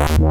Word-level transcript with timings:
Na, 0.00 0.30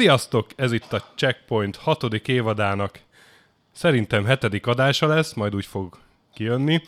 sziasztok! 0.00 0.50
Ez 0.56 0.72
itt 0.72 0.92
a 0.92 1.04
Checkpoint 1.16 1.76
hatodik 1.76 2.28
évadának 2.28 2.98
szerintem 3.72 4.24
hetedik 4.24 4.66
adása 4.66 5.06
lesz, 5.06 5.32
majd 5.32 5.54
úgy 5.54 5.66
fog 5.66 5.98
kijönni. 6.34 6.82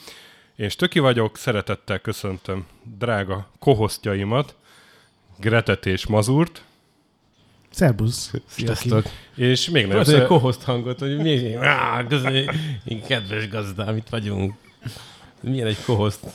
Én 0.57 0.69
Stöki 0.69 0.99
vagyok, 0.99 1.37
szeretettel 1.37 1.99
köszöntöm 1.99 2.67
drága 2.99 3.51
kohosztjaimat, 3.59 4.57
Gretet 5.39 5.87
és 5.87 6.07
Mazurt. 6.07 6.65
Szerbusz. 7.71 8.33
Sziasztok. 8.47 9.05
És 9.35 9.71
még 9.71 9.87
nagyobb 9.87 10.01
Az 10.01 10.09
egy 10.09 10.27
kohoszt 10.27 10.63
hangot, 10.63 10.99
hogy 10.99 11.17
mi, 11.17 11.55
Á, 11.55 12.07
közé, 12.07 12.45
én 12.85 13.03
kedves 13.03 13.49
gazdám, 13.49 13.97
itt 13.97 14.09
vagyunk. 14.09 14.55
Milyen 15.41 15.67
egy 15.67 15.85
kohoszt? 15.85 16.27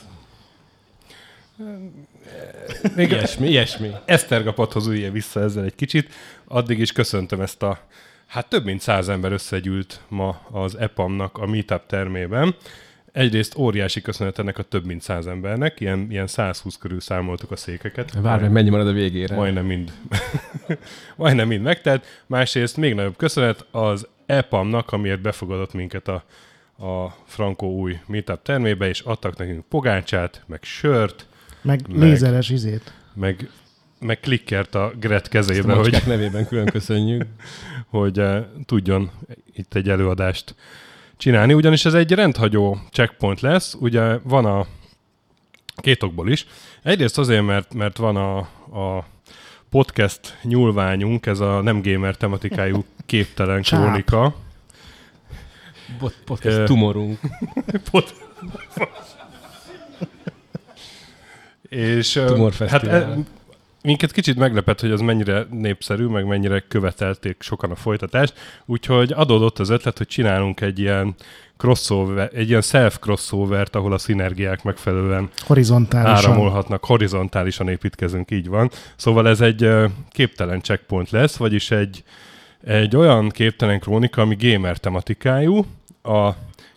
Még 2.94 3.10
Ilyesmi, 3.10 3.48
ilyesmi. 3.48 3.90
Esztergapathoz 4.04 4.86
üljél 4.86 5.10
vissza 5.10 5.40
ezzel 5.40 5.64
egy 5.64 5.74
kicsit. 5.74 6.14
Addig 6.44 6.78
is 6.78 6.92
köszöntöm 6.92 7.40
ezt 7.40 7.62
a, 7.62 7.78
hát 8.26 8.48
több 8.48 8.64
mint 8.64 8.80
száz 8.80 9.08
ember 9.08 9.32
összegyűlt 9.32 10.00
ma 10.08 10.40
az 10.50 10.78
EPAM-nak 10.78 11.38
a 11.38 11.46
Meetup 11.46 11.86
termében. 11.86 12.54
Egyrészt 13.12 13.56
óriási 13.56 14.00
köszönet 14.00 14.38
ennek 14.38 14.58
a 14.58 14.62
több 14.62 14.84
mint 14.84 15.02
száz 15.02 15.26
embernek, 15.26 15.80
ilyen, 15.80 16.06
ilyen 16.10 16.26
120 16.26 16.76
körül 16.78 17.00
számoltuk 17.00 17.50
a 17.50 17.56
székeket. 17.56 18.12
Várj, 18.20 18.42
meg 18.42 18.50
mennyi 18.50 18.70
marad 18.70 18.86
a 18.86 18.92
végére. 18.92 19.34
Majdnem 19.34 19.66
mind. 19.66 19.92
Majdnem 21.16 21.48
mind 21.48 21.62
megtelt. 21.62 22.22
Másrészt 22.26 22.76
még 22.76 22.94
nagyobb 22.94 23.16
köszönet 23.16 23.66
az 23.70 24.06
EPAM-nak, 24.26 24.92
amiért 24.92 25.20
befogadott 25.20 25.72
minket 25.72 26.08
a, 26.08 26.24
a 26.86 27.16
Franco 27.26 27.66
új 27.66 27.98
meetup 28.06 28.42
termébe, 28.42 28.88
és 28.88 29.00
adtak 29.00 29.36
nekünk 29.36 29.64
pogácsát, 29.68 30.42
meg 30.46 30.62
sört, 30.62 31.26
Meg, 31.62 31.80
Meg. 31.88 32.08
lézeres 32.08 32.50
izét. 32.50 32.92
meg, 33.14 33.50
meg 33.98 34.20
klikkert 34.20 34.74
a 34.74 34.92
Gret 35.00 35.12
Ezt 35.12 35.26
a 35.26 35.30
kezébe, 35.30 35.74
hogy, 35.74 36.02
nevében 36.06 36.46
külön 36.46 36.66
köszönjük. 36.66 37.24
hogy 37.86 38.18
uh, 38.18 38.36
tudjon 38.66 39.10
itt 39.54 39.74
egy 39.74 39.88
előadást 39.88 40.54
csinálni, 41.16 41.52
ugyanis 41.52 41.84
ez 41.84 41.94
egy 41.94 42.12
rendhagyó 42.12 42.78
checkpoint 42.90 43.40
lesz, 43.40 43.74
ugye 43.80 44.18
van 44.22 44.44
a 44.44 44.66
két 45.76 46.02
okból 46.02 46.30
is. 46.30 46.46
Egyrészt 46.82 47.18
azért, 47.18 47.46
mert, 47.46 47.74
mert 47.74 47.96
van 47.96 48.16
a, 48.16 48.38
a 48.78 49.06
podcast 49.70 50.38
nyúlványunk, 50.42 51.26
ez 51.26 51.40
a 51.40 51.60
nem 51.60 51.82
gamer 51.82 52.16
tematikájú 52.16 52.84
képtelen 53.06 53.62
krónika. 53.62 54.34
Bot, 55.98 56.14
podcast 56.24 56.64
tumorunk. 56.64 57.18
Pot- 57.90 58.14
És 61.68 62.20
hát 62.68 62.86
e, 62.86 63.16
minket 63.82 64.12
kicsit 64.12 64.36
meglepett, 64.36 64.80
hogy 64.80 64.90
az 64.90 65.00
mennyire 65.00 65.46
népszerű, 65.50 66.06
meg 66.06 66.26
mennyire 66.26 66.64
követelték 66.68 67.42
sokan 67.42 67.70
a 67.70 67.74
folytatást, 67.74 68.34
úgyhogy 68.66 69.12
adódott 69.12 69.58
az 69.58 69.68
ötlet, 69.68 69.98
hogy 69.98 70.06
csinálunk 70.06 70.60
egy 70.60 70.78
ilyen 70.78 71.14
crossover, 71.56 72.30
egy 72.34 72.48
ilyen 72.48 72.60
self 72.60 72.98
crossovert, 72.98 73.76
ahol 73.76 73.92
a 73.92 73.98
szinergiák 73.98 74.62
megfelelően 74.62 75.30
Horizontálisan. 75.46 76.30
áramolhatnak, 76.30 76.84
horizontálisan 76.84 77.68
építkezünk, 77.68 78.30
így 78.30 78.48
van. 78.48 78.70
Szóval 78.96 79.28
ez 79.28 79.40
egy 79.40 79.68
képtelen 80.10 80.60
checkpoint 80.60 81.10
lesz, 81.10 81.36
vagyis 81.36 81.70
egy, 81.70 82.02
egy 82.64 82.96
olyan 82.96 83.28
képtelen 83.28 83.80
krónika, 83.80 84.22
ami 84.22 84.36
gamer 84.40 84.76
tematikájú. 84.76 85.66
A 86.02 86.30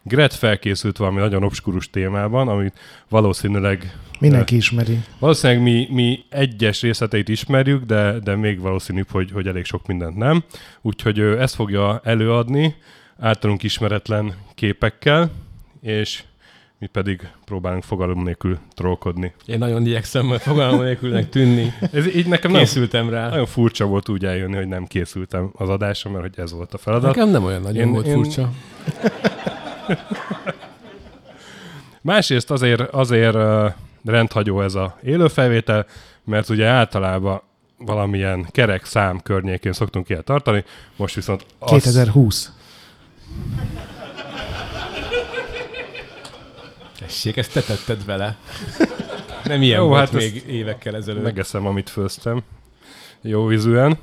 Gret 0.04 0.34
felkészült 0.34 0.98
valami 0.98 1.20
nagyon 1.20 1.44
obskurus 1.44 1.90
témában, 1.90 2.48
amit 2.48 2.80
valószínűleg 3.10 3.98
Mindenki 4.20 4.56
ismeri. 4.56 5.00
Valószínűleg 5.20 5.62
mi, 5.64 5.88
mi 5.92 6.20
egyes 6.30 6.82
részleteit 6.82 7.30
ismerjük, 7.30 7.84
de, 7.84 8.20
de 8.20 8.36
még 8.36 8.60
valószínűbb, 8.60 9.10
hogy, 9.12 9.32
hogy 9.32 9.48
elég 9.48 9.66
sok 9.66 9.88
mindent 9.88 10.16
nem. 10.16 10.44
Úgyhogy 10.82 11.18
ő 11.18 11.42
ezt 11.42 11.56
fogja 11.56 12.02
előadni 12.04 12.76
általunk 13.20 13.64
ismeretlen 13.64 14.34
képekkel, 14.56 15.32
és 15.82 16.24
mi 16.80 16.88
pedig 16.88 17.28
próbálunk 17.46 17.84
fogalom 17.84 18.24
nélkül 18.24 18.58
trollkodni. 18.76 19.34
Én 19.46 19.58
nagyon 19.58 19.86
igyekszem 19.86 20.26
majd 20.26 20.40
fogalmam 20.42 20.84
nélkülnek 20.84 21.30
tűnni. 21.30 21.74
Ez 21.92 22.16
így 22.16 22.28
nekem 22.28 22.52
nagyon, 22.52 22.66
Készültem 22.66 23.10
rá. 23.10 23.30
nagyon 23.30 23.46
furcsa 23.46 23.86
volt 23.86 24.10
úgy 24.10 24.26
eljönni, 24.26 24.56
hogy 24.56 24.68
nem 24.68 24.86
készültem 24.86 25.50
az 25.54 25.70
adásra, 25.70 26.10
mert 26.12 26.24
hogy 26.24 26.34
ez 26.44 26.52
volt 26.54 26.74
a 26.74 26.78
feladat. 26.78 27.16
Nekem 27.16 27.30
nem 27.32 27.44
olyan 27.44 27.62
nagyon 27.62 27.82
Én- 27.82 27.92
volt 27.92 28.06
én- 28.06 28.14
furcsa. 28.14 28.52
Másrészt 32.02 32.52
azért, 32.52 32.82
azért 32.82 33.38
rendhagyó 34.06 34.62
ez 34.62 34.76
a 34.76 34.98
élőfelvétel, 35.04 35.86
mert 36.24 36.50
ugye 36.50 36.66
általában 36.66 37.42
valamilyen 37.78 38.48
kerek 38.52 38.86
szám 38.86 39.20
környékén 39.20 39.74
szoktunk 39.74 40.10
ilyet 40.10 40.24
tartani, 40.24 40.64
most 40.96 41.16
viszont 41.16 41.46
az, 41.60 41.72
2020. 41.72 42.52
Tessék, 47.00 47.38
ezt 47.38 47.54
te 47.54 47.62
tetted 47.62 48.06
vele. 48.06 48.38
Nem 49.44 49.62
ilyen 49.62 49.80
Jó, 49.80 49.88
volt 49.88 50.00
hát 50.00 50.12
még 50.12 50.44
évekkel 50.48 50.96
ezelőtt. 50.96 51.24
megeszem, 51.24 51.66
amit 51.68 51.90
főztem. 51.90 52.44
Jó 53.22 53.46
vízűen. 53.46 53.98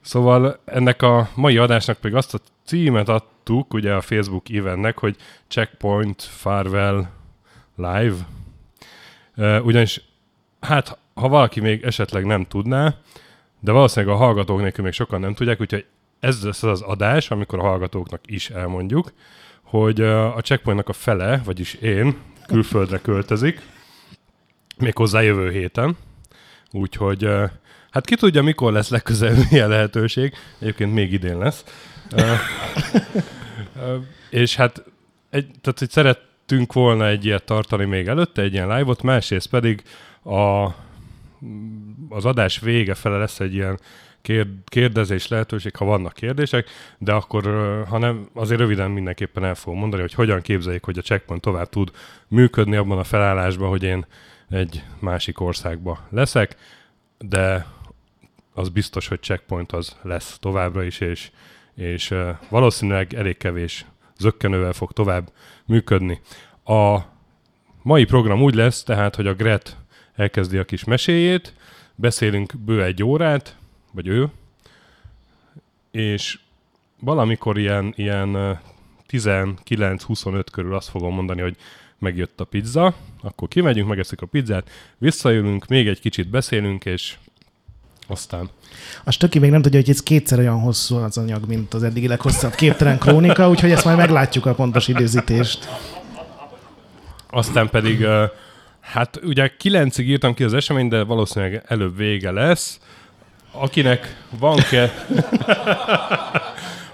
Szóval 0.00 0.60
ennek 0.64 1.02
a 1.02 1.28
mai 1.34 1.56
adásnak 1.56 1.96
pedig 1.96 2.16
azt 2.16 2.34
a 2.34 2.38
címet 2.64 3.08
adtuk, 3.44 3.74
ugye 3.74 3.94
a 3.94 4.00
Facebook 4.00 4.48
eventnek, 4.50 4.98
hogy 4.98 5.16
Checkpoint 5.48 6.22
Farewell 6.22 7.06
Live. 7.76 8.16
Ugyanis, 9.60 10.00
hát, 10.60 10.98
ha 11.14 11.28
valaki 11.28 11.60
még 11.60 11.82
esetleg 11.82 12.24
nem 12.24 12.44
tudná, 12.44 12.94
de 13.60 13.72
valószínűleg 13.72 14.14
a 14.14 14.18
hallgatók 14.18 14.60
nélkül 14.60 14.84
még 14.84 14.92
sokan 14.92 15.20
nem 15.20 15.34
tudják, 15.34 15.60
úgyhogy 15.60 15.86
ez 16.20 16.44
lesz 16.44 16.62
az 16.62 16.80
adás, 16.80 17.30
amikor 17.30 17.58
a 17.58 17.62
hallgatóknak 17.62 18.20
is 18.26 18.50
elmondjuk, 18.50 19.12
hogy 19.62 20.00
a 20.00 20.40
Checkpointnak 20.40 20.88
a 20.88 20.92
fele, 20.92 21.40
vagyis 21.44 21.74
én, 21.74 22.16
külföldre 22.46 22.98
költözik, 22.98 23.60
méghozzá 24.78 25.20
jövő 25.20 25.50
héten. 25.50 25.96
Úgyhogy, 26.70 27.28
hát 27.94 28.04
ki 28.04 28.16
tudja, 28.16 28.42
mikor 28.42 28.72
lesz 28.72 28.88
legközelebb 28.88 29.44
ilyen 29.50 29.68
lehetőség. 29.68 30.32
Egyébként 30.58 30.94
még 30.94 31.12
idén 31.12 31.38
lesz. 31.38 31.64
És 34.30 34.56
hát, 34.56 34.84
egy, 35.30 35.46
tehát, 35.60 35.78
hogy 35.78 35.90
szerettünk 35.90 36.72
volna 36.72 37.06
egy 37.06 37.24
ilyet 37.24 37.44
tartani 37.44 37.84
még 37.84 38.06
előtte, 38.06 38.42
egy 38.42 38.52
ilyen 38.52 38.68
live-ot, 38.68 39.02
másrészt 39.02 39.48
pedig 39.48 39.82
a, 40.22 40.64
az 42.08 42.24
adás 42.24 42.60
vége 42.60 42.94
fele 42.94 43.16
lesz 43.16 43.40
egy 43.40 43.54
ilyen 43.54 43.80
kér, 44.22 44.46
kérdezés 44.66 45.28
lehetőség, 45.28 45.76
ha 45.76 45.84
vannak 45.84 46.12
kérdések, 46.12 46.68
de 46.98 47.12
akkor, 47.12 47.44
ha 47.88 47.98
nem, 47.98 48.28
azért 48.32 48.60
röviden 48.60 48.90
mindenképpen 48.90 49.44
el 49.44 49.54
fogom 49.54 49.78
mondani, 49.78 50.02
hogy 50.02 50.14
hogyan 50.14 50.40
képzeljék, 50.40 50.84
hogy 50.84 50.98
a 50.98 51.02
checkpoint 51.02 51.42
tovább 51.42 51.68
tud 51.68 51.90
működni 52.28 52.76
abban 52.76 52.98
a 52.98 53.04
felállásban, 53.04 53.68
hogy 53.68 53.82
én 53.82 54.06
egy 54.48 54.82
másik 54.98 55.40
országba 55.40 56.06
leszek, 56.10 56.56
de 57.18 57.66
az 58.54 58.68
biztos, 58.68 59.08
hogy 59.08 59.20
checkpoint 59.20 59.72
az 59.72 59.96
lesz 60.02 60.38
továbbra 60.40 60.82
is, 60.82 61.00
és, 61.00 61.30
és 61.74 62.14
valószínűleg 62.48 63.14
elég 63.14 63.36
kevés 63.36 63.84
zökkenővel 64.18 64.72
fog 64.72 64.92
tovább 64.92 65.32
működni. 65.64 66.20
A 66.64 66.98
mai 67.82 68.04
program 68.04 68.42
úgy 68.42 68.54
lesz, 68.54 68.82
tehát, 68.82 69.14
hogy 69.14 69.26
a 69.26 69.34
Gret 69.34 69.76
elkezdi 70.14 70.58
a 70.58 70.64
kis 70.64 70.84
meséjét, 70.84 71.54
beszélünk 71.94 72.56
bő 72.56 72.84
egy 72.84 73.02
órát, 73.02 73.56
vagy 73.92 74.06
ő, 74.06 74.28
és 75.90 76.38
valamikor 77.00 77.58
ilyen, 77.58 77.92
ilyen 77.96 78.34
ö, 78.34 78.52
19-25 79.08 80.46
körül 80.52 80.74
azt 80.74 80.88
fogom 80.88 81.14
mondani, 81.14 81.40
hogy 81.40 81.56
megjött 81.98 82.40
a 82.40 82.44
pizza, 82.44 82.94
akkor 83.22 83.48
kimegyünk, 83.48 83.88
megeszik 83.88 84.22
a 84.22 84.26
pizzát, 84.26 84.70
visszajövünk, 84.98 85.66
még 85.66 85.88
egy 85.88 86.00
kicsit 86.00 86.28
beszélünk, 86.28 86.84
és 86.84 87.16
aztán 88.06 88.50
A 89.04 89.10
stöki 89.10 89.38
még 89.38 89.50
nem 89.50 89.62
tudja, 89.62 89.80
hogy 89.80 89.90
ez 89.90 90.02
kétszer 90.02 90.38
olyan 90.38 90.60
hosszú 90.60 90.96
az 90.96 91.18
anyag, 91.18 91.46
mint 91.46 91.74
az 91.74 91.82
eddigi 91.82 92.08
leghosszabb 92.08 92.54
képtelen 92.54 92.98
krónika, 92.98 93.48
úgyhogy 93.50 93.70
ezt 93.70 93.84
majd 93.84 93.96
meglátjuk 93.96 94.46
a 94.46 94.54
pontos 94.54 94.88
időzítést. 94.88 95.68
Aztán 97.30 97.70
pedig, 97.70 98.06
Hát 98.84 99.20
ugye 99.22 99.50
kilencig 99.56 100.08
írtam 100.08 100.34
ki 100.34 100.44
az 100.44 100.54
eseményt, 100.54 100.90
de 100.90 101.02
valószínűleg 101.02 101.64
előbb 101.66 101.96
vége 101.96 102.30
lesz. 102.30 102.80
Akinek 103.50 104.24
van 104.38 104.58
ke... 104.70 104.92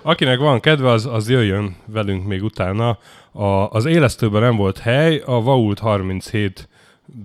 Akinek 0.03 0.39
van 0.39 0.61
kedve, 0.61 0.91
az, 0.91 1.07
az 1.07 1.29
jöjjön 1.29 1.77
velünk 1.87 2.27
még 2.27 2.43
utána. 2.43 2.99
A, 3.33 3.45
az 3.45 3.85
élesztőben 3.85 4.43
nem 4.43 4.57
volt 4.57 4.79
hely, 4.79 5.23
a 5.27 5.41
Vault 5.41 5.79
37 5.79 6.69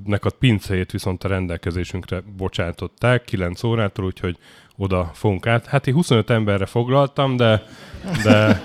nek 0.06 0.26
a 0.26 0.30
pincéjét 0.30 0.92
viszont 0.92 1.24
a 1.24 1.28
rendelkezésünkre 1.28 2.24
bocsátották 2.38 3.24
9 3.24 3.64
órától, 3.64 4.06
úgyhogy 4.06 4.38
oda 4.78 5.12
fogunk 5.14 5.48
át. 5.48 5.66
Hát 5.66 5.88
én 5.88 5.94
25 5.94 6.30
emberre 6.30 6.66
foglaltam, 6.66 7.36
de, 7.36 7.64
de 8.24 8.62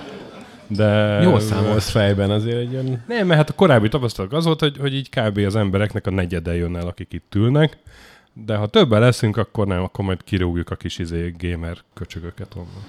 de... 0.77 1.21
Jó 1.23 1.39
számolsz 1.39 1.91
fejben 1.91 2.31
azért 2.31 2.57
egy 2.57 2.73
olyan... 2.73 3.05
Nem, 3.09 3.27
mert 3.27 3.39
hát 3.39 3.51
a 3.51 3.55
korábbi 3.55 3.89
tapasztalat 3.89 4.33
az 4.33 4.45
volt, 4.45 4.61
hogy, 4.61 4.77
hogy 4.79 4.95
így 4.95 5.09
kb. 5.09 5.39
az 5.39 5.57
embereknek 5.57 6.07
a 6.07 6.11
negyede 6.11 6.55
jön 6.55 6.77
el, 6.77 6.87
akik 6.87 7.13
itt 7.13 7.35
ülnek, 7.35 7.79
de 8.33 8.57
ha 8.57 8.67
többen 8.67 9.01
leszünk, 9.01 9.37
akkor 9.37 9.67
nem, 9.67 9.83
akkor 9.83 10.05
majd 10.05 10.25
kirúgjuk 10.25 10.71
a 10.71 10.75
kis 10.75 10.99
izé 10.99 11.35
gamer 11.39 11.77
köcsögöket 11.95 12.55
onnan. 12.55 12.85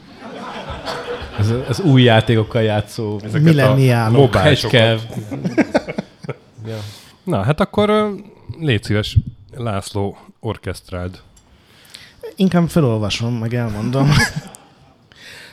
Ez, 1.39 1.53
ez 1.69 1.79
új 1.79 2.01
játékokkal 2.01 2.61
játszó... 2.61 3.19
Millenniálok. 3.41 4.17
mobájsokat. 4.17 4.79
Hegykev. 4.79 4.99
ja. 6.67 6.77
Na, 7.23 7.43
hát 7.43 7.59
akkor 7.59 8.15
légy 8.59 8.83
szíves, 8.83 9.17
László, 9.55 10.17
orkesztráld. 10.39 11.21
Inkább 12.35 12.69
felolvasom, 12.69 13.33
meg 13.33 13.53
elmondom. 13.53 14.11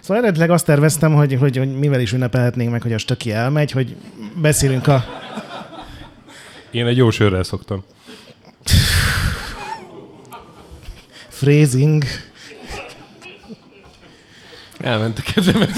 Szóval 0.01 0.23
eredetileg 0.23 0.51
azt 0.51 0.65
terveztem, 0.65 1.15
hogy, 1.15 1.35
hogy, 1.35 1.57
hogy 1.57 1.79
mivel 1.79 2.01
is 2.01 2.13
ünnepelhetnénk 2.13 2.71
meg, 2.71 2.83
hogy 2.83 2.93
a 2.93 2.99
stöki 2.99 3.33
elmegy, 3.33 3.71
hogy 3.71 3.97
beszélünk 4.35 4.87
a... 4.87 5.05
Én 6.71 6.87
egy 6.87 6.97
jó 6.97 7.11
sörrel 7.11 7.43
szoktam. 7.43 7.85
Phrasing. 11.39 12.05
Elment 14.81 15.19
a 15.19 15.33
kezemet. 15.33 15.71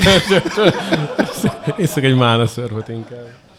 Észak 1.77 2.05
egy 2.05 2.15
mána 2.15 2.47
szörföt 2.47 2.89
inkább. 2.89 3.50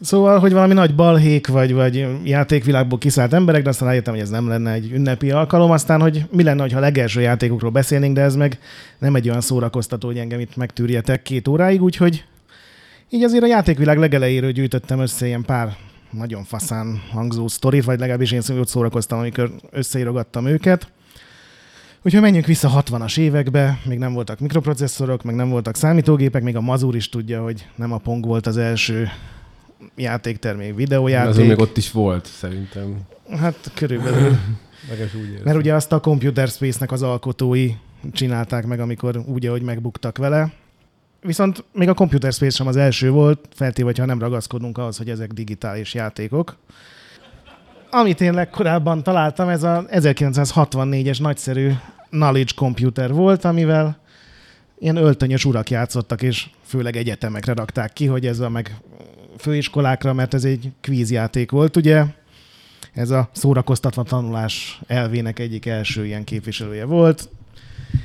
Szóval, 0.00 0.38
hogy 0.38 0.52
valami 0.52 0.74
nagy 0.74 0.94
balhék, 0.94 1.46
vagy, 1.46 1.74
vagy 1.74 2.06
játékvilágból 2.24 2.98
kiszállt 2.98 3.32
emberek, 3.32 3.62
de 3.62 3.68
aztán 3.68 3.88
rájöttem, 3.88 4.12
hogy 4.12 4.22
ez 4.22 4.28
nem 4.28 4.48
lenne 4.48 4.72
egy 4.72 4.92
ünnepi 4.92 5.30
alkalom. 5.30 5.70
Aztán, 5.70 6.00
hogy 6.00 6.24
mi 6.30 6.42
lenne, 6.42 6.72
ha 6.72 6.80
legelső 6.80 7.20
játékokról 7.20 7.70
beszélnénk, 7.70 8.14
de 8.14 8.20
ez 8.20 8.36
meg 8.36 8.58
nem 8.98 9.14
egy 9.14 9.28
olyan 9.28 9.40
szórakoztató, 9.40 10.06
hogy 10.06 10.18
engem 10.18 10.40
itt 10.40 10.56
megtűrjetek 10.56 11.22
két 11.22 11.48
óráig, 11.48 11.82
úgyhogy 11.82 12.24
így 13.10 13.22
azért 13.22 13.42
a 13.42 13.46
játékvilág 13.46 13.98
legelejéről 13.98 14.50
gyűjtöttem 14.50 15.00
össze 15.00 15.26
ilyen 15.26 15.42
pár 15.42 15.76
nagyon 16.10 16.44
faszán 16.44 17.02
hangzó 17.10 17.48
sztorit, 17.48 17.84
vagy 17.84 17.98
legalábbis 17.98 18.32
én 18.32 18.42
ott 18.50 18.68
szórakoztam, 18.68 19.18
amikor 19.18 19.50
összeírogattam 19.70 20.46
őket. 20.46 20.92
Úgyhogy 22.02 22.22
menjünk 22.22 22.46
vissza 22.46 22.82
60-as 22.84 23.18
évekbe, 23.18 23.78
még 23.84 23.98
nem 23.98 24.12
voltak 24.12 24.38
mikroprocesszorok, 24.38 25.22
meg 25.22 25.34
nem 25.34 25.48
voltak 25.48 25.76
számítógépek, 25.76 26.42
még 26.42 26.56
a 26.56 26.60
Mazur 26.60 26.96
is 26.96 27.08
tudja, 27.08 27.42
hogy 27.42 27.66
nem 27.74 27.92
a 27.92 27.98
Pong 27.98 28.26
volt 28.26 28.46
az 28.46 28.56
első 28.56 29.08
játéktermék, 29.96 30.74
videójáték. 30.74 31.30
Azon 31.30 31.46
még 31.46 31.58
ott 31.58 31.76
is 31.76 31.90
volt, 31.90 32.26
szerintem. 32.26 32.96
Hát 33.36 33.70
körülbelül. 33.74 34.36
Úgy 34.90 35.30
érzem. 35.30 35.42
Mert 35.44 35.56
ugye 35.56 35.74
azt 35.74 35.92
a 35.92 36.00
Computer 36.00 36.48
Space-nek 36.48 36.92
az 36.92 37.02
alkotói 37.02 37.72
csinálták 38.12 38.66
meg, 38.66 38.80
amikor 38.80 39.22
úgy, 39.26 39.46
ahogy 39.46 39.62
megbuktak 39.62 40.18
vele. 40.18 40.52
Viszont 41.20 41.64
még 41.72 41.88
a 41.88 41.94
Computer 41.94 42.32
Space 42.32 42.56
sem 42.56 42.66
az 42.66 42.76
első 42.76 43.10
volt, 43.10 43.48
feltéve, 43.54 43.92
ha 43.96 44.04
nem 44.04 44.18
ragaszkodunk 44.18 44.78
ahhoz, 44.78 44.96
hogy 44.96 45.10
ezek 45.10 45.32
digitális 45.32 45.94
játékok. 45.94 46.56
Amit 47.90 48.20
én 48.20 48.34
legkorábban 48.34 49.02
találtam, 49.02 49.48
ez 49.48 49.62
a 49.62 49.84
1964-es 49.90 51.20
nagyszerű 51.20 51.72
Knowledge 52.10 52.52
Computer 52.56 53.12
volt, 53.12 53.44
amivel 53.44 53.98
ilyen 54.78 54.96
öltönyös 54.96 55.44
urak 55.44 55.70
játszottak, 55.70 56.22
és 56.22 56.46
főleg 56.64 56.96
egyetemekre 56.96 57.52
rakták 57.52 57.92
ki, 57.92 58.06
hogy 58.06 58.26
ez 58.26 58.40
a 58.40 58.48
meg 58.48 58.76
főiskolákra, 59.38 60.12
mert 60.12 60.34
ez 60.34 60.44
egy 60.44 60.72
kvízjáték 60.80 61.50
volt, 61.50 61.76
ugye? 61.76 62.04
Ez 62.92 63.10
a 63.10 63.28
szórakoztatva 63.32 64.02
tanulás 64.02 64.80
elvének 64.86 65.38
egyik 65.38 65.66
első 65.66 66.06
ilyen 66.06 66.24
képviselője 66.24 66.84
volt. 66.84 67.28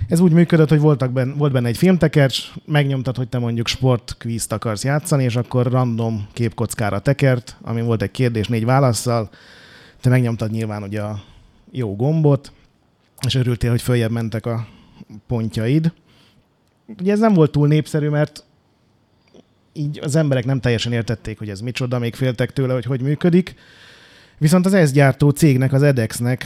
Ez 0.07 0.19
úgy 0.19 0.31
működött, 0.31 0.69
hogy 0.69 0.79
voltak 0.79 1.11
ben, 1.11 1.37
volt 1.37 1.51
benne 1.51 1.67
egy 1.67 1.77
filmtekercs, 1.77 2.51
megnyomtad, 2.65 3.17
hogy 3.17 3.27
te 3.29 3.39
mondjuk 3.39 3.67
sportkvízt 3.67 4.51
akarsz 4.51 4.83
játszani, 4.83 5.23
és 5.23 5.35
akkor 5.35 5.65
random 5.65 6.27
képkockára 6.33 6.99
tekert, 6.99 7.57
ami 7.61 7.81
volt 7.81 8.01
egy 8.01 8.11
kérdés 8.11 8.47
négy 8.47 8.65
válaszsal. 8.65 9.29
Te 10.01 10.09
megnyomtad 10.09 10.51
nyilván 10.51 10.83
ugye 10.83 11.01
a 11.01 11.23
jó 11.71 11.95
gombot, 11.95 12.51
és 13.25 13.35
örültél, 13.35 13.69
hogy 13.69 13.81
följebb 13.81 14.11
mentek 14.11 14.45
a 14.45 14.67
pontjaid. 15.27 15.93
Ugye 16.99 17.11
ez 17.11 17.19
nem 17.19 17.33
volt 17.33 17.51
túl 17.51 17.67
népszerű, 17.67 18.09
mert 18.09 18.43
így 19.73 19.99
az 20.03 20.15
emberek 20.15 20.45
nem 20.45 20.59
teljesen 20.59 20.91
értették, 20.91 21.37
hogy 21.37 21.49
ez 21.49 21.59
micsoda, 21.59 21.99
még 21.99 22.15
féltek 22.15 22.53
tőle, 22.53 22.73
hogy 22.73 22.85
hogy 22.85 23.01
működik. 23.01 23.55
Viszont 24.37 24.65
az 24.65 24.73
ezt 24.73 24.93
gyártó 24.93 25.29
cégnek, 25.29 25.73
az 25.73 25.83
edexnek 25.83 26.45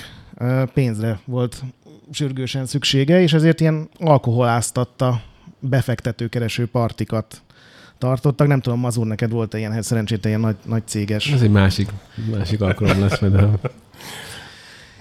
pénzre 0.73 1.19
volt 1.25 1.63
sürgősen 2.11 2.65
szüksége, 2.65 3.21
és 3.21 3.33
ezért 3.33 3.59
ilyen 3.59 3.89
alkoholáztatta 3.97 5.21
befektetőkereső 5.59 6.65
partikat 6.65 7.41
tartottak. 7.97 8.47
Nem 8.47 8.61
tudom, 8.61 8.79
Mazur, 8.79 9.07
neked 9.07 9.31
volt-e 9.31 9.57
ilyen, 9.57 9.81
szerencsét 9.81 10.25
ilyen 10.25 10.39
nagy, 10.39 10.55
nagy 10.65 10.83
céges. 10.85 11.31
Ez 11.31 11.41
egy 11.41 11.51
másik, 11.51 11.89
másik 12.31 12.61
alkalom 12.61 12.99
lesz, 12.99 13.19
majd. 13.19 13.33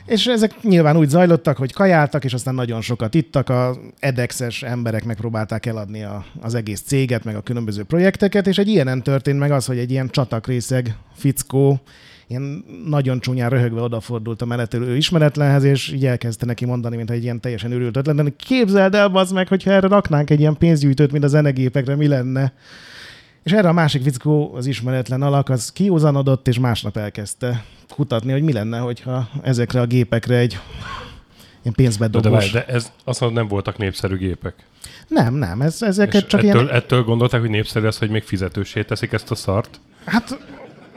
És 0.06 0.26
ezek 0.26 0.62
nyilván 0.62 0.96
úgy 0.96 1.08
zajlottak, 1.08 1.56
hogy 1.56 1.72
kajáltak, 1.72 2.24
és 2.24 2.32
aztán 2.32 2.54
nagyon 2.54 2.80
sokat 2.80 3.14
ittak. 3.14 3.48
A 3.48 3.76
edexes 3.98 4.62
emberek 4.62 5.04
megpróbálták 5.04 5.66
eladni 5.66 6.02
a, 6.02 6.24
az 6.40 6.54
egész 6.54 6.80
céget, 6.80 7.24
meg 7.24 7.36
a 7.36 7.40
különböző 7.40 7.82
projekteket, 7.82 8.46
és 8.46 8.58
egy 8.58 8.68
ilyenen 8.68 9.02
történt 9.02 9.38
meg 9.38 9.50
az, 9.50 9.66
hogy 9.66 9.78
egy 9.78 9.90
ilyen 9.90 10.08
csatakrészeg 10.08 10.96
fickó 11.14 11.80
ilyen 12.28 12.64
nagyon 12.86 13.20
csúnyán 13.20 13.50
röhögve 13.50 13.80
odafordult 13.80 14.42
a 14.42 14.46
mellettelő 14.46 14.96
ismeretlenhez, 14.96 15.64
és 15.64 15.92
így 15.92 16.06
elkezdte 16.06 16.46
neki 16.46 16.64
mondani, 16.64 16.96
mintha 16.96 17.14
egy 17.14 17.22
ilyen 17.22 17.40
teljesen 17.40 17.72
őrült 17.72 17.96
ötlet 17.96 18.16
lenne. 18.16 18.30
Képzeld 18.36 18.94
el, 18.94 19.08
bazd 19.08 19.34
meg, 19.34 19.48
hogyha 19.48 19.70
erre 19.70 19.86
raknánk 19.86 20.30
egy 20.30 20.40
ilyen 20.40 20.56
pénzgyűjtőt, 20.56 21.12
mint 21.12 21.24
a 21.24 21.28
zenegépekre, 21.28 21.96
mi 21.96 22.06
lenne? 22.06 22.52
És 23.46 23.52
erre 23.52 23.68
a 23.68 23.72
másik 23.72 24.02
fickó, 24.02 24.54
az 24.54 24.66
ismeretlen 24.66 25.22
alak, 25.22 25.48
az 25.48 25.72
kiúzanodott, 25.72 26.48
és 26.48 26.58
másnap 26.58 26.96
elkezdte 26.96 27.64
kutatni, 27.88 28.32
hogy 28.32 28.42
mi 28.42 28.52
lenne, 28.52 28.78
hogyha 28.78 29.28
ezekre 29.42 29.80
a 29.80 29.86
gépekre 29.86 30.36
egy 30.36 30.50
ilyen 30.50 30.60
De, 31.62 31.70
de, 31.70 31.70
várj, 31.70 31.74
pénzbedobós... 31.76 32.50
de 32.50 32.66
ez 32.66 32.92
azt 33.04 33.20
mondom, 33.20 33.38
nem 33.38 33.48
voltak 33.48 33.78
népszerű 33.78 34.16
gépek. 34.16 34.54
Nem, 35.08 35.34
nem, 35.34 35.60
ez, 35.60 35.76
És 35.80 35.86
ezeket 35.86 36.26
csak 36.26 36.42
ettől, 36.42 36.62
ilyen... 36.62 36.74
ettől 36.74 37.04
gondolták, 37.04 37.40
hogy 37.40 37.50
népszerű 37.50 37.86
az, 37.86 37.98
hogy 37.98 38.10
még 38.10 38.22
fizetősé 38.22 38.82
teszik 38.82 39.12
ezt 39.12 39.30
a 39.30 39.34
szart? 39.34 39.80
Hát 40.04 40.38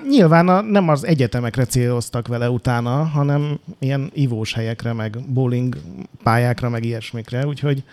nyilván 0.09 0.47
a, 0.47 0.61
nem 0.61 0.89
az 0.89 1.05
egyetemekre 1.05 1.65
céloztak 1.65 2.27
vele 2.27 2.49
utána, 2.49 3.03
hanem 3.03 3.59
ilyen 3.79 4.11
ivós 4.13 4.53
helyekre, 4.53 4.93
meg 4.93 5.17
bowling 5.27 5.77
pályákra, 6.23 6.69
meg 6.69 6.85
ilyesmikre, 6.85 7.45
úgyhogy 7.45 7.83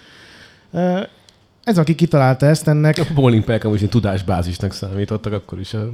ez, 1.66 1.78
aki 1.78 1.94
kitalálta 1.94 2.46
ezt, 2.46 2.68
ennek 2.68 2.98
A 2.98 3.14
bowling 3.14 3.44
pelkem 3.44 3.74
is 3.74 3.80
egy 3.80 3.88
tudásbázisnak 3.88 4.72
számítottak, 4.72 5.32
akkor 5.32 5.60
is 5.60 5.74
a 5.74 5.90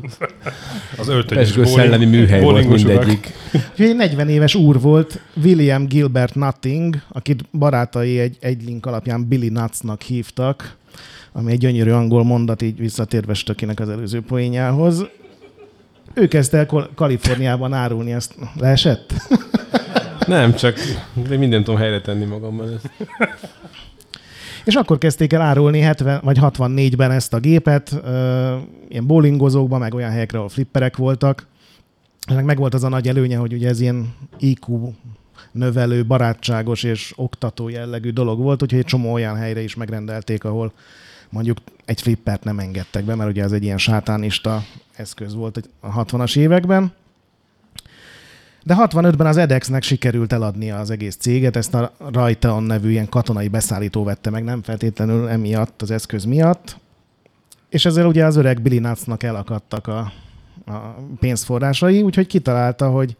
Az 0.98 1.08
öltönyös 1.08 1.52
pesgő 1.52 1.64
szellemi 1.64 2.04
műhely 2.04 2.42
volt 2.42 2.68
mindegyik. 2.68 3.32
Úgyhogy 3.52 3.86
egy 3.86 3.96
40 3.96 4.28
éves 4.28 4.54
úr 4.54 4.80
volt, 4.80 5.20
William 5.44 5.86
Gilbert 5.86 6.34
Nutting, 6.34 7.02
akit 7.08 7.44
barátai 7.58 8.18
egy, 8.18 8.36
egy 8.40 8.64
link 8.64 8.86
alapján 8.86 9.28
Billy 9.28 9.48
Nutsnak 9.48 10.02
hívtak, 10.02 10.76
ami 11.32 11.52
egy 11.52 11.58
gyönyörű 11.58 11.90
angol 11.90 12.24
mondat, 12.24 12.62
így 12.62 12.78
visszatérve 12.78 13.34
Stökinek 13.34 13.80
az 13.80 13.88
előző 13.88 14.20
poénjához. 14.20 15.06
Ő 16.14 16.28
kezdte 16.28 16.58
el 16.58 16.88
Kaliforniában 16.94 17.72
árulni 17.72 18.12
ezt. 18.12 18.34
Leesett? 18.58 19.12
Nem, 20.26 20.54
csak 20.54 20.76
de 21.28 21.36
mindent 21.36 21.64
tudom 21.64 21.80
helyre 21.80 22.00
tenni 22.00 22.24
magamban. 22.24 22.72
Ezt. 22.72 22.90
És 24.64 24.74
akkor 24.74 24.98
kezdték 24.98 25.32
el 25.32 25.40
árulni 25.40 25.80
70 25.80 26.20
vagy 26.24 26.38
64-ben 26.40 27.10
ezt 27.10 27.34
a 27.34 27.38
gépet, 27.38 28.02
ilyen 28.88 29.06
bowlingozókban, 29.06 29.80
meg 29.80 29.94
olyan 29.94 30.10
helyekre, 30.10 30.38
ahol 30.38 30.50
flipperek 30.50 30.96
voltak. 30.96 31.46
Ennek 32.26 32.44
meg 32.44 32.58
volt 32.58 32.74
az 32.74 32.84
a 32.84 32.88
nagy 32.88 33.08
előnye, 33.08 33.36
hogy 33.36 33.52
ugye 33.52 33.68
ez 33.68 33.80
ilyen 33.80 34.14
IQ 34.38 34.92
növelő, 35.52 36.06
barátságos 36.06 36.82
és 36.82 37.12
oktató 37.16 37.68
jellegű 37.68 38.10
dolog 38.10 38.38
volt, 38.40 38.62
úgyhogy 38.62 38.78
egy 38.78 38.84
csomó 38.84 39.12
olyan 39.12 39.36
helyre 39.36 39.62
is 39.62 39.74
megrendelték, 39.74 40.44
ahol 40.44 40.72
mondjuk 41.30 41.58
egy 41.84 42.00
flippert 42.00 42.44
nem 42.44 42.58
engedtek 42.58 43.04
be, 43.04 43.14
mert 43.14 43.30
ugye 43.30 43.42
ez 43.42 43.52
egy 43.52 43.62
ilyen 43.62 43.78
sátánista 43.78 44.62
eszköz 44.96 45.34
volt 45.34 45.68
a 45.80 46.04
60-as 46.04 46.36
években. 46.36 46.92
De 48.64 48.76
65-ben 48.78 49.26
az 49.26 49.36
edexnek 49.36 49.82
sikerült 49.82 50.32
eladnia 50.32 50.78
az 50.78 50.90
egész 50.90 51.16
céget, 51.16 51.56
ezt 51.56 51.74
a 51.74 51.92
Raytheon 52.12 52.62
nevű 52.62 52.90
ilyen 52.90 53.08
katonai 53.08 53.48
beszállító 53.48 54.04
vette 54.04 54.30
meg, 54.30 54.44
nem 54.44 54.62
feltétlenül 54.62 55.28
emiatt, 55.28 55.82
az 55.82 55.90
eszköz 55.90 56.24
miatt. 56.24 56.76
És 57.68 57.84
ezzel 57.84 58.06
ugye 58.06 58.24
az 58.24 58.36
öreg 58.36 58.62
Billy 58.62 58.78
Nutsnak 58.78 59.22
elakadtak 59.22 59.86
a 59.86 60.12
a 60.66 60.94
pénzforrásai, 61.20 62.02
úgyhogy 62.02 62.26
kitalálta, 62.26 62.90
hogy 62.90 63.16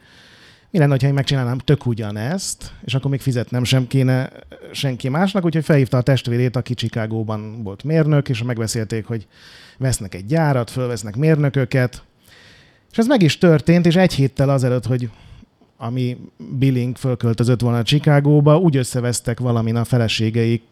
mi 0.70 0.78
lenne, 0.78 0.96
ha 1.00 1.06
én 1.06 1.14
megcsinálnám 1.14 1.58
tök 1.58 1.86
ugyanezt, 1.86 2.72
és 2.84 2.94
akkor 2.94 3.10
még 3.10 3.20
fizetnem 3.20 3.64
sem 3.64 3.86
kéne 3.86 4.30
senki 4.72 5.08
másnak, 5.08 5.44
úgyhogy 5.44 5.64
felhívta 5.64 5.96
a 5.96 6.02
testvérét, 6.02 6.56
aki 6.56 6.74
Chicagóban 6.74 7.62
volt 7.62 7.84
mérnök, 7.84 8.28
és 8.28 8.42
megbeszélték, 8.42 9.06
hogy 9.06 9.26
vesznek 9.78 10.14
egy 10.14 10.26
gyárat, 10.26 10.70
fölvesznek 10.70 11.16
mérnököket, 11.16 12.02
és 12.90 12.98
ez 12.98 13.06
meg 13.06 13.22
is 13.22 13.38
történt, 13.38 13.86
és 13.86 13.96
egy 13.96 14.14
héttel 14.14 14.48
azelőtt, 14.48 14.86
hogy 14.86 15.10
ami 15.82 16.16
Billing 16.58 16.96
fölköltözött 16.96 17.60
volna 17.60 17.82
Chicagóba, 17.82 18.58
úgy 18.58 18.76
összevesztek 18.76 19.40
valamin 19.40 19.76
a 19.76 19.84
feleségeik 19.84 20.62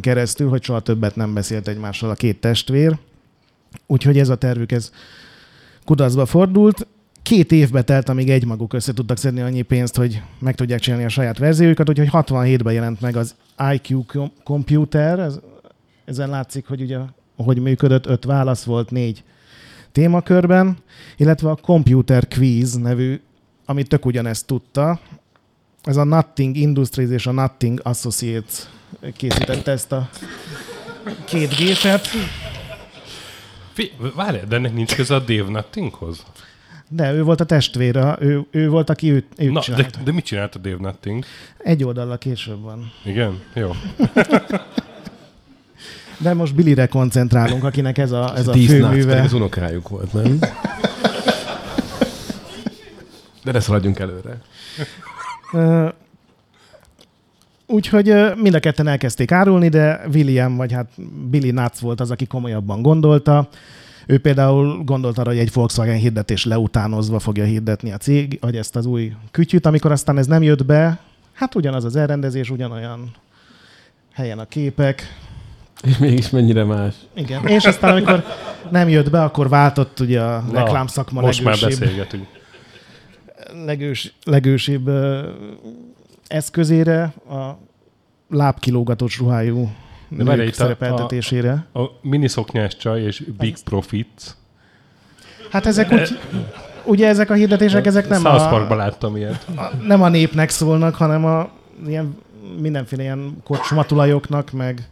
keresztül, 0.00 0.48
hogy 0.48 0.62
soha 0.62 0.80
többet 0.80 1.16
nem 1.16 1.34
beszélt 1.34 1.68
egymással 1.68 2.10
a 2.10 2.14
két 2.14 2.40
testvér. 2.40 2.98
Úgyhogy 3.86 4.18
ez 4.18 4.28
a 4.28 4.36
tervük, 4.36 4.72
ez 4.72 4.92
kudarcba 5.84 6.26
fordult. 6.26 6.86
Két 7.22 7.52
évbe 7.52 7.82
telt, 7.82 8.08
amíg 8.08 8.30
egymaguk 8.30 8.72
össze 8.72 8.92
tudtak 8.92 9.16
szedni 9.16 9.40
annyi 9.40 9.62
pénzt, 9.62 9.96
hogy 9.96 10.22
meg 10.38 10.54
tudják 10.54 10.80
csinálni 10.80 11.04
a 11.04 11.08
saját 11.08 11.38
verziójukat, 11.38 11.88
úgyhogy 11.88 12.08
67-ben 12.12 12.72
jelent 12.72 13.00
meg 13.00 13.16
az 13.16 13.34
IQ 13.72 14.04
Computer, 14.44 15.18
ez, 15.18 15.38
ezen 16.04 16.28
látszik, 16.28 16.66
hogy 16.66 16.80
ugye 16.80 16.98
hogy 17.36 17.58
működött, 17.58 18.06
öt 18.06 18.24
válasz 18.24 18.64
volt, 18.64 18.90
négy 18.90 19.22
témakörben, 19.92 20.76
illetve 21.16 21.50
a 21.50 21.56
Computer 21.56 22.28
Quiz 22.28 22.74
nevű, 22.74 23.20
amit 23.64 23.88
tök 23.88 24.06
ugyanezt 24.06 24.46
tudta. 24.46 25.00
Ez 25.82 25.96
a 25.96 26.04
Nothing 26.04 26.56
Industries 26.56 27.10
és 27.10 27.26
a 27.26 27.32
Nothing 27.32 27.80
Associates 27.82 28.54
készítette 29.16 29.70
ezt 29.70 29.92
a 29.92 30.08
két 31.24 31.56
gépet. 31.56 32.08
Várj, 34.14 34.38
de 34.48 34.56
ennek 34.56 34.74
nincs 34.74 34.94
köze 34.94 35.14
a 35.14 35.18
Dave 35.18 35.50
Nuttinghoz? 35.50 36.24
De 36.88 37.12
ő 37.12 37.22
volt 37.22 37.40
a 37.40 37.44
testvére, 37.44 38.16
ő, 38.20 38.46
ő 38.50 38.68
volt, 38.68 38.90
aki 38.90 39.12
őt, 39.12 39.26
őt 39.36 39.52
Na, 39.52 39.60
csinált. 39.60 39.90
de, 39.90 40.02
de 40.04 40.12
mit 40.12 40.24
csinált 40.24 40.54
a 40.54 40.58
Dave 40.58 40.76
Nutting? 40.80 41.24
Egy 41.58 41.84
oldallal 41.84 42.18
később 42.18 42.62
van. 42.62 42.92
Igen? 43.04 43.40
Jó. 43.54 43.70
De 46.18 46.34
most 46.34 46.54
Billyre 46.54 46.86
koncentrálunk, 46.86 47.64
akinek 47.64 47.98
ez 47.98 48.10
a, 48.12 48.36
ez 48.36 48.48
a 48.48 48.52
főműve. 48.52 49.22
az 49.22 49.32
unokájuk 49.32 49.88
volt, 49.88 50.12
nem? 50.12 50.38
De 53.44 53.52
ne 53.52 53.60
szaladjunk 53.60 53.98
előre. 53.98 54.40
Úgyhogy 57.66 58.14
mind 58.36 58.54
a 58.54 58.60
ketten 58.60 58.86
elkezdték 58.86 59.32
árulni, 59.32 59.68
de 59.68 60.00
William, 60.14 60.56
vagy 60.56 60.72
hát 60.72 60.88
Billy 61.30 61.50
Nuts 61.50 61.78
volt 61.78 62.00
az, 62.00 62.10
aki 62.10 62.26
komolyabban 62.26 62.82
gondolta. 62.82 63.48
Ő 64.06 64.18
például 64.18 64.84
gondolta 64.84 65.20
arra, 65.20 65.30
hogy 65.30 65.38
egy 65.38 65.52
Volkswagen 65.52 65.96
hirdetés 65.96 66.44
leutánozva 66.44 67.18
fogja 67.18 67.44
hirdetni 67.44 67.92
a 67.92 67.96
cég, 67.96 68.38
vagy 68.40 68.56
ezt 68.56 68.76
az 68.76 68.86
új 68.86 69.12
kütyüt, 69.30 69.66
amikor 69.66 69.92
aztán 69.92 70.18
ez 70.18 70.26
nem 70.26 70.42
jött 70.42 70.64
be, 70.64 70.98
hát 71.32 71.54
ugyanaz 71.54 71.84
az 71.84 71.96
elrendezés, 71.96 72.50
ugyanolyan 72.50 73.10
helyen 74.12 74.38
a 74.38 74.44
képek, 74.44 75.16
És 75.82 75.98
mégis 75.98 76.30
mennyire 76.30 76.64
más. 76.64 76.94
igen. 77.14 77.46
És 77.46 77.64
aztán, 77.64 77.90
amikor 77.90 78.24
nem 78.70 78.88
jött 78.88 79.10
be, 79.10 79.22
akkor 79.22 79.48
váltott 79.48 80.00
ugye 80.00 80.20
a 80.20 80.40
Na, 80.40 80.58
reklámszakma 80.58 81.20
Most 81.20 81.44
már 81.44 81.54
legősibb, 81.54 81.80
beszélgetünk. 81.80 82.26
Legős, 83.64 84.14
legősibb 84.24 84.90
eszközére, 86.26 87.02
a 87.28 87.58
lábkilógatos 88.28 89.18
ruhájú 89.18 89.70
De 90.08 90.24
várj, 90.24 90.38
nők 90.38 90.48
itt 90.48 90.54
a- 90.54 90.56
szerepeltetésére. 90.56 91.66
A 91.74 91.82
miniszoknyás 92.02 92.76
csaj 92.76 93.00
és 93.02 93.22
Big 93.38 93.56
Profits. 93.64 94.22
Hát 95.50 95.66
ezek 95.66 95.92
úgy, 95.92 96.18
ugye 96.84 97.08
ezek 97.08 97.30
a 97.30 97.34
hirdetések, 97.34 97.86
ezek 97.86 98.08
nem 98.08 98.20
South 98.20 98.42
a, 98.42 98.48
Parkban 98.48 98.76
láttam 98.76 99.16
ilyet. 99.16 99.46
a, 99.56 99.70
nem 99.86 100.02
a 100.02 100.08
népnek 100.08 100.50
szólnak, 100.50 100.94
hanem 100.94 101.24
a 101.24 101.50
ilyen, 101.86 102.16
mindenféle 102.60 103.02
ilyen 103.02 103.36
kocsmatulajoknak, 103.44 104.50
meg 104.50 104.88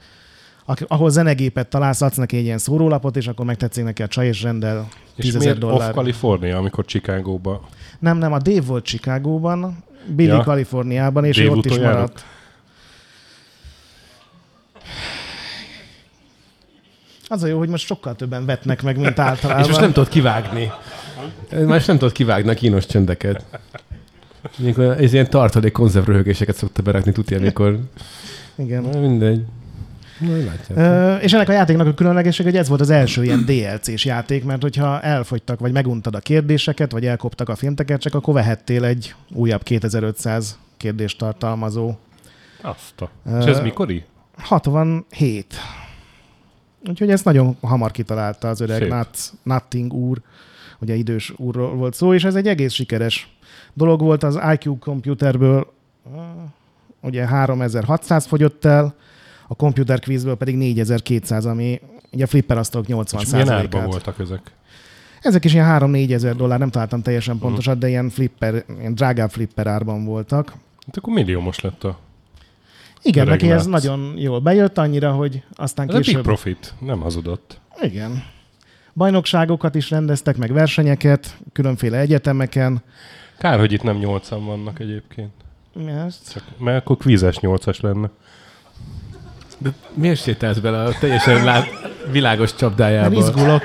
ahol 0.65 1.11
zenegépet 1.11 1.69
találsz, 1.69 2.01
adsz 2.01 2.17
neki 2.17 2.37
egy 2.37 2.45
ilyen 2.45 2.59
szórólapot, 2.59 3.17
és 3.17 3.27
akkor 3.27 3.47
megtetszik 3.47 3.85
neki 3.85 4.03
a 4.03 4.07
csaj, 4.07 4.27
és 4.27 4.43
rendel 4.43 4.89
És 5.15 5.25
10 5.25 5.37
miért 5.37 5.59
dollár. 5.59 5.89
Off 5.89 5.95
California, 5.95 6.57
amikor 6.57 6.85
Chicagóba? 6.85 7.69
Nem, 7.99 8.19
nem, 8.19 8.33
a 8.33 8.39
Dave 8.39 8.61
volt 8.61 8.85
Chicagóban, 8.85 9.85
Billy 10.07 10.29
Ja. 10.29 10.43
Kaliforniában, 10.43 11.25
és 11.25 11.37
Dave 11.37 11.51
ott 11.51 11.65
is 11.65 11.79
maradt. 11.79 12.25
Az 17.29 17.43
a 17.43 17.47
jó, 17.47 17.59
hogy 17.59 17.69
most 17.69 17.87
sokkal 17.87 18.17
többen 18.17 18.47
vetnek 18.47 18.83
meg, 18.83 18.97
mint 18.97 19.19
általában. 19.19 19.63
És 19.65 19.69
most 19.69 19.81
nem 19.81 19.93
tudod 19.93 20.09
kivágni. 20.09 20.71
Most 21.67 21.87
nem 21.87 21.99
tudod 21.99 22.15
kivágni 22.15 22.51
a 22.51 22.55
kínos 22.55 22.87
csöndeket. 22.87 23.45
Mikor 24.57 24.85
ez 24.85 25.13
ilyen 25.13 25.31
tartalék 25.31 25.73
konzervröhögéseket 25.73 26.57
szokta 26.57 26.83
berakni, 26.83 27.13
tudja, 27.13 27.39
amikor... 27.39 27.79
Igen. 28.57 28.83
Na, 28.83 29.01
mindegy. 29.01 29.45
És 31.21 31.33
ennek 31.33 31.49
a 31.49 31.53
játéknak 31.53 31.87
a 31.87 31.95
különlegesség, 31.95 32.47
hogy 32.47 32.57
ez 32.57 32.69
volt 32.69 32.81
az 32.81 32.91
első 32.91 33.25
ilyen 33.25 33.45
DLC-s 33.45 34.05
játék, 34.05 34.45
mert 34.45 34.63
hogyha 34.63 35.01
elfogytak, 35.01 35.61
vagy 35.61 35.73
meguntad 35.73 36.15
a 36.15 36.19
kérdéseket, 36.19 36.93
vagy 36.93 37.07
elkoptak 37.07 37.49
a 37.49 37.55
filmteket, 37.55 38.01
csak 38.01 38.15
akkor 38.15 38.35
vehettél 38.35 38.85
egy 38.85 39.15
újabb 39.35 39.63
2500 39.63 40.59
kérdést 40.77 41.19
tartalmazó. 41.19 41.95
Azt 42.63 43.01
a. 43.01 43.11
Ö, 43.27 43.39
És 43.39 43.45
ez 43.45 43.61
mikori? 43.61 44.05
67. 44.37 45.55
Úgyhogy 46.89 47.11
ezt 47.11 47.25
nagyon 47.25 47.57
hamar 47.61 47.91
kitalálta 47.91 48.49
az 48.49 48.61
öreg. 48.61 48.89
Nuts, 48.89 49.19
Nutting 49.43 49.93
úr, 49.93 50.21
ugye 50.81 50.95
idős 50.95 51.33
úrról 51.37 51.75
volt 51.75 51.95
szó, 51.95 52.15
és 52.15 52.25
ez 52.25 52.35
egy 52.35 52.49
egész 52.49 52.73
sikeres 52.73 53.37
dolog 53.73 54.01
volt 54.01 54.23
az 54.23 54.39
IQ 54.53 54.79
komputerből, 54.79 55.73
uh, 56.03 56.21
ugye 57.01 57.27
3600 57.27 58.27
fogyott 58.27 58.65
el, 58.65 58.95
a 59.53 59.55
computer 59.55 60.01
quizből 60.01 60.35
pedig 60.35 60.57
4200, 60.57 61.47
ami 61.47 61.81
ugye 62.13 62.25
a 62.25 62.27
flipper 62.27 62.59
asztalok 62.59 62.87
80 62.87 63.21
És 63.21 63.31
milyen 63.31 63.51
árban 63.51 63.87
voltak 63.87 64.19
ezek? 64.19 64.41
Ezek 65.23 65.45
is 65.45 65.53
ilyen 65.53 65.79
3-4 65.81 66.13
ezer 66.13 66.37
dollár, 66.37 66.59
nem 66.59 66.71
találtam 66.71 67.03
teljesen 67.03 67.39
pontosat, 67.39 67.79
de 67.79 67.89
ilyen 67.89 68.09
flipper, 68.09 68.65
ilyen 68.79 68.95
drágább 68.95 69.31
flipper 69.31 69.67
árban 69.67 70.05
voltak. 70.05 70.49
Hát 70.87 70.97
akkor 70.97 71.13
milliómos 71.13 71.61
lett 71.61 71.85
a... 71.85 71.99
Igen, 73.03 73.27
neki 73.27 73.51
ez 73.51 73.67
nagyon 73.67 74.15
jól 74.17 74.41
bejött, 74.41 74.79
annyira, 74.79 75.13
hogy 75.13 75.43
aztán 75.55 75.89
Ez 75.89 75.95
később... 75.95 76.23
Profit, 76.23 76.75
nem 76.79 77.01
hazudott. 77.01 77.61
Igen. 77.81 78.25
Bajnokságokat 78.95 79.75
is 79.75 79.91
rendeztek, 79.91 80.37
meg 80.37 80.53
versenyeket, 80.53 81.39
különféle 81.53 81.99
egyetemeken. 81.99 82.83
Kár, 83.39 83.59
hogy 83.59 83.73
itt 83.73 83.83
nem 83.83 83.97
nyolcan 83.97 84.45
vannak 84.45 84.81
egyébként. 84.81 85.33
Ezt? 86.07 86.33
Csak, 86.33 86.45
mert 86.59 86.81
akkor 86.81 86.97
kvízes 86.97 87.39
nyolcas 87.39 87.81
lenne. 87.81 88.11
De 89.63 89.71
miért 89.95 90.23
sétálsz 90.23 90.59
bele 90.59 90.83
a 90.83 90.93
teljesen 91.01 91.45
lá... 91.45 91.65
világos 92.11 92.55
csapdájába? 92.55 93.19
izgulok. 93.19 93.63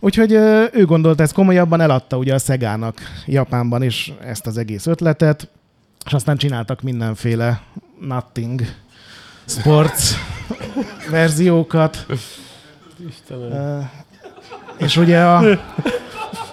Úgyhogy 0.00 0.32
ő 0.72 0.84
gondolta 0.84 1.22
ezt 1.22 1.32
komolyabban, 1.32 1.80
eladta 1.80 2.16
ugye 2.16 2.34
a 2.34 2.38
Szegának 2.38 2.98
Japánban 3.26 3.82
is 3.82 4.12
ezt 4.24 4.46
az 4.46 4.58
egész 4.58 4.86
ötletet, 4.86 5.48
és 6.06 6.12
aztán 6.12 6.36
csináltak 6.36 6.82
mindenféle 6.82 7.60
Nothing 8.00 8.60
Sports 9.44 10.14
verziókat. 11.10 12.06
Istenem. 13.08 13.90
És 14.76 14.96
ugye 14.96 15.20
a, 15.20 15.42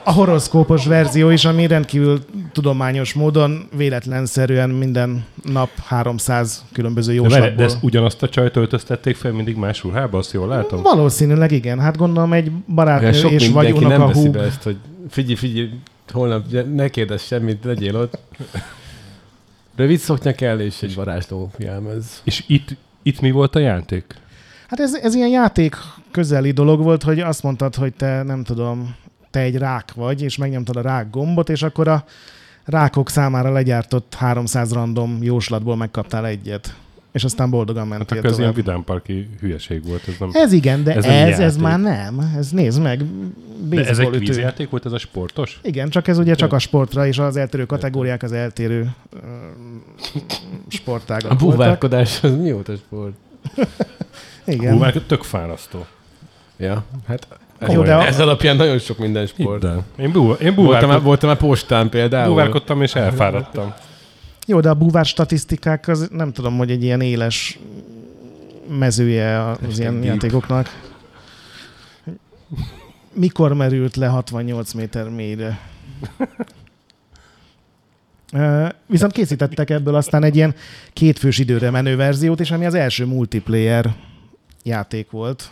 a 0.03 0.11
horoszkópos 0.11 0.85
verzió 0.85 1.29
is, 1.29 1.45
ami 1.45 1.67
rendkívül 1.67 2.19
tudományos 2.51 3.13
módon, 3.13 3.67
véletlenszerűen 3.75 4.69
minden 4.69 5.25
nap 5.43 5.69
300 5.85 6.65
különböző 6.71 7.11
De, 7.11 7.17
jóslatból. 7.17 7.55
de 7.55 7.63
ezt 7.63 7.77
ugyanazt 7.81 8.23
a 8.23 8.29
csajt 8.29 8.55
öltöztették 8.55 9.15
fel 9.15 9.31
mindig 9.31 9.55
más 9.55 9.83
ruhába, 9.83 10.17
azt 10.17 10.33
jól 10.33 10.47
látom? 10.47 10.81
Valószínűleg 10.81 11.51
igen. 11.51 11.79
Hát 11.79 11.97
gondolom 11.97 12.33
egy 12.33 12.51
barátnő 12.51 13.11
sok 13.11 13.31
és 13.31 13.49
vagy 13.49 13.63
mindenki 13.65 13.87
nem 13.87 14.01
unoka 14.01 14.13
veszi 14.13 14.29
be 14.29 14.41
ezt, 14.41 14.63
hogy 14.63 14.77
figyelj, 15.09 15.35
figyelj, 15.35 15.69
holnap 16.11 16.45
ne 16.73 16.89
kérdezz 16.89 17.21
semmit, 17.21 17.63
legyél 17.63 17.95
ott. 17.95 18.17
Rövid 19.75 19.99
szoknya 19.99 20.33
kell, 20.33 20.59
és 20.59 20.81
egy 20.81 20.95
varázsló 20.95 21.51
jelmez. 21.57 22.21
És 22.23 22.43
itt, 22.47 22.75
itt 23.03 23.21
mi 23.21 23.31
volt 23.31 23.55
a 23.55 23.59
játék? 23.59 24.15
Hát 24.67 24.79
ez, 24.79 24.93
ez 24.93 25.15
ilyen 25.15 25.29
játék 25.29 25.75
közeli 26.11 26.51
dolog 26.51 26.81
volt, 26.83 27.03
hogy 27.03 27.19
azt 27.19 27.43
mondtad, 27.43 27.75
hogy 27.75 27.93
te 27.93 28.23
nem 28.23 28.43
tudom, 28.43 28.95
te 29.33 29.39
egy 29.39 29.57
rák 29.57 29.93
vagy, 29.93 30.21
és 30.21 30.37
megnyomtad 30.37 30.75
a 30.75 30.81
rák 30.81 31.09
gombot, 31.09 31.49
és 31.49 31.63
akkor 31.63 31.87
a 31.87 32.03
rákok 32.65 33.09
számára 33.09 33.51
legyártott 33.51 34.13
300 34.17 34.71
random 34.71 35.17
jóslatból 35.21 35.75
megkaptál 35.75 36.25
egyet. 36.25 36.75
És 37.11 37.23
aztán 37.23 37.49
boldogan 37.49 37.87
Hát 37.89 37.97
mentél 37.97 38.17
akkor 38.17 38.29
ez 38.29 38.39
ilyen 38.39 38.53
vidámparki 38.53 39.29
hülyeség 39.39 39.87
volt. 39.87 40.07
Ez 40.07 40.13
nem... 40.19 40.29
Ez 40.33 40.51
igen, 40.51 40.83
de 40.83 40.95
Ez 40.95 41.05
ez, 41.05 41.39
ez, 41.39 41.57
már 41.57 41.79
nem. 41.79 42.33
Ez 42.37 42.49
nézd 42.49 42.81
meg. 42.81 43.03
De 43.69 43.85
ez 43.85 43.99
egy 43.99 44.09
kvízjáték 44.09 44.69
volt, 44.69 44.85
ez 44.85 44.91
a 44.91 44.97
sportos? 44.97 45.59
Igen, 45.63 45.89
csak 45.89 46.07
ez 46.07 46.17
ugye 46.17 46.35
csak 46.35 46.53
a 46.53 46.59
sportra, 46.59 47.07
és 47.07 47.17
az 47.19 47.35
eltérő 47.37 47.65
kategóriák 47.65 48.23
az 48.23 48.31
eltérő 48.31 48.89
ö, 49.13 49.17
sportágak 50.67 51.31
A 51.31 51.35
voltak. 51.35 51.57
búvárkodás 51.57 52.23
az 52.23 52.35
mióta 52.37 52.75
sport? 52.75 53.13
Igen. 54.45 54.73
Hú, 54.73 54.79
már 54.79 54.93
tök 54.93 55.23
fárasztó. 55.23 55.85
Ja, 56.57 56.83
hát 57.07 57.27
Jó, 57.71 57.83
de 57.83 57.95
a- 57.95 58.05
Ez 58.05 58.19
alapján 58.19 58.55
nagyon 58.55 58.79
sok 58.79 58.97
minden 58.97 59.25
sport. 59.25 59.61
Hidd. 59.63 60.05
Én, 60.05 60.11
bú, 60.11 60.19
én 60.21 60.27
Voltam, 60.27 60.55
búvárkod, 60.55 60.89
már, 60.89 61.01
voltam 61.01 61.29
már 61.29 61.37
postán 61.37 61.89
például. 61.89 62.27
búvárkodtam 62.29 62.81
és 62.81 62.95
elfáradtam. 62.95 63.73
Jó, 64.47 64.59
de 64.59 64.69
a 64.69 64.73
búvár 64.73 65.05
statisztikák 65.05 65.87
az 65.87 66.07
nem 66.11 66.31
tudom, 66.31 66.57
hogy 66.57 66.71
egy 66.71 66.83
ilyen 66.83 67.01
éles 67.01 67.59
mezője 68.77 69.43
az 69.67 69.79
ilyen 69.79 69.93
deep. 69.93 70.05
játékoknak. 70.13 70.79
Mikor 73.13 73.53
merült 73.53 73.95
le 73.95 74.07
68 74.07 74.73
méter 74.73 75.09
mélyre? 75.09 75.59
Viszont 78.85 79.11
készítettek 79.11 79.69
ebből 79.69 79.95
aztán 79.95 80.23
egy 80.23 80.35
ilyen 80.35 80.55
kétfős 80.93 81.37
időre 81.37 81.69
menő 81.69 81.95
verziót, 81.95 82.39
és 82.39 82.51
ami 82.51 82.65
az 82.65 82.73
első 82.73 83.05
multiplayer 83.05 83.93
játék 84.63 85.11
volt. 85.11 85.49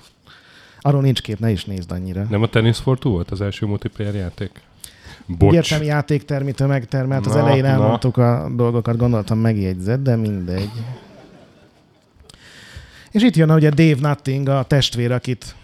Arról 0.81 1.01
nincs 1.01 1.21
kép, 1.21 1.39
ne 1.39 1.49
is 1.51 1.65
nézd 1.65 1.91
annyira. 1.91 2.25
Nem 2.29 2.41
a 2.41 2.47
Tennis 2.47 2.77
for 2.77 2.99
Two 2.99 3.11
volt 3.11 3.31
az 3.31 3.41
első 3.41 3.65
multiplayer 3.65 4.13
játék? 4.15 4.61
Bocs. 5.25 5.53
értem, 5.53 5.83
játéktermi 5.83 6.51
tömegtermelt, 6.51 7.25
az 7.25 7.33
Na, 7.33 7.39
elején 7.39 7.63
na. 7.63 7.69
elmondtuk 7.69 8.17
a 8.17 8.51
dolgokat, 8.55 8.97
gondoltam 8.97 9.37
megjegyzett, 9.37 10.03
de 10.03 10.15
mindegy. 10.15 10.69
És 13.11 13.21
itt 13.23 13.35
jön 13.35 13.51
ugye 13.51 13.69
Dave 13.69 14.07
Nutting, 14.09 14.47
a 14.47 14.63
testvér, 14.63 15.11
akit 15.11 15.55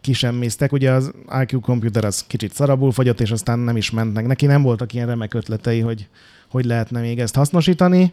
kisemméztek. 0.00 0.72
Ugye 0.72 0.90
az 0.90 1.12
IQ 1.42 1.60
Computer 1.60 2.04
az 2.04 2.24
kicsit 2.26 2.54
szarabul 2.54 2.92
fogyott, 2.92 3.20
és 3.20 3.30
aztán 3.30 3.58
nem 3.58 3.76
is 3.76 3.90
mentnek 3.90 4.26
neki. 4.26 4.46
Nem 4.46 4.62
voltak 4.62 4.92
ilyen 4.92 5.06
remek 5.06 5.34
ötletei, 5.34 5.80
hogy 5.80 6.08
hogy 6.50 6.64
lehetne 6.64 7.00
még 7.00 7.18
ezt 7.18 7.34
hasznosítani. 7.34 8.12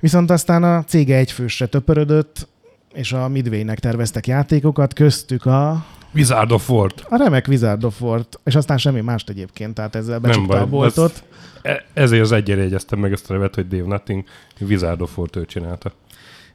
Viszont 0.00 0.30
aztán 0.30 0.62
a 0.62 0.84
cége 0.84 1.16
egyfősre 1.16 1.66
töpörödött, 1.66 2.48
és 2.92 3.12
a 3.12 3.28
Midway-nek 3.28 3.78
terveztek 3.78 4.26
játékokat, 4.26 4.92
köztük 4.92 5.46
a, 5.46 5.86
Wizard 6.14 6.52
of 6.52 6.70
War. 6.70 6.92
a 7.08 7.16
remek 7.16 7.46
Wizard 7.48 7.84
of 7.84 8.00
War-t, 8.02 8.40
és 8.44 8.54
aztán 8.54 8.78
semmi 8.78 9.00
mást 9.00 9.28
egyébként, 9.28 9.74
tehát 9.74 9.94
ezzel 9.94 10.12
Nem 10.18 10.22
becsukta 10.22 10.48
baj, 10.52 10.60
a 10.60 10.66
boltot. 10.66 11.24
ez- 11.62 11.76
ezért 11.92 12.22
az 12.22 12.32
egyre 12.32 12.56
jegyeztem 12.62 12.98
meg 12.98 13.12
ezt 13.12 13.30
a 13.30 13.32
nevet, 13.32 13.54
hogy 13.54 13.68
Dave 13.68 13.86
Nutting 13.86 14.24
Wizard 14.60 15.00
of 15.00 15.18
War-t 15.18 15.36
ő 15.36 15.44
csinálta. 15.46 15.92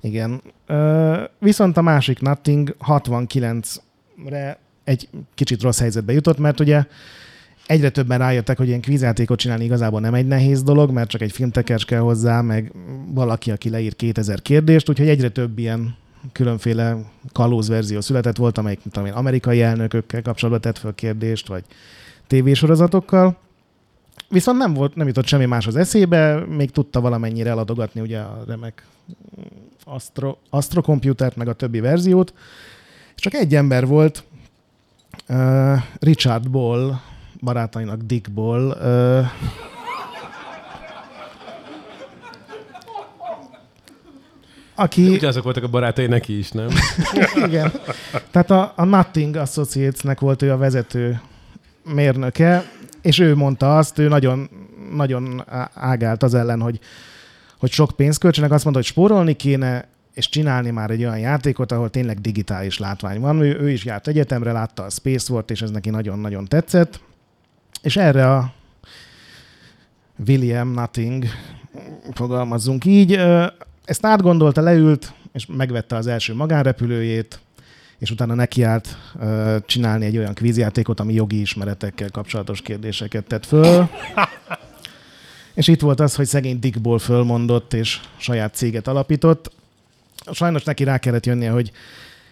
Igen. 0.02 0.42
Ö, 0.68 1.22
viszont 1.40 1.78
a 1.78 1.82
másik 1.82 2.20
Nutting 2.22 2.76
69-re 2.88 4.58
egy 4.84 5.10
kicsit 5.36 5.62
rossz 5.62 5.80
helyzetbe 5.80 6.14
jutott, 6.14 6.38
mert 6.38 6.60
ugye 6.60 6.84
egyre 7.68 7.90
többen 7.90 8.18
rájöttek, 8.18 8.58
hogy 8.58 8.68
ilyen 8.68 8.82
kvízjátékot 8.82 9.40
csinálni 9.40 9.64
igazából 9.64 10.00
nem 10.00 10.14
egy 10.14 10.28
nehéz 10.28 10.64
dolog, 10.64 10.92
mert 10.92 11.10
csak 11.10 11.22
egy 11.22 11.32
filmtekers 11.32 11.86
kell 11.86 12.00
hozzá, 12.00 12.42
meg 12.42 12.72
valaki, 13.14 13.52
aki 13.52 13.70
leír 13.70 13.96
2000 13.96 14.42
kérdést, 14.42 14.90
úgyhogy 14.90 15.08
egyre 15.10 15.30
több 15.30 15.58
ilyen 15.60 15.96
különféle 16.32 16.98
kalóz 17.32 17.68
verzió 17.68 18.02
született 18.02 18.36
volt, 18.36 18.58
amelyik 18.58 18.84
mit 18.84 18.94
tudom 18.94 19.10
én, 19.10 19.16
amerikai 19.16 19.62
elnökökkel 19.62 20.22
kapcsolatban 20.22 20.62
tett 20.62 20.82
fel 20.82 20.94
kérdést, 20.96 21.48
vagy 21.48 21.64
tévésorozatokkal. 22.28 23.38
Viszont 24.30 24.58
nem, 24.58 24.74
volt, 24.74 24.96
nem 24.96 25.08
jutott 25.08 25.26
semmi 25.28 25.46
más 25.46 25.68
az 25.68 25.76
eszébe, 25.76 26.46
még 26.46 26.72
tudta 26.72 27.02
valamennyire 27.02 27.50
eladogatni 27.50 28.02
ugye 28.02 28.20
a 28.20 28.44
remek 28.48 28.86
Astro, 29.84 30.36
Astro 30.50 30.82
meg 31.36 31.48
a 31.48 31.54
többi 31.54 31.80
verziót. 31.80 32.34
Csak 33.16 33.34
egy 33.34 33.56
ember 33.56 33.88
volt, 33.88 34.24
uh, 35.30 35.78
Richard 36.00 36.50
Ball, 36.50 36.96
barátainak 37.42 38.02
Dick 38.02 38.32
Ball, 38.32 38.68
uh, 38.68 39.26
aki... 44.76 45.10
Ugyanazok 45.10 45.44
voltak 45.44 45.64
a 45.64 45.68
barátai 45.68 46.08
neki 46.08 46.38
is, 46.38 46.52
nem? 46.52 46.68
Igen. 47.48 47.72
Tehát 48.32 48.52
a, 48.52 48.74
a 48.76 48.84
Nothing 48.84 49.36
Associates-nek 49.36 50.20
volt 50.20 50.42
ő 50.42 50.52
a 50.52 50.58
vezető 50.58 51.22
mérnöke, 51.94 52.64
és 53.02 53.20
ő 53.20 53.36
mondta 53.36 53.78
azt, 53.78 54.00
ő 54.00 54.08
nagyon, 54.08 54.50
nagyon 54.94 55.44
ágált 55.74 56.24
az 56.24 56.34
ellen, 56.34 56.62
hogy, 56.62 56.80
hogy 57.58 57.72
sok 57.72 57.92
pénzt 57.96 58.20
költsenek, 58.20 58.52
azt 58.52 58.64
mondta, 58.64 58.82
hogy 58.82 58.92
spórolni 58.92 59.34
kéne, 59.34 59.88
és 60.14 60.30
csinálni 60.30 60.70
már 60.70 60.90
egy 60.90 61.04
olyan 61.04 61.20
játékot, 61.20 61.72
ahol 61.72 61.90
tényleg 61.90 62.22
digitális 62.22 62.80
látvány 62.80 63.20
van. 63.20 63.42
Ő, 63.42 63.60
ő 63.60 63.70
is 63.70 63.86
járt 63.86 64.08
egyetemre, 64.08 64.52
látta 64.52 64.84
a 64.84 64.90
Space 64.90 65.34
War-t, 65.34 65.52
és 65.52 65.62
ez 65.62 65.72
neki 65.72 65.90
nagyon-nagyon 65.90 66.46
tetszett. 66.46 67.00
És 67.82 67.98
erre 67.98 68.32
a 68.32 68.54
William 70.28 70.72
Nothing, 70.72 71.26
fogalmazzunk 72.14 72.86
így, 72.86 73.20
ezt 73.86 74.06
átgondolta, 74.06 74.62
leült, 74.62 75.14
és 75.34 75.46
megvette 75.46 75.96
az 75.96 76.08
első 76.08 76.34
magánrepülőjét, 76.34 77.40
és 77.98 78.12
utána 78.12 78.34
nekiállt 78.34 78.98
ö, 79.20 79.58
csinálni 79.66 80.06
egy 80.06 80.18
olyan 80.18 80.34
kvízjátékot, 80.34 81.00
ami 81.00 81.14
jogi 81.14 81.42
ismeretekkel 81.42 82.10
kapcsolatos 82.12 82.62
kérdéseket 82.62 83.26
tett 83.26 83.46
föl. 83.46 83.90
és 85.56 85.68
itt 85.68 85.82
volt 85.82 86.00
az, 86.00 86.16
hogy 86.16 86.26
szegény 86.26 86.60
Dickból 86.60 87.00
fölmondott, 87.00 87.74
és 87.74 88.00
saját 88.18 88.56
céget 88.56 88.88
alapított. 88.88 89.52
Sajnos 90.32 90.64
neki 90.64 90.84
rá 90.84 90.98
kellett 90.98 91.26
jönnie, 91.26 91.52
hogy 91.52 91.72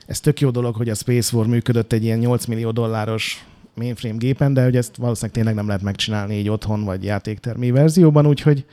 ez 0.05 0.19
tök 0.19 0.39
jó 0.39 0.49
dolog, 0.49 0.75
hogy 0.75 0.89
a 0.89 0.95
Space 0.95 1.37
War 1.37 1.47
működött 1.47 1.93
egy 1.93 2.03
ilyen 2.03 2.17
8 2.17 2.45
millió 2.45 2.71
dolláros 2.71 3.45
mainframe 3.73 4.17
gépen, 4.17 4.53
de 4.53 4.63
hogy 4.63 4.75
ezt 4.75 4.95
valószínűleg 4.95 5.35
tényleg 5.35 5.55
nem 5.55 5.67
lehet 5.67 5.81
megcsinálni 5.81 6.37
így 6.37 6.49
otthon 6.49 6.83
vagy 6.83 7.03
játéktermi 7.03 7.71
verzióban, 7.71 8.27
úgyhogy 8.27 8.65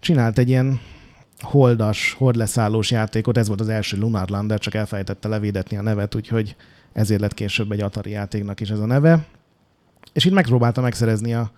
csinált 0.00 0.38
egy 0.38 0.48
ilyen 0.48 0.80
holdas, 1.42 2.14
hordleszállós 2.18 2.90
játékot, 2.90 3.38
ez 3.38 3.48
volt 3.48 3.60
az 3.60 3.68
első 3.68 3.98
Lunar 3.98 4.28
Lander, 4.28 4.58
csak 4.58 4.74
elfelejtette 4.74 5.28
levédetni 5.28 5.76
a 5.76 5.82
nevet, 5.82 6.14
úgyhogy 6.14 6.56
ezért 6.92 7.20
lett 7.20 7.34
később 7.34 7.72
egy 7.72 7.80
Atari 7.80 8.10
játéknak 8.10 8.60
is 8.60 8.70
ez 8.70 8.78
a 8.78 8.86
neve. 8.86 9.26
És 10.12 10.24
itt 10.24 10.32
megpróbálta 10.32 10.80
megszerezni 10.80 11.34
a 11.34 11.50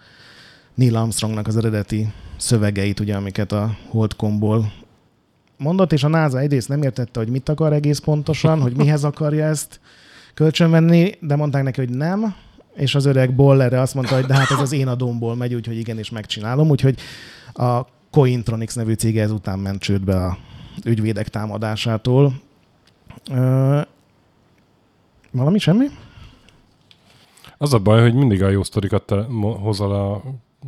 Neil 0.74 0.96
Armstrongnak 0.96 1.46
az 1.46 1.56
eredeti 1.56 2.12
szövegeit, 2.36 3.00
ugye, 3.00 3.16
amiket 3.16 3.52
a 3.52 3.76
Holdcomból 3.88 4.72
mondott, 5.56 5.92
és 5.92 6.04
a 6.04 6.08
NASA 6.08 6.38
egyrészt 6.38 6.68
nem 6.68 6.82
értette, 6.82 7.18
hogy 7.18 7.28
mit 7.28 7.48
akar 7.48 7.72
egész 7.72 7.98
pontosan, 7.98 8.60
hogy 8.60 8.76
mihez 8.76 9.04
akarja 9.04 9.44
ezt 9.44 9.80
kölcsönvenni, 10.34 11.12
de 11.20 11.36
mondták 11.36 11.62
neki, 11.62 11.80
hogy 11.80 11.96
nem, 11.96 12.34
és 12.74 12.94
az 12.94 13.04
öreg 13.04 13.34
Boll 13.34 13.60
erre 13.60 13.80
azt 13.80 13.94
mondta, 13.94 14.14
hogy 14.14 14.24
de 14.24 14.34
hát 14.34 14.50
ez 14.50 14.60
az 14.60 14.72
én 14.72 14.88
adomból 14.88 15.36
megy, 15.36 15.54
úgyhogy 15.54 15.78
igenis 15.78 16.10
megcsinálom, 16.10 16.70
úgyhogy 16.70 16.98
a 17.52 17.80
Cointronics 18.14 18.76
nevű 18.76 18.92
cége 18.92 19.22
ezután 19.22 19.58
ment 19.58 19.80
csődbe 19.80 20.16
a 20.16 20.38
ügyvédek 20.84 21.28
támadásától. 21.28 22.32
Ö, 23.30 23.80
valami 25.30 25.58
semmi? 25.58 25.86
Az 27.58 27.74
a 27.74 27.78
baj, 27.78 28.00
hogy 28.00 28.14
mindig 28.14 28.42
a 28.42 28.48
jó 28.48 28.62
sztorikat 28.62 29.02
te 29.02 29.26
hozol 29.60 29.92
a 29.92 30.22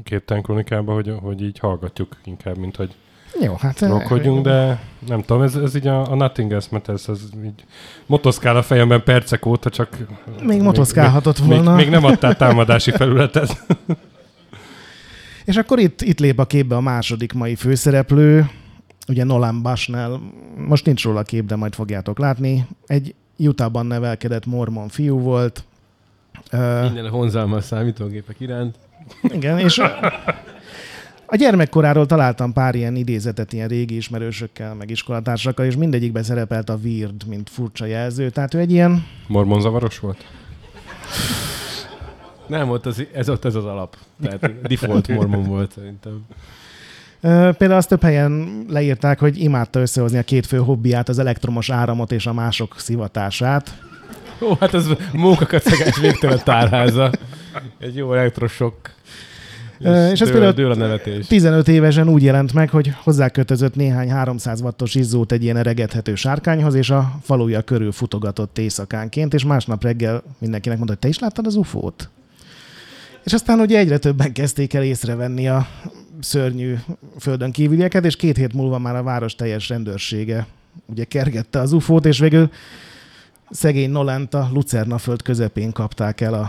képtelen 0.05 0.43
kronikába, 0.43 0.95
hogy, 0.95 1.15
hogy 1.23 1.43
így 1.43 1.59
hallgatjuk 1.59 2.17
inkább, 2.25 2.57
mint 2.57 2.77
hogy 2.77 2.95
Jó, 3.41 3.55
hát... 3.55 3.81
rokkodjunk, 3.81 4.45
de 4.45 4.83
nem 5.07 5.23
tudom, 5.23 5.43
ez, 5.43 5.55
ez 5.55 5.75
így 5.75 5.87
a, 5.87 6.11
a 6.11 6.15
Nothing 6.15 6.53
eszmet, 6.53 6.89
ez, 6.89 7.05
ez 7.09 7.21
így 7.45 7.65
motoszkál 8.07 8.57
a 8.57 8.63
fejemben 8.63 9.03
percek 9.03 9.47
óta, 9.47 9.71
csak... 9.71 9.97
Még 10.43 10.63
motoszkálhatott 10.63 11.41
még, 11.41 11.49
volna. 11.49 11.75
Még, 11.75 11.85
még 11.85 11.95
nem 11.95 12.05
adtál 12.05 12.37
támadási 12.37 12.91
felületet. 12.91 13.67
És 15.47 15.57
akkor 15.57 15.79
itt, 15.79 16.03
itt 16.03 16.19
lép 16.19 16.39
a 16.39 16.45
képbe 16.45 16.77
a 16.77 16.81
második 16.81 17.33
mai 17.33 17.55
főszereplő, 17.55 18.51
ugye 19.09 19.25
Nolan 19.25 19.63
Bushnell, 19.63 20.19
most 20.57 20.85
nincs 20.85 21.05
róla 21.05 21.23
kép, 21.23 21.45
de 21.45 21.57
majd 21.57 21.75
fogjátok 21.75 22.19
látni. 22.19 22.67
Egy 22.87 23.15
Utahban 23.39 23.87
nevelkedett 23.87 24.47
mormon 24.47 24.89
fiú 24.89 25.19
volt. 25.19 25.65
Minden 26.51 27.05
a 27.05 27.09
honzalma 27.09 27.57
a 27.57 27.61
számítógépek 27.61 28.37
iránt. 28.41 28.75
igen, 29.23 29.59
és 29.59 29.79
a, 29.79 30.13
a 31.27 31.37
gyermekkoráról 31.37 32.07
találtam 32.07 32.53
pár 32.53 32.75
ilyen 32.75 32.97
idézetet 32.97 33.53
ilyen 33.53 33.69
régi 33.69 33.97
ismerősökkel, 33.97 34.75
meg 34.75 34.91
iskolatársakkal, 34.91 35.67
és 35.67 35.77
mindegyikben 35.77 36.23
szerepelt 36.23 36.69
a 36.69 36.79
weird, 36.83 37.27
mint 37.27 37.51
furcsa 37.51 37.85
jelző. 37.85 38.31
Tehát 38.31 38.55
ő 38.55 38.59
egy 38.59 38.71
ilyen 38.73 39.07
Mormon 39.27 39.61
zavaros 39.61 39.99
volt? 39.99 40.25
Nem, 42.49 42.71
ott 42.71 42.87
az, 42.87 43.03
ez 43.15 43.29
ott 43.29 43.45
ez 43.45 43.55
az 43.55 43.65
alap. 43.65 43.97
Tehát 44.23 44.61
default 44.61 45.09
mormon 45.09 45.43
volt 45.43 45.73
szerintem. 45.73 46.27
Például 47.57 47.73
azt 47.73 47.89
több 47.89 48.03
helyen 48.03 48.65
leírták, 48.69 49.19
hogy 49.19 49.41
imádta 49.41 49.81
összehozni 49.81 50.19
a 50.19 50.23
két 50.23 50.47
fő 50.47 50.57
hobbiát, 50.59 51.09
az 51.09 51.19
elektromos 51.19 51.71
áramot 51.71 52.13
és 52.13 52.27
a 52.27 52.33
mások 52.33 52.75
szivatását. 52.79 53.79
Ó, 54.41 54.55
hát 54.61 54.75
ez 54.75 54.87
mókakacagás 55.13 55.99
végtelen 55.99 56.41
tárháza. 56.45 57.11
Egy 57.79 57.97
jó 57.97 58.15
elektrosok. 58.15 58.75
Ö, 59.81 60.11
és 60.11 60.21
ez 60.21 60.31
például- 60.31 60.55
dől 60.55 60.71
a 60.71 60.75
nevetés. 60.75 61.27
15 61.27 61.69
évesen 61.69 62.09
úgy 62.09 62.23
jelent 62.23 62.53
meg, 62.53 62.71
hogy 62.71 62.93
hozzákötözött 63.03 63.75
néhány 63.75 64.11
300 64.11 64.61
wattos 64.61 64.95
izzót 64.95 65.33
egy 65.33 65.43
ilyen 65.43 65.57
eregethető 65.57 66.15
sárkányhoz, 66.15 66.75
és 66.75 66.91
a 66.91 67.13
faluja 67.23 67.63
körül 67.63 67.93
futogatott 67.93 68.59
éjszakánként, 68.59 69.35
és 69.35 69.45
másnap 69.45 69.83
reggel 69.83 70.23
mindenkinek 70.39 70.77
mondta, 70.79 70.95
hogy 70.95 71.03
te 71.03 71.09
is 71.09 71.19
láttad 71.19 71.47
az 71.47 71.57
ufót? 71.57 72.09
És 73.27 73.33
aztán 73.33 73.61
ugye 73.61 73.79
egyre 73.79 73.99
többen 73.99 74.33
kezdték 74.33 74.75
el 74.75 74.83
észrevenni 74.83 75.49
a 75.49 75.67
szörnyű 76.21 76.75
földön 77.19 77.53
kívülieket, 77.53 78.05
és 78.05 78.17
két 78.17 78.37
hét 78.37 78.53
múlva 78.53 78.79
már 78.79 78.97
a 78.97 79.03
város 79.03 79.35
teljes 79.35 79.69
rendőrsége 79.69 80.47
ugye 80.87 81.05
kergette 81.05 81.61
az 81.61 81.73
ufót, 81.73 82.07
és 82.07 82.19
végül 82.19 82.51
szegény 83.51 83.91
Nolent 83.91 84.35
a 84.35 84.49
Lucerna 84.53 84.99
föld 84.99 85.23
közepén 85.23 85.73
kapták 85.73 86.21
el 86.21 86.35
a 86.35 86.49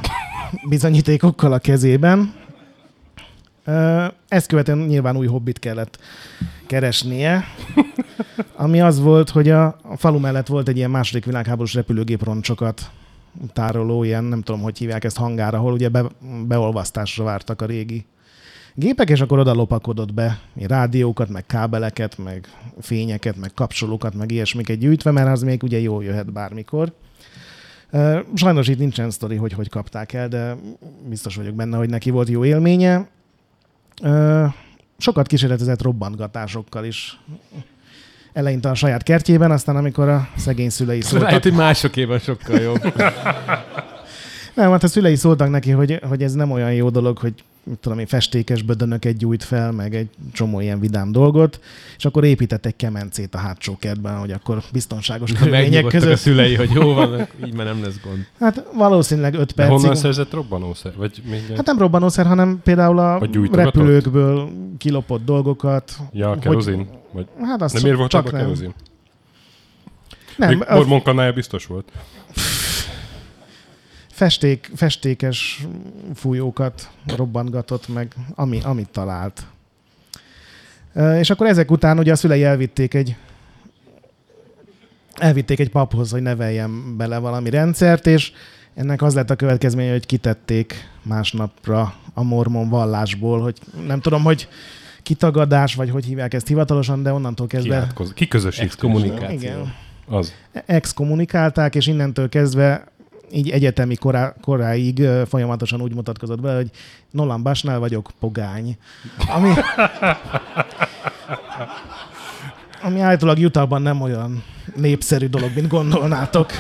bizonyítékokkal 0.70 1.54
a 1.54 1.60
kezében. 1.60 2.34
Ezt 4.28 4.48
követően 4.48 4.78
nyilván 4.78 5.18
új 5.18 5.28
hobbit 5.28 5.60
kellett 5.60 6.00
keresnie, 6.66 7.44
ami 8.56 8.82
az 8.82 9.00
volt, 9.00 9.30
hogy 9.30 9.50
a 9.50 9.80
falu 9.96 10.20
mellett 10.20 10.48
volt 10.48 10.68
egy 10.68 10.78
ilyen 10.78 10.92
második 10.92 11.26
világháborús 11.26 11.74
repülőgép 11.74 12.24
roncsokat 12.24 12.92
tároló, 13.54 14.04
ilyen 14.04 14.24
nem 14.24 14.42
tudom, 14.42 14.62
hogy 14.62 14.78
hívják 14.78 15.04
ezt 15.04 15.18
hangár, 15.18 15.54
ahol 15.54 15.74
ugye 15.74 15.90
be, 15.90 16.06
beolvasztásra 16.48 17.24
vártak 17.24 17.62
a 17.62 17.66
régi 17.66 18.06
gépek, 18.74 19.10
és 19.10 19.22
akkor 19.22 19.40
oda 19.40 19.54
lopakodott 19.54 20.14
be 20.14 20.40
rádiókat, 20.56 21.30
meg 21.30 21.46
kábeleket, 21.46 22.18
meg 22.18 22.48
fényeket, 22.80 23.38
meg 23.38 23.52
kapcsolókat, 23.54 24.16
meg 24.16 24.32
ilyesmiket 24.32 24.78
gyűjtve, 24.78 25.12
mert 25.12 25.28
az 25.28 25.42
még 25.42 25.64
ugye 25.64 25.80
jól 25.80 26.04
jöhet 26.04 26.32
bármikor. 26.32 26.94
Sajnos 28.34 28.68
itt 28.68 28.78
nincsen 28.78 29.10
sztori, 29.10 29.36
hogy 29.36 29.54
hogy 29.54 29.70
kapták 29.70 30.14
el, 30.14 30.28
de 30.28 30.56
biztos 31.10 31.36
vagyok 31.36 31.56
benne, 31.56 31.78
hogy 31.78 31.90
neki 31.90 32.10
volt 32.10 32.30
jó 32.30 32.46
élménye. 32.46 33.08
Sokat 34.98 35.28
kísérletezett 35.28 35.82
robbantgatásokkal 35.82 36.86
is. 36.86 37.20
Eleinte 38.38 38.70
a 38.70 38.74
saját 38.76 39.04
kertjében, 39.04 39.52
aztán 39.52 39.76
amikor 39.76 40.10
a 40.10 40.28
szegény 40.36 40.70
szülei 40.70 41.02
szóltak. 41.02 41.28
Lehet, 41.28 41.44
hogy 41.44 41.54
másokéban 41.54 42.20
sokkal 42.20 42.60
jobb. 42.60 42.82
Nem, 44.56 44.72
hát 44.72 44.84
a 44.84 44.88
szülei 44.88 45.16
szóltak 45.16 45.50
neki, 45.50 45.72
hogy, 45.72 46.00
hogy 46.08 46.24
ez 46.24 46.34
nem 46.34 46.52
olyan 46.52 46.74
jó 46.74 46.90
dolog, 46.90 47.18
hogy 47.18 47.34
tudom 47.80 48.00
én, 48.00 48.06
festékes 48.06 48.62
bödönöket 48.62 49.18
gyújt 49.18 49.44
fel, 49.44 49.72
meg 49.72 49.96
egy 49.96 50.10
csomó 50.34 50.60
ilyen 50.60 50.80
vidám 50.80 51.12
dolgot, 51.12 51.60
és 51.98 52.06
akkor 52.06 52.24
épített 52.24 52.66
egy 52.66 52.76
kemencét 52.76 53.36
a 53.36 53.38
hátsó 53.38 53.78
kertben, 53.80 54.18
hogy 54.18 54.32
akkor 54.32 54.62
biztonságos 54.72 55.32
körülmények 55.38 55.64
Megnyugodtak 55.72 56.02
a 56.02 56.04
között. 56.04 56.18
szülei, 56.18 56.56
hogy 56.56 56.72
jó 56.72 56.94
van, 56.94 57.28
így 57.46 57.54
már 57.54 57.66
nem 57.66 57.84
lesz 57.84 58.00
gond. 58.04 58.28
Hát 58.40 58.66
valószínűleg 58.74 59.34
öt 59.34 59.52
percig. 59.52 59.78
honnan 59.78 59.96
szerzett 59.96 60.34
robbanószer? 60.34 60.94
Vagy 60.96 61.22
még 61.30 61.42
Hát 61.56 61.66
nem 61.66 61.78
robbanószer, 61.78 62.26
hanem 62.26 62.60
például 62.64 63.00
a 63.00 63.26
gyújtogatott? 63.26 63.74
repülőkből 63.74 64.50
kilopott 64.78 65.26
dolgokat. 65.26 65.92
Ja, 66.12 66.30
a 66.32 66.40
kerozin? 66.40 66.88
Vagy... 67.12 67.28
Hát 67.42 67.62
azt 67.62 67.74
De 67.74 67.80
miért 67.82 67.98
volt 67.98 68.10
csak 68.10 68.32
nem. 68.32 68.42
kerozin? 68.42 68.74
Nem, 70.38 70.50
Még 70.50 70.64
a 70.68 70.76
Mormon 70.76 71.34
biztos 71.34 71.66
volt. 71.66 71.92
Festék, 74.18 74.72
festékes 74.76 75.68
fújókat 76.16 76.90
robbantgatott 77.16 77.88
meg, 77.88 78.16
ami, 78.36 78.60
amit 78.64 78.90
talált. 78.90 79.46
És 81.20 81.30
akkor 81.30 81.48
ezek 81.48 81.72
után 81.72 82.00
ugye 82.00 82.12
a 82.12 82.16
szülei 82.16 82.44
elvitték 82.44 82.94
egy 82.94 83.16
elvitték 85.14 85.60
egy 85.60 85.70
paphoz, 85.70 86.12
hogy 86.12 86.22
neveljen 86.22 86.98
bele 86.98 87.18
valami 87.18 87.50
rendszert, 87.50 88.08
és 88.08 88.32
ennek 88.76 89.02
az 89.02 89.14
lett 89.14 89.30
a 89.30 89.36
következménye, 89.36 89.92
hogy 89.92 90.06
kitették 90.06 90.90
másnapra 91.02 91.94
a 92.14 92.24
mormon 92.24 92.70
vallásból, 92.70 93.42
hogy 93.42 93.58
nem 93.88 94.00
tudom, 94.00 94.24
hogy 94.24 94.48
kitagadás, 95.04 95.76
vagy 95.76 95.90
hogy 95.90 96.06
hívják 96.06 96.34
ezt 96.34 96.48
hivatalosan, 96.48 97.04
de 97.04 97.14
onnantól 97.14 97.48
kezdve 97.48 97.76
Kiátkoz... 97.76 98.14
Kiközösítés. 98.14 98.66
Exkommunikáció. 98.66 99.38
igen, 99.38 99.74
Az. 100.08 100.34
exkommunikálták, 100.66 101.76
és 101.76 101.88
innentől 101.88 102.30
kezdve 102.30 102.96
így 103.32 103.50
egyetemi 103.50 103.96
korá, 103.96 104.34
koráig 104.42 105.08
folyamatosan 105.28 105.82
úgy 105.82 105.94
mutatkozott 105.94 106.42
be, 106.42 106.56
hogy 106.56 106.70
Nolan 107.12 107.44
Bushnell 107.44 107.78
vagyok, 107.78 108.12
pogány. 108.20 108.78
Ami, 109.28 109.54
ami 112.82 113.00
állítólag 113.00 113.38
Utahban 113.38 113.82
nem 113.82 114.02
olyan 114.02 114.44
népszerű 114.76 115.28
dolog, 115.28 115.52
mint 115.56 115.68
gondolnátok. 115.68 116.52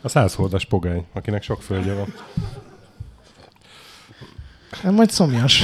A 0.00 0.08
százholdas 0.08 0.64
pogány, 0.64 1.06
akinek 1.12 1.42
sok 1.42 1.62
földje 1.62 1.94
van. 1.94 2.14
Nem, 4.82 4.94
majd 4.94 5.10
szomjas. 5.10 5.62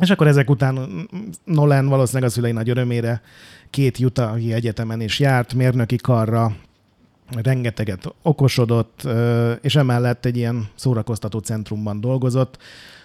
És 0.00 0.10
akkor 0.10 0.26
ezek 0.26 0.50
után 0.50 0.88
Nolan 1.44 1.88
valószínűleg 1.88 2.28
a 2.28 2.32
szülei 2.32 2.52
nagy 2.52 2.68
örömére 2.68 3.22
két 3.70 3.98
Utahi 3.98 4.52
egyetemen 4.52 5.00
is 5.00 5.20
járt, 5.20 5.54
mérnöki 5.54 5.96
karra, 5.96 6.56
rengeteget 7.42 8.14
okosodott, 8.22 9.08
és 9.60 9.76
emellett 9.76 10.24
egy 10.24 10.36
ilyen 10.36 10.68
szórakoztató 10.74 11.38
centrumban 11.38 12.00
dolgozott. 12.00 12.58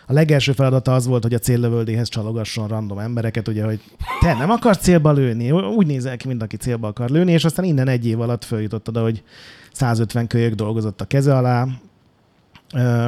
A 0.08 0.14
legelső 0.14 0.52
feladata 0.52 0.94
az 0.94 1.08
volt, 1.08 1.24
hogy 1.24 1.34
a 1.34 1.40
céllövöldéhez 1.40 2.10
csalogasson 2.10 2.68
random 2.68 3.00
embereket, 3.00 3.48
ugye, 3.48 3.64
hogy 3.66 3.82
te 4.20 4.34
nem 4.34 4.50
akarsz 4.50 4.82
célba 4.82 5.12
lőni, 5.12 5.52
úgy 5.52 5.88
nézel 5.88 6.18
ki, 6.18 6.28
mint 6.28 6.42
aki 6.42 6.58
célba 6.58 6.88
akar 6.88 7.10
lőni, 7.10 7.32
és 7.32 7.46
aztán 7.46 7.66
innen 7.66 7.88
egy 7.88 8.08
év 8.08 8.22
alatt 8.22 8.44
följutott 8.44 8.88
oda, 8.88 9.02
hogy 9.02 9.24
150 9.72 10.28
kölyök 10.28 10.54
dolgozott 10.54 11.02
a 11.02 11.06
keze 11.06 11.38
alá, 11.38 11.68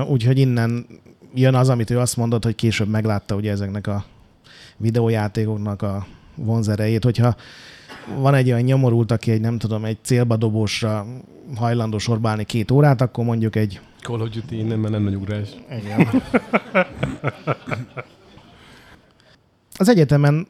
úgyhogy 0.08 0.38
innen 0.38 0.86
jön 1.34 1.56
az, 1.56 1.70
amit 1.70 1.90
ő 1.90 2.00
azt 2.00 2.18
mondott, 2.18 2.44
hogy 2.44 2.56
később 2.56 2.88
meglátta 2.88 3.36
ugye 3.36 3.52
ezeknek 3.52 3.88
a 3.88 4.06
videójátékoknak 4.78 5.82
a 5.82 6.06
vonzerejét, 6.36 7.04
hogyha 7.04 7.36
van 8.18 8.34
egy 8.34 8.52
olyan 8.52 8.62
nyomorult, 8.62 9.12
aki 9.12 9.32
egy 9.32 9.42
nem 9.42 9.58
tudom, 9.58 9.86
egy 9.86 9.98
célba 10.02 10.36
dobósra 10.36 11.06
hajlandó 11.56 11.98
sorbálni 11.98 12.44
két 12.44 12.72
órát, 12.72 13.02
akkor 13.02 13.26
mondjuk 13.26 13.56
egy 13.56 13.80
Call 14.02 14.22
of 14.22 14.30
Duty 14.30 14.58
innen 14.58 14.80
már 14.80 14.92
nem 14.92 15.04
nagy 15.04 15.16
ugrás. 15.16 15.50
igen. 15.80 16.22
Az 19.78 19.90
egyetemen 19.90 20.48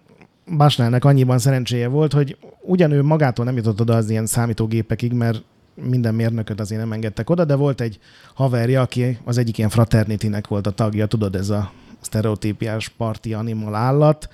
Basnelnek 0.58 1.06
annyiban 1.06 1.40
szerencséje 1.40 1.88
volt, 1.88 2.14
hogy 2.14 2.38
ugyan 2.62 2.92
ő 2.92 3.04
magától 3.04 3.46
nem 3.46 3.56
jutott 3.56 3.82
oda 3.82 3.96
az 3.96 4.10
ilyen 4.10 4.26
számítógépekig, 4.26 5.14
mert 5.14 5.44
minden 5.74 6.16
mérnököt 6.16 6.60
azért 6.60 6.82
nem 6.82 6.92
engedtek 6.92 7.30
oda, 7.30 7.46
de 7.46 7.56
volt 7.56 7.82
egy 7.82 8.00
haverja, 8.34 8.82
aki 8.82 9.18
az 9.24 9.38
egyik 9.38 9.58
ilyen 9.58 9.70
fraternitynek 9.70 10.48
volt 10.48 10.68
a 10.68 10.72
tagja, 10.72 11.06
tudod, 11.06 11.36
ez 11.36 11.50
a 11.50 11.72
sztereotípiás 12.02 12.90
parti 12.90 13.34
animal 13.34 13.76
állat, 13.76 14.30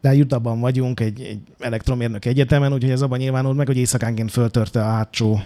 de 0.00 0.14
Utahban 0.14 0.60
vagyunk, 0.60 1.00
egy, 1.00 1.20
egy 1.20 1.40
elektromérnök 1.58 2.24
egyetemen, 2.24 2.72
úgyhogy 2.72 2.90
ez 2.90 3.02
abban 3.02 3.18
nyilvánult 3.18 3.56
meg, 3.56 3.66
hogy 3.66 3.76
éjszakánként 3.76 4.30
föltörte 4.30 4.80
a 4.80 4.88
hátsó 4.88 5.40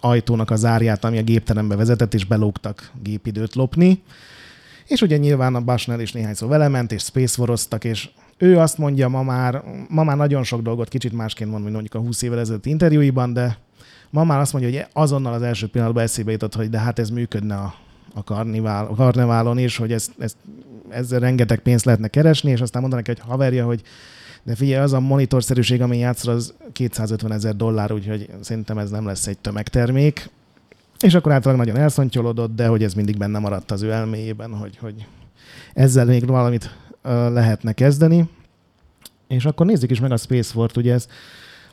ajtónak 0.00 0.50
a 0.50 0.56
zárját, 0.56 1.04
ami 1.04 1.18
a 1.18 1.22
gépterembe 1.22 1.76
vezetett, 1.76 2.14
és 2.14 2.24
belógtak 2.24 2.90
gépidőt 3.02 3.54
lopni. 3.54 4.02
És 4.86 5.00
ugye 5.00 5.16
nyilván 5.16 5.54
a 5.54 5.60
Bushnell 5.60 6.00
is 6.00 6.12
néhányszor 6.12 6.48
vele 6.48 6.68
ment, 6.68 6.92
és 6.92 7.02
space 7.02 7.40
waroztak, 7.40 7.84
és 7.84 8.08
ő 8.38 8.58
azt 8.58 8.78
mondja 8.78 9.08
ma 9.08 9.22
már, 9.22 9.62
ma 9.88 10.04
már 10.04 10.16
nagyon 10.16 10.42
sok 10.42 10.62
dolgot 10.62 10.88
kicsit 10.88 11.12
másként 11.12 11.50
mond, 11.50 11.62
mint 11.62 11.74
mondjuk 11.74 11.94
a 11.94 12.06
20 12.06 12.22
évvel 12.22 12.38
ezelőtt 12.38 12.66
interjúiban, 12.66 13.32
de 13.32 13.58
ma 14.10 14.24
már 14.24 14.40
azt 14.40 14.52
mondja, 14.52 14.70
hogy 14.70 14.88
azonnal 14.92 15.32
az 15.32 15.42
első 15.42 15.68
pillanatban 15.68 16.02
eszébe 16.02 16.30
jutott, 16.30 16.54
hogy 16.54 16.70
de 16.70 16.78
hát 16.78 16.98
ez 16.98 17.10
működne 17.10 17.54
a, 17.54 17.74
a, 18.14 18.24
karnivál, 18.24 18.86
a 18.86 18.94
karneválon 18.94 19.58
is, 19.58 19.76
hogy 19.76 19.92
ez, 19.92 20.08
ez, 20.18 20.36
ezzel 20.88 21.20
rengeteg 21.20 21.58
pénzt 21.58 21.84
lehetne 21.84 22.08
keresni, 22.08 22.50
és 22.50 22.60
aztán 22.60 22.82
mondanak 22.82 23.08
egy 23.08 23.18
haverja, 23.18 23.64
hogy 23.64 23.82
de 24.44 24.54
figyelj, 24.54 24.82
az 24.82 24.92
a 24.92 25.00
monitorszerűség, 25.00 25.82
ami 25.82 25.98
játszol, 25.98 26.34
az 26.34 26.54
250 26.72 27.32
ezer 27.32 27.56
dollár, 27.56 27.92
úgyhogy 27.92 28.28
szerintem 28.40 28.78
ez 28.78 28.90
nem 28.90 29.06
lesz 29.06 29.26
egy 29.26 29.38
tömegtermék. 29.38 30.30
És 31.00 31.14
akkor 31.14 31.32
általában 31.32 31.64
nagyon 31.66 31.82
elszontyolodott, 31.82 32.54
de 32.54 32.66
hogy 32.66 32.82
ez 32.82 32.94
mindig 32.94 33.16
benne 33.16 33.38
maradt 33.38 33.70
az 33.70 33.82
ő 33.82 33.92
elméjében, 33.92 34.54
hogy, 34.54 34.76
hogy 34.76 35.06
ezzel 35.74 36.04
még 36.04 36.26
valamit 36.26 36.76
lehetne 37.32 37.72
kezdeni. 37.72 38.28
És 39.28 39.44
akkor 39.44 39.66
nézzük 39.66 39.90
is 39.90 40.00
meg 40.00 40.12
a 40.12 40.16
Space 40.16 40.52
War-t, 40.54 40.76
ugye 40.76 40.92
ez 40.92 41.08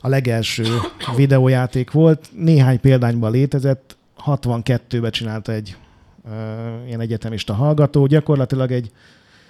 a 0.00 0.08
legelső 0.08 0.64
videójáték 1.16 1.90
volt, 1.90 2.28
néhány 2.36 2.80
példányban 2.80 3.30
létezett, 3.30 3.96
62-ben 4.26 5.10
csinálta 5.10 5.52
egy 5.52 5.76
ilyen 6.86 7.00
egyetemista 7.00 7.54
hallgató, 7.54 8.06
gyakorlatilag 8.06 8.72
egy 8.72 8.90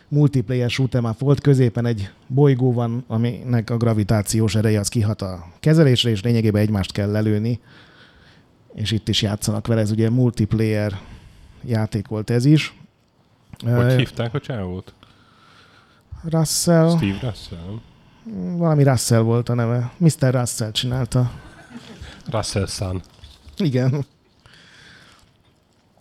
multiplayer 0.08 0.70
shoot'em 0.70 1.14
volt, 1.18 1.40
középen 1.40 1.86
egy 1.86 2.10
bolygó 2.26 2.72
van, 2.72 3.04
aminek 3.06 3.70
a 3.70 3.76
gravitációs 3.76 4.54
ereje 4.54 4.78
az 4.78 4.88
kihat 4.88 5.22
a 5.22 5.46
kezelésre, 5.60 6.10
és 6.10 6.22
lényegében 6.22 6.62
egymást 6.62 6.92
kell 6.92 7.10
lelőni, 7.10 7.60
és 8.74 8.90
itt 8.90 9.08
is 9.08 9.22
játszanak 9.22 9.66
vele, 9.66 9.80
ez 9.80 9.90
ugye 9.90 10.10
multiplayer 10.10 10.98
játék 11.64 12.08
volt 12.08 12.30
ez 12.30 12.44
is. 12.44 12.74
Hogy 13.64 13.92
hívták 13.92 14.34
a 14.34 14.40
csávót? 14.40 14.94
Russell, 16.24 16.96
Steve 16.96 17.18
Russell? 17.22 17.80
nem? 18.24 18.56
valami 18.56 18.82
Russell 18.82 19.20
volt 19.20 19.48
a 19.48 19.54
neve. 19.54 19.92
Mr. 19.96 20.34
Russell 20.34 20.70
csinálta. 20.70 21.30
Russell 22.30 22.66
Sun. 22.66 23.02
Igen. 23.56 24.04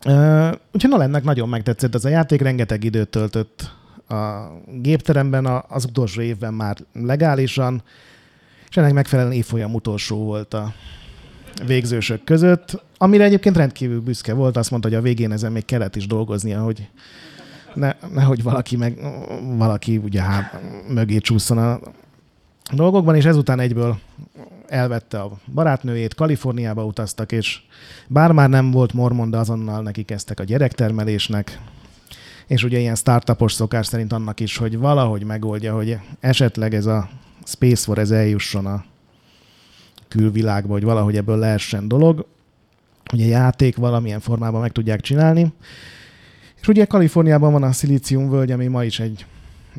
Uh, 0.06 0.52
úgyhogy 0.72 0.90
Nolannek 0.90 1.24
nagyon 1.24 1.50
megtetszett 1.50 1.96
ez 1.96 2.06
a 2.06 2.10
játék, 2.10 2.42
rengeteg 2.42 2.84
időt 2.84 3.10
töltött 3.10 3.72
a 4.08 4.52
gépteremben, 4.68 5.64
az 5.68 5.86
utolsó 5.86 6.22
évben 6.22 6.54
már 6.54 6.78
legálisan, 6.94 7.84
és 8.70 8.78
ennek 8.78 8.94
megfelelően 8.94 9.36
évfolyam 9.36 9.74
utolsó 9.74 10.18
volt 10.18 10.54
a 10.54 10.74
végzősök 11.66 12.24
között, 12.24 12.84
amire 12.98 13.24
egyébként 13.24 13.58
rendkívül 13.58 14.02
büszke 14.02 14.34
volt, 14.34 14.58
azt 14.58 14.72
mondta, 14.72 14.90
hogy 14.90 14.98
a 14.98 15.02
végén 15.02 15.32
ezen 15.32 15.52
még 15.52 15.66
kellett 15.66 15.96
is 15.96 16.08
dolgoznia, 16.08 16.62
hogy 16.62 16.90
ne, 17.74 17.96
nehogy 18.14 18.44
valaki 18.44 18.76
meg 18.76 19.00
valaki 19.58 19.98
ugye 19.98 20.22
hát, 20.22 20.62
mögé 20.88 21.18
csúszson 21.18 21.58
a 21.58 21.80
dolgokban, 22.74 23.16
és 23.16 23.26
ezután 23.26 23.60
egyből 23.60 23.98
elvette 24.72 25.20
a 25.20 25.38
barátnőjét, 25.54 26.16
Kaliforniába 26.16 26.86
utaztak, 26.86 27.32
és 27.32 27.62
bár 28.08 28.32
már 28.32 28.50
nem 28.50 28.72
volt 28.72 28.94
mormon, 28.94 29.30
de 29.30 29.38
azonnal 29.38 29.82
neki 29.82 30.04
kezdtek 30.04 30.40
a 30.40 30.44
gyerektermelésnek, 30.44 31.60
és 32.48 32.64
ugye 32.64 32.80
ilyen 32.80 32.96
startupos 32.96 33.54
szokás 33.54 33.86
szerint 33.86 34.14
annak 34.14 34.40
is, 34.40 34.58
hogy 34.58 34.78
valahogy 34.78 35.24
megoldja, 35.24 35.74
hogy 35.74 35.98
esetleg 36.20 36.74
ez 36.74 36.86
a 36.86 37.10
Space 37.46 37.90
War 37.90 37.98
ez 37.98 38.12
eljusson 38.12 38.66
a 38.66 38.84
külvilágba, 40.08 40.74
hogy 40.74 40.84
valahogy 40.84 41.18
ebből 41.18 41.38
lehessen 41.38 41.88
dolog. 41.88 42.26
Ugye 43.14 43.26
játék 43.26 43.76
valamilyen 43.76 44.20
formában 44.20 44.62
meg 44.62 44.72
tudják 44.72 45.02
csinálni. 45.02 45.54
És 46.62 46.68
ugye 46.68 46.86
Kaliforniában 46.86 47.52
van 47.52 47.64
a 47.64 47.72
Silicium 47.72 48.30
völgy, 48.30 48.52
ami 48.52 48.68
ma 48.68 48.84
is 48.84 49.00
egy 49.00 49.26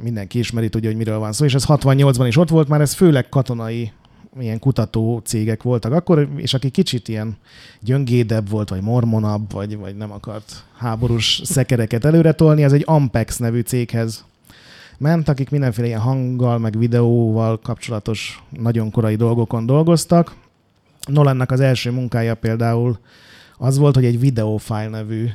mindenki 0.03 0.39
ismeri, 0.39 0.69
tudja, 0.69 0.89
hogy 0.89 0.99
miről 0.99 1.19
van 1.19 1.33
szó, 1.33 1.45
és 1.45 1.55
ez 1.55 1.65
68-ban 1.69 2.25
is 2.27 2.37
ott 2.37 2.49
volt, 2.49 2.69
már 2.69 2.81
ez 2.81 2.95
főleg 2.95 3.29
katonai 3.29 3.93
ilyen 4.41 4.59
kutató 4.59 5.21
cégek 5.25 5.63
voltak 5.63 5.93
akkor, 5.93 6.29
és 6.37 6.55
aki 6.55 6.71
kicsit 6.71 7.09
ilyen 7.09 7.37
gyöngédebb 7.81 8.49
volt, 8.49 8.69
vagy 8.69 8.81
mormonabb, 8.81 9.53
vagy, 9.53 9.77
vagy 9.77 9.97
nem 9.97 10.13
akart 10.13 10.65
háborús 10.77 11.41
szekereket 11.45 12.05
előre 12.05 12.33
tolni, 12.33 12.63
ez 12.63 12.73
egy 12.73 12.83
Ampex 12.87 13.37
nevű 13.37 13.61
céghez 13.61 14.25
ment, 14.99 15.29
akik 15.29 15.51
mindenféle 15.51 15.87
ilyen 15.87 16.01
hanggal, 16.01 16.59
meg 16.59 16.79
videóval 16.79 17.59
kapcsolatos 17.59 18.43
nagyon 18.49 18.91
korai 18.91 19.17
dolgokon 19.17 19.67
dolgoztak. 19.67 20.35
Nolannak 21.07 21.51
az 21.51 21.61
első 21.61 21.91
munkája 21.91 22.35
például 22.35 22.99
az 23.59 23.79
volt, 23.79 23.95
hogy 23.95 24.05
egy 24.05 24.21
videófile 24.21 24.89
nevű 24.89 25.29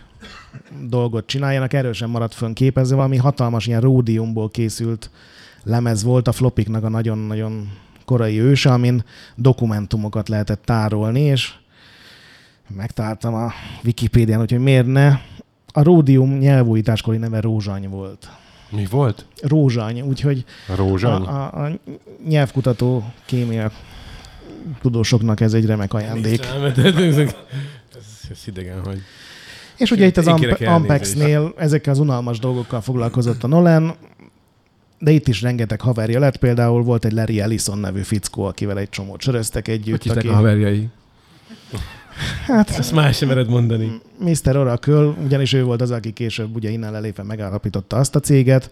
dolgot 0.82 1.26
csináljanak, 1.26 1.74
erről 1.74 1.94
sem 1.94 2.10
maradt 2.10 2.34
fönn 2.34 2.54
képezve, 2.54 2.96
valami 2.96 3.18
hatalmas 3.18 3.68
ilyen 3.68 3.82
ródiumból 3.82 4.50
készült 4.50 5.10
lemez 5.64 6.04
volt 6.04 6.28
a 6.28 6.32
flopiknak 6.32 6.84
a 6.84 6.90
nagyon-nagyon 6.90 7.70
korai 8.08 8.40
őse, 8.40 8.72
amin 8.72 9.04
dokumentumokat 9.36 10.30
lehetett 10.30 10.62
tárolni, 10.66 11.20
és 11.20 11.54
megtaláltam 12.76 13.34
a 13.34 13.52
Wikipédián, 13.84 14.40
hogy 14.40 14.60
miért 14.60 14.86
ne. 14.86 15.08
A 15.74 15.84
ródium 15.84 16.38
nyelvújításkori 16.38 17.18
neve 17.18 17.40
Rózsany 17.40 17.90
volt. 17.90 18.30
Mi 18.70 18.86
volt? 18.90 19.26
Rózsany, 19.42 20.02
úgyhogy 20.02 20.46
Rózsany? 20.76 21.22
a, 21.22 21.60
a, 21.60 21.66
a 21.66 21.72
nyelvkutató 22.28 23.04
kémia 23.26 23.72
tudósoknak 24.82 25.42
ez 25.42 25.54
egy 25.54 25.66
remek 25.66 25.94
ajándék. 25.94 26.46
Ez, 28.30 28.48
idegen, 28.48 28.84
hogy... 28.84 29.02
És 29.78 29.92
ugye 29.92 30.06
itt 30.06 30.18
az 30.18 30.28
Amp-. 30.28 30.62
Ampexnél 30.66 31.54
ezekkel 31.58 31.94
az 31.94 32.00
unalmas 32.00 32.40
dolgokkal 32.40 32.82
foglalkozott 32.82 33.44
a 33.44 33.48
Nolan, 33.48 33.96
de 35.00 35.12
itt 35.12 35.28
is 35.28 35.42
rengeteg 35.42 35.82
haverja 35.82 36.20
lett, 36.20 36.38
például 36.38 36.84
volt 36.84 37.06
egy 37.06 37.12
Larry 37.12 37.40
Ellison 37.40 37.78
nevű 37.78 38.02
fickó, 38.02 38.44
akivel 38.44 38.78
egy 38.78 38.90
csomót 38.90 39.22
söröztek 39.22 39.66
Hogy 39.66 39.74
együtt, 39.74 40.04
hívták 40.04 40.24
aki, 40.24 40.28
a 40.28 40.34
haverjai? 40.34 40.90
hát 42.46 42.70
Ezt 42.70 42.94
más 42.94 43.18
sem 43.18 43.28
mered 43.28 43.50
mondani. 43.50 44.02
Mr. 44.20 44.58
Oracle, 44.58 45.06
ugyanis 45.06 45.54
ő 45.54 45.64
volt 45.64 45.82
az, 45.82 45.92
aki 45.92 46.14
később 46.14 46.56
ugye 46.56 46.70
innen 46.70 46.92
lelépve 46.92 47.24
megállapította 47.24 47.96
azt 47.98 48.16
a 48.16 48.20
céget. 48.20 48.72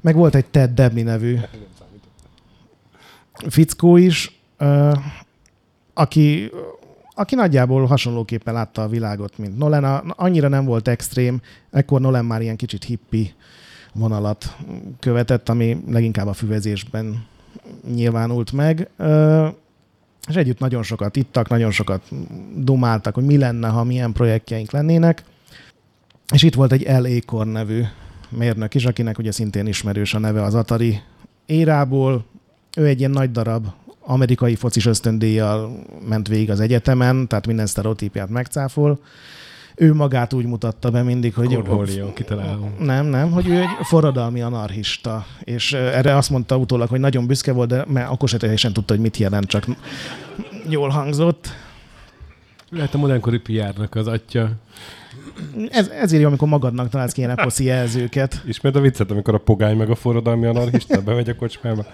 Meg 0.00 0.14
volt 0.14 0.34
egy 0.34 0.46
Ted 0.46 0.70
Debney 0.70 1.02
nevű 1.02 1.38
fickó 3.48 3.96
is, 3.96 4.40
aki, 5.94 6.50
aki 7.14 7.34
nagyjából 7.34 7.86
hasonlóképpen 7.86 8.54
látta 8.54 8.82
a 8.82 8.88
világot, 8.88 9.38
mint 9.38 9.58
Nolan. 9.58 9.84
Annyira 10.16 10.48
nem 10.48 10.64
volt 10.64 10.88
extrém, 10.88 11.40
ekkor 11.70 12.00
Nolan 12.00 12.24
már 12.24 12.42
ilyen 12.42 12.56
kicsit 12.56 12.84
hippi 12.84 13.34
vonalat 13.94 14.56
követett, 15.00 15.48
ami 15.48 15.82
leginkább 15.88 16.26
a 16.26 16.32
füvezésben 16.32 17.24
nyilvánult 17.94 18.52
meg. 18.52 18.88
És 20.28 20.34
együtt 20.34 20.58
nagyon 20.58 20.82
sokat 20.82 21.16
ittak, 21.16 21.48
nagyon 21.48 21.70
sokat 21.70 22.02
dumáltak, 22.56 23.14
hogy 23.14 23.24
mi 23.24 23.38
lenne, 23.38 23.68
ha 23.68 23.84
milyen 23.84 24.12
projektjeink 24.12 24.70
lennének. 24.70 25.24
És 26.32 26.42
itt 26.42 26.54
volt 26.54 26.72
egy 26.72 26.82
L. 26.82 27.06
Acorn 27.06 27.48
nevű 27.48 27.82
mérnök 28.28 28.74
is, 28.74 28.84
akinek 28.84 29.18
ugye 29.18 29.32
szintén 29.32 29.66
ismerős 29.66 30.14
a 30.14 30.18
neve 30.18 30.42
az 30.42 30.54
Atari 30.54 31.00
érából. 31.46 32.24
Ő 32.76 32.86
egy 32.86 32.98
ilyen 32.98 33.10
nagy 33.10 33.30
darab 33.30 33.66
amerikai 34.00 34.54
focis 34.54 34.86
ösztöndíjjal 34.86 35.84
ment 36.08 36.28
végig 36.28 36.50
az 36.50 36.60
egyetemen, 36.60 37.28
tehát 37.28 37.46
minden 37.46 37.66
sztereotípiát 37.66 38.28
megcáfol. 38.28 39.00
Ő 39.80 39.94
magát 39.94 40.32
úgy 40.32 40.46
mutatta 40.46 40.90
be 40.90 41.02
mindig, 41.02 41.34
hogy 41.34 41.54
Cornholio, 41.54 42.12
kitalálom. 42.12 42.74
nem, 42.78 43.06
nem, 43.06 43.30
hogy 43.30 43.48
ő 43.48 43.60
egy 43.60 43.68
forradalmi 43.82 44.40
anarchista, 44.40 45.26
és 45.40 45.72
erre 45.72 46.16
azt 46.16 46.30
mondta 46.30 46.56
utólag, 46.56 46.88
hogy 46.88 47.00
nagyon 47.00 47.26
büszke 47.26 47.52
volt, 47.52 47.68
de 47.68 47.84
mert 47.88 48.10
akkor 48.10 48.28
se 48.28 48.36
teljesen 48.36 48.72
tudta, 48.72 48.92
hogy 48.92 49.02
mit 49.02 49.16
jelent, 49.16 49.46
csak 49.46 49.64
jól 50.68 50.88
hangzott. 50.88 51.48
Lehet 52.70 52.94
a 52.94 52.98
modernkori 52.98 53.38
PR-nak 53.38 53.94
az 53.94 54.06
atya. 54.06 54.50
Ez, 55.70 55.88
ezért 55.88 56.22
jó, 56.22 56.28
amikor 56.28 56.48
magadnak 56.48 56.88
találsz 56.88 57.12
ki 57.12 57.20
ilyen 57.20 57.32
eposzi 57.38 57.64
jelzőket. 57.64 58.42
Ismered 58.46 58.78
a 58.78 58.80
viccet, 58.80 59.10
amikor 59.10 59.34
a 59.34 59.38
pogány 59.38 59.76
meg 59.76 59.90
a 59.90 59.94
forradalmi 59.94 60.46
anarchista 60.46 61.02
bemegy 61.02 61.28
a 61.28 61.36
kocsmába? 61.36 61.86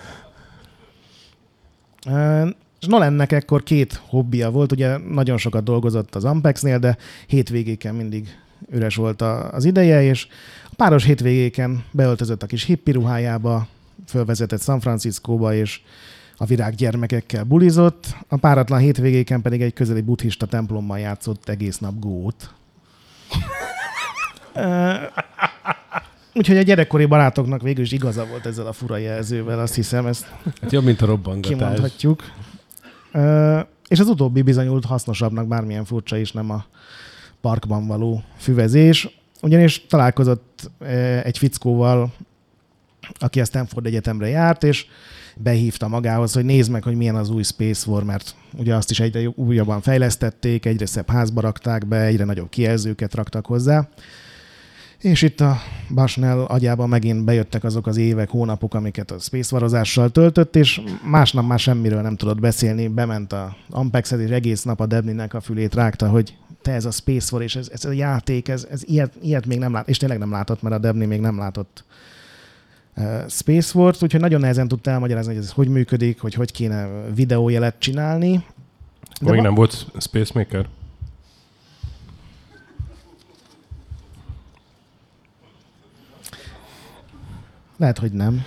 És 2.87 2.93
Nolannek 2.93 3.33
ekkor 3.33 3.63
két 3.63 4.01
hobbija 4.09 4.51
volt, 4.51 4.73
ugye 4.73 4.97
nagyon 4.97 5.37
sokat 5.39 5.65
dolgozott 5.65 6.15
az 6.15 6.25
Ampexnél, 6.25 6.79
de 6.79 6.97
hétvégéken 7.27 7.95
mindig 7.95 8.29
üres 8.73 8.95
volt 8.97 9.23
a- 9.23 9.53
az 9.53 9.65
ideje, 9.65 10.03
és 10.03 10.27
a 10.71 10.75
páros 10.77 11.05
hétvégéken 11.05 11.85
beöltözött 11.91 12.43
a 12.43 12.47
kis 12.47 12.65
hippi 12.65 12.91
ruhájába, 12.91 13.67
fölvezetett 14.09 14.63
San 14.63 14.81
Franciscóba, 14.81 15.55
és 15.55 15.81
a 16.37 16.45
virág 16.45 16.75
gyermekekkel 16.75 17.45
bulizott, 17.45 18.07
a 18.29 18.37
páratlan 18.37 18.79
hétvégéken 18.79 19.43
pedig 19.43 19.63
egy 19.63 19.73
közeli 19.73 20.01
buddhista 20.01 20.47
templomban 20.47 20.99
játszott 20.99 21.49
egész 21.49 21.79
nap 21.79 21.99
gót. 21.99 22.51
Úgyhogy 26.35 26.57
a 26.57 26.63
gyerekkori 26.63 27.05
barátoknak 27.07 27.63
végül 27.63 27.85
is 27.85 27.93
igaza 27.93 28.27
volt 28.27 28.47
ezzel 28.47 28.67
a 28.67 28.73
fura 28.73 28.97
jelzővel, 28.97 29.59
azt 29.59 29.75
hiszem, 29.75 30.07
ezt 30.07 30.27
Hát 30.61 30.73
jobb, 30.73 30.85
mint 30.85 31.03
a 31.03 31.07
robbangatás. 31.07 31.51
kimondhatjuk. 31.59 32.23
És 33.89 34.01
az 34.01 34.09
utóbbi 34.09 34.43
bizonyult 34.43 34.85
hasznosabbnak, 34.85 35.47
bármilyen 35.47 35.85
furcsa 35.85 36.17
is 36.17 36.33
nem 36.33 36.51
a 36.51 36.65
parkban 37.41 37.87
való 37.87 38.23
füvezés. 38.37 39.19
Ugyanis 39.43 39.87
találkozott 39.87 40.71
egy 41.23 41.39
fickóval, 41.39 42.13
aki 43.19 43.41
a 43.41 43.45
Stanford 43.45 43.87
Egyetemre 43.87 44.29
járt, 44.29 44.65
és 44.65 44.87
behívta 45.37 45.89
magához, 45.89 46.33
hogy 46.33 46.45
nézd 46.45 46.71
meg, 46.71 46.83
hogy 46.83 46.97
milyen 46.97 47.17
az 47.17 47.31
új 47.31 47.43
Space 47.43 47.91
War, 47.91 48.05
mert 48.05 48.35
ugye 48.57 48.75
azt 48.75 48.91
is 48.91 49.01
egyre 49.01 49.29
újabban 49.35 49.81
fejlesztették, 49.81 50.67
egyre 50.67 50.87
szebb 50.87 51.11
házba 51.11 51.41
rakták 51.41 51.87
be, 51.87 52.01
egyre 52.01 52.25
nagyobb 52.25 52.49
kijelzőket 52.49 53.15
raktak 53.15 53.47
hozzá. 53.47 53.89
És 54.99 55.23
itt 55.23 55.41
a 55.41 55.57
Basnell 55.95 56.39
agyában 56.39 56.89
megint 56.89 57.25
bejöttek 57.25 57.65
azok 57.65 57.87
az 57.87 57.97
évek, 57.97 58.31
hónapok, 58.31 58.75
amiket 58.75 59.11
a 59.11 59.19
spacevarozással 59.19 60.11
töltött, 60.11 60.57
és 60.57 60.81
másnap 61.11 61.47
már 61.47 61.59
semmiről 61.59 62.01
nem 62.01 62.17
tudott 62.17 62.41
beszélni. 62.41 62.89
Bement 62.89 63.33
a 63.33 63.57
Ampexhez, 63.71 64.21
és 64.21 64.31
egész 64.31 64.63
nap 64.63 64.81
a 64.81 64.87
Debninek 64.87 65.35
a 65.35 65.41
fülét 65.41 65.75
rágta, 65.75 66.09
hogy 66.09 66.37
te 66.63 66.73
ez 66.73 66.85
a 66.85 66.91
Space 66.91 67.29
War, 67.33 67.43
és 67.43 67.57
ez, 67.57 67.69
ez 67.73 67.85
a 67.85 67.93
játék, 67.93 68.49
ez, 68.49 68.67
ez 68.71 68.83
ilyet, 68.85 69.13
ilyet 69.23 69.47
még 69.47 69.59
nem 69.59 69.73
lát, 69.73 69.89
és 69.89 69.97
tényleg 69.97 70.19
nem 70.19 70.31
látott, 70.31 70.63
mert 70.63 70.75
a 70.75 70.79
Debni 70.79 71.05
még 71.05 71.21
nem 71.21 71.39
látott 71.39 71.85
uh, 72.97 73.29
Space 73.29 73.79
Wars, 73.79 74.03
úgyhogy 74.03 74.21
nagyon 74.21 74.41
nehezen 74.41 74.69
tudta 74.69 74.91
elmagyarázni, 74.91 75.35
hogy 75.35 75.43
ez 75.43 75.51
hogy 75.51 75.69
működik, 75.69 76.21
hogy 76.21 76.35
hogy 76.35 76.53
kéne 76.53 76.89
videójelet 77.15 77.75
csinálni. 77.79 78.31
Még 79.21 79.35
va- 79.35 79.43
nem 79.43 79.55
volt 79.55 79.87
Space 79.99 80.33
Maker? 80.35 80.67
Lehet, 87.77 87.99
hogy 87.99 88.13
nem. 88.13 88.45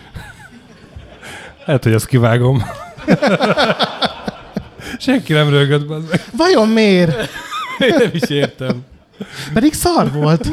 Lehet, 1.65 1.84
hogy 1.84 1.94
ezt 1.94 2.06
kivágom. 2.06 2.63
Senki 5.00 5.34
nem 5.34 5.50
rögött 5.50 5.88
be. 5.88 5.96
Vajon 6.38 6.68
miért? 6.68 7.30
Én 7.80 7.96
nem 7.98 8.10
is 8.13 8.30
értem. 8.30 8.86
Pedig 9.54 9.74
szar 9.74 10.12
volt. 10.12 10.50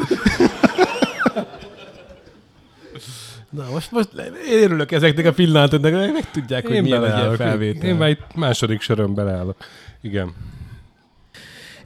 Na 3.49 3.65
most, 3.71 3.91
most 3.91 4.09
én 4.49 4.63
örülök 4.63 4.91
ezeknek 4.91 5.25
a 5.25 5.33
pillanatoknak, 5.33 5.91
meg, 5.91 6.13
meg 6.13 6.31
tudják, 6.31 6.67
hogy 6.67 6.81
milyen 6.81 7.05
egy 7.05 7.17
ilyen 7.17 7.35
felvétel. 7.35 7.89
Én 7.89 7.95
már 7.95 8.09
itt 8.09 8.35
második 8.35 8.81
söröm 8.81 9.13
beleállok. 9.13 9.57
Igen. 10.01 10.33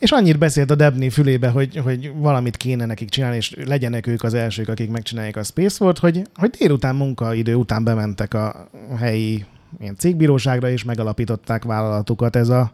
És 0.01 0.11
annyit 0.11 0.37
beszélt 0.37 0.71
a 0.71 0.75
Debni 0.75 1.09
fülébe, 1.09 1.49
hogy, 1.49 1.75
hogy 1.75 2.11
valamit 2.15 2.57
kéne 2.57 2.85
nekik 2.85 3.09
csinálni, 3.09 3.35
és 3.35 3.55
legyenek 3.65 4.07
ők 4.07 4.23
az 4.23 4.33
elsők, 4.33 4.69
akik 4.69 4.89
megcsinálják 4.89 5.35
a 5.35 5.43
Space 5.43 5.83
War-t, 5.83 5.97
hogy, 5.97 6.21
hogy 6.33 6.49
délután 6.49 6.95
munkaidő 6.95 7.55
után 7.55 7.83
bementek 7.83 8.33
a 8.33 8.69
helyi 8.97 9.45
ilyen 9.79 9.95
cégbíróságra, 9.95 10.69
és 10.69 10.83
megalapították 10.83 11.63
vállalatukat. 11.63 12.35
Ez 12.35 12.49
a 12.49 12.73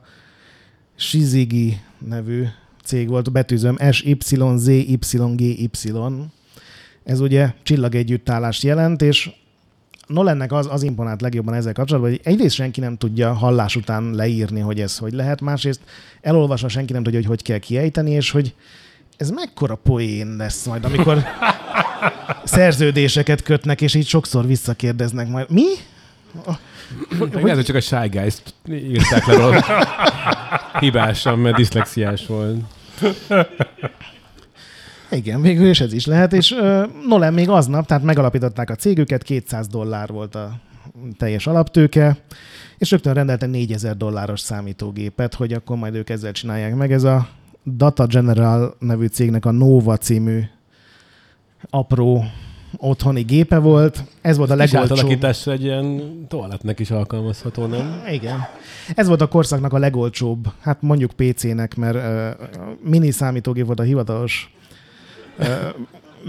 Shizigi 0.96 1.78
nevű 2.08 2.44
cég 2.84 3.08
volt, 3.08 3.32
betűzöm 3.32 3.78
SYZYGY. 3.92 5.00
Ez 7.04 7.20
ugye 7.20 7.54
csillagegyüttállást 7.64 8.64
jelent, 8.64 9.02
és 9.02 9.30
Nolannek 10.08 10.52
az, 10.52 10.68
az 10.72 10.84
imponált 10.84 11.22
legjobban 11.22 11.54
ezzel 11.54 11.74
kapcsolatban, 11.74 12.12
hogy 12.12 12.22
egyrészt 12.24 12.56
senki 12.56 12.80
nem 12.80 12.98
tudja 12.98 13.34
hallás 13.34 13.76
után 13.76 14.14
leírni, 14.14 14.60
hogy 14.60 14.80
ez 14.80 14.98
hogy 14.98 15.14
lehet, 15.14 15.42
másrészt 15.42 15.80
elolvasva 16.22 16.68
senki 16.68 16.94
nem 16.94 17.04
tudja, 17.04 17.20
hogy 17.20 17.28
hogy 17.28 17.42
kell 17.42 17.58
kiejteni, 17.58 18.12
és 18.12 18.32
hogy 18.32 18.54
ez 19.18 19.30
mekkora 19.30 19.76
poén 19.76 20.36
lesz 20.36 20.66
majd, 20.66 20.86
amikor 20.86 21.24
szerződéseket 22.44 23.44
kötnek, 23.44 23.82
és 23.82 23.94
így 23.94 24.08
sokszor 24.08 24.46
visszakérdeznek 24.46 25.28
majd. 25.28 25.50
Mi? 25.50 25.66
Meg 27.20 27.44
lehet, 27.44 27.56
hogy 27.56 27.66
csak 27.66 27.76
a 27.76 27.82
Shy 27.82 28.08
Guys-t 28.08 28.54
írták 28.70 29.26
le. 29.26 29.66
Hibásan, 30.80 31.40
mert 31.40 31.56
diszlexiás 31.56 32.26
volt. 32.26 32.56
Igen, 35.12 35.42
végül 35.42 35.70
is 35.70 35.82
ez 35.82 35.94
is 35.94 36.06
lehet, 36.06 36.34
és 36.34 36.52
uh, 36.52 36.84
Nolan 37.08 37.34
még 37.34 37.50
aznap, 37.50 37.86
tehát 37.86 38.04
megalapították 38.04 38.70
a 38.70 38.76
cégüket, 38.76 39.24
200 39.24 39.68
dollár 39.68 40.10
volt 40.10 40.36
a 40.36 40.60
teljes 41.18 41.48
alaptőke, 41.48 42.18
és 42.78 42.92
rögtön 42.92 43.14
rendeltek 43.14 43.50
4000 43.50 43.98
dolláros 43.98 44.40
számítógépet, 44.40 45.34
hogy 45.34 45.54
akkor 45.54 45.78
majd 45.78 45.96
ők 45.96 46.10
ezzel 46.10 46.32
csinálják 46.32 46.76
meg. 46.76 46.92
Ez 46.92 47.04
a 47.04 47.28
Data 47.64 48.06
General 48.06 48.76
nevű 48.80 49.06
cégnek 49.06 49.46
a 49.46 49.52
Nova 49.52 49.98
című 49.98 50.42
apró 51.70 52.24
otthoni 52.78 53.22
gépe 53.22 53.58
volt. 53.58 54.04
Ez 54.22 54.38
volt 54.38 54.50
a 54.50 54.54
És 54.54 54.72
legolcsóbb. 54.72 54.98
átalakításra 54.98 55.52
egy 55.52 55.64
ilyen 55.64 56.02
toalettnek 56.28 56.80
is 56.80 56.92
alkalmazható, 56.92 57.66
nem? 57.66 58.04
Igen. 58.12 58.40
Ez 58.96 59.08
volt 59.08 59.22
a 59.22 59.28
korszaknak 59.28 59.74
a 59.74 59.78
legolcsóbb, 59.78 60.48
hát 60.60 60.82
mondjuk 60.82 61.12
PC-nek, 61.12 61.76
mert 61.76 61.96
uh, 61.96 62.46
mini 62.84 63.12
számítógép 63.12 63.66
volt 63.66 63.80
a 63.80 63.84
hivatalos 63.84 64.52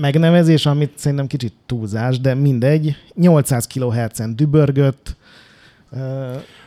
megnevezés, 0.01 0.67
amit 0.67 0.93
szerintem 0.95 1.27
kicsit 1.27 1.53
túlzás, 1.67 2.21
de 2.21 2.35
mindegy. 2.35 2.97
800 3.15 3.67
kHz-en 3.67 4.37
dübörgött, 4.37 5.17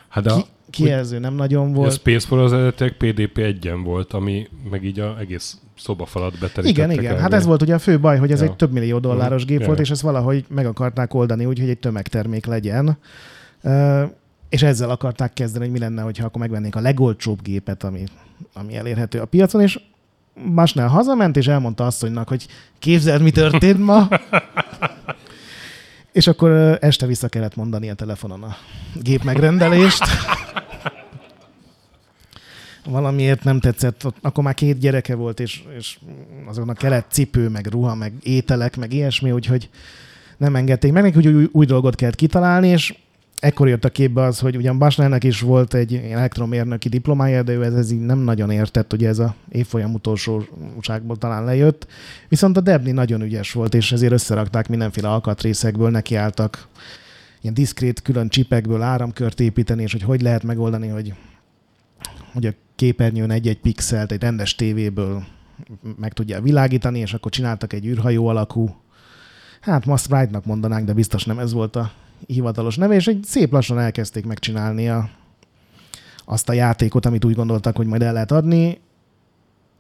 Hát 0.07 0.25
a, 0.25 0.35
ki, 0.35 0.43
kijelző 0.69 1.19
nem 1.19 1.33
nagyon 1.33 1.69
a 1.69 1.73
volt. 1.73 1.93
Space 1.93 2.27
Force 2.27 2.43
az 2.43 2.53
eredetileg 2.53 2.93
PDP 2.97 3.37
1 3.37 3.71
volt, 3.83 4.13
ami 4.13 4.47
meg 4.69 4.83
így 4.83 4.99
a 4.99 5.15
egész 5.19 5.57
szobafalat 5.77 6.31
beterítettek 6.31 6.69
Igen, 6.69 6.91
igen. 6.91 7.11
elé. 7.13 7.21
Hát 7.21 7.33
ez 7.33 7.45
volt 7.45 7.61
ugye 7.61 7.73
a 7.73 7.79
fő 7.79 7.99
baj, 7.99 8.17
hogy 8.17 8.31
ez 8.31 8.39
Ja. 8.41 8.45
egy 8.45 8.55
több 8.55 8.71
millió 8.71 8.99
dolláros 8.99 9.45
gép 9.45 9.59
Ja. 9.59 9.65
volt, 9.65 9.79
és 9.79 9.89
ezt 9.89 10.01
valahogy 10.01 10.45
meg 10.49 10.65
akarták 10.65 11.13
oldani 11.13 11.45
úgy, 11.45 11.59
hogy 11.59 11.69
egy 11.69 11.77
tömegtermék 11.79 12.45
legyen. 12.45 12.97
És 14.49 14.63
ezzel 14.63 14.89
akarták 14.89 15.33
kezdeni, 15.33 15.63
hogy 15.63 15.73
mi 15.73 15.79
lenne, 15.79 16.01
hogyha 16.01 16.25
akkor 16.25 16.41
megvennék 16.41 16.75
a 16.75 16.79
legolcsóbb 16.79 17.41
gépet, 17.41 17.83
ami, 17.83 18.03
ami 18.53 18.75
elérhető 18.75 19.19
a 19.19 19.25
piacon, 19.25 19.61
és 19.61 19.79
Masnell 20.33 20.87
hazament, 20.87 21.37
és 21.37 21.47
elmondta 21.47 21.85
asszonynak, 21.85 22.27
hogy 22.27 22.47
képzeld, 22.79 23.21
mi 23.21 23.31
történt 23.31 23.79
ma. 23.79 24.07
és 26.11 26.27
akkor 26.27 26.77
este 26.81 27.05
vissza 27.05 27.27
kellett 27.27 27.55
mondani 27.55 27.89
a 27.89 27.93
telefonon 27.93 28.43
a 28.43 28.55
gép 28.93 29.23
megrendelést. 29.23 30.03
Valamiért 32.85 33.43
nem 33.43 33.59
tetszett, 33.59 34.03
akkor 34.21 34.43
már 34.43 34.53
két 34.53 34.77
gyereke 34.77 35.15
volt, 35.15 35.39
és, 35.39 35.63
és 35.77 35.99
azoknak 36.47 36.77
kellett 36.77 37.11
cipő, 37.11 37.49
meg 37.49 37.65
ruha, 37.65 37.95
meg 37.95 38.13
ételek, 38.23 38.77
meg 38.77 38.93
ilyesmi, 38.93 39.31
úgyhogy 39.31 39.69
nem 40.37 40.55
engedték 40.55 40.91
meg, 40.91 41.03
neki, 41.03 41.15
hogy 41.15 41.27
új, 41.27 41.49
új 41.51 41.65
dolgot 41.65 41.95
kellett 41.95 42.15
kitalálni, 42.15 42.67
és 42.67 42.95
ekkor 43.41 43.67
jött 43.67 43.85
a 43.85 43.89
képbe 43.89 44.21
az, 44.21 44.39
hogy 44.39 44.55
ugyan 44.55 44.77
Basnernek 44.77 45.23
is 45.23 45.39
volt 45.41 45.73
egy 45.73 45.95
elektromérnöki 45.95 46.89
diplomája, 46.89 47.43
de 47.43 47.53
ő 47.53 47.63
ez, 47.63 47.73
ez 47.73 47.91
így 47.91 47.99
nem 47.99 48.19
nagyon 48.19 48.51
értett, 48.51 48.93
ugye 48.93 49.07
ez 49.07 49.19
a 49.19 49.35
évfolyam 49.49 49.93
utolsóságból 49.93 51.17
talán 51.17 51.43
lejött. 51.43 51.87
Viszont 52.29 52.57
a 52.57 52.61
Debni 52.61 52.91
nagyon 52.91 53.21
ügyes 53.21 53.51
volt, 53.51 53.73
és 53.73 53.91
ezért 53.91 54.11
összerakták 54.11 54.69
mindenféle 54.69 55.09
alkatrészekből, 55.09 55.89
nekiálltak 55.89 56.67
ilyen 57.41 57.53
diszkrét 57.53 58.01
külön 58.01 58.29
csipekből 58.29 58.81
áramkört 58.81 59.39
építeni, 59.39 59.83
és 59.83 59.91
hogy 59.91 60.03
hogy 60.03 60.21
lehet 60.21 60.43
megoldani, 60.43 60.87
hogy, 60.87 61.13
hogy 62.33 62.45
a 62.45 62.53
képernyőn 62.75 63.31
egy-egy 63.31 63.59
pixelt 63.59 64.11
egy 64.11 64.21
rendes 64.21 64.55
tévéből 64.55 65.23
meg 65.97 66.13
tudja 66.13 66.41
világítani, 66.41 66.99
és 66.99 67.13
akkor 67.13 67.31
csináltak 67.31 67.73
egy 67.73 67.85
űrhajó 67.85 68.27
alakú, 68.27 68.75
hát 69.61 69.85
ma 69.85 69.97
Sprite-nak 69.97 70.45
mondanánk, 70.45 70.85
de 70.85 70.93
biztos 70.93 71.25
nem 71.25 71.39
ez 71.39 71.53
volt 71.53 71.75
a 71.75 71.91
hivatalos 72.27 72.75
neve, 72.75 72.95
és 72.95 73.07
egy 73.07 73.23
szép 73.23 73.51
lassan 73.51 73.79
elkezdték 73.79 74.25
megcsinálni 74.25 74.89
a, 74.89 75.09
azt 76.25 76.49
a 76.49 76.53
játékot, 76.53 77.05
amit 77.05 77.25
úgy 77.25 77.35
gondoltak, 77.35 77.75
hogy 77.75 77.87
majd 77.87 78.01
el 78.01 78.13
lehet 78.13 78.31
adni. 78.31 78.79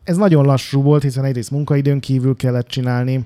Ez 0.03 0.17
nagyon 0.17 0.45
lassú 0.45 0.81
volt, 0.81 1.03
hiszen 1.03 1.23
egyrészt 1.23 1.51
munkaidőn 1.51 1.99
kívül 1.99 2.35
kellett 2.35 2.67
csinálni, 2.67 3.25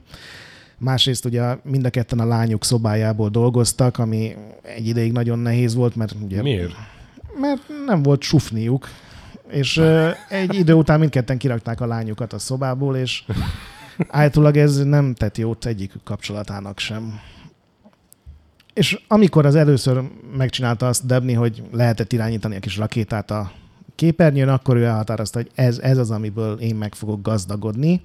másrészt 0.78 1.26
ugye 1.26 1.58
mind 1.64 1.86
a 1.86 1.90
ketten 1.90 2.20
a 2.20 2.26
lányuk 2.26 2.64
szobájából 2.64 3.30
dolgoztak, 3.30 3.98
ami 3.98 4.36
egy 4.62 4.88
ideig 4.88 5.12
nagyon 5.12 5.40
nehéz 5.40 5.76
volt, 5.76 5.96
mert 5.96 6.16
ugye 6.24 6.42
Miért? 6.42 6.74
mert 7.40 7.62
nem 7.86 8.04
volt 8.04 8.22
sufniuk, 8.22 8.88
és 9.50 9.82
egy 10.30 10.54
idő 10.54 10.74
után 10.74 11.00
mindketten 11.00 11.38
kirakták 11.38 11.82
a 11.82 11.86
lányukat 11.86 12.34
a 12.34 12.40
szobából, 12.40 12.96
és 12.96 13.24
általában 14.08 14.62
ez 14.62 14.78
nem 14.78 15.14
tett 15.14 15.38
jót 15.38 15.66
egyikük 15.66 16.04
kapcsolatának 16.04 16.80
sem. 16.80 17.20
És 18.76 19.00
amikor 19.08 19.46
az 19.46 19.56
először 19.56 20.02
megcsinálta 20.38 20.88
azt 20.88 21.06
Debni, 21.06 21.34
hogy 21.34 21.64
lehetett 21.72 22.14
irányítani 22.14 22.56
a 22.56 22.60
kis 22.60 22.78
rakétát 22.78 23.32
a 23.32 23.52
képernyőn, 23.96 24.50
akkor 24.50 24.76
ő 24.76 24.84
elhatározta, 24.84 25.40
hogy 25.40 25.52
ez, 25.56 25.80
ez 25.80 25.98
az, 25.98 26.12
amiből 26.12 26.60
én 26.60 26.76
meg 26.76 26.96
fogok 26.96 27.22
gazdagodni. 27.22 28.02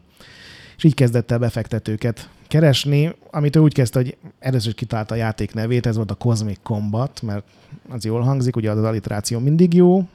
És 0.76 0.84
így 0.84 0.94
kezdett 0.94 1.30
el 1.30 1.38
befektetőket 1.38 2.28
keresni, 2.48 3.14
amit 3.30 3.56
ő 3.56 3.60
úgy 3.60 3.74
kezdte, 3.74 3.98
hogy 3.98 4.16
először 4.38 4.74
kitalálta 4.74 5.14
a 5.14 5.18
játék 5.18 5.54
nevét, 5.54 5.86
ez 5.86 5.96
volt 5.96 6.10
a 6.10 6.14
Cosmic 6.14 6.58
Combat, 6.62 7.22
mert 7.22 7.44
az 7.88 8.04
jól 8.04 8.20
hangzik, 8.20 8.56
ugye 8.56 8.70
az 8.70 8.84
alliteráció 8.84 9.38
mindig 9.38 9.74
jó, 9.74 10.08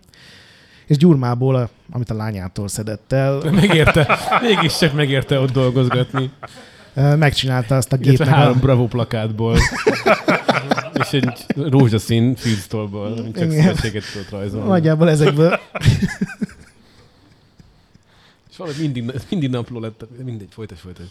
és 0.86 0.98
gyurmából, 0.98 1.70
amit 1.92 2.10
a 2.10 2.16
lányától 2.16 2.68
szedett 2.68 3.12
el, 3.12 3.52
Megérte. 3.52 4.20
Mégis 4.42 4.78
csak 4.78 4.94
megérte 4.94 5.40
ott 5.40 5.52
dolgozgatni. 5.52 6.32
megcsinálta 6.94 7.76
azt 7.76 7.94
a 7.94 7.98
gépnek 7.98 8.28
három 8.28 8.58
a... 8.58 8.60
Bravo 8.60 8.88
plakátból. 8.88 9.58
És 11.02 11.14
egy 11.14 11.46
rózsaszín 11.56 12.36
filctolból, 12.36 13.06
ami 13.06 13.32
csak 13.32 13.52
Igen. 13.52 13.62
szövetséget 13.62 14.04
tudott 14.14 14.30
rajzolni. 14.30 14.68
Nagyjából 14.68 15.10
ezekből, 15.10 15.60
És 18.56 18.62
valahogy 18.62 18.82
mindig, 18.82 19.12
mindig 19.30 19.50
napló 19.50 19.80
lett. 19.80 20.06
Mindegy, 20.24 20.48
folytas, 20.52 20.80
folytas. 20.80 21.06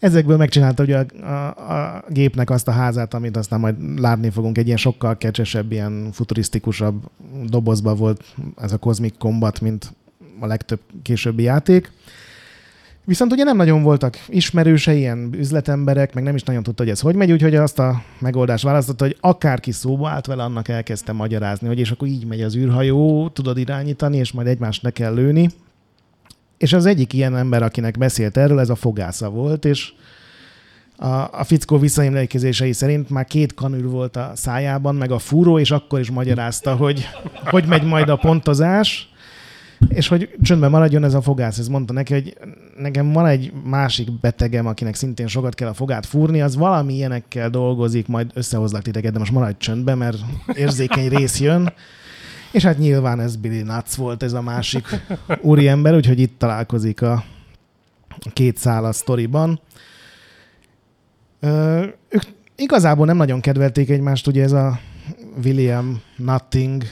ezekből 0.00 0.36
megcsinálta 0.36 0.82
ugye 0.82 0.96
a, 0.96 1.26
a, 1.26 1.94
a, 1.94 2.04
gépnek 2.08 2.50
azt 2.50 2.68
a 2.68 2.70
házát, 2.70 3.14
amit 3.14 3.36
aztán 3.36 3.60
majd 3.60 3.98
látni 3.98 4.30
fogunk, 4.30 4.58
egy 4.58 4.66
ilyen 4.66 4.78
sokkal 4.78 5.16
kecsesebb, 5.16 5.72
ilyen 5.72 6.08
futurisztikusabb 6.12 7.10
dobozba 7.44 7.94
volt 7.94 8.24
ez 8.56 8.72
a 8.72 8.78
Cosmic 8.78 9.14
Combat, 9.18 9.60
mint 9.60 9.92
a 10.40 10.46
legtöbb 10.46 10.80
későbbi 11.02 11.42
játék. 11.42 11.90
Viszont 13.04 13.32
ugye 13.32 13.44
nem 13.44 13.56
nagyon 13.56 13.82
voltak 13.82 14.24
ismerősei, 14.28 14.98
ilyen 14.98 15.30
üzletemberek, 15.32 16.14
meg 16.14 16.24
nem 16.24 16.34
is 16.34 16.42
nagyon 16.42 16.62
tudta, 16.62 16.82
hogy 16.82 16.92
ez 16.92 17.00
hogy 17.00 17.14
megy, 17.14 17.32
úgyhogy 17.32 17.54
azt 17.54 17.78
a 17.78 18.02
megoldást 18.18 18.64
választotta, 18.64 19.04
hogy 19.04 19.16
akárki 19.20 19.72
szóba 19.72 20.08
állt 20.08 20.26
vele, 20.26 20.42
annak 20.42 20.68
elkezdte 20.68 21.12
magyarázni, 21.12 21.66
hogy 21.66 21.78
és 21.78 21.90
akkor 21.90 22.08
így 22.08 22.26
megy 22.26 22.42
az 22.42 22.56
űrhajó, 22.56 23.28
tudod 23.28 23.58
irányítani, 23.58 24.16
és 24.16 24.32
majd 24.32 24.46
egymást 24.46 24.82
ne 24.82 24.90
kell 24.90 25.14
lőni. 25.14 25.50
És 26.58 26.72
az 26.72 26.86
egyik 26.86 27.12
ilyen 27.12 27.36
ember, 27.36 27.62
akinek 27.62 27.98
beszélt 27.98 28.36
erről, 28.36 28.60
ez 28.60 28.70
a 28.70 28.74
fogásza 28.74 29.30
volt, 29.30 29.64
és 29.64 29.92
a, 30.96 31.38
a 31.38 31.44
fickó 31.44 31.78
visszaemlékezései 31.78 32.72
szerint 32.72 33.10
már 33.10 33.24
két 33.24 33.54
kanül 33.54 33.88
volt 33.90 34.16
a 34.16 34.32
szájában, 34.34 34.94
meg 34.94 35.10
a 35.10 35.18
fúró, 35.18 35.58
és 35.58 35.70
akkor 35.70 36.00
is 36.00 36.10
magyarázta, 36.10 36.74
hogy 36.76 37.08
hogy 37.44 37.64
megy 37.66 37.84
majd 37.84 38.08
a 38.08 38.16
pontozás, 38.16 39.09
és 39.88 40.08
hogy 40.08 40.36
csöndben 40.42 40.70
maradjon 40.70 41.04
ez 41.04 41.14
a 41.14 41.20
fogász. 41.20 41.58
Ez 41.58 41.68
mondta 41.68 41.92
neki, 41.92 42.12
hogy 42.12 42.36
nekem 42.76 43.12
van 43.12 43.26
egy 43.26 43.52
másik 43.64 44.20
betegem, 44.20 44.66
akinek 44.66 44.94
szintén 44.94 45.26
sokat 45.26 45.54
kell 45.54 45.68
a 45.68 45.74
fogát 45.74 46.06
fúrni, 46.06 46.40
az 46.40 46.56
valami 46.56 46.94
ilyenekkel 46.94 47.50
dolgozik, 47.50 48.06
majd 48.06 48.30
összehozlak 48.34 48.82
titeket, 48.82 49.12
de 49.12 49.18
most 49.18 49.32
maradj 49.32 49.56
csöndbe, 49.58 49.94
mert 49.94 50.18
érzékeny 50.54 51.08
rész 51.08 51.40
jön. 51.40 51.72
És 52.52 52.62
hát 52.62 52.78
nyilván 52.78 53.20
ez 53.20 53.36
Billy 53.36 53.62
Nuts 53.62 53.94
volt 53.94 54.22
ez 54.22 54.32
a 54.32 54.42
másik 54.42 54.86
úriember, 55.42 55.94
úgyhogy 55.94 56.20
itt 56.20 56.38
találkozik 56.38 57.02
a 57.02 57.24
két 58.32 58.56
szál 58.56 58.84
a 58.84 58.92
sztoriban. 58.92 59.60
Ö, 61.40 61.84
ők 62.08 62.22
igazából 62.56 63.06
nem 63.06 63.16
nagyon 63.16 63.40
kedvelték 63.40 63.90
egymást, 63.90 64.26
ugye 64.26 64.42
ez 64.42 64.52
a 64.52 64.80
William 65.44 66.00
Nutting, 66.16 66.82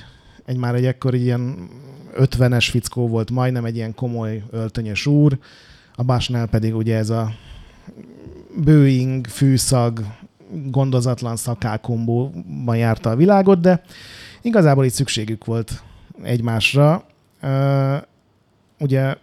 egy 0.46 0.56
már 0.56 0.74
egy 0.74 0.86
ekkor 0.86 1.14
ilyen 1.14 1.68
50-es 2.16 2.68
fickó 2.70 3.08
volt, 3.08 3.30
majdnem 3.30 3.64
egy 3.64 3.76
ilyen 3.76 3.94
komoly 3.94 4.42
öltönyös 4.50 5.06
úr, 5.06 5.38
a 5.94 6.02
Basnál 6.02 6.46
pedig 6.46 6.76
ugye 6.76 6.96
ez 6.96 7.10
a 7.10 7.30
bőing, 8.56 9.26
fűszag, 9.26 10.04
gondozatlan 10.50 11.36
szakálkombóban 11.36 12.76
járta 12.76 13.10
a 13.10 13.16
világot, 13.16 13.60
de 13.60 13.82
igazából 14.42 14.84
itt 14.84 14.92
szükségük 14.92 15.44
volt 15.44 15.82
egymásra. 16.22 17.04
Ugye 18.78 19.16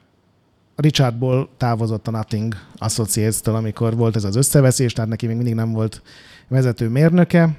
Richardból 0.75 1.49
távozott 1.57 2.07
a 2.07 2.11
Nothing 2.11 2.55
Associates-től, 2.77 3.55
amikor 3.55 3.95
volt 3.95 4.15
ez 4.15 4.23
az 4.23 4.36
összeveszés, 4.36 4.93
tehát 4.93 5.09
neki 5.09 5.27
még 5.27 5.36
mindig 5.36 5.53
nem 5.53 5.71
volt 5.71 6.01
vezető 6.47 6.89
mérnöke. 6.89 7.49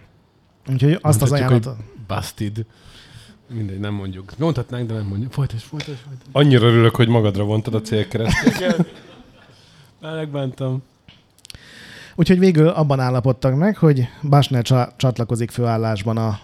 Úgyhogy 0.73 0.99
azt 1.03 1.23
az 1.23 1.33
ajánlatot... 1.33 1.77
Busted. 2.07 2.67
Mindegy, 3.55 3.81
nem 3.81 3.95
mondjuk. 3.95 4.33
Mondhatnánk, 4.39 4.89
de 4.89 4.95
nem 4.95 5.07
mondjuk. 5.07 5.33
Folytas, 5.33 5.63
folytas, 5.63 5.99
folytas. 6.05 6.27
Annyira 6.33 6.67
örülök, 6.67 6.97
hogy 6.97 7.09
magadra 7.09 7.45
vontad 7.45 7.75
a 7.75 7.81
célkereszteket. 7.81 8.93
Megbántam. 10.01 10.83
Úgyhogy 12.15 12.39
végül 12.39 12.69
abban 12.69 13.01
állapodtak 13.01 13.57
meg, 13.57 13.77
hogy 13.77 14.09
Basner 14.23 14.63
csa- 14.63 14.93
csatlakozik 14.97 15.51
főállásban 15.51 16.17
a 16.17 16.41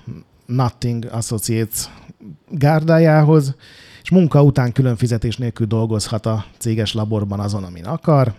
Nothing 0.47 1.09
Associates 1.11 1.91
gárdájához, 2.49 3.55
és 4.03 4.11
munka 4.11 4.43
után 4.43 4.73
külön 4.73 4.97
fizetés 4.97 5.37
nélkül 5.37 5.67
dolgozhat 5.67 6.27
a 6.27 6.45
céges 6.59 6.95
laborban 6.95 7.41
azon, 7.41 7.65
amin 7.65 7.85
akar. 7.85 8.35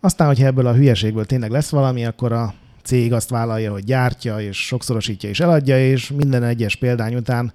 Aztán, 0.00 0.26
hogyha 0.26 0.46
ebből 0.46 0.66
a 0.66 0.74
hülyeségből 0.74 1.24
tényleg 1.24 1.50
lesz 1.50 1.70
valami, 1.70 2.04
akkor 2.06 2.32
a 2.32 2.54
cég 2.82 3.12
azt 3.12 3.30
vállalja, 3.30 3.72
hogy 3.72 3.84
gyártja, 3.84 4.40
és 4.40 4.66
sokszorosítja 4.66 5.28
és 5.28 5.40
eladja, 5.40 5.78
és 5.90 6.10
minden 6.10 6.42
egyes 6.42 6.76
példány 6.76 7.14
után 7.14 7.52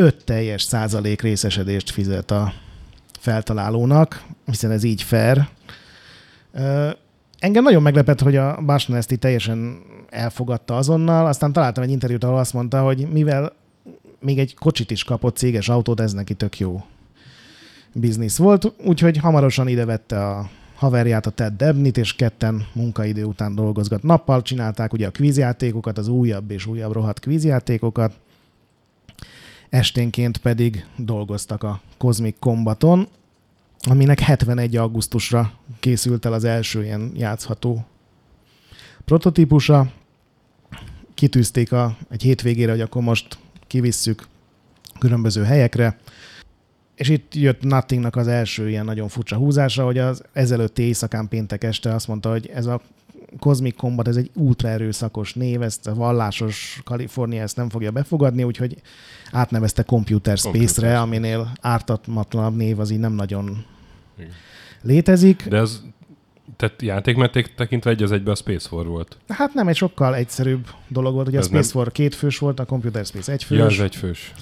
5 0.00 0.24
teljes 0.24 0.62
százalék 0.62 1.22
részesedést 1.22 1.90
fizet 1.90 2.30
a 2.30 2.52
feltalálónak, 3.18 4.24
hiszen 4.46 4.70
ez 4.70 4.82
így 4.82 5.02
fair. 5.02 5.48
Engem 7.38 7.62
nagyon 7.62 7.82
meglepett, 7.82 8.20
hogy 8.20 8.36
a 8.36 8.60
így 8.60 9.16
teljesen 9.16 9.82
elfogadta 10.10 10.76
azonnal, 10.76 11.26
aztán 11.26 11.52
találtam 11.52 11.82
egy 11.82 11.90
interjút, 11.90 12.24
ahol 12.24 12.38
azt 12.38 12.52
mondta, 12.52 12.82
hogy 12.82 13.08
mivel 13.12 13.52
még 14.20 14.38
egy 14.38 14.54
kocsit 14.54 14.90
is 14.90 15.04
kapott 15.04 15.36
céges 15.36 15.68
autót, 15.68 16.00
ez 16.00 16.12
neki 16.12 16.34
tök 16.34 16.58
jó 16.58 16.84
biznisz 17.92 18.36
volt, 18.36 18.72
úgyhogy 18.84 19.16
hamarosan 19.16 19.68
ide 19.68 19.84
vette 19.84 20.26
a 20.26 20.50
haverját, 20.74 21.26
a 21.26 21.30
Ted 21.30 21.56
Debnit, 21.56 21.96
és 21.96 22.14
ketten 22.14 22.66
munkaidő 22.72 23.24
után 23.24 23.54
dolgozgat. 23.54 24.02
Nappal 24.02 24.42
csinálták 24.42 24.92
ugye 24.92 25.06
a 25.06 25.10
kvízjátékokat, 25.10 25.98
az 25.98 26.08
újabb 26.08 26.50
és 26.50 26.66
újabb 26.66 26.92
rohadt 26.92 27.20
kvízjátékokat, 27.20 28.12
esténként 29.70 30.38
pedig 30.38 30.86
dolgoztak 30.96 31.62
a 31.62 31.80
Cosmic 31.96 32.36
Combaton, 32.38 33.08
aminek 33.80 34.20
71. 34.20 34.76
augusztusra 34.76 35.52
készült 35.80 36.24
el 36.24 36.32
az 36.32 36.44
első 36.44 36.84
ilyen 36.84 37.12
játszható 37.16 37.86
prototípusa. 39.04 39.92
Kitűzték 41.14 41.72
a, 41.72 41.96
egy 42.10 42.22
hétvégére, 42.22 42.70
hogy 42.70 42.80
akkor 42.80 43.02
most 43.02 43.38
kivisszük 43.66 44.26
különböző 44.98 45.42
helyekre. 45.42 45.98
És 46.94 47.08
itt 47.08 47.34
jött 47.34 47.62
Nothingnak 47.62 48.16
az 48.16 48.26
első 48.26 48.68
ilyen 48.68 48.84
nagyon 48.84 49.08
furcsa 49.08 49.36
húzása, 49.36 49.84
hogy 49.84 49.98
az 49.98 50.22
ezelőtti 50.32 50.82
éjszakán 50.82 51.28
péntek 51.28 51.64
este 51.64 51.94
azt 51.94 52.08
mondta, 52.08 52.30
hogy 52.30 52.46
ez 52.46 52.66
a 52.66 52.80
Cosmic 53.38 53.76
Combat, 53.76 54.08
ez 54.08 54.16
egy 54.16 54.30
ultra 54.34 54.68
erőszakos 54.68 55.34
név, 55.34 55.62
ezt 55.62 55.86
a 55.86 55.94
vallásos 55.94 56.80
Kalifornia 56.84 57.42
ezt 57.42 57.56
nem 57.56 57.68
fogja 57.68 57.90
befogadni, 57.90 58.42
úgyhogy 58.42 58.76
átnevezte 59.32 59.82
Computer 59.82 60.38
Space-re, 60.38 60.66
Space. 60.66 61.00
aminél 61.00 61.52
ártatmatlanabb 61.60 62.56
név 62.56 62.78
az 62.80 62.90
így 62.90 62.98
nem 62.98 63.12
nagyon 63.12 63.64
Igen. 64.18 64.30
létezik. 64.82 65.48
De 65.48 65.56
ez, 65.56 65.82
tehát 66.56 66.82
játékmeték 66.82 67.54
tekintve 67.54 67.90
egy 67.90 68.02
az 68.02 68.12
egybe 68.12 68.30
a 68.30 68.34
Space 68.34 68.68
War 68.72 68.86
volt. 68.86 69.16
Hát 69.28 69.54
nem, 69.54 69.68
egy 69.68 69.76
sokkal 69.76 70.14
egyszerűbb 70.14 70.66
dolog 70.88 71.14
volt, 71.14 71.26
hogy 71.26 71.36
a 71.36 71.42
Space 71.42 71.70
nem- 71.72 71.82
War 71.82 71.92
két 71.92 72.14
fős 72.14 72.38
volt, 72.38 72.60
a 72.60 72.64
Computer 72.64 73.04
Space 73.06 73.32
egy 73.32 73.46
Ja, 73.48 73.64
ez 73.66 73.96
fős. 73.96 74.32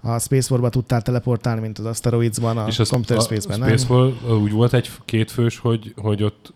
A 0.00 0.18
Space 0.18 0.48
War-ba 0.52 0.68
tudtál 0.68 1.02
teleportálni, 1.02 1.60
mint 1.60 1.78
az 1.78 1.84
Asteroids-ban, 1.84 2.58
a 2.58 2.66
és 2.66 2.78
az, 2.78 2.88
Computer 2.88 3.16
a 3.16 3.20
Space-ben 3.20 3.58
nem. 3.58 3.68
Space 3.68 3.92
War 3.94 4.38
úgy 4.40 4.52
volt 4.52 4.74
egy 4.74 4.90
két 5.04 5.30
fős, 5.30 5.58
hogy, 5.58 5.94
hogy 5.96 6.22
ott 6.22 6.52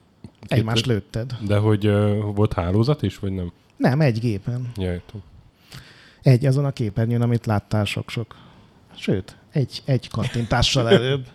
Egymást 0.47 0.87
lőtted. 0.87 1.37
De 1.47 1.57
hogy 1.57 1.87
uh, 1.87 2.35
volt 2.35 2.53
hálózat 2.53 3.03
is, 3.03 3.19
vagy 3.19 3.33
nem? 3.33 3.53
Nem, 3.77 4.01
egy 4.01 4.19
gépen. 4.19 4.71
Ja, 4.77 4.93
értem. 4.93 5.21
Egy 6.23 6.47
azon 6.47 6.65
a 6.65 6.71
képernyőn, 6.71 7.23
amit 7.23 7.47
láttál 7.47 7.85
sok-sok. 7.85 8.37
Sőt, 8.97 9.37
egy, 9.53 9.83
egy 9.85 10.09
kattintással 10.09 10.89
előbb. 10.89 11.27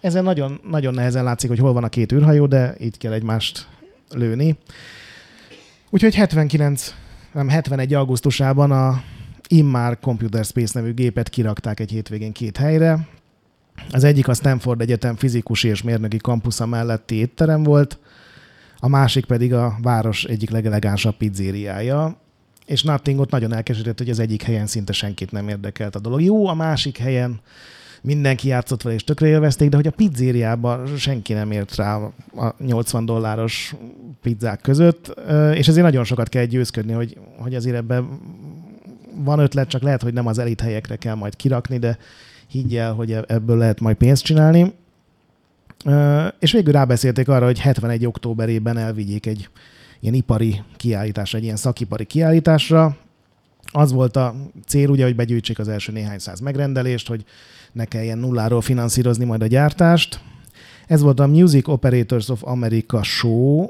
Ezen 0.00 0.24
nagyon, 0.24 0.60
nagyon 0.70 0.94
nehezen 0.94 1.24
látszik, 1.24 1.48
hogy 1.48 1.58
hol 1.58 1.72
van 1.72 1.84
a 1.84 1.88
két 1.88 2.12
űrhajó, 2.12 2.46
de 2.46 2.74
itt 2.78 2.96
kell 2.96 3.12
egymást 3.12 3.68
lőni. 4.10 4.58
Úgyhogy 5.90 6.14
79, 6.14 6.94
nem 7.32 7.48
71. 7.48 7.94
augusztusában 7.94 8.70
a 8.70 9.02
Immar 9.48 9.98
Computer 9.98 10.44
Space 10.44 10.80
nevű 10.80 10.94
gépet 10.94 11.28
kirakták 11.28 11.80
egy 11.80 11.90
hétvégén 11.90 12.32
két 12.32 12.56
helyre. 12.56 13.08
Az 13.90 14.04
egyik 14.04 14.28
a 14.28 14.34
Stanford 14.34 14.80
Egyetem 14.80 15.16
fizikusi 15.16 15.68
és 15.68 15.82
mérnöki 15.82 16.16
kampusza 16.16 16.66
melletti 16.66 17.14
étterem 17.14 17.62
volt, 17.62 17.98
a 18.80 18.88
másik 18.88 19.24
pedig 19.24 19.54
a 19.54 19.76
város 19.82 20.24
egyik 20.24 20.50
legelegánsabb 20.50 21.16
pizzériája, 21.16 22.16
és 22.66 22.82
Nothing 22.82 23.20
ott 23.20 23.30
nagyon 23.30 23.52
elkeseredett, 23.52 23.98
hogy 23.98 24.10
az 24.10 24.18
egyik 24.18 24.42
helyen 24.42 24.66
szinte 24.66 24.92
senkit 24.92 25.32
nem 25.32 25.48
érdekelt 25.48 25.96
a 25.96 25.98
dolog. 25.98 26.22
Jó, 26.22 26.46
a 26.46 26.54
másik 26.54 26.98
helyen 26.98 27.40
mindenki 28.02 28.48
játszott 28.48 28.82
vele, 28.82 28.94
és 28.94 29.04
tökre 29.04 29.26
élvezték, 29.26 29.68
de 29.68 29.76
hogy 29.76 29.86
a 29.86 29.90
pizzériában 29.90 30.96
senki 30.96 31.32
nem 31.32 31.50
ért 31.50 31.76
rá 31.76 31.94
a 32.36 32.54
80 32.58 33.04
dolláros 33.04 33.74
pizzák 34.22 34.60
között, 34.60 35.20
és 35.54 35.68
ezért 35.68 35.84
nagyon 35.84 36.04
sokat 36.04 36.28
kell 36.28 36.44
győzködni, 36.44 36.92
hogy, 36.92 37.18
hogy 37.38 37.54
azért 37.54 37.76
ebben 37.76 38.08
van 39.14 39.38
ötlet, 39.38 39.68
csak 39.68 39.82
lehet, 39.82 40.02
hogy 40.02 40.12
nem 40.12 40.26
az 40.26 40.38
elit 40.38 40.60
helyekre 40.60 40.96
kell 40.96 41.14
majd 41.14 41.36
kirakni, 41.36 41.78
de 41.78 41.98
higgy 42.46 42.76
el, 42.76 42.92
hogy 42.92 43.12
e- 43.12 43.24
ebből 43.26 43.56
lehet 43.56 43.80
majd 43.80 43.96
pénzt 43.96 44.24
csinálni. 44.24 44.72
És 46.38 46.52
végül 46.52 46.72
rábeszélték 46.72 47.28
arra, 47.28 47.44
hogy 47.44 47.60
71. 47.60 48.06
októberében 48.06 48.76
elvigyék 48.76 49.26
egy 49.26 49.48
ilyen 50.00 50.14
ipari 50.14 50.62
kiállításra, 50.76 51.38
egy 51.38 51.44
ilyen 51.44 51.56
szakipari 51.56 52.04
kiállításra. 52.04 52.96
Az 53.72 53.92
volt 53.92 54.16
a 54.16 54.34
cél, 54.66 54.88
ugye, 54.88 55.04
hogy 55.04 55.16
begyűjtsék 55.16 55.58
az 55.58 55.68
első 55.68 55.92
néhány 55.92 56.18
száz 56.18 56.40
megrendelést, 56.40 57.08
hogy 57.08 57.24
ne 57.72 57.84
kelljen 57.84 58.18
nulláról 58.18 58.60
finanszírozni 58.60 59.24
majd 59.24 59.42
a 59.42 59.46
gyártást. 59.46 60.20
Ez 60.86 61.00
volt 61.00 61.20
a 61.20 61.26
Music 61.26 61.68
Operators 61.68 62.28
of 62.28 62.44
America 62.44 63.02
Show, 63.02 63.66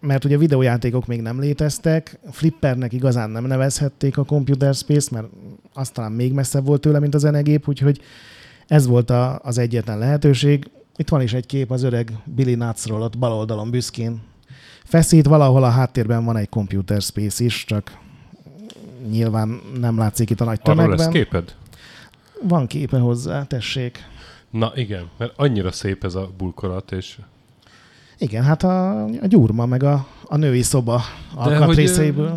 mert 0.00 0.24
ugye 0.24 0.36
videójátékok 0.36 1.06
még 1.06 1.20
nem 1.20 1.40
léteztek, 1.40 2.18
Flippernek 2.30 2.92
igazán 2.92 3.30
nem 3.30 3.44
nevezhették 3.44 4.18
a 4.18 4.24
Computer 4.24 4.74
Space, 4.74 5.08
mert 5.12 5.26
az 5.72 5.88
talán 5.88 6.12
még 6.12 6.32
messzebb 6.32 6.66
volt 6.66 6.80
tőle, 6.80 6.98
mint 6.98 7.14
a 7.14 7.18
zenegép, 7.18 7.68
úgyhogy 7.68 8.00
ez 8.66 8.86
volt 8.86 9.10
a, 9.10 9.38
az 9.42 9.58
egyetlen 9.58 9.98
lehetőség. 9.98 10.70
Itt 10.98 11.08
van 11.08 11.20
is 11.22 11.32
egy 11.32 11.46
kép 11.46 11.70
az 11.70 11.82
öreg 11.82 12.12
Billy 12.24 12.54
Nutsról, 12.54 13.02
ott 13.02 13.18
bal 13.18 13.32
oldalon 13.32 13.70
büszkén 13.70 14.22
feszít, 14.84 15.26
valahol 15.26 15.64
a 15.64 15.68
háttérben 15.68 16.24
van 16.24 16.36
egy 16.36 16.48
Computer 16.48 17.02
Space 17.02 17.44
is, 17.44 17.64
csak 17.64 17.98
nyilván 19.10 19.60
nem 19.80 19.98
látszik 19.98 20.30
itt 20.30 20.40
a 20.40 20.44
nagy 20.44 20.60
Arról 20.62 20.88
lesz 20.88 20.98
tömegben. 20.98 21.22
képed? 21.22 21.54
Van 22.42 22.66
képe 22.66 22.98
hozzá, 22.98 23.44
tessék. 23.44 23.98
Na 24.50 24.72
igen, 24.74 25.08
mert 25.16 25.32
annyira 25.36 25.72
szép 25.72 26.04
ez 26.04 26.14
a 26.14 26.30
bulkolat, 26.36 26.92
és 26.92 27.18
Igen, 28.18 28.44
hát 28.44 28.62
a, 28.62 29.04
a 29.04 29.26
gyurma, 29.26 29.66
meg 29.66 29.82
a, 29.82 30.06
a 30.24 30.36
női 30.36 30.62
szoba 30.62 31.02
ö, 32.18 32.34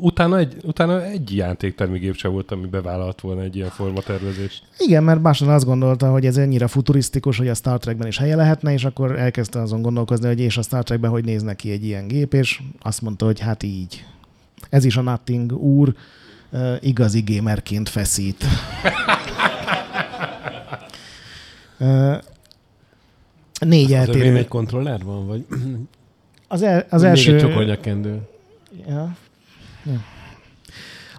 utána 0.00 0.38
egy, 0.38 0.56
utána 0.62 1.04
egy 1.04 1.36
játéktermi 1.36 1.98
gép 1.98 2.14
sem 2.16 2.32
volt, 2.32 2.50
ami 2.50 2.66
bevállalt 2.66 3.20
volna 3.20 3.42
egy 3.42 3.56
ilyen 3.56 3.68
formatervezést. 3.68 4.62
Igen, 4.78 5.02
mert 5.04 5.20
Básan 5.20 5.48
azt 5.48 5.64
gondolta, 5.64 6.10
hogy 6.10 6.26
ez 6.26 6.36
ennyire 6.36 6.66
futurisztikus, 6.66 7.38
hogy 7.38 7.48
a 7.48 7.54
Star 7.54 7.78
Trekben 7.78 8.06
is 8.06 8.18
helye 8.18 8.36
lehetne, 8.36 8.72
és 8.72 8.84
akkor 8.84 9.18
elkezdte 9.18 9.60
azon 9.60 9.82
gondolkozni, 9.82 10.26
hogy 10.26 10.40
és 10.40 10.56
a 10.56 10.62
Star 10.62 10.82
Trekben 10.82 11.10
hogy 11.10 11.24
néz 11.24 11.42
neki 11.42 11.70
egy 11.70 11.84
ilyen 11.84 12.06
gép, 12.06 12.34
és 12.34 12.60
azt 12.82 13.02
mondta, 13.02 13.24
hogy 13.24 13.40
hát 13.40 13.62
így. 13.62 14.04
Ez 14.70 14.84
is 14.84 14.96
a 14.96 15.00
Nothing 15.02 15.52
úr 15.52 15.94
uh, 16.50 16.76
igazi 16.80 17.22
gamerként 17.26 17.88
feszít. 17.88 18.44
uh, 21.78 22.14
négy 23.60 23.92
Az 23.92 24.08
övé 24.08 24.18
eltérő. 24.18 24.36
egy 24.36 24.48
kontroller 24.48 25.02
van, 25.04 25.26
vagy 25.26 25.46
Az, 26.48 26.62
el, 26.62 26.78
az 26.78 26.84
az 26.90 27.02
első... 27.02 27.32
első... 27.32 27.32
még 27.32 27.42
egy 27.42 27.48
csokonyakendő? 27.50 28.18
Ja. 28.88 29.16
Ja. 29.84 30.04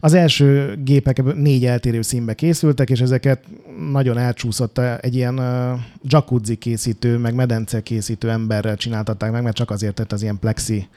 Az 0.03 0.13
első 0.13 0.79
gépek 0.83 1.23
négy 1.35 1.65
eltérő 1.65 2.01
színbe 2.01 2.33
készültek, 2.33 2.89
és 2.89 2.99
ezeket 2.99 3.43
nagyon 3.91 4.17
elcsúszott 4.17 4.77
egy 4.77 5.15
ilyen 5.15 5.39
uh, 5.39 5.79
jacuzzi 6.03 6.55
készítő, 6.55 7.17
meg 7.17 7.35
medence 7.35 7.81
készítő 7.81 8.29
emberrel 8.29 8.75
csináltatták 8.75 9.31
meg, 9.31 9.43
mert 9.43 9.55
csak 9.55 9.69
azért 9.69 9.95
tett 9.95 10.11
az 10.11 10.21
ilyen 10.21 10.39
plexi 10.39 10.87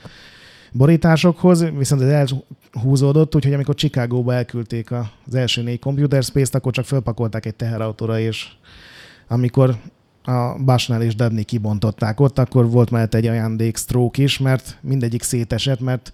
borításokhoz, 0.72 1.64
viszont 1.76 2.02
ez 2.02 2.32
elhúzódott, 2.72 3.34
úgyhogy 3.34 3.52
amikor 3.52 3.74
Chicagóba 3.74 4.34
elküldték 4.34 4.90
az 5.26 5.34
első 5.34 5.62
négy 5.62 5.78
Computer 5.78 6.22
Space-t, 6.22 6.54
akkor 6.54 6.72
csak 6.72 6.84
fölpakolták 6.84 7.46
egy 7.46 7.54
teherautóra, 7.54 8.18
és 8.18 8.46
amikor 9.28 9.76
a 10.24 10.62
Basnál 10.64 11.02
és 11.02 11.14
Debney 11.14 11.44
kibontották 11.44 12.20
ott, 12.20 12.38
akkor 12.38 12.70
volt 12.70 12.90
mellett 12.90 13.14
egy 13.14 13.26
ajándék 13.26 13.76
stroke 13.76 14.22
is, 14.22 14.38
mert 14.38 14.78
mindegyik 14.80 15.22
szétesett, 15.22 15.80
mert 15.80 16.12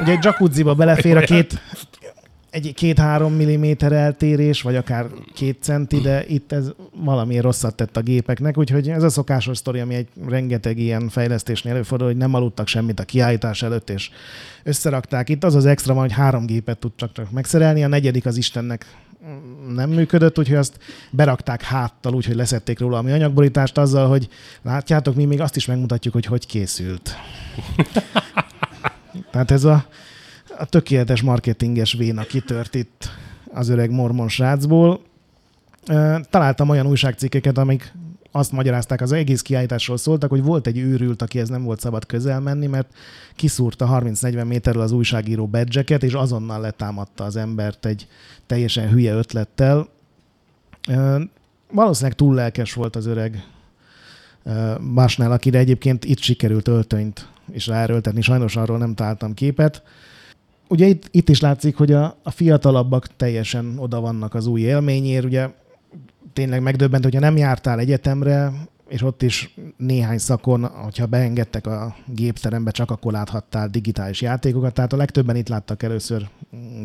ugye 0.00 0.12
egy 0.12 0.24
jacuzziba 0.24 0.74
belefér 0.74 1.16
a 1.16 1.20
két, 1.20 1.60
egy 2.50 2.74
két-három 2.74 3.32
milliméter 3.32 3.92
eltérés, 3.92 4.62
vagy 4.62 4.76
akár 4.76 5.06
két 5.34 5.62
centi, 5.62 6.00
de 6.00 6.26
itt 6.26 6.52
ez 6.52 6.72
valami 7.04 7.38
rosszat 7.38 7.74
tett 7.74 7.96
a 7.96 8.00
gépeknek, 8.00 8.58
úgyhogy 8.58 8.88
ez 8.88 9.02
a 9.02 9.08
szokásos 9.08 9.56
sztori, 9.56 9.80
ami 9.80 9.94
egy 9.94 10.08
rengeteg 10.28 10.78
ilyen 10.78 11.08
fejlesztésnél 11.08 11.72
előfordul, 11.72 12.06
hogy 12.06 12.16
nem 12.16 12.34
aludtak 12.34 12.66
semmit 12.66 13.00
a 13.00 13.04
kiállítás 13.04 13.62
előtt, 13.62 13.90
és 13.90 14.10
összerakták. 14.62 15.28
Itt 15.28 15.44
az 15.44 15.54
az 15.54 15.66
extra 15.66 15.94
van, 15.94 16.02
hogy 16.02 16.12
három 16.12 16.46
gépet 16.46 16.78
tudtak 16.78 17.12
csak 17.12 17.30
megszerelni, 17.30 17.84
a 17.84 17.88
negyedik 17.88 18.26
az 18.26 18.36
Istennek 18.36 18.86
nem 19.74 19.90
működött, 19.90 20.38
úgyhogy 20.38 20.56
azt 20.56 20.78
berakták 21.10 21.62
háttal, 21.62 22.14
úgyhogy 22.14 22.34
leszették 22.34 22.78
róla 22.78 22.98
a 22.98 23.02
mi 23.02 23.12
anyagborítást 23.12 23.78
azzal, 23.78 24.08
hogy 24.08 24.28
látjátok, 24.62 25.14
mi 25.14 25.24
még 25.24 25.40
azt 25.40 25.56
is 25.56 25.66
megmutatjuk, 25.66 26.14
hogy 26.14 26.26
hogy 26.26 26.46
készült. 26.46 27.14
Tehát 29.30 29.50
ez 29.50 29.64
a, 29.64 29.86
a 30.58 30.64
tökéletes 30.64 31.22
marketinges 31.22 31.92
véna 31.92 32.22
kitört 32.22 32.74
itt 32.74 33.08
az 33.52 33.68
öreg 33.68 33.90
mormon 33.90 34.28
srácból. 34.28 35.00
Találtam 36.30 36.68
olyan 36.68 36.86
újságcikkeket, 36.86 37.58
amik 37.58 37.92
azt 38.32 38.52
magyarázták, 38.52 39.00
az 39.00 39.12
egész 39.12 39.42
kiállításról 39.42 39.96
szóltak, 39.96 40.30
hogy 40.30 40.42
volt 40.42 40.66
egy 40.66 40.78
őrült, 40.78 41.34
ez 41.34 41.48
nem 41.48 41.62
volt 41.62 41.80
szabad 41.80 42.06
közel 42.06 42.40
menni, 42.40 42.66
mert 42.66 42.92
kiszúrta 43.36 44.00
30-40 44.02 44.46
méterről 44.46 44.82
az 44.82 44.92
újságíró 44.92 45.46
badge 45.46 45.96
és 45.96 46.12
azonnal 46.12 46.60
letámadta 46.60 47.24
az 47.24 47.36
embert 47.36 47.86
egy 47.86 48.06
teljesen 48.46 48.88
hülye 48.88 49.14
ötlettel. 49.14 49.88
Valószínűleg 51.72 52.16
túl 52.16 52.34
lelkes 52.34 52.72
volt 52.72 52.96
az 52.96 53.06
öreg 53.06 53.44
Básnál, 54.94 55.32
akire 55.32 55.58
egyébként 55.58 56.04
itt 56.04 56.20
sikerült 56.20 56.68
öltönyt 56.68 57.28
is 57.54 57.66
ráerőltetni, 57.66 58.20
sajnos 58.20 58.56
arról 58.56 58.78
nem 58.78 58.94
találtam 58.94 59.34
képet. 59.34 59.82
Ugye 60.68 60.86
itt, 60.86 61.08
itt 61.10 61.28
is 61.28 61.40
látszik, 61.40 61.76
hogy 61.76 61.92
a, 61.92 62.16
a 62.22 62.30
fiatalabbak 62.30 63.16
teljesen 63.16 63.74
oda 63.78 64.00
vannak 64.00 64.34
az 64.34 64.46
új 64.46 64.60
élményért, 64.60 65.24
ugye 65.24 65.48
tényleg 66.32 66.62
megdöbbent, 66.62 67.04
hogyha 67.04 67.20
nem 67.20 67.36
jártál 67.36 67.78
egyetemre, 67.78 68.52
és 68.88 69.02
ott 69.02 69.22
is 69.22 69.54
néhány 69.76 70.18
szakon, 70.18 70.64
hogyha 70.64 71.06
beengedtek 71.06 71.66
a 71.66 71.96
gépterembe, 72.06 72.70
csak 72.70 72.90
akkor 72.90 73.12
láthattál 73.12 73.68
digitális 73.68 74.20
játékokat, 74.20 74.74
tehát 74.74 74.92
a 74.92 74.96
legtöbben 74.96 75.36
itt 75.36 75.48
láttak 75.48 75.82
először 75.82 76.28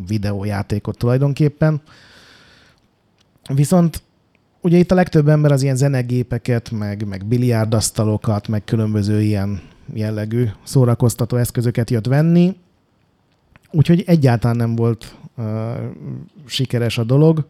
videójátékot 0.07 0.97
tulajdonképpen. 0.97 1.81
Viszont 3.53 4.01
ugye 4.61 4.77
itt 4.77 4.91
a 4.91 4.95
legtöbb 4.95 5.27
ember 5.27 5.51
az 5.51 5.61
ilyen 5.61 5.75
zenegépeket, 5.75 6.71
meg, 6.71 7.07
meg 7.07 7.25
biliárdasztalokat, 7.25 8.47
meg 8.47 8.63
különböző 8.63 9.21
ilyen 9.21 9.61
jellegű 9.93 10.45
szórakoztató 10.63 11.37
eszközöket 11.37 11.89
jött 11.89 12.05
venni, 12.05 12.55
úgyhogy 13.71 14.03
egyáltalán 14.05 14.55
nem 14.55 14.75
volt 14.75 15.15
uh, 15.37 15.45
sikeres 16.45 16.97
a 16.97 17.03
dolog 17.03 17.45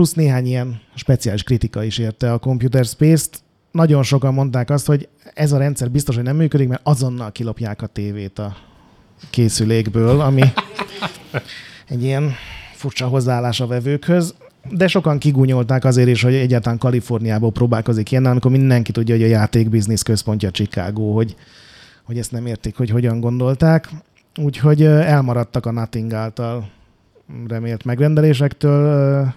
plusz 0.00 0.12
néhány 0.12 0.46
ilyen 0.46 0.80
speciális 0.94 1.42
kritika 1.42 1.82
is 1.84 1.98
érte 1.98 2.32
a 2.32 2.38
Computer 2.38 2.84
Space-t. 2.84 3.42
Nagyon 3.70 4.02
sokan 4.02 4.34
mondták 4.34 4.70
azt, 4.70 4.86
hogy 4.86 5.08
ez 5.34 5.52
a 5.52 5.58
rendszer 5.58 5.90
biztos, 5.90 6.14
hogy 6.14 6.24
nem 6.24 6.36
működik, 6.36 6.68
mert 6.68 6.80
azonnal 6.84 7.32
kilopják 7.32 7.82
a 7.82 7.86
tévét 7.86 8.38
a 8.38 8.56
készülékből, 9.30 10.20
ami 10.20 10.42
egy 11.88 12.02
ilyen 12.02 12.32
furcsa 12.74 13.06
hozzáállás 13.06 13.60
a 13.60 13.66
vevőkhöz. 13.66 14.34
De 14.68 14.88
sokan 14.88 15.18
kigúnyolták 15.18 15.84
azért 15.84 16.08
is, 16.08 16.22
hogy 16.22 16.34
egyáltalán 16.34 16.78
Kaliforniából 16.78 17.52
próbálkozik 17.52 18.10
ilyen, 18.10 18.26
amikor 18.26 18.50
mindenki 18.50 18.92
tudja, 18.92 19.14
hogy 19.14 19.24
a 19.24 19.28
játékbiznisz 19.28 20.02
központja 20.02 20.50
Chicago, 20.50 21.12
hogy, 21.12 21.36
hogy 22.02 22.18
ezt 22.18 22.32
nem 22.32 22.46
értik, 22.46 22.76
hogy 22.76 22.90
hogyan 22.90 23.20
gondolták. 23.20 23.88
Úgyhogy 24.42 24.82
elmaradtak 24.82 25.66
a 25.66 25.70
Nothing 25.70 26.12
által 26.12 26.70
remélt 27.48 27.84
megrendelésektől. 27.84 29.34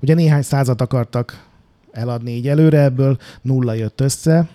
Ugye 0.00 0.14
néhány 0.14 0.42
százat 0.42 0.80
akartak 0.80 1.44
eladni 1.92 2.30
így 2.30 2.48
előre, 2.48 2.82
ebből 2.82 3.18
nulla 3.42 3.72
jött 3.72 4.00
össze. 4.00 4.48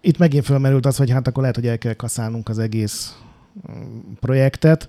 Itt 0.00 0.18
megint 0.18 0.44
felmerült 0.44 0.86
az, 0.86 0.96
hogy 0.96 1.10
hát 1.10 1.26
akkor 1.26 1.40
lehet, 1.40 1.56
hogy 1.56 1.66
el 1.66 1.78
kell 1.78 1.92
kaszálnunk 1.92 2.48
az 2.48 2.58
egész 2.58 3.16
projektet, 4.20 4.88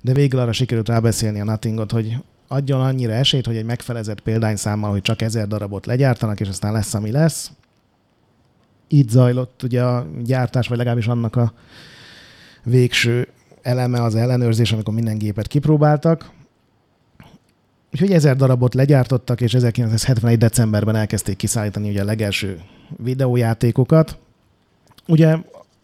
de 0.00 0.12
végül 0.12 0.40
arra 0.40 0.52
sikerült 0.52 0.88
rábeszélni 0.88 1.40
a 1.40 1.44
Nothingot, 1.44 1.92
hogy 1.92 2.16
adjon 2.48 2.80
annyira 2.80 3.12
esélyt, 3.12 3.46
hogy 3.46 3.56
egy 3.56 3.64
megfelezett 3.64 4.20
példányszámmal, 4.20 4.90
hogy 4.90 5.02
csak 5.02 5.22
ezer 5.22 5.48
darabot 5.48 5.86
legyártanak, 5.86 6.40
és 6.40 6.48
aztán 6.48 6.72
lesz, 6.72 6.94
ami 6.94 7.10
lesz. 7.10 7.50
Így 8.88 9.08
zajlott 9.08 9.62
ugye 9.62 9.82
a 9.82 10.06
gyártás, 10.24 10.68
vagy 10.68 10.76
legalábbis 10.76 11.06
annak 11.06 11.36
a 11.36 11.52
végső 12.64 13.28
eleme 13.62 14.02
az 14.02 14.14
ellenőrzés, 14.14 14.72
amikor 14.72 14.94
minden 14.94 15.18
gépet 15.18 15.46
kipróbáltak. 15.46 16.30
Úgyhogy 17.92 18.12
ezer 18.12 18.36
darabot 18.36 18.74
legyártottak, 18.74 19.40
és 19.40 19.54
1971. 19.54 20.38
decemberben 20.38 20.96
elkezdték 20.96 21.36
kiszállítani 21.36 21.88
ugye 21.88 22.00
a 22.00 22.04
legelső 22.04 22.60
videójátékokat. 22.96 24.18
Ugye 25.06 25.36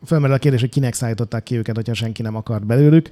felmerül 0.04 0.34
a 0.34 0.38
kérdés, 0.38 0.60
hogy 0.60 0.70
kinek 0.70 0.94
szállították 0.94 1.42
ki 1.42 1.56
őket, 1.56 1.74
hogyha 1.74 1.94
senki 1.94 2.22
nem 2.22 2.36
akart 2.36 2.66
belőlük. 2.66 3.08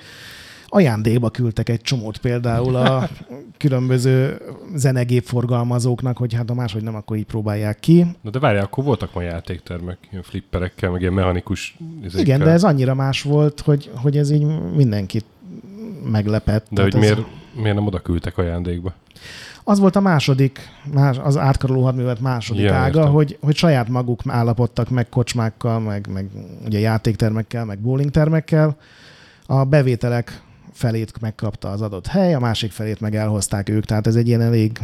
Ajándékba 0.73 1.31
küldtek 1.31 1.69
egy 1.69 1.81
csomót 1.81 2.19
például 2.19 2.77
a 2.77 3.09
különböző 3.57 4.41
zenegépforgalmazóknak, 4.75 6.17
hogy 6.17 6.35
hát 6.35 6.51
a 6.51 6.55
máshogy 6.55 6.83
nem, 6.83 6.95
akkor 6.95 7.17
így 7.17 7.25
próbálják 7.25 7.81
ki. 7.81 8.07
Na 8.21 8.31
de 8.31 8.39
várjál, 8.39 8.65
akkor 8.65 8.85
voltak 8.85 9.15
ma 9.15 9.23
játéktermek, 9.23 9.99
ilyen 10.11 10.23
flipperekkel, 10.23 10.91
meg 10.91 11.01
ilyen 11.01 11.13
mechanikus 11.13 11.77
izékkel. 12.01 12.21
Igen, 12.21 12.39
de 12.39 12.51
ez 12.51 12.65
annyira 12.65 12.95
más 12.95 13.23
volt, 13.23 13.61
hogy, 13.61 13.91
hogy 13.95 14.17
ez 14.17 14.31
így 14.31 14.47
mindenkit 14.75 15.25
meglepett. 16.11 16.67
De 16.71 16.83
hogy 16.83 16.95
ez... 16.95 17.01
miért, 17.01 17.21
miért 17.55 17.75
nem 17.75 17.87
oda 17.87 17.99
küldtek 17.99 18.39
ajándékba? 18.39 18.95
Az 19.65 19.79
volt 19.79 19.97
a 19.97 20.01
második, 20.01 20.59
más, 20.93 21.19
az 21.19 21.37
átkaroló 21.37 21.85
hadművelet 21.85 22.21
második 22.21 22.63
ja, 22.63 22.75
ága, 22.75 23.07
hogy, 23.07 23.39
hogy 23.41 23.57
saját 23.57 23.89
maguk 23.89 24.21
állapodtak 24.27 24.89
meg 24.89 25.09
kocsmákkal, 25.09 25.81
meg, 25.81 26.07
meg 26.13 26.29
ugye 26.67 26.79
játéktermekkel, 26.79 27.65
meg 27.65 27.79
bowlingtermekkel. 27.79 28.77
A 29.47 29.65
bevételek 29.65 30.43
felét 30.81 31.21
megkapta 31.21 31.71
az 31.71 31.81
adott 31.81 32.07
hely, 32.07 32.35
a 32.35 32.39
másik 32.39 32.71
felét 32.73 33.01
meg 33.01 33.15
elhozták 33.15 33.69
ők, 33.69 33.85
tehát 33.85 34.07
ez 34.07 34.17
egy 34.17 34.29
ilyen 34.29 34.41
elég 34.41 34.79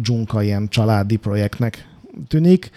dzsunka, 0.00 0.42
ilyen 0.42 0.68
családi 0.68 1.16
projektnek 1.16 1.88
tűnik. 2.28 2.70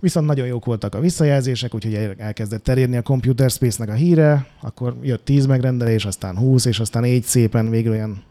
Viszont 0.00 0.26
nagyon 0.26 0.46
jók 0.46 0.64
voltak 0.64 0.94
a 0.94 1.00
visszajelzések, 1.00 1.74
úgyhogy 1.74 2.14
elkezdett 2.18 2.62
terjedni 2.62 2.96
a 2.96 3.02
Computer 3.02 3.50
Space-nek 3.50 3.88
a 3.88 3.98
híre, 3.98 4.46
akkor 4.60 4.96
jött 5.02 5.24
10 5.24 5.46
megrendelés, 5.46 6.04
aztán 6.04 6.36
20, 6.36 6.64
és 6.64 6.80
aztán 6.80 7.04
így 7.04 7.24
szépen 7.24 7.70
végül 7.70 7.92
olyan 7.92 8.22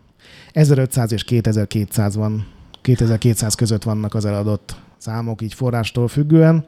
1500 0.54 1.12
és 1.12 1.24
2200 1.24 2.16
van, 2.16 2.48
2200 2.82 3.56
között 3.56 3.84
vannak 3.84 4.14
az 4.14 4.26
eladott 4.26 4.76
számok, 4.98 5.42
így 5.42 5.54
forrástól 5.54 6.08
függően. 6.08 6.66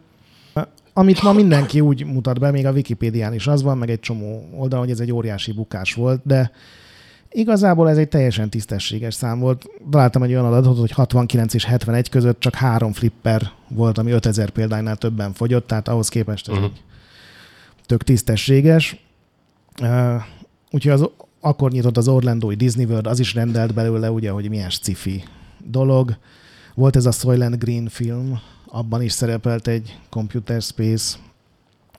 Amit 0.94 1.24
ma 1.24 1.34
mindenki 1.34 1.80
úgy 1.80 2.06
mutat 2.06 2.40
be, 2.40 2.52
még 2.52 2.66
a 2.66 2.72
Wikipédián 2.72 3.34
is 3.34 3.48
az 3.48 3.62
van, 3.62 3.78
meg 3.78 3.90
egy 3.90 4.00
csomó 4.00 4.50
oldalon, 4.58 4.86
hogy 4.86 4.94
ez 4.94 5.00
egy 5.00 5.12
óriási 5.12 5.52
bukás 5.52 5.94
volt, 5.94 6.22
de 6.24 6.52
Igazából 7.32 7.90
ez 7.90 7.98
egy 7.98 8.08
teljesen 8.08 8.50
tisztességes 8.50 9.14
szám 9.14 9.40
volt. 9.40 9.70
Találtam 9.92 10.24
egy 10.24 10.32
olyan 10.32 10.46
adatot, 10.46 10.78
hogy 10.78 10.92
69 10.92 11.54
és 11.54 11.66
71 11.66 12.10
között 12.10 12.40
csak 12.40 12.56
három 12.56 12.94
flipper 12.94 13.52
volt, 13.68 13.98
ami 13.98 14.12
5000 14.12 14.50
példánynál 14.50 14.96
többen 14.96 15.34
fogyott, 15.34 15.68
tehát 15.68 15.88
ahhoz 15.88 16.10
képest 16.10 16.48
ez 16.48 16.54
uh-huh. 16.54 16.72
egy 16.74 16.82
tök 17.86 18.04
tisztességes. 18.04 19.04
Uh, 19.82 20.22
úgyhogy 20.72 20.92
az, 20.92 21.10
akkor 21.40 21.72
nyitott 21.72 21.98
az 21.98 22.08
Orlandói 22.08 22.56
Disney 22.56 22.86
World, 22.86 23.08
az 23.08 23.20
is 23.20 23.34
rendelt 23.34 23.74
belőle, 23.74 24.12
ugye, 24.12 24.30
hogy 24.30 24.50
milyen 24.50 24.70
sci-fi 24.70 25.24
dolog. 25.66 26.18
Volt 26.76 26.96
ez 26.96 27.06
a 27.06 27.12
Soylent 27.12 27.60
Green 27.60 27.88
film, 27.88 28.40
abban 28.72 29.02
is 29.02 29.12
szerepelt 29.12 29.68
egy 29.68 29.98
Computer 30.10 30.62
Space, 30.62 31.18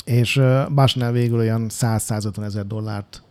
és 0.04 0.40
Basnál 0.74 1.12
végül 1.12 1.38
olyan 1.38 1.66
100-150 1.70 2.44
ezer 2.44 2.66
dollárt 2.66 3.22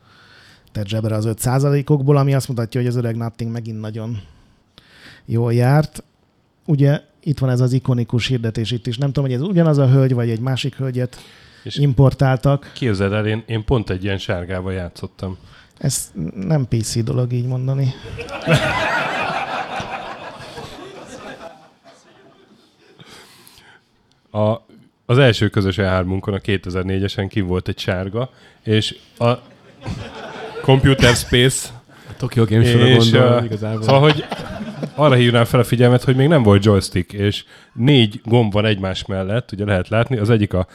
tett 0.71 0.87
zsebre 0.87 1.15
az 1.15 1.25
5 1.25 1.89
okból 1.89 2.17
ami 2.17 2.33
azt 2.33 2.47
mutatja, 2.47 2.79
hogy 2.79 2.89
az 2.89 2.95
öreg 2.95 3.15
Nothing 3.15 3.51
megint 3.51 3.79
nagyon 3.79 4.21
jól 5.25 5.53
járt. 5.53 6.03
Ugye 6.65 7.01
itt 7.23 7.39
van 7.39 7.49
ez 7.49 7.59
az 7.59 7.73
ikonikus 7.73 8.27
hirdetés 8.27 8.71
itt 8.71 8.87
is. 8.87 8.97
Nem 8.97 9.11
tudom, 9.11 9.29
hogy 9.29 9.39
ez 9.39 9.41
ugyanaz 9.41 9.77
a 9.77 9.89
hölgy, 9.89 10.13
vagy 10.13 10.29
egy 10.29 10.39
másik 10.39 10.75
hölgyet 10.75 11.17
és 11.63 11.75
importáltak. 11.75 12.71
Képzeld 12.73 13.11
el, 13.11 13.27
én, 13.27 13.43
én 13.47 13.65
pont 13.65 13.89
egy 13.89 14.03
ilyen 14.03 14.17
sárgával 14.17 14.73
játszottam. 14.73 15.37
Ez 15.77 16.11
nem 16.35 16.67
PC 16.67 17.03
dolog 17.03 17.33
így 17.33 17.45
mondani. 17.45 17.93
A, 24.32 24.65
az 25.05 25.17
első 25.17 25.47
közös 25.49 25.75
E3-unkon, 25.77 26.34
a 26.34 26.39
2004-esen 26.39 27.25
kim 27.30 27.47
volt 27.47 27.67
egy 27.67 27.80
sárga, 27.80 28.30
és 28.63 28.97
a 29.17 29.34
Computer 30.61 31.15
Space. 31.15 31.69
A 32.09 32.17
Tokyo 32.17 32.45
Game 32.45 32.63
Show 32.63 33.43
igazából. 33.43 33.84
Szóval, 33.84 33.99
hogy 33.99 34.25
arra 34.95 35.15
hívnám 35.15 35.45
fel 35.45 35.59
a 35.59 35.63
figyelmet, 35.63 36.03
hogy 36.03 36.15
még 36.15 36.27
nem 36.27 36.43
volt 36.43 36.65
joystick, 36.65 37.13
és 37.13 37.43
négy 37.73 38.21
gomb 38.25 38.53
van 38.53 38.65
egymás 38.65 39.05
mellett, 39.05 39.51
ugye 39.51 39.65
lehet 39.65 39.88
látni, 39.88 40.17
az 40.17 40.30
egyik 40.30 40.53
a 40.53 40.67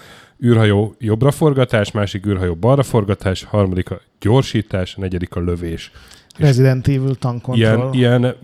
űrhajó 0.45 0.95
jobbra 0.99 1.31
forgatás, 1.31 1.91
másik 1.91 2.27
űrhajó 2.27 2.55
balra 2.55 2.83
forgatás, 2.83 3.45
harmadik 3.45 3.91
a 3.91 4.01
gyorsítás, 4.21 4.95
a 4.97 5.01
negyedik 5.01 5.35
a 5.35 5.41
lövés. 5.41 5.91
Resident 6.39 6.89
Evil 6.89 7.15
Tank 7.15 7.43
Control. 7.43 7.95
Ilyen, 7.95 8.21
ilyen 8.23 8.37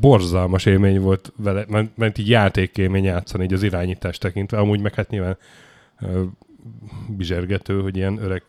borzalmas 0.00 0.66
élmény 0.66 1.00
volt 1.00 1.32
vele, 1.36 1.64
mert, 1.68 1.96
mert 1.96 2.18
így 2.18 2.28
játékélmény 2.28 3.04
játszani, 3.04 3.44
így 3.44 3.52
az 3.52 3.62
irányítás 3.62 4.18
tekintve. 4.18 4.58
Amúgy 4.58 4.80
meg 4.80 4.94
hát 4.94 5.10
nyilván 5.10 5.36
ö, 6.00 6.22
bizsergető, 7.08 7.80
hogy 7.80 7.96
ilyen 7.96 8.18
öreg 8.22 8.42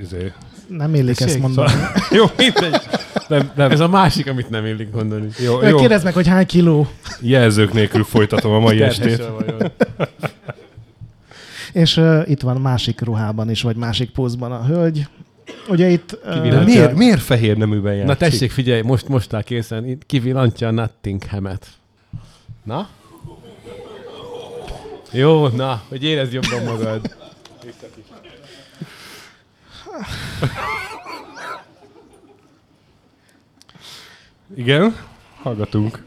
izé. 0.00 0.32
Nem 0.68 0.94
illik 0.94 1.20
ezt 1.20 1.38
mondani. 1.38 1.72
Jó, 2.10 2.24
mindegy. 2.36 2.80
Nem, 3.28 3.50
nem. 3.54 3.70
Ez 3.70 3.80
a 3.80 3.88
másik, 3.88 4.28
amit 4.28 4.50
nem 4.50 4.66
illik 4.66 4.92
mondani. 4.92 5.28
Jó, 5.38 5.62
Jó. 5.62 5.78
Kérdezd 5.78 6.04
meg, 6.04 6.14
hogy 6.14 6.26
hány 6.26 6.46
kiló. 6.46 6.86
Jelzők 7.20 7.72
nélkül 7.72 8.04
folytatom 8.04 8.52
a 8.52 8.58
mai 8.58 8.82
estét. 8.82 9.22
És 11.72 11.96
uh, 11.96 12.22
itt 12.26 12.40
van 12.40 12.60
másik 12.60 13.00
ruhában 13.00 13.50
is, 13.50 13.62
vagy 13.62 13.76
másik 13.76 14.10
pózban 14.10 14.52
a 14.52 14.64
hölgy. 14.64 15.06
Ugye 15.68 15.88
itt... 15.88 16.18
De 16.24 16.60
miért, 16.64 16.94
miért 16.94 17.22
fehér 17.22 17.56
neműben 17.56 17.92
játszik? 17.92 18.08
Na 18.08 18.16
tessék, 18.16 18.50
figyelj, 18.50 18.82
most, 18.82 19.08
most 19.08 19.32
áll 19.32 19.42
készen, 19.42 19.88
itt 19.88 20.06
kivillantja 20.06 20.68
a 20.68 20.70
Nottinghamet. 20.70 21.66
Na? 22.64 22.88
Jó, 25.10 25.48
na, 25.48 25.82
hogy 25.88 26.04
érezd 26.04 26.32
jobban 26.32 26.62
magad. 26.62 27.16
Igen? 34.56 34.96
Hallgatunk. 35.42 36.04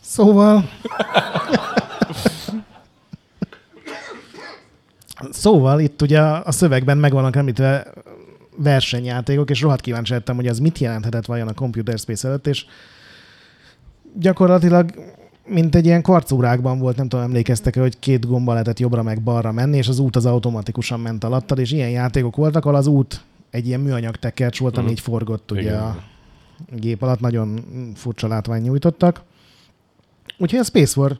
Szóval... 0.00 0.70
szóval 5.30 5.80
itt 5.80 6.02
ugye 6.02 6.20
a 6.20 6.52
szövegben 6.52 6.98
meg 6.98 7.12
vannak 7.12 7.36
említve 7.36 7.92
versenyjátékok, 8.56 9.50
és 9.50 9.60
rohadt 9.60 9.80
kíváncsi 9.80 10.12
lettem, 10.12 10.36
hogy 10.36 10.46
az 10.46 10.58
mit 10.58 10.78
jelenthetett 10.78 11.26
vajon 11.26 11.48
a 11.48 11.54
Computer 11.54 11.98
Space 11.98 12.28
előtt, 12.28 12.46
és 12.46 12.64
gyakorlatilag 14.18 14.90
mint 15.46 15.74
egy 15.74 15.84
ilyen 15.86 16.02
kvarcórákban 16.02 16.78
volt, 16.78 16.96
nem 16.96 17.08
tudom, 17.08 17.24
emlékeztek 17.24 17.78
hogy 17.78 17.98
két 17.98 18.26
gomba 18.26 18.52
lehetett 18.52 18.78
jobbra 18.78 19.02
meg 19.02 19.22
balra 19.22 19.52
menni, 19.52 19.76
és 19.76 19.88
az 19.88 19.98
út 19.98 20.16
az 20.16 20.26
automatikusan 20.26 21.00
ment 21.00 21.24
alattad, 21.24 21.58
és 21.58 21.72
ilyen 21.72 21.90
játékok 21.90 22.36
voltak, 22.36 22.64
ahol 22.64 22.76
az 22.76 22.86
út 22.86 23.20
egy 23.50 23.66
ilyen 23.66 23.80
műanyag 23.80 24.16
tekercs 24.16 24.58
volt, 24.58 24.76
ami 24.76 24.86
Mhm. 24.86 24.94
így 24.94 25.00
forgott 25.00 25.50
ugye 25.50 25.60
Igen. 25.60 25.80
a 25.80 25.96
gép 26.74 27.02
alatt, 27.02 27.20
nagyon 27.20 27.60
furcsa 27.94 28.28
látvány 28.28 28.62
nyújtottak. 28.62 29.22
Úgyhogy 30.38 30.58
a 30.60 30.64
Space 30.64 31.00
War 31.00 31.18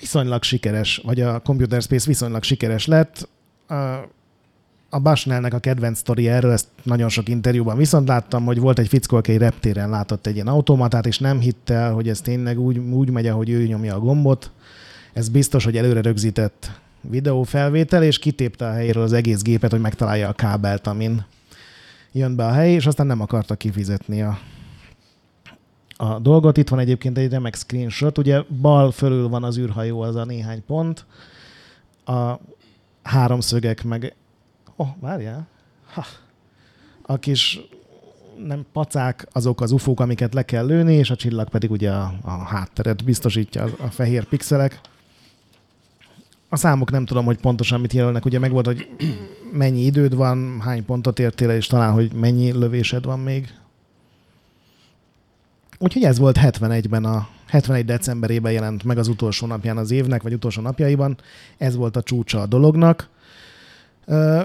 viszonylag 0.00 0.42
sikeres, 0.42 1.00
vagy 1.04 1.20
a 1.20 1.38
Computer 1.38 1.82
Space 1.82 2.06
viszonylag 2.06 2.42
sikeres 2.42 2.86
lett. 2.86 3.28
A- 3.68 4.98
Bushnellnek 5.02 5.54
a 5.54 5.58
kedvenc 5.58 5.98
sztori 5.98 6.28
erről, 6.28 6.52
ezt 6.52 6.66
nagyon 6.82 7.08
sok 7.08 7.28
interjúban 7.28 7.76
viszont 7.76 8.08
láttam, 8.08 8.44
hogy 8.44 8.58
volt 8.58 8.78
egy 8.78 8.88
fickó, 8.88 9.16
aki 9.16 9.32
egy 9.32 9.38
reptéren 9.38 9.90
látott 9.90 10.26
egy 10.26 10.34
ilyen 10.34 10.46
automatát, 10.46 11.06
és 11.06 11.18
nem 11.18 11.40
hitte 11.40 11.74
el, 11.74 11.92
hogy 11.92 12.08
ez 12.08 12.20
tényleg 12.20 12.58
úgy, 12.60 12.78
úgy 12.78 13.10
megy, 13.10 13.26
ahogy 13.26 13.50
ő 13.50 13.66
nyomja 13.66 13.94
a 13.94 13.98
gombot. 13.98 14.50
Ez 15.12 15.28
biztos, 15.28 15.64
hogy 15.64 15.76
előre 15.76 16.00
rögzített 16.00 16.80
videófelvétel, 17.00 18.02
és 18.02 18.18
kitépte 18.18 18.66
a 18.66 18.72
helyéről 18.72 19.02
az 19.02 19.12
egész 19.12 19.42
gépet, 19.42 19.70
hogy 19.70 19.80
megtalálja 19.80 20.28
a 20.28 20.32
kábelt, 20.32 20.86
amin 20.86 21.24
jön 22.12 22.36
be 22.36 22.46
a 22.46 22.52
hely, 22.52 22.72
és 22.72 22.86
aztán 22.86 23.06
nem 23.06 23.20
akarta 23.20 23.54
kifizetni 23.54 24.22
a, 24.22 24.38
a 26.00 26.18
dolgot. 26.18 26.56
Itt 26.56 26.68
van 26.68 26.78
egyébként 26.78 27.18
egy 27.18 27.30
remek 27.30 27.54
screenshot, 27.54 28.18
ugye 28.18 28.42
bal 28.60 28.90
fölül 28.90 29.28
van 29.28 29.44
az 29.44 29.58
űrhajó, 29.58 30.00
az 30.00 30.14
a 30.14 30.24
néhány 30.24 30.64
pont, 30.66 31.06
a 32.04 32.38
háromszögek 33.02 33.84
meg... 33.84 34.14
Oh, 34.76 34.88
várjál. 35.00 35.48
Ha. 35.92 36.04
A 37.02 37.16
kis 37.16 37.60
nem 38.46 38.64
pacák, 38.72 39.26
azok 39.32 39.60
az 39.60 39.72
ufók, 39.72 40.00
amiket 40.00 40.34
le 40.34 40.42
kell 40.42 40.66
lőni, 40.66 40.94
és 40.94 41.10
a 41.10 41.16
csillag 41.16 41.48
pedig 41.48 41.70
ugye 41.70 41.90
a, 41.90 42.12
a 42.22 42.30
hátteret 42.30 43.04
biztosítja, 43.04 43.64
a, 43.64 43.68
a 43.78 43.86
fehér 43.86 44.24
pixelek. 44.24 44.80
A 46.48 46.56
számok 46.56 46.90
nem 46.90 47.04
tudom, 47.04 47.24
hogy 47.24 47.40
pontosan 47.40 47.80
mit 47.80 47.92
jelölnek, 47.92 48.24
ugye 48.24 48.38
meg 48.38 48.50
volt, 48.50 48.66
hogy 48.66 48.88
mennyi 49.52 49.80
időd 49.80 50.14
van, 50.14 50.60
hány 50.60 50.84
pontot 50.84 51.18
értél 51.18 51.50
és 51.50 51.66
talán, 51.66 51.92
hogy 51.92 52.12
mennyi 52.12 52.52
lövésed 52.52 53.04
van 53.04 53.18
még. 53.18 53.59
Úgyhogy 55.82 56.04
ez 56.04 56.18
volt 56.18 56.38
71-ben 56.40 57.04
a 57.04 57.28
71 57.46 57.84
decemberében 57.84 58.52
jelent 58.52 58.84
meg 58.84 58.98
az 58.98 59.08
utolsó 59.08 59.46
napján 59.46 59.76
az 59.76 59.90
évnek, 59.90 60.22
vagy 60.22 60.32
utolsó 60.32 60.62
napjaiban. 60.62 61.16
Ez 61.58 61.76
volt 61.76 61.96
a 61.96 62.02
csúcsa 62.02 62.40
a 62.40 62.46
dolognak. 62.46 63.08
Ö, 64.04 64.42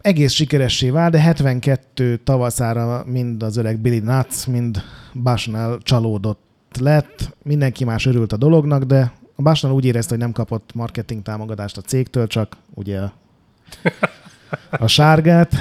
egész 0.00 0.32
sikeressé 0.32 0.90
vált, 0.90 1.12
de 1.12 1.20
72 1.20 2.16
tavaszára 2.16 3.04
mind 3.06 3.42
az 3.42 3.56
öreg 3.56 3.78
Billy 3.78 3.98
Nuts, 3.98 4.46
mind 4.46 4.82
Bushnell 5.12 5.78
csalódott 5.82 6.76
lett. 6.80 7.36
Mindenki 7.42 7.84
más 7.84 8.06
örült 8.06 8.32
a 8.32 8.36
dolognak, 8.36 8.82
de 8.82 9.12
a 9.36 9.42
Bushnell 9.42 9.72
úgy 9.72 9.84
érezte, 9.84 10.10
hogy 10.10 10.22
nem 10.22 10.32
kapott 10.32 10.70
marketing 10.74 11.22
támogatást 11.22 11.76
a 11.76 11.80
cégtől, 11.80 12.26
csak 12.26 12.56
ugye 12.74 13.00
a, 13.00 13.12
a 14.70 14.86
sárgát. 14.86 15.54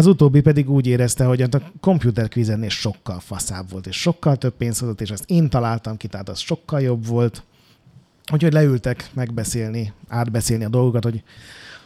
Az 0.00 0.06
utóbbi 0.06 0.40
pedig 0.40 0.70
úgy 0.70 0.86
érezte, 0.86 1.24
hogy 1.24 1.42
a 1.42 1.48
computer 1.80 2.28
quizennél 2.28 2.68
sokkal 2.68 3.20
faszább 3.20 3.70
volt, 3.70 3.86
és 3.86 3.96
sokkal 4.00 4.36
több 4.36 4.52
pénzt 4.56 4.80
hozott, 4.80 5.00
és 5.00 5.10
ezt 5.10 5.24
én 5.26 5.48
találtam 5.48 5.96
ki, 5.96 6.06
tehát 6.06 6.28
az 6.28 6.38
sokkal 6.38 6.80
jobb 6.80 7.06
volt. 7.06 7.42
Úgyhogy 8.32 8.52
leültek 8.52 9.10
megbeszélni, 9.14 9.92
átbeszélni 10.08 10.64
a 10.64 10.68
dolgokat, 10.68 11.02
hogy 11.02 11.22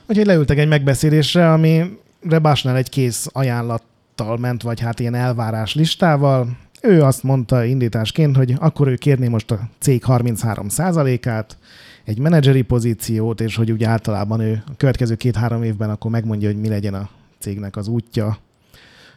Úgyhogy 0.06 0.26
leültek 0.26 0.58
egy 0.58 0.68
megbeszélésre, 0.68 1.52
ami 1.52 1.98
Rebásnál 2.28 2.76
egy 2.76 2.88
kész 2.88 3.26
ajánlattal 3.32 4.36
ment, 4.38 4.62
vagy 4.62 4.80
hát 4.80 5.00
ilyen 5.00 5.14
elvárás 5.14 5.74
listával. 5.74 6.58
Ő 6.82 7.02
azt 7.02 7.22
mondta 7.22 7.64
indításként, 7.64 8.36
hogy 8.36 8.54
akkor 8.58 8.88
ő 8.88 8.94
kérné 8.96 9.28
most 9.28 9.50
a 9.50 9.68
cég 9.78 10.02
33%-át, 10.06 11.58
egy 12.04 12.18
menedzseri 12.18 12.62
pozíciót, 12.62 13.40
és 13.40 13.56
hogy 13.56 13.70
úgy 13.70 13.84
általában 13.84 14.40
ő 14.40 14.62
a 14.66 14.76
következő 14.76 15.14
két-három 15.14 15.62
évben 15.62 15.90
akkor 15.90 16.10
megmondja, 16.10 16.48
hogy 16.48 16.60
mi 16.60 16.68
legyen 16.68 16.94
a 16.94 17.08
cégnek 17.44 17.76
az 17.76 17.88
útja 17.88 18.38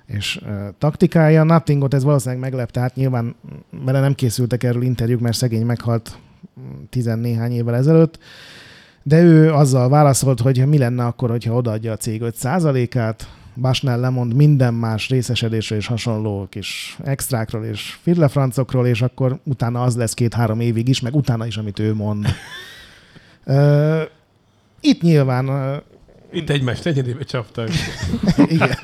és 0.05 0.39
uh, 0.43 0.67
taktikája. 0.77 1.43
Nottingot 1.43 1.93
ez 1.93 2.03
valószínűleg 2.03 2.41
meglepte, 2.41 2.79
hát 2.79 2.95
nyilván 2.95 3.35
vele 3.85 3.99
nem 3.99 4.13
készültek 4.13 4.63
erről 4.63 4.81
interjúk, 4.81 5.19
mert 5.19 5.37
szegény 5.37 5.65
meghalt 5.65 6.17
tizennéhány 6.89 7.51
évvel 7.51 7.75
ezelőtt, 7.75 8.19
de 9.03 9.21
ő 9.21 9.53
azzal 9.53 9.89
válaszolt, 9.89 10.39
hogy 10.39 10.67
mi 10.67 10.77
lenne 10.77 11.05
akkor, 11.05 11.29
hogyha 11.29 11.53
odaadja 11.53 11.91
a 11.91 11.97
cég 11.97 12.21
5%-át, 12.25 13.29
Basnell 13.55 13.99
lemond 13.99 14.33
minden 14.33 14.73
más 14.73 15.09
részesedésről 15.09 15.77
és 15.77 15.87
hasonló 15.87 16.47
kis 16.49 16.97
extrákról 17.03 17.65
és 17.65 17.97
firlefrancokról, 18.01 18.87
és 18.87 19.01
akkor 19.01 19.39
utána 19.43 19.81
az 19.81 19.95
lesz 19.95 20.13
két-három 20.13 20.59
évig 20.59 20.87
is, 20.87 21.01
meg 21.01 21.15
utána 21.15 21.45
is, 21.45 21.57
amit 21.57 21.79
ő 21.79 21.93
mond. 21.93 22.25
Uh, 23.49 24.01
itt 24.79 25.01
nyilván 25.01 25.49
uh, 25.49 25.75
Itt 26.37 26.49
egymást 26.49 26.83
negyedébe 26.83 27.23
csaptak. 27.23 27.69
igen. 28.47 28.77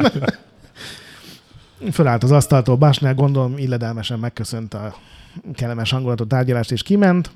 Fölállt 1.91 2.23
az 2.23 2.31
asztaltól, 2.31 2.75
Basnell 2.75 3.13
gondolom 3.13 3.57
illedelmesen 3.57 4.19
megköszönt 4.19 4.73
a 4.73 4.95
kellemes 5.53 5.91
hangulatú 5.91 6.27
tárgyalást, 6.27 6.71
és 6.71 6.83
kiment. 6.83 7.31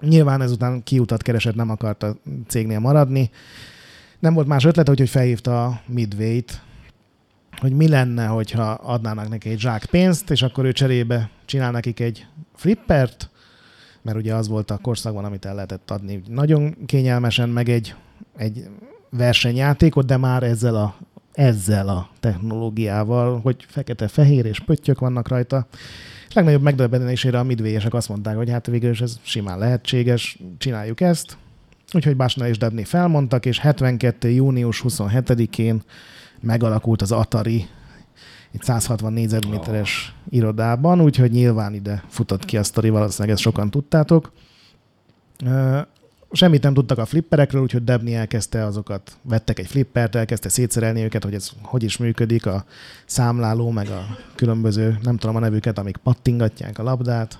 Nyilván 0.00 0.42
ezután 0.42 0.82
kiutat 0.82 1.22
keresett, 1.22 1.54
nem 1.54 1.70
akart 1.70 2.02
a 2.02 2.16
cégnél 2.48 2.78
maradni. 2.78 3.30
Nem 4.18 4.34
volt 4.34 4.46
más 4.46 4.64
ötlete, 4.64 4.92
hogy 4.96 5.08
felhívta 5.08 5.64
a 5.64 5.80
Midway-t, 5.86 6.60
hogy 7.58 7.72
mi 7.72 7.88
lenne, 7.88 8.26
hogyha 8.26 8.70
adnának 8.70 9.28
neki 9.28 9.50
egy 9.50 9.60
zsák 9.60 9.84
pénzt, 9.84 10.30
és 10.30 10.42
akkor 10.42 10.64
ő 10.64 10.72
cserébe 10.72 11.30
csinál 11.44 11.70
nekik 11.70 12.00
egy 12.00 12.26
flippert, 12.54 13.30
mert 14.02 14.16
ugye 14.16 14.34
az 14.34 14.48
volt 14.48 14.70
a 14.70 14.78
korszakban, 14.78 15.24
amit 15.24 15.44
el 15.44 15.54
lehetett 15.54 15.90
adni 15.90 16.22
nagyon 16.28 16.76
kényelmesen, 16.86 17.48
meg 17.48 17.68
egy, 17.68 17.94
egy 18.36 18.64
versenyjátékot, 19.16 20.06
de 20.06 20.16
már 20.16 20.42
ezzel 20.42 20.74
a, 20.74 20.94
ezzel 21.32 21.88
a 21.88 22.08
technológiával, 22.20 23.40
hogy 23.40 23.64
fekete-fehér 23.68 24.46
és 24.46 24.60
pöttyök 24.60 24.98
vannak 24.98 25.28
rajta. 25.28 25.66
És 26.28 26.34
legnagyobb 26.34 26.62
megdöbbenésére 26.62 27.38
a 27.38 27.42
midway-esek 27.42 27.94
azt 27.94 28.08
mondták, 28.08 28.36
hogy 28.36 28.50
hát 28.50 28.66
végül 28.66 28.90
is 28.90 29.00
ez 29.00 29.18
simán 29.22 29.58
lehetséges, 29.58 30.38
csináljuk 30.58 31.00
ezt. 31.00 31.36
Úgyhogy 31.92 32.16
Básna 32.16 32.48
és 32.48 32.58
Debni 32.58 32.84
felmondtak, 32.84 33.46
és 33.46 33.58
72. 33.58 34.28
június 34.28 34.82
27-én 34.88 35.82
megalakult 36.40 37.02
az 37.02 37.12
Atari 37.12 37.66
egy 38.52 38.62
160 38.62 39.12
négyzetméteres 39.12 40.14
irodában, 40.28 41.00
úgyhogy 41.00 41.30
nyilván 41.30 41.74
ide 41.74 42.04
futott 42.08 42.44
ki 42.44 42.56
a 42.56 42.62
sztori, 42.62 42.88
valószínűleg 42.88 43.34
ezt 43.34 43.42
sokan 43.42 43.70
tudtátok. 43.70 44.32
Semmit 46.32 46.62
nem 46.62 46.74
tudtak 46.74 46.98
a 46.98 47.04
flipperekről, 47.04 47.62
úgyhogy 47.62 47.84
Debni 47.84 48.14
elkezdte 48.14 48.64
azokat, 48.64 49.16
vettek 49.22 49.58
egy 49.58 49.66
flippert, 49.66 50.14
elkezdte 50.14 50.48
szétszerelni 50.48 51.02
őket, 51.02 51.24
hogy 51.24 51.34
ez 51.34 51.50
hogy 51.62 51.82
is 51.82 51.96
működik, 51.96 52.46
a 52.46 52.64
számláló, 53.06 53.70
meg 53.70 53.88
a 53.88 54.06
különböző, 54.34 54.98
nem 55.02 55.16
tudom 55.16 55.36
a 55.36 55.38
nevüket, 55.38 55.78
amik 55.78 55.96
pattingatják 55.96 56.78
a 56.78 56.82
labdát. 56.82 57.38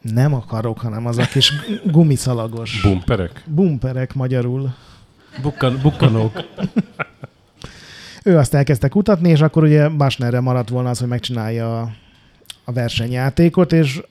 Nem 0.00 0.34
akarok, 0.34 0.78
hanem 0.78 1.06
az 1.06 1.18
a 1.18 1.26
kis 1.26 1.52
gumiszalagos 1.84 2.80
Bumperek? 2.82 3.44
bumperek 3.46 4.14
magyarul. 4.14 4.74
Bukkan, 5.42 5.78
bukkanók. 5.82 6.44
Ő 8.24 8.38
azt 8.38 8.54
elkezdte 8.54 8.88
kutatni, 8.88 9.28
és 9.28 9.40
akkor 9.40 9.62
ugye 9.62 9.88
Basnerre 9.88 10.40
maradt 10.40 10.68
volna 10.68 10.90
az, 10.90 10.98
hogy 10.98 11.08
megcsinálja 11.08 11.80
a, 11.80 11.90
a 12.64 12.72
versenyjátékot, 12.72 13.72
és 13.72 14.02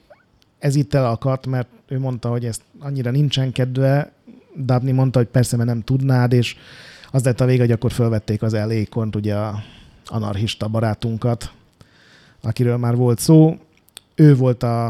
ez 0.58 0.74
itt 0.74 0.94
elakadt, 0.94 1.46
mert 1.46 1.68
ő 1.88 1.98
mondta, 1.98 2.28
hogy 2.28 2.44
ezt 2.44 2.62
annyira 2.78 3.10
nincsen 3.10 3.52
kedve, 3.52 4.12
Dabni 4.64 4.92
mondta, 4.92 5.18
hogy 5.18 5.28
persze, 5.28 5.56
mert 5.56 5.68
nem 5.68 5.82
tudnád, 5.82 6.32
és 6.32 6.56
az 7.10 7.24
lett 7.24 7.40
a 7.40 7.44
vége, 7.44 7.60
hogy 7.60 7.70
akkor 7.70 7.92
fölvették 7.92 8.42
az 8.42 8.54
elékont, 8.54 9.16
ugye 9.16 9.34
a 9.34 9.62
anarchista 10.06 10.68
barátunkat, 10.68 11.52
akiről 12.42 12.76
már 12.76 12.96
volt 12.96 13.18
szó. 13.18 13.56
Ő 14.14 14.36
volt 14.36 14.62
a, 14.62 14.86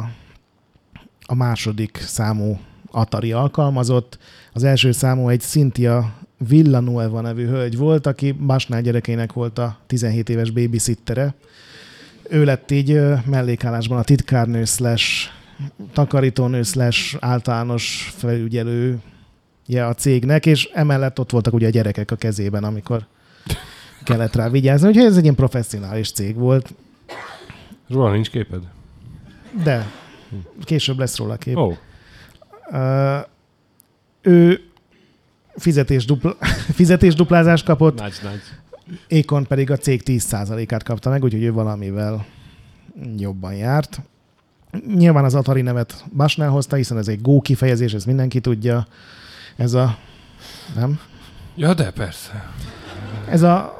a 1.26 1.34
második 1.34 1.96
számú 1.96 2.58
Atari 2.90 3.32
alkalmazott. 3.32 4.18
Az 4.52 4.64
első 4.64 4.92
számú 4.92 5.28
egy 5.28 5.40
Cynthia 5.40 6.14
Villanueva 6.48 7.20
nevű 7.20 7.46
hölgy 7.46 7.76
volt, 7.76 8.06
aki 8.06 8.32
Basnál 8.32 8.82
gyerekének 8.82 9.32
volt 9.32 9.58
a 9.58 9.78
17 9.86 10.28
éves 10.28 10.50
babysittere. 10.50 11.34
Ő 12.28 12.44
lett 12.44 12.70
így 12.70 13.00
mellékállásban 13.24 13.98
a 13.98 14.02
titkárnő 14.02 14.64
slash 14.64 15.34
takarítónő 15.92 16.62
slash 16.62 17.16
általános 17.20 18.12
felügyelő 18.16 18.98
a 19.66 19.92
cégnek, 19.92 20.46
és 20.46 20.64
emellett 20.72 21.18
ott 21.20 21.30
voltak 21.30 21.54
ugye 21.54 21.66
a 21.66 21.70
gyerekek 21.70 22.10
a 22.10 22.16
kezében, 22.16 22.64
amikor 22.64 23.06
kellett 24.04 24.34
rá 24.34 24.48
vigyázni. 24.48 24.88
Úgyhogy 24.88 25.04
ez 25.04 25.16
egy 25.16 25.22
ilyen 25.22 25.34
professzionális 25.34 26.12
cég 26.12 26.34
volt. 26.34 26.74
Róla 27.88 28.12
nincs 28.12 28.30
képed? 28.30 28.62
De. 29.64 29.90
Később 30.64 30.98
lesz 30.98 31.16
róla 31.16 31.36
kép. 31.36 31.56
Oh. 31.56 31.76
Uh, 32.70 33.26
ő 34.20 34.60
fizetés, 35.56 36.04
dupla, 36.04 36.36
fizetés 36.80 37.14
duplázást 37.14 37.64
kapott, 37.64 37.98
Nagy, 37.98 38.18
nagy. 38.22 38.40
Ékon 39.06 39.46
pedig 39.46 39.70
a 39.70 39.76
cég 39.76 40.02
10%-át 40.04 40.82
kapta 40.82 41.10
meg, 41.10 41.24
úgyhogy 41.24 41.42
ő 41.42 41.52
valamivel 41.52 42.26
jobban 43.16 43.54
járt. 43.54 44.00
Nyilván 44.96 45.24
az 45.24 45.34
Atari 45.34 45.60
nevet 45.60 46.04
Basnál 46.16 46.48
hozta, 46.48 46.76
hiszen 46.76 46.98
ez 46.98 47.08
egy 47.08 47.22
Go 47.22 47.40
kifejezés, 47.40 47.94
ez 47.94 48.04
mindenki 48.04 48.40
tudja. 48.40 48.86
Ez 49.56 49.74
a... 49.74 49.96
Nem? 50.74 51.00
Ja, 51.54 51.74
de 51.74 51.90
persze. 51.90 52.50
Ez 53.28 53.42
a... 53.42 53.74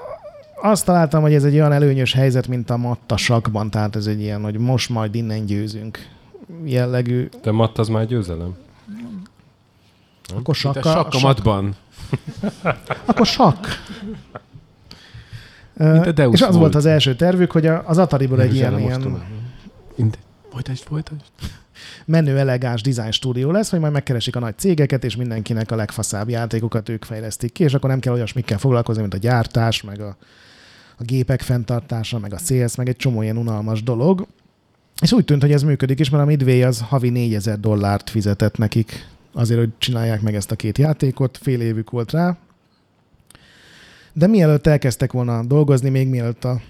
Azt 0.63 0.85
találtam, 0.85 1.23
hogy 1.23 1.35
ez 1.35 1.45
egy 1.45 1.55
olyan 1.55 1.73
előnyös 1.73 2.13
helyzet, 2.13 2.47
mint 2.49 2.71
a 2.71 2.77
matta 2.77 3.17
sakban, 3.17 3.71
tehát 3.71 3.97
ez 3.97 4.07
egy 4.07 4.21
ilyen, 4.21 4.43
hogy 4.43 4.59
most 4.59 4.89
majd 4.89 5.15
innen 5.15 5.47
győzünk 5.47 6.09
jellegű. 6.65 7.29
De 7.43 7.51
matt 7.51 7.79
az 7.79 7.89
már 7.89 8.07
győzelem. 8.07 8.57
Akkor 10.35 10.41
Itt 10.57 10.65
a 10.65 10.73
sakka, 10.73 10.91
sakkamatban. 10.91 11.77
Akkor 13.05 13.27
sakk. 13.27 13.67
Mint 15.77 16.07
a 16.07 16.13
Deus 16.13 16.35
és 16.35 16.43
az 16.43 16.57
volt 16.57 16.75
az 16.75 16.87
első 16.87 17.15
tervük, 17.15 17.51
hogy 17.51 17.67
az 17.67 17.99
Atariból 17.99 18.41
egy 18.41 18.55
ilyen, 18.55 18.79
ilyen. 18.79 19.23
Folytasd, 20.57 20.83
folytasd. 20.83 21.23
menő, 22.05 22.39
elegáns 22.39 22.83
design 22.83 23.11
stúdió 23.11 23.51
lesz, 23.51 23.71
hogy 23.71 23.81
majd 23.81 23.93
megkeresik 23.93 24.37
a 24.37 24.39
nagy 24.39 24.59
cégeket, 24.59 25.05
és 25.05 25.17
mindenkinek 25.17 25.71
a 25.71 25.77
legfaszább 25.77 26.29
játékokat 26.29 26.89
ők 26.89 27.05
fejlesztik 27.05 27.53
ki, 27.53 27.65
és 27.65 27.75
akkor 27.75 27.91
nem 27.91 28.01
kell 28.01 28.13
olyasmikkel 28.13 28.59
foglalkozni, 28.59 29.01
mint 29.01 29.15
a 29.15 29.19
gyártás, 29.19 29.83
meg 29.83 30.01
a, 30.01 30.17
a 30.97 31.03
gépek 31.05 31.41
fenntartása, 31.41 32.19
meg 32.19 32.33
a 32.33 32.39
sales, 32.39 32.75
meg 32.75 32.89
egy 32.89 32.97
csomó 32.97 33.23
ilyen 33.23 33.37
unalmas 33.37 33.83
dolog. 33.83 34.27
És 35.03 35.13
úgy 35.13 35.25
tűnt, 35.25 35.43
hogy 35.43 35.53
ez 35.53 35.63
működik 35.63 36.01
is, 36.01 36.11
mert 36.11 36.23
a 36.23 36.27
Midway 36.27 36.63
az 36.63 36.81
havi 36.81 37.09
4000 37.09 37.61
dollárt 37.61 38.11
fizetett 38.11 38.59
nekik 38.59 39.09
azért, 39.33 39.61
hogy 39.61 39.71
csinálják 39.79 40.21
meg 40.21 40.35
ezt 40.35 40.51
a 40.51 40.57
két 40.57 40.79
játékot, 40.79 41.39
fél 41.43 41.61
évük 41.61 41.91
volt 41.91 42.11
rá. 42.11 42.37
De 44.13 44.27
mielőtt 44.27 44.67
elkezdtek 44.67 45.13
volna 45.13 45.45
dolgozni, 45.45 45.89
még 45.89 46.09
mielőtt 46.09 46.45
a, 46.45 46.61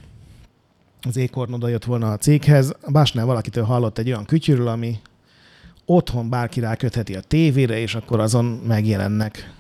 az 1.09 1.17
Acorn 1.17 1.53
oda 1.53 1.69
jött 1.69 1.85
volna 1.85 2.13
a 2.13 2.17
céghez, 2.17 2.73
Básnál 2.89 3.27
valakitől 3.27 3.65
hallott 3.65 3.99
egy 3.99 4.07
olyan 4.09 4.25
kütyűről, 4.25 4.69
ami 4.69 4.99
otthon 5.85 6.31
bárki 6.31 6.61
rákötheti 6.61 7.15
a 7.15 7.21
tévére, 7.21 7.79
és 7.79 7.95
akkor 7.95 8.21
azon 8.21 8.45
megjelennek 8.45 9.53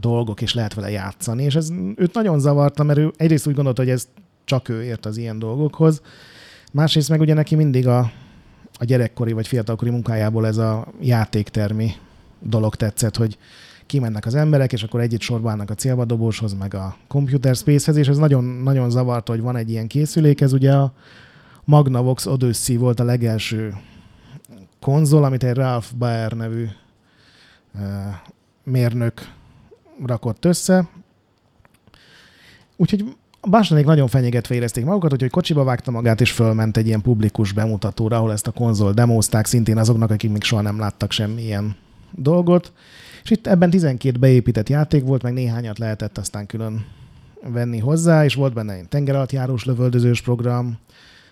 dolgok, 0.00 0.40
és 0.40 0.54
lehet 0.54 0.74
vele 0.74 0.90
játszani. 0.90 1.42
És 1.42 1.54
ez 1.54 1.70
őt 1.96 2.14
nagyon 2.14 2.40
zavarta, 2.40 2.82
mert 2.82 2.98
ő 2.98 3.12
egyrészt 3.16 3.46
úgy 3.46 3.54
gondolta, 3.54 3.82
hogy 3.82 3.90
ez 3.90 4.08
csak 4.44 4.68
ő 4.68 4.82
ért 4.82 5.06
az 5.06 5.16
ilyen 5.16 5.38
dolgokhoz, 5.38 6.02
másrészt 6.72 7.08
meg 7.08 7.20
ugye 7.20 7.34
neki 7.34 7.54
mindig 7.54 7.86
a, 7.86 7.98
a 8.78 8.84
gyerekkori 8.84 9.32
vagy 9.32 9.46
fiatalkori 9.46 9.90
munkájából 9.90 10.46
ez 10.46 10.56
a 10.56 10.86
játéktermi 11.00 11.92
dolog 12.40 12.74
tetszett, 12.74 13.16
hogy 13.16 13.38
kimennek 13.92 14.26
az 14.26 14.34
emberek, 14.34 14.72
és 14.72 14.82
akkor 14.82 15.00
együtt 15.00 15.20
sorba 15.20 15.52
a 15.52 15.74
célbadobóshoz, 15.74 16.54
meg 16.54 16.74
a 16.74 16.96
Computer 17.08 17.54
Spacehez, 17.54 17.96
és 17.96 18.08
ez 18.08 18.16
nagyon, 18.16 18.44
nagyon 18.44 18.90
zavarta, 18.90 19.32
hogy 19.32 19.40
van 19.40 19.56
egy 19.56 19.70
ilyen 19.70 19.86
készülék. 19.86 20.40
Ez 20.40 20.52
ugye 20.52 20.72
a 20.72 20.92
Magnavox 21.64 22.26
Odyssey 22.26 22.76
volt 22.76 23.00
a 23.00 23.04
legelső 23.04 23.74
konzol, 24.80 25.24
amit 25.24 25.44
egy 25.44 25.54
Ralph 25.54 25.86
Baer 25.98 26.32
nevű 26.32 26.66
mérnök 28.64 29.32
rakott 30.06 30.44
össze. 30.44 30.88
Úgyhogy 32.76 33.04
a 33.40 33.48
Básanék 33.48 33.84
nagyon 33.84 34.08
fenyegetve 34.08 34.54
érezték 34.54 34.84
magukat, 34.84 35.12
úgyhogy 35.12 35.30
kocsiba 35.30 35.64
vágta 35.64 35.90
magát, 35.90 36.20
és 36.20 36.32
fölment 36.32 36.76
egy 36.76 36.86
ilyen 36.86 37.02
publikus 37.02 37.52
bemutatóra, 37.52 38.16
ahol 38.16 38.32
ezt 38.32 38.46
a 38.46 38.50
konzol 38.50 38.92
demózták 38.92 39.46
szintén 39.46 39.78
azoknak, 39.78 40.10
akik 40.10 40.30
még 40.30 40.42
soha 40.42 40.62
nem 40.62 40.78
láttak 40.78 41.10
semmilyen 41.10 41.76
dolgot. 42.10 42.72
És 43.22 43.30
itt 43.30 43.46
ebben 43.46 43.70
12 43.70 44.18
beépített 44.18 44.68
játék 44.68 45.02
volt, 45.04 45.22
meg 45.22 45.32
néhányat 45.32 45.78
lehetett 45.78 46.18
aztán 46.18 46.46
külön 46.46 46.86
venni 47.48 47.78
hozzá, 47.78 48.24
és 48.24 48.34
volt 48.34 48.52
benne 48.52 48.72
egy 48.72 48.88
tengeralattjárós 48.88 49.64
lövöldözős 49.64 50.20
program, 50.20 50.78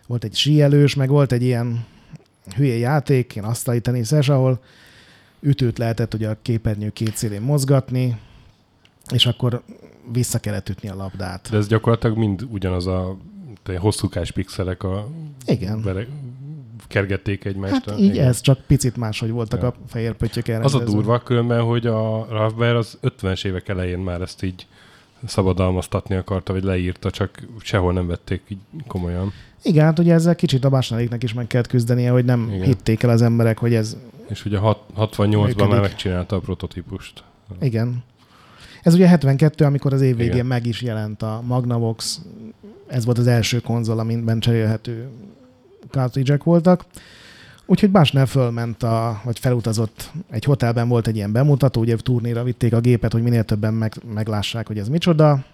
volt 0.07 0.25
egy 0.25 0.35
síelős, 0.35 0.95
meg 0.95 1.09
volt 1.09 1.33
egy 1.33 1.43
ilyen 1.43 1.85
hülye 2.57 2.77
játék, 2.77 3.35
ilyen 3.35 3.49
asztali 3.49 3.81
teniszes, 3.81 4.29
ahol 4.29 4.61
ütőt 5.41 5.79
lehetett 5.79 6.15
ugye 6.15 6.29
a 6.29 6.37
képernyő 6.43 6.91
két 6.91 7.17
szélén 7.17 7.41
mozgatni, 7.41 8.17
és 9.13 9.27
akkor 9.27 9.63
vissza 10.13 10.39
kellett 10.39 10.69
ütni 10.69 10.89
a 10.89 10.95
labdát. 10.95 11.49
De 11.51 11.57
ez 11.57 11.67
gyakorlatilag 11.67 12.17
mind 12.17 12.47
ugyanaz 12.51 12.87
a 12.87 13.17
hosszúkás 13.79 14.33
pixelek 14.33 14.83
a 14.83 15.09
Igen. 15.47 15.83
Bere, 15.83 16.07
kergették 16.91 17.45
egymást. 17.45 17.73
Hát 17.91 17.99
így 17.99 18.19
ez, 18.19 18.41
csak 18.41 18.59
picit 18.67 18.97
máshogy 18.97 19.31
voltak 19.31 19.61
Ja. 19.61 19.67
a 19.67 19.75
fehér 19.89 20.13
pöttyök 20.13 20.49
erre. 20.49 20.65
Az 20.65 20.75
a 20.75 20.85
durva 20.85 21.19
különben, 21.19 21.63
hogy 21.63 21.87
a 21.87 22.27
Ralph 22.31 22.57
Baer 22.57 22.75
az 22.75 22.99
50-es 23.03 23.45
évek 23.45 23.69
elején 23.69 23.99
már 23.99 24.21
ezt 24.21 24.43
így 24.43 24.67
szabadalmaztatni 25.27 26.15
akarta, 26.15 26.53
vagy 26.53 26.63
leírta, 26.65 27.11
csak 27.11 27.31
sehol 27.61 27.93
nem 27.93 28.07
vették 28.07 28.43
így 28.49 28.59
komolyan. 28.87 29.33
Igen, 29.63 29.85
hát 29.85 29.99
ugye 29.99 30.13
ezzel 30.15 30.35
kicsit 30.35 30.65
a 30.65 30.69
Básnaléknek 30.69 31.23
is 31.23 31.33
meg 31.33 31.47
kellett 31.47 31.67
küzdenie, 31.67 32.11
hogy 32.11 32.25
nem 32.25 32.51
Igen. 32.53 32.67
Hitték 32.67 33.03
el 33.03 33.11
az 33.11 33.23
emberek, 33.23 33.59
hogy 33.59 33.75
ez 33.75 33.97
És 34.29 34.45
ugye 34.45 34.59
hat- 34.59 34.83
68-ban 34.97 35.29
Működik. 35.47 35.67
már 35.69 35.81
megcsinálta 35.81 36.37
a 36.37 36.41
prototípust. 36.41 37.23
Igen. 37.61 38.03
Ez 38.83 38.95
ugye 38.95 39.09
72, 39.09 39.65
amikor 39.65 39.93
az 39.93 40.01
év 40.01 40.17
végén 40.17 40.45
meg 40.45 40.67
is 40.67 40.83
jelent 40.83 41.23
a 41.23 41.43
Magnavox. 41.47 42.21
Ez 42.87 43.05
volt 43.05 43.19
az 43.19 43.27
első 43.27 43.61
konzol, 43.61 43.99
amiben 43.99 44.41
cserélhető 44.41 45.09
cartridge 45.91 46.39
voltak. 46.45 46.85
Úgyhogy 47.67 47.91
Básnál 47.91 48.27
fölment, 48.27 48.83
a, 48.83 49.21
vagy 49.25 49.39
felutazott 49.39 50.11
egy 50.31 50.45
hotelben 50.45 50.89
volt 50.89 51.07
egy 51.07 51.17
ilyen 51.17 51.33
bemutató, 51.33 51.81
ugye 51.81 51.97
turnéra 51.97 52.43
vitték 52.43 52.73
a 52.73 52.81
gépet, 52.81 53.13
hogy 53.13 53.23
minél 53.23 53.45
többen 53.45 53.75
meg, 53.75 53.95
meglássák, 54.15 54.67
hogy 54.67 54.79
ez 54.79 54.89
micsoda, 54.89 55.45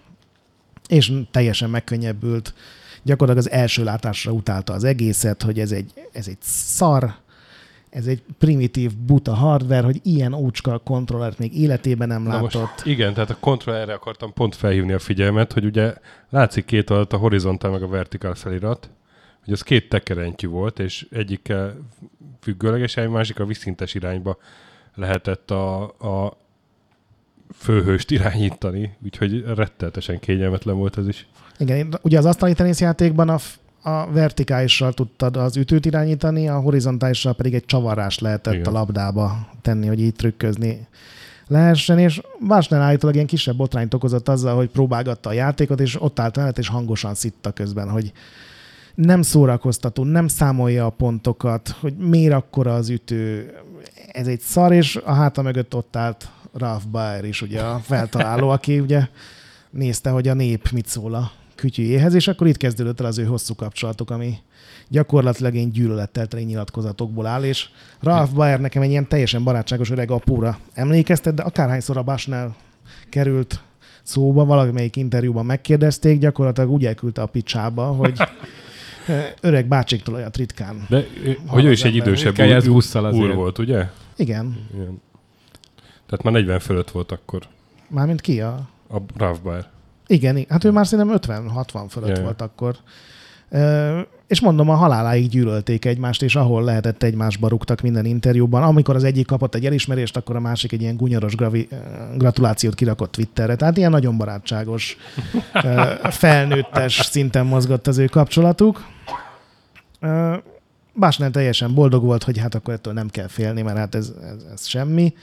és 0.87 1.11
teljesen 1.31 1.69
megkönnyebbült. 1.69 2.53
Gyakorlatilag 3.03 3.47
az 3.47 3.59
első 3.59 3.83
látásra 3.83 4.31
utálta 4.31 4.73
az 4.73 4.83
egészet, 4.83 5.43
hogy 5.43 5.59
ez 5.59 5.71
egy, 5.71 5.91
ez 6.11 6.27
egy 6.27 6.37
szar, 6.41 7.13
ez 7.89 8.07
egy 8.07 8.23
primitív, 8.37 8.91
buta 8.95 9.33
hardware, 9.33 9.85
hogy 9.85 9.99
ilyen 10.03 10.33
ócska 10.33 10.77
kontrollert 10.77 11.39
még 11.39 11.59
életében 11.59 12.07
nem 12.07 12.21
Na 12.21 12.29
látott. 12.29 12.53
most, 12.53 12.85
igen, 12.85 13.13
tehát 13.13 13.29
a 13.29 13.37
kontrollerre 13.39 13.93
akartam 13.93 14.33
pont 14.33 14.55
felhívni 14.55 14.93
a 14.93 14.99
figyelmet, 14.99 15.53
hogy 15.53 15.65
ugye 15.65 15.93
látszik 16.29 16.65
két 16.65 16.89
alatt 16.89 17.13
a 17.13 17.17
horizontál 17.17 17.71
meg 17.71 17.83
a 17.83 17.87
vertikál 17.87 18.33
felirat, 18.33 18.89
hogy 19.47 19.55
az 19.55 19.61
két 19.61 19.89
tekerentyű 19.89 20.47
volt, 20.47 20.79
és 20.79 21.07
egyikkel 21.11 21.77
függőleges, 22.41 22.97
egy 22.97 23.09
másik 23.09 23.39
a 23.39 23.45
viszintes 23.45 23.93
irányba 23.93 24.37
lehetett 24.95 25.51
a, 25.51 25.83
a 25.83 26.37
főhőst 27.53 28.11
irányítani, 28.11 28.97
úgyhogy 29.03 29.43
retteltesen 29.55 30.19
kényelmetlen 30.19 30.75
volt 30.75 30.97
ez 30.97 31.07
is. 31.07 31.27
Igen, 31.57 31.99
ugye 32.01 32.17
az 32.17 32.25
asztali 32.25 32.53
teniszjátékban 32.53 33.29
a, 33.29 33.37
a 33.89 34.11
vertikálissal 34.11 34.93
tudtad 34.93 35.37
az 35.37 35.57
ütőt 35.57 35.85
irányítani, 35.85 36.47
a 36.47 36.59
horizontálissal 36.59 37.35
pedig 37.35 37.53
egy 37.53 37.65
csavarást 37.65 38.21
lehetett 38.21 38.53
Igen. 38.53 38.65
A 38.65 38.71
labdába 38.71 39.49
tenni, 39.61 39.87
hogy 39.87 39.99
így 40.01 40.15
trükközni 40.15 40.87
lehessen, 41.47 41.99
és 41.99 42.21
Vásnál 42.39 42.81
állítólag 42.81 43.15
ilyen 43.15 43.27
kisebb 43.27 43.55
botrányt 43.55 43.93
okozott 43.93 44.29
azzal, 44.29 44.55
hogy 44.55 44.69
próbálgatta 44.69 45.29
a 45.29 45.33
játékot, 45.33 45.79
és 45.79 46.01
ott 46.01 46.19
állt 46.19 46.35
mellett, 46.35 46.57
és 46.57 46.67
hangosan 46.67 47.13
szitta 47.13 47.51
közben, 47.51 47.89
hogy 47.89 48.11
nem 48.97 49.21
szórakoztató, 49.21 50.03
nem 50.03 50.27
számolja 50.27 50.85
a 50.85 50.89
pontokat, 50.89 51.69
hogy 51.79 51.95
miért 51.97 52.33
akkora 52.33 52.75
az 52.75 52.89
ütő, 52.89 53.53
ez 54.11 54.27
egy 54.27 54.39
szar, 54.39 54.71
és 54.71 54.95
a 54.95 55.13
háta 55.13 55.41
mögött 55.41 55.75
ott 55.75 55.95
állt 55.95 56.29
Ralph 56.53 56.87
Baer 56.87 57.25
is, 57.25 57.41
ugye 57.41 57.61
a 57.61 57.79
feltaláló, 57.79 58.49
aki 58.49 58.79
ugye 58.79 59.07
nézte, 59.69 60.09
hogy 60.09 60.27
a 60.27 60.33
nép 60.33 60.69
mit 60.71 60.87
szól 60.87 61.13
a 61.13 61.31
kütyűjéhez, 61.55 62.13
és 62.13 62.27
akkor 62.27 62.47
itt 62.47 62.57
kezdődött 62.57 62.99
el 62.99 63.05
az 63.05 63.17
ő 63.17 63.23
hosszú 63.23 63.55
kapcsolatok, 63.55 64.09
ami 64.09 64.37
gyakorlatilag 64.87 65.55
én 65.55 65.71
gyűlölettel 65.71 66.27
teli 66.27 66.43
nyilatkozatokból 66.43 67.25
áll, 67.25 67.43
és 67.43 67.69
Ralph 67.99 68.33
Baer 68.33 68.59
nekem 68.59 68.81
egy 68.81 68.89
ilyen 68.89 69.07
teljesen 69.07 69.43
barátságos 69.43 69.89
öreg 69.89 70.11
apúra 70.11 70.59
emlékeztet, 70.73 71.33
de 71.33 71.41
akárhányszor 71.41 71.97
a 71.97 72.03
Basnál 72.03 72.55
került 73.09 73.61
szóba, 74.03 74.45
valamelyik 74.45 74.95
interjúban 74.95 75.45
megkérdezték, 75.45 76.19
gyakorlatilag 76.19 76.71
úgy 76.71 76.85
elküldte 76.85 77.21
a 77.21 77.25
picsába, 77.25 77.85
hogy 77.85 78.19
öreg 79.41 79.67
bácsiktól 79.67 80.15
olyat 80.15 80.37
ritkán. 80.37 80.85
De 80.89 81.05
hogy 81.47 81.65
ő 81.65 81.71
is 81.71 81.83
egy 81.83 81.95
idősebb 81.95 82.33
Kell 82.33 82.51
ez 82.51 82.67
úr, 82.67 83.33
volt, 83.33 83.57
ugye? 83.57 83.85
Igen. 84.15 84.67
Igen. 84.73 85.01
Tehát 86.05 86.23
már 86.23 86.33
40 86.33 86.59
fölött 86.59 86.91
volt 86.91 87.11
akkor 87.11 87.41
Mármint 87.87 88.21
ki 88.21 88.41
a... 88.41 88.69
a 88.89 88.97
Ralph 89.17 89.41
Baer. 89.41 89.65
Igen, 90.07 90.35
igen. 90.35 90.49
hát 90.49 90.63
ő 90.63 90.71
már 90.71 90.87
szerintem 90.87 91.19
50-60 91.21 91.85
fölött 91.89 92.09
Jaj. 92.09 92.23
volt 92.23 92.41
akkor. 92.41 92.75
És 94.27 94.41
mondom, 94.41 94.69
a 94.69 94.75
haláláig 94.75 95.29
gyűlölték 95.29 95.85
egymást, 95.85 96.21
és 96.21 96.35
ahol 96.35 96.63
lehetett 96.63 97.03
egymásba 97.03 97.47
rúgtak 97.47 97.81
minden 97.81 98.05
interjúban. 98.05 98.63
Amikor 98.63 98.95
az 98.95 99.03
egyik 99.03 99.25
kapott 99.25 99.55
egy 99.55 99.65
elismerést, 99.65 100.17
akkor 100.17 100.35
a 100.35 100.39
másik 100.39 100.71
egy 100.71 100.81
ilyen 100.81 100.95
gunyoros 100.95 101.35
gravi, 101.35 101.67
ö, 101.71 101.75
gratulációt 102.17 102.75
kirakott 102.75 103.11
Twitterre. 103.11 103.55
Tehát 103.55 103.77
ilyen 103.77 103.91
nagyon 103.91 104.17
barátságos, 104.17 104.97
ö, 105.53 105.91
felnőttes 106.09 106.93
szinten 106.93 107.45
mozgott 107.45 107.87
az 107.87 107.97
ő 107.97 108.05
kapcsolatuk. 108.05 108.85
Ö, 109.99 110.35
Básnál 110.93 111.31
teljesen 111.31 111.73
boldog 111.73 112.03
volt, 112.03 112.23
hogy 112.23 112.37
hát 112.37 112.55
akkor 112.55 112.73
ettől 112.73 112.93
nem 112.93 113.09
kell 113.09 113.27
félni, 113.27 113.61
mert 113.61 113.77
hát 113.77 113.95
ez, 113.95 114.13
ez, 114.23 114.45
ez 114.53 114.65
semmi. 114.65 115.13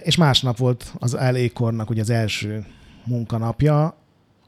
És 0.00 0.16
másnap 0.16 0.56
volt 0.56 0.92
az 0.98 1.12
LA 1.12 1.52
Kornak 1.54 1.90
ugye 1.90 2.00
az 2.00 2.10
első 2.10 2.66
munkanapja, 3.04 3.96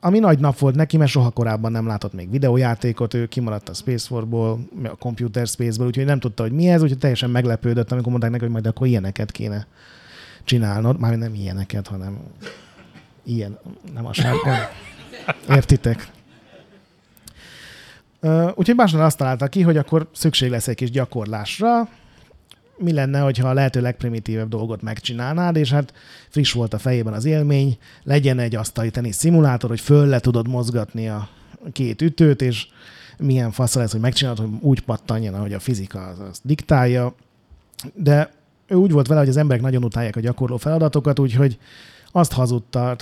ami 0.00 0.18
nagy 0.18 0.38
nap 0.38 0.58
volt 0.58 0.74
neki, 0.74 0.96
mert 0.96 1.10
soha 1.10 1.30
korábban 1.30 1.72
nem 1.72 1.86
látott 1.86 2.12
még 2.12 2.30
videójátékot, 2.30 3.14
ő 3.14 3.26
kimaradt 3.26 3.68
a 3.68 3.74
Space 3.74 4.06
Force-ból, 4.06 4.58
a 4.84 4.96
Computer 4.96 5.46
Space-ből, 5.46 5.86
úgyhogy 5.86 6.04
nem 6.04 6.20
tudta, 6.20 6.42
hogy 6.42 6.52
mi 6.52 6.68
ez, 6.68 6.82
úgyhogy 6.82 6.98
teljesen 6.98 7.30
meglepődött, 7.30 7.92
amikor 7.92 8.10
mondták 8.10 8.30
neki, 8.30 8.42
hogy 8.42 8.52
majd 8.52 8.66
akkor 8.66 8.86
ilyeneket 8.86 9.32
kéne 9.32 9.66
csinálnod. 10.44 11.00
Már 11.00 11.16
nem 11.16 11.34
ilyeneket, 11.34 11.86
hanem 11.86 12.18
ilyen, 13.24 13.58
nem 13.94 14.06
a 14.06 14.12
sárga. 14.12 14.54
Értitek? 15.48 16.10
Úgyhogy 18.54 18.76
Básnál 18.76 19.04
azt 19.04 19.18
találta 19.18 19.46
ki, 19.46 19.62
hogy 19.62 19.76
akkor 19.76 20.08
szükség 20.12 20.50
lesz 20.50 20.68
egy 20.68 20.74
kis 20.74 20.90
gyakorlásra, 20.90 21.88
mi 22.78 22.92
lenne, 22.92 23.20
hogyha 23.20 23.48
a 23.48 23.52
lehető 23.52 23.80
legprimitívebb 23.80 24.48
dolgot 24.48 24.82
megcsinálnád, 24.82 25.56
és 25.56 25.70
hát 25.70 25.92
friss 26.28 26.52
volt 26.52 26.74
a 26.74 26.78
fejében 26.78 27.12
az 27.12 27.24
élmény, 27.24 27.78
legyen 28.02 28.38
egy 28.38 28.54
asztali 28.54 28.90
tenisz 28.90 29.16
szimulátor, 29.16 29.70
hogy 29.70 29.80
föl 29.80 30.06
le 30.06 30.20
tudod 30.20 30.48
mozgatni 30.48 31.08
a 31.08 31.28
két 31.72 32.02
ütőt, 32.02 32.42
és 32.42 32.66
milyen 33.18 33.50
fasz 33.50 33.74
lesz, 33.74 33.92
hogy 33.92 34.00
megcsinálod, 34.00 34.38
hogy 34.38 34.48
úgy 34.60 34.80
pattanjon, 34.80 35.34
ahogy 35.34 35.52
a 35.52 35.58
fizika 35.58 36.06
az, 36.06 36.18
az 36.18 36.40
diktálja. 36.42 37.14
De 37.94 38.30
ő 38.66 38.74
úgy 38.74 38.90
volt 38.90 39.06
vele, 39.06 39.20
hogy 39.20 39.28
az 39.28 39.36
emberek 39.36 39.62
nagyon 39.62 39.84
utálják 39.84 40.16
a 40.16 40.20
gyakorló 40.20 40.56
feladatokat, 40.56 41.18
úgyhogy 41.18 41.58
azt 42.12 42.32
hazudta 42.32 42.96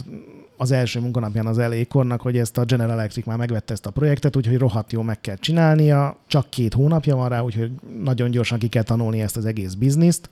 az 0.56 0.70
első 0.70 1.00
munkanapján 1.00 1.46
az 1.46 1.58
elékornak, 1.58 2.20
hogy 2.20 2.38
ezt 2.38 2.58
a 2.58 2.64
General 2.64 2.92
Electric 2.92 3.26
már 3.26 3.36
megvette 3.36 3.72
ezt 3.72 3.86
a 3.86 3.90
projektet, 3.90 4.36
úgyhogy 4.36 4.58
rohadt 4.58 4.92
jó 4.92 5.02
meg 5.02 5.20
kell 5.20 5.36
csinálnia, 5.36 6.16
csak 6.26 6.50
két 6.50 6.74
hónapja 6.74 7.16
van 7.16 7.28
rá, 7.28 7.40
úgyhogy 7.40 7.70
nagyon 8.02 8.30
gyorsan 8.30 8.58
ki 8.58 8.68
kell 8.68 8.82
tanulni 8.82 9.20
ezt 9.20 9.36
az 9.36 9.44
egész 9.44 9.74
bizniszt. 9.74 10.30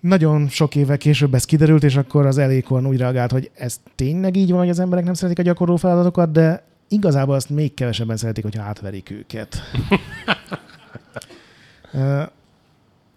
Nagyon 0.00 0.48
sok 0.48 0.74
évvel 0.74 0.96
később 0.96 1.34
ez 1.34 1.44
kiderült, 1.44 1.84
és 1.84 1.96
akkor 1.96 2.26
az 2.26 2.38
elékorn 2.38 2.86
úgy 2.86 2.98
reagált, 2.98 3.30
hogy 3.30 3.50
ez 3.54 3.80
tényleg 3.94 4.36
így 4.36 4.50
van, 4.50 4.58
hogy 4.58 4.68
az 4.68 4.78
emberek 4.78 5.04
nem 5.04 5.14
szeretik 5.14 5.38
a 5.38 5.42
gyakorló 5.42 5.76
feladatokat, 5.76 6.32
de 6.32 6.62
igazából 6.88 7.34
azt 7.34 7.50
még 7.50 7.74
kevesebben 7.74 8.16
szeretik, 8.16 8.44
hogyha 8.44 8.62
átverik 8.62 9.10
őket. 9.10 9.56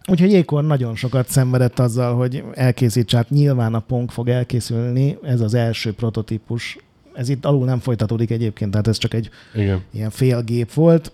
Úgyhogy 0.08 0.32
Ékor 0.32 0.64
nagyon 0.64 0.96
sokat 0.96 1.30
szenvedett 1.30 1.80
azzal, 1.80 2.16
hogy 2.16 2.44
elkészíts, 2.54 3.14
hát 3.14 3.30
nyilván 3.30 3.74
a 3.74 3.80
Pong 3.80 4.10
fog 4.12 4.30
elkészülni, 4.30 5.18
ez 5.22 5.42
az 5.42 5.54
első 5.54 5.94
prototípus. 5.94 6.78
Ez 7.14 7.30
itt 7.30 7.46
alul 7.46 7.66
nem 7.66 7.80
folytatódik 7.80 8.30
egyébként, 8.32 8.72
tehát 8.72 8.88
ez 8.88 8.98
csak 8.98 9.14
egy 9.14 9.30
Igen. 9.54 9.84
ilyen 9.92 10.10
félgép 10.10 10.74
volt. 10.74 11.12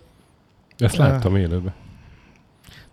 Ezt 0.77 0.95
láttam 0.95 1.35
életben. 1.35 1.73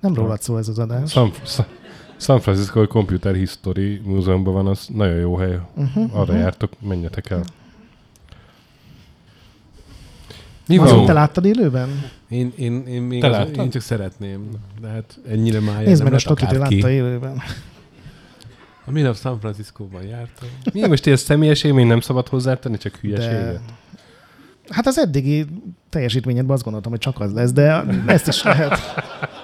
Nem 0.00 0.14
rólad 0.14 0.42
szól 0.42 0.58
ez 0.58 0.68
az 0.68 0.78
adás. 0.78 1.10
San, 1.10 1.30
Sa- 1.44 1.68
San 2.16 2.40
Francisco 2.40 2.86
Computer 2.86 3.34
History 3.34 4.00
Múzeumban 4.04 4.54
van, 4.54 4.66
az 4.66 4.88
nagyon 4.94 5.16
jó 5.16 5.36
hely. 5.36 5.58
Uh-huh, 5.74 6.18
Arra 6.18 6.34
jártok, 6.34 6.72
menjetek 6.80 7.30
el. 7.30 7.44
Mi 10.70 10.78
Azon 10.78 10.96
van? 10.96 11.06
te 11.06 11.12
láttad 11.12 11.44
élőben? 11.44 11.88
Én, 12.28 12.52
én, 12.56 12.86
én, 12.86 13.02
még 13.02 13.24
az, 13.24 13.48
én 13.56 13.70
csak 13.70 13.82
szeretném, 13.82 14.48
de 14.80 14.88
hát 14.88 15.18
ennyire 15.28 15.60
már 15.60 15.84
Nézd 15.84 16.02
meg 16.02 16.12
a 16.12 16.18
stokit, 16.18 16.50
látta 16.50 16.90
élőben. 16.90 17.40
A 18.86 18.90
minap 18.90 19.16
San 19.16 19.40
Francisco-ban 19.40 20.02
jártam. 20.02 20.48
Mi 20.72 20.86
most 20.86 21.06
ilyen 21.06 21.18
személyes 21.18 21.62
élmény 21.62 21.86
nem 21.86 22.00
szabad 22.00 22.28
hozzátenni, 22.28 22.76
csak 22.76 22.92
De... 22.92 22.98
hülyeséget? 23.00 23.60
Hát 24.68 24.86
az 24.86 24.98
eddigi 24.98 25.46
teljesítményedben 25.88 26.54
azt 26.54 26.62
gondoltam, 26.62 26.90
hogy 26.90 27.00
csak 27.00 27.20
az 27.20 27.32
lesz, 27.32 27.52
de 27.52 27.84
ezt 28.06 28.28
is 28.28 28.42
lehet. 28.42 28.78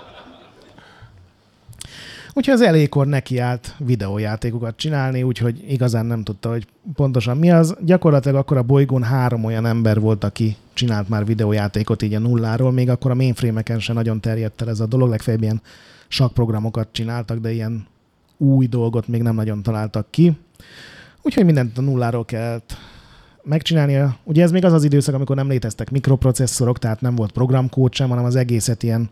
Úgyhogy 2.37 2.55
az 2.55 2.61
elékor 2.61 3.07
nekiállt 3.07 3.75
videójátékokat 3.79 4.77
csinálni, 4.77 5.23
úgyhogy 5.23 5.65
igazán 5.69 6.07
nem 6.07 6.23
tudta, 6.23 6.49
hogy 6.51 6.67
pontosan 6.95 7.37
mi 7.37 7.51
az. 7.51 7.77
Gyakorlatilag 7.81 8.37
akkor 8.37 8.57
a 8.57 8.63
bolygón 8.63 9.03
három 9.03 9.45
olyan 9.45 9.67
ember 9.67 10.01
volt, 10.01 10.25
aki 10.25 10.57
csinált 10.73 11.09
már 11.09 11.25
videójátékot 11.25 12.03
így 12.03 12.15
a 12.15 12.19
nulláról, 12.19 12.73
még 12.73 12.91
akkor 12.91 13.11
a 13.11 13.15
mainframe-eken 13.15 13.81
se 13.81 13.93
nagyon 13.93 14.21
terjedt 14.21 14.63
el 14.63 14.69
ez 14.69 14.81
a 14.81 14.87
dolog, 14.87 15.09
legfeljebb 15.09 15.43
ilyen 15.43 15.63
sakprogramokat 16.09 16.89
csináltak, 16.93 17.39
de 17.39 17.53
ilyen 17.53 17.87
új 18.37 18.67
dolgot 18.67 19.09
még 19.09 19.23
nem 19.23 19.35
nagyon 19.35 19.63
találtak 19.63 20.07
ki. 20.11 20.39
Úgyhogy 21.23 21.45
mindent 21.45 21.79
a 21.79 21.81
nulláról 21.81 22.25
kellett 22.25 22.77
megcsinálnia. 23.43 24.17
Ugye 24.25 24.43
ez 24.43 24.51
még 24.51 24.65
az 24.65 24.73
az 24.73 24.85
időszak, 24.85 25.15
amikor 25.15 25.37
nem 25.37 25.49
léteztek 25.49 25.91
mikroprocesszorok, 25.91 26.79
tehát 26.79 27.01
nem 27.01 27.15
volt 27.15 27.33
programkód 27.33 27.95
sem, 27.95 28.09
hanem 28.09 28.25
az 28.25 28.37
egészet 28.37 28.83
ilyen 28.83 29.11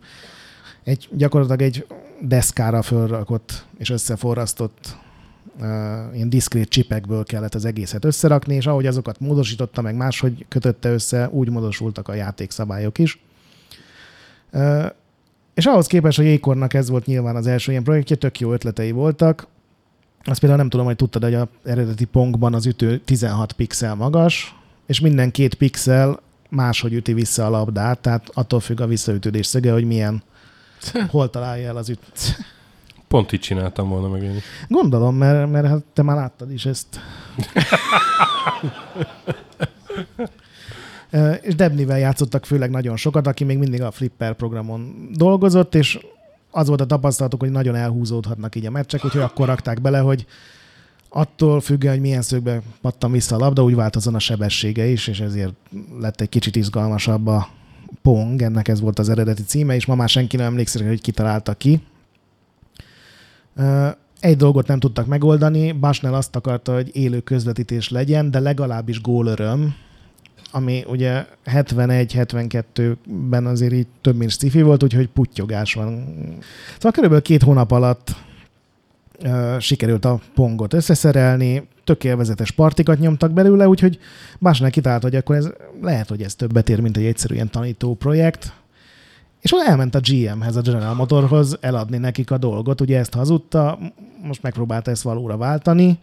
egy, 0.83 1.09
gyakorlatilag 1.11 1.61
egy 1.61 1.85
deszkára 2.21 2.81
fölrakott 2.81 3.65
és 3.77 3.89
összeforrasztott 3.89 4.97
uh, 5.59 5.65
ilyen 6.13 6.29
diszkrét 6.29 6.69
csipekből 6.69 7.23
kellett 7.23 7.55
az 7.55 7.65
egészet 7.65 8.05
összerakni, 8.05 8.55
és 8.55 8.65
ahogy 8.65 8.85
azokat 8.85 9.19
módosította, 9.19 9.81
meg 9.81 9.95
máshogy 9.95 10.45
kötötte 10.49 10.89
össze, 10.89 11.29
úgy 11.29 11.49
módosultak 11.49 12.07
a 12.07 12.13
játékszabályok 12.13 12.97
is. 12.97 13.19
Uh, 14.51 14.85
és 15.53 15.65
ahhoz 15.65 15.87
képest, 15.87 16.17
hogy 16.17 16.25
Ékornak 16.25 16.73
ez 16.73 16.89
volt 16.89 17.05
nyilván 17.05 17.35
az 17.35 17.47
első 17.47 17.71
ilyen 17.71 17.83
projektje, 17.83 18.15
tök 18.15 18.39
jó 18.39 18.53
ötletei 18.53 18.91
voltak. 18.91 19.47
Azt 20.23 20.39
például 20.39 20.61
nem 20.61 20.69
tudom, 20.69 20.85
hogy 20.85 20.95
tudtad, 20.95 21.23
hogy 21.23 21.33
az 21.33 21.47
eredeti 21.63 22.05
Pongban 22.05 22.53
az 22.53 22.65
ütő 22.65 22.99
16 22.99 23.53
pixel 23.53 23.95
magas, 23.95 24.55
és 24.85 24.99
minden 24.99 25.31
két 25.31 25.53
pixel 25.55 26.19
máshogy 26.49 26.93
üti 26.93 27.13
vissza 27.13 27.45
a 27.45 27.49
labdát, 27.49 27.99
tehát 27.99 28.29
attól 28.33 28.59
függ 28.59 28.79
a 28.81 28.87
visszaütődés 28.87 29.45
szöge, 29.45 29.71
hogy 29.71 29.85
milyen, 29.85 30.23
hol 31.09 31.29
találja 31.29 31.67
el 31.67 31.77
az 31.77 31.89
üt. 31.89 31.99
Pont 33.07 33.31
így 33.31 33.39
csináltam 33.39 33.89
volna 33.89 34.07
meg 34.07 34.23
én 34.23 34.35
is. 34.35 34.43
Gondolom, 34.67 35.15
mert, 35.15 35.51
mert 35.51 35.67
hát 35.67 35.83
te 35.93 36.01
már 36.01 36.15
láttad 36.15 36.51
is 36.51 36.65
ezt. 36.65 36.99
És 41.41 41.55
Debnivel 41.55 41.99
játszottak 41.99 42.45
főleg 42.45 42.69
nagyon 42.69 42.95
sokat, 42.95 43.27
aki 43.27 43.43
még 43.43 43.57
mindig 43.57 43.81
a 43.81 43.91
Flipper 43.91 44.33
programon 44.33 45.09
dolgozott, 45.13 45.75
és 45.75 45.99
az 46.51 46.67
volt 46.67 46.81
a 46.81 46.85
tapasztalatuk, 46.85 47.39
hogy 47.39 47.51
nagyon 47.51 47.75
elhúzódhatnak 47.75 48.55
így 48.55 48.65
a 48.65 48.71
meccsek, 48.71 49.05
úgyhogy 49.05 49.21
akkor 49.21 49.47
rakták 49.47 49.81
bele, 49.81 49.99
hogy 49.99 50.25
attól 51.09 51.61
függően, 51.61 51.93
hogy 51.93 52.01
milyen 52.01 52.21
szögbe 52.21 52.61
pattan 52.81 53.11
vissza 53.11 53.35
a 53.35 53.39
labda, 53.39 53.63
úgy 53.63 53.75
változon 53.75 54.15
a 54.15 54.19
sebessége 54.19 54.85
is, 54.85 55.07
és 55.07 55.19
ezért 55.19 55.53
lett 55.99 56.21
egy 56.21 56.29
kicsit 56.29 56.55
izgalmasabb 56.55 57.27
a 57.27 57.47
Pong, 58.01 58.41
ennek 58.41 58.67
ez 58.67 58.81
volt 58.81 58.99
az 58.99 59.09
eredeti 59.09 59.43
címe, 59.43 59.75
és 59.75 59.85
ma 59.85 59.95
már 59.95 60.09
senki 60.09 60.35
nem 60.35 60.45
emlékszik, 60.45 60.87
hogy 60.87 61.01
kitalálta 61.01 61.53
ki. 61.53 61.81
Egy 64.19 64.37
dolgot 64.37 64.67
nem 64.67 64.79
tudtak 64.79 65.05
megoldani, 65.05 65.71
Basnell 65.71 66.13
azt 66.13 66.35
akarta, 66.35 66.73
hogy 66.73 66.95
élő 66.95 67.19
közvetítés 67.19 67.89
legyen, 67.89 68.31
de 68.31 68.39
legalábbis 68.39 69.01
gólöröm, 69.01 69.75
ami 70.51 70.83
ugye 70.87 71.25
71-72-ben 71.45 73.45
azért 73.45 73.73
így 73.73 73.87
több 74.01 74.15
mint 74.15 74.31
sci 74.31 74.61
volt, 74.61 74.83
úgyhogy 74.83 75.07
putyogás 75.07 75.73
van. 75.73 76.03
Szóval 76.73 76.91
körülbelül 76.91 77.23
két 77.23 77.43
hónap 77.43 77.71
alatt 77.71 78.15
sikerült 79.59 80.05
a 80.05 80.19
pongot 80.35 80.73
összeszerelni, 80.73 81.67
tök 81.85 82.03
élvezetes 82.03 82.51
partikat 82.51 82.99
nyomtak 82.99 83.31
belőle, 83.31 83.67
úgyhogy 83.67 83.99
Basnell 84.39 84.69
kitalálta, 84.69 85.07
hogy 85.07 85.15
akkor 85.15 85.35
ez 85.35 85.49
lehet, 85.81 86.09
hogy 86.09 86.21
ez 86.21 86.35
többet 86.35 86.69
ér, 86.69 86.79
mint 86.79 86.97
egy 86.97 87.05
egyszerű 87.05 87.33
ilyen 87.33 87.49
tanító 87.49 87.95
projekt. 87.95 88.53
És 89.41 89.53
ott 89.53 89.67
elment 89.67 89.95
a 89.95 89.99
GM-hez, 89.99 90.55
a 90.55 90.61
General 90.61 90.93
Motorhoz 90.93 91.57
eladni 91.61 91.97
nekik 91.97 92.31
a 92.31 92.37
dolgot, 92.37 92.81
ugye 92.81 92.99
ezt 92.99 93.13
hazudta, 93.13 93.79
most 94.23 94.41
megpróbálta 94.41 94.91
ezt 94.91 95.01
valóra 95.01 95.37
váltani. 95.37 95.99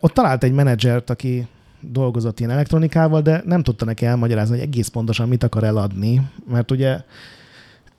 Ott 0.00 0.14
talált 0.14 0.44
egy 0.44 0.52
menedzsert, 0.52 1.10
aki 1.10 1.46
dolgozott 1.80 2.38
ilyen 2.38 2.50
elektronikával, 2.50 3.22
de 3.22 3.42
nem 3.44 3.62
tudta 3.62 3.84
neki 3.84 4.06
elmagyarázni, 4.06 4.58
hogy 4.58 4.66
egész 4.66 4.88
pontosan 4.88 5.28
mit 5.28 5.42
akar 5.42 5.64
eladni, 5.64 6.22
mert 6.50 6.70
ugye 6.70 7.00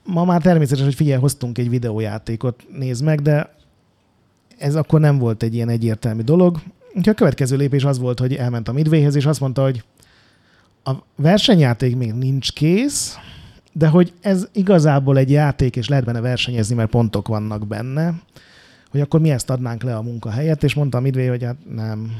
ma 0.04 0.24
már 0.24 0.42
természetes, 0.42 0.84
hogy 0.84 0.94
figyelj, 0.94 1.20
hoztunk 1.20 1.58
egy 1.58 1.70
videójátékot, 1.70 2.66
nézd 2.78 3.04
meg, 3.04 3.22
de 3.22 3.56
ez 4.58 4.74
akkor 4.74 5.00
nem 5.00 5.18
volt 5.18 5.42
egy 5.42 5.54
ilyen 5.54 5.68
egyértelmű 5.68 6.22
dolog. 6.22 6.60
Úgyhogy 6.88 7.08
a 7.08 7.14
következő 7.14 7.56
lépés 7.56 7.84
az 7.84 7.98
volt, 7.98 8.18
hogy 8.18 8.34
elment 8.34 8.68
a 8.68 8.72
Midwayhez, 8.72 9.14
és 9.14 9.26
azt 9.26 9.40
mondta, 9.40 9.62
hogy 9.62 9.84
a 10.84 10.92
versenyjáték 11.16 11.96
még 11.96 12.12
nincs 12.12 12.52
kész, 12.52 13.16
de 13.72 13.88
hogy 13.88 14.12
ez 14.20 14.48
igazából 14.52 15.18
egy 15.18 15.30
játék, 15.30 15.76
és 15.76 15.88
lehet 15.88 16.04
benne 16.04 16.20
versenyezni, 16.20 16.74
mert 16.74 16.90
pontok 16.90 17.28
vannak 17.28 17.66
benne, 17.66 18.14
hogy 18.90 19.00
akkor 19.00 19.20
mi 19.20 19.30
ezt 19.30 19.50
adnánk 19.50 19.82
le 19.82 19.96
a 19.96 20.02
munkahelyet, 20.02 20.64
és 20.64 20.74
mondta 20.74 20.98
a 20.98 21.00
Midway, 21.00 21.28
hogy 21.28 21.42
hát 21.44 21.56
nem, 21.74 22.12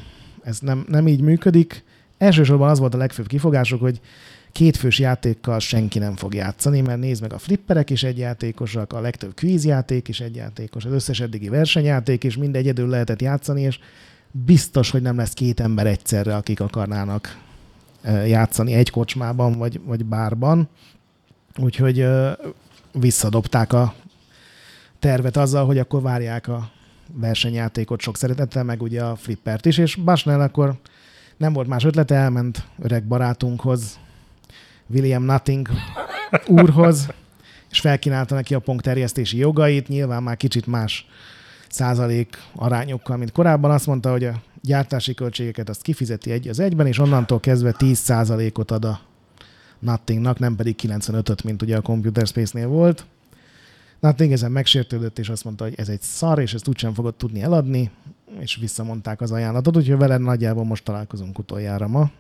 ez 0.42 0.58
nem, 0.58 0.84
nem 0.88 1.08
így 1.08 1.20
működik. 1.20 1.84
Elsősorban 2.18 2.68
az 2.68 2.78
volt 2.78 2.94
a 2.94 2.98
legfőbb 2.98 3.26
kifogások, 3.26 3.80
hogy 3.80 4.00
kétfős 4.52 4.98
játékkal 4.98 5.58
senki 5.58 5.98
nem 5.98 6.16
fog 6.16 6.34
játszani, 6.34 6.80
mert 6.80 7.00
nézd 7.00 7.22
meg 7.22 7.32
a 7.32 7.38
flipperek 7.38 7.90
is 7.90 8.02
egyjátékosak, 8.02 8.92
a 8.92 9.00
legtöbb 9.00 9.34
kvízjáték 9.34 10.08
is 10.08 10.20
egyjátékos, 10.20 10.84
az 10.84 10.92
összes 10.92 11.20
eddigi 11.20 11.48
versenyjáték 11.48 12.24
is 12.24 12.36
mind 12.36 12.56
egyedül 12.56 12.88
lehetett 12.88 13.22
játszani, 13.22 13.62
és 13.62 13.78
biztos, 14.30 14.90
hogy 14.90 15.02
nem 15.02 15.16
lesz 15.16 15.32
két 15.32 15.60
ember 15.60 15.86
egyszerre, 15.86 16.36
akik 16.36 16.60
akarnának 16.60 17.38
játszani 18.26 18.72
egy 18.72 18.90
kocsmában, 18.90 19.58
vagy, 19.58 19.80
vagy 19.84 20.04
bárban. 20.04 20.68
Úgyhogy 21.56 22.06
visszadobták 22.92 23.72
a 23.72 23.94
tervet 24.98 25.36
azzal, 25.36 25.66
hogy 25.66 25.78
akkor 25.78 26.02
várják 26.02 26.48
a 26.48 26.70
versenyjátékot 27.12 28.00
sok 28.00 28.16
szeretettel, 28.16 28.64
meg 28.64 28.82
ugye 28.82 29.02
a 29.02 29.16
flippert 29.16 29.66
is, 29.66 29.78
és 29.78 29.94
Basnell 29.94 30.40
akkor 30.40 30.74
nem 31.36 31.52
volt 31.52 31.68
más 31.68 31.84
ötlete, 31.84 32.14
elment 32.14 32.66
öreg 32.78 33.04
barátunkhoz, 33.04 33.98
William 34.88 35.22
Nutting 35.22 35.68
úrhoz, 36.46 37.08
és 37.70 37.80
felkínálta 37.80 38.34
neki 38.34 38.54
a 38.54 38.62
terjesztési 38.76 39.36
jogait, 39.36 39.88
nyilván 39.88 40.22
már 40.22 40.36
kicsit 40.36 40.66
más 40.66 41.06
százalék 41.68 42.42
arányokkal, 42.54 43.16
mint 43.16 43.32
korábban. 43.32 43.70
Azt 43.70 43.86
mondta, 43.86 44.10
hogy 44.10 44.24
a 44.24 44.42
gyártási 44.62 45.14
költségeket 45.14 45.68
azt 45.68 45.82
kifizeti 45.82 46.30
egy 46.30 46.48
az 46.48 46.58
egyben, 46.58 46.86
és 46.86 46.98
onnantól 46.98 47.40
kezdve 47.40 47.72
10 47.72 47.98
százalékot 47.98 48.70
ad 48.70 48.84
a 48.84 49.00
Nuttingnak, 49.78 50.38
nem 50.38 50.56
pedig 50.56 50.76
95-öt, 50.82 51.44
mint 51.44 51.62
ugye 51.62 51.76
a 51.76 51.80
Computer 51.80 52.26
Space-nél 52.26 52.68
volt. 52.68 53.06
Nutting 54.00 54.32
ezen 54.32 54.52
megsértődött, 54.52 55.18
és 55.18 55.28
azt 55.28 55.44
mondta, 55.44 55.64
hogy 55.64 55.74
ez 55.76 55.88
egy 55.88 56.00
szar, 56.00 56.38
és 56.38 56.54
ezt 56.54 56.68
úgysem 56.68 56.94
fogod 56.94 57.14
tudni 57.14 57.42
eladni, 57.42 57.90
és 58.40 58.56
visszamondták 58.56 59.20
az 59.20 59.32
ajánlatot, 59.32 59.76
úgyhogy 59.76 59.98
vele 59.98 60.16
nagyjából 60.16 60.64
most 60.64 60.84
találkozunk 60.84 61.38
utoljára 61.38 61.88
ma. 61.88 62.10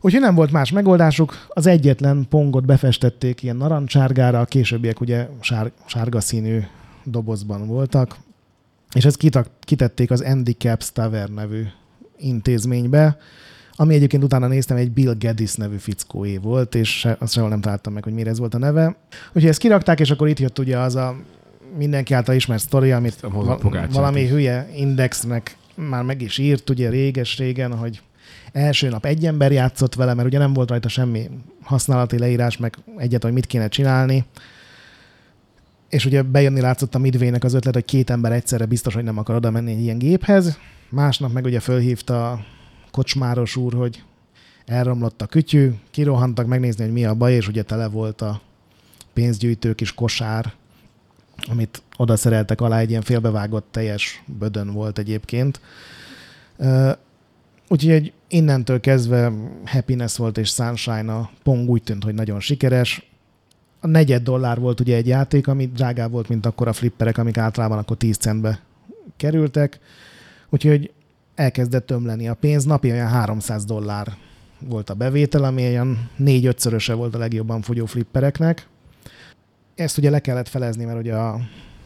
Úgyhogy 0.00 0.20
nem 0.20 0.34
volt 0.34 0.50
más 0.50 0.70
megoldásuk, 0.70 1.46
az 1.48 1.66
egyetlen 1.66 2.26
pongot 2.28 2.64
befestették 2.64 3.42
ilyen 3.42 3.56
narancsárgára, 3.56 4.40
a 4.40 4.44
későbbiek 4.44 5.00
ugye 5.00 5.28
sár, 5.40 5.70
sárga 5.86 6.20
színű 6.20 6.60
dobozban 7.04 7.66
voltak, 7.66 8.16
és 8.94 9.04
ezt 9.04 9.16
kitak, 9.16 9.48
kitették 9.60 10.10
az 10.10 10.24
Handicaps 10.24 10.92
Tavern 10.92 11.32
nevű 11.32 11.62
intézménybe, 12.18 13.18
ami 13.72 13.94
egyébként 13.94 14.24
utána 14.24 14.46
néztem, 14.46 14.76
egy 14.76 14.90
Bill 14.90 15.14
Gaddis 15.18 15.54
nevű 15.54 15.76
fickóé 15.76 16.36
volt, 16.36 16.74
és 16.74 16.98
se, 16.98 17.16
azt 17.18 17.32
sehol 17.32 17.48
nem 17.48 17.60
találtam 17.60 17.92
meg, 17.92 18.04
hogy 18.04 18.12
mire 18.12 18.30
ez 18.30 18.38
volt 18.38 18.54
a 18.54 18.58
neve. 18.58 18.96
Úgyhogy 19.26 19.46
ezt 19.46 19.58
kirakták, 19.58 20.00
és 20.00 20.10
akkor 20.10 20.28
itt 20.28 20.38
jött 20.38 20.58
ugye 20.58 20.78
az 20.78 20.94
a 20.94 21.16
mindenki 21.76 22.14
által 22.14 22.34
ismert 22.34 22.62
sztori, 22.62 22.92
amit 22.92 23.20
val- 23.20 23.92
valami 23.92 24.28
hülye 24.28 24.68
indexnek 24.76 25.56
már 25.74 26.02
meg 26.02 26.22
is 26.22 26.38
írt, 26.38 26.70
ugye 26.70 26.88
réges-régen, 26.90 27.76
hogy 27.76 28.00
első 28.52 28.88
nap 28.88 29.04
egy 29.04 29.26
ember 29.26 29.52
játszott 29.52 29.94
vele, 29.94 30.14
mert 30.14 30.28
ugye 30.28 30.38
nem 30.38 30.52
volt 30.52 30.70
rajta 30.70 30.88
semmi 30.88 31.30
használati 31.62 32.18
leírás, 32.18 32.56
meg 32.56 32.76
egyet, 32.96 33.22
hogy 33.22 33.32
mit 33.32 33.46
kéne 33.46 33.68
csinálni. 33.68 34.24
És 35.88 36.04
ugye 36.04 36.22
bejönni 36.22 36.60
látszott 36.60 36.94
a 36.94 36.98
Midway-nek 36.98 37.44
az 37.44 37.54
ötlet, 37.54 37.74
hogy 37.74 37.84
két 37.84 38.10
ember 38.10 38.32
egyszerre 38.32 38.66
biztos, 38.66 38.94
hogy 38.94 39.04
nem 39.04 39.18
akar 39.18 39.34
oda 39.34 39.50
menni 39.50 39.72
egy 39.72 39.80
ilyen 39.80 39.98
géphez. 39.98 40.58
Másnap 40.88 41.32
meg 41.32 41.44
ugye 41.44 41.60
fölhívta 41.60 42.30
a 42.30 42.44
kocsmáros 42.90 43.56
úr, 43.56 43.74
hogy 43.74 44.02
elromlott 44.66 45.22
a 45.22 45.26
kütyű, 45.26 45.70
kirohantak 45.90 46.46
megnézni, 46.46 46.84
hogy 46.84 46.92
mi 46.92 47.04
a 47.04 47.14
baj, 47.14 47.32
és 47.32 47.48
ugye 47.48 47.62
tele 47.62 47.88
volt 47.88 48.20
a 48.20 48.40
pénzgyűjtő 49.12 49.74
kis 49.74 49.94
kosár, 49.94 50.52
amit 51.50 51.82
oda 51.96 52.16
szereltek 52.16 52.60
alá, 52.60 52.78
egy 52.78 52.90
ilyen 52.90 53.02
félbevágott 53.02 53.66
teljes 53.70 54.22
bödön 54.38 54.72
volt 54.72 54.98
egyébként. 54.98 55.60
Úgyhogy 57.68 58.12
innentől 58.28 58.80
kezdve 58.80 59.32
Happiness 59.64 60.16
volt 60.16 60.38
és 60.38 60.50
Sunshine 60.50 61.14
a 61.14 61.30
Pong 61.42 61.68
úgy 61.68 61.82
tűnt, 61.82 62.04
hogy 62.04 62.14
nagyon 62.14 62.40
sikeres. 62.40 63.10
A 63.80 63.86
negyed 63.86 64.22
dollár 64.22 64.60
volt 64.60 64.80
ugye 64.80 64.96
egy 64.96 65.06
játék, 65.06 65.48
ami 65.48 65.66
drágább 65.66 66.10
volt, 66.10 66.28
mint 66.28 66.46
akkor 66.46 66.68
a 66.68 66.72
flipperek, 66.72 67.18
amik 67.18 67.36
általában 67.36 67.78
akkor 67.78 67.96
10 67.96 68.16
centbe 68.16 68.60
kerültek. 69.16 69.80
Úgyhogy 70.48 70.92
elkezdett 71.34 71.86
tömleni 71.86 72.28
a 72.28 72.34
pénz. 72.34 72.64
Napi 72.64 72.90
olyan 72.90 73.08
300 73.08 73.64
dollár 73.64 74.16
volt 74.58 74.90
a 74.90 74.94
bevétel, 74.94 75.44
ami 75.44 75.66
olyan 75.66 76.10
négy-ötszöröse 76.16 76.94
volt 76.94 77.14
a 77.14 77.18
legjobban 77.18 77.62
fogyó 77.62 77.86
flippereknek. 77.86 78.66
Ezt 79.74 79.98
ugye 79.98 80.10
le 80.10 80.18
kellett 80.18 80.48
felezni, 80.48 80.84
mert 80.84 80.98
ugye 80.98 81.14
a 81.14 81.40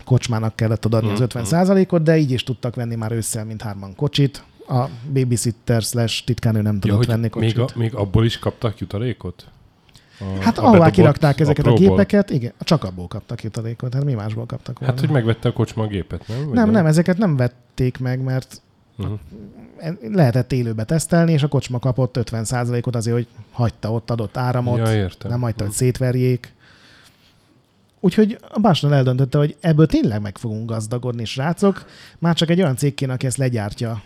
kocsmának 0.05 0.57
kellett 0.57 0.85
adni 0.85 1.11
az 1.11 1.20
50 1.20 1.64
mhm. 1.64 1.81
ot 1.89 2.03
de 2.03 2.16
így 2.16 2.31
is 2.31 2.43
tudtak 2.43 2.74
venni 2.74 2.95
már 2.95 3.12
ősszel, 3.12 3.45
mint 3.45 3.62
hárman 3.62 3.95
kocsit 3.95 4.45
a 4.71 4.89
babysitter 5.12 5.83
slash 5.83 6.25
titkánő 6.25 6.62
nem 6.62 6.81
tudott 6.81 7.05
ja, 7.05 7.12
venni 7.12 7.29
kocsit. 7.29 7.57
Még, 7.57 7.64
a, 7.64 7.79
még 7.79 7.95
abból 7.95 8.25
is 8.25 8.39
kaptak 8.39 8.79
jutalékot? 8.79 9.47
A, 10.21 10.43
hát 10.43 10.59
a 10.59 10.64
ahová 10.64 10.91
kirakták 10.91 11.41
ezeket 11.41 11.66
a, 11.66 11.71
a 11.71 11.75
gépeket, 11.75 12.31
igen, 12.31 12.53
csak 12.61 12.85
abból 12.85 13.09
kaptak 13.09 13.43
jutalékot, 13.43 13.95
hát 13.95 14.05
mi 14.05 14.14
másból 14.14 14.47
kaptak 14.47 14.79
volna. 14.79 14.95
Hát, 14.95 15.05
hogy 15.05 15.14
megvette 15.14 15.49
a 15.49 15.53
kocsma 15.53 15.83
a 15.83 15.87
gépet, 15.87 16.29
nem? 16.29 16.45
Vagy 16.45 16.55
nem, 16.55 16.71
nem, 16.71 16.87
ezeket 16.87 17.18
nem 17.18 17.37
vették 17.37 17.99
meg, 17.99 18.23
mert 18.23 18.62
uh-huh. 18.99 19.18
lehetett 20.12 20.53
élőbe 20.53 20.85
tesztelni, 20.85 21.33
és 21.33 21.43
a 21.43 21.49
kocsma 21.49 21.79
kapott 21.79 22.18
50%-ot 22.21 22.97
azért, 22.97 23.16
hogy 23.16 23.27
hagyta 23.51 23.93
ott 23.93 24.11
adott 24.11 24.37
áramot, 24.37 24.79
ja, 24.79 24.95
értem. 24.95 25.31
nem 25.31 25.41
hagyta, 25.41 25.62
hogy 25.62 25.73
mhm. 25.73 25.83
szétverjék. 25.83 26.53
Úgyhogy 28.01 28.39
a 28.49 28.61
Básnál 28.61 28.95
eldöntötte, 28.95 29.39
hogy 29.39 29.57
ebből 29.61 29.87
tényleg 29.87 30.21
meg 30.21 30.39
fogunk 30.39 30.68
gazdagodni, 30.68 31.25
srácok. 31.25 31.85
Már 32.18 32.35
csak 32.35 32.51
egy 32.51 32.61
olyan 32.61 32.77
cég 32.77 32.95
kéne, 32.95 33.12
aki 33.12 33.27
ezt 33.27 33.37
legyártja 33.37 34.03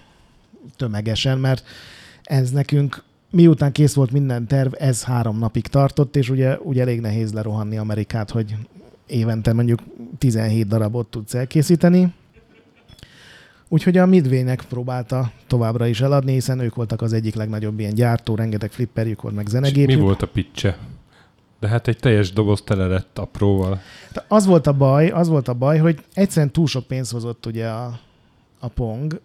tömegesen, 0.76 1.38
mert 1.38 1.64
ez 2.22 2.50
nekünk 2.50 3.02
miután 3.30 3.72
kész 3.72 3.94
volt 3.94 4.10
minden 4.10 4.46
terv, 4.46 4.72
ez 4.78 5.04
három 5.04 5.38
napig 5.38 5.66
tartott, 5.66 6.16
és 6.16 6.30
ugye, 6.30 6.58
ugye 6.58 6.80
elég 6.80 7.00
nehéz 7.00 7.32
lerohanni 7.32 7.76
Amerikát, 7.76 8.30
hogy 8.30 8.56
évente 9.06 9.52
mondjuk 9.52 9.80
17 10.18 10.66
darabot 10.66 11.06
tudsz 11.06 11.34
elkészíteni. 11.34 12.14
Úgyhogy 13.68 13.96
a 13.96 14.06
Midway-nek 14.06 14.64
próbálta 14.68 15.32
továbbra 15.46 15.86
is 15.86 16.00
eladni, 16.00 16.32
hiszen 16.32 16.58
ők 16.58 16.74
voltak 16.74 17.02
az 17.02 17.12
egyik 17.12 17.34
legnagyobb 17.34 17.80
ilyen 17.80 17.94
gyártó, 17.94 18.34
rengeteg 18.34 18.72
flipperjük 18.72 19.22
volt, 19.22 19.34
meg 19.34 19.46
zenegépjük. 19.46 19.98
mi 19.98 20.04
volt 20.04 20.22
a 20.22 20.26
pitche? 20.26 20.78
De 21.60 21.68
hát 21.68 21.88
egy 21.88 21.98
teljes 21.98 22.32
doboz 22.32 22.62
tele 22.62 22.86
lett 22.86 23.18
apróval. 23.18 23.80
De 24.12 24.24
az 24.28 24.46
volt 24.46 24.66
a 24.66 24.72
baj, 24.72 25.08
az 25.08 25.28
volt 25.28 25.48
a 25.48 25.54
baj, 25.54 25.78
hogy 25.78 26.04
egyszerűen 26.12 26.52
túl 26.52 26.66
sok 26.66 26.86
pénz 26.86 27.10
hozott 27.10 27.46
ugye 27.46 27.68
a, 27.68 28.00
a 28.58 28.68
Pong, 28.68 29.20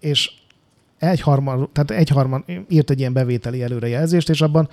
és 0.00 0.32
egyharmad, 0.98 1.68
tehát 1.72 1.90
egyharmad 1.90 2.42
írt 2.68 2.90
egy 2.90 2.98
ilyen 2.98 3.12
bevételi 3.12 3.62
előrejelzést, 3.62 4.28
és 4.28 4.40
abban 4.40 4.68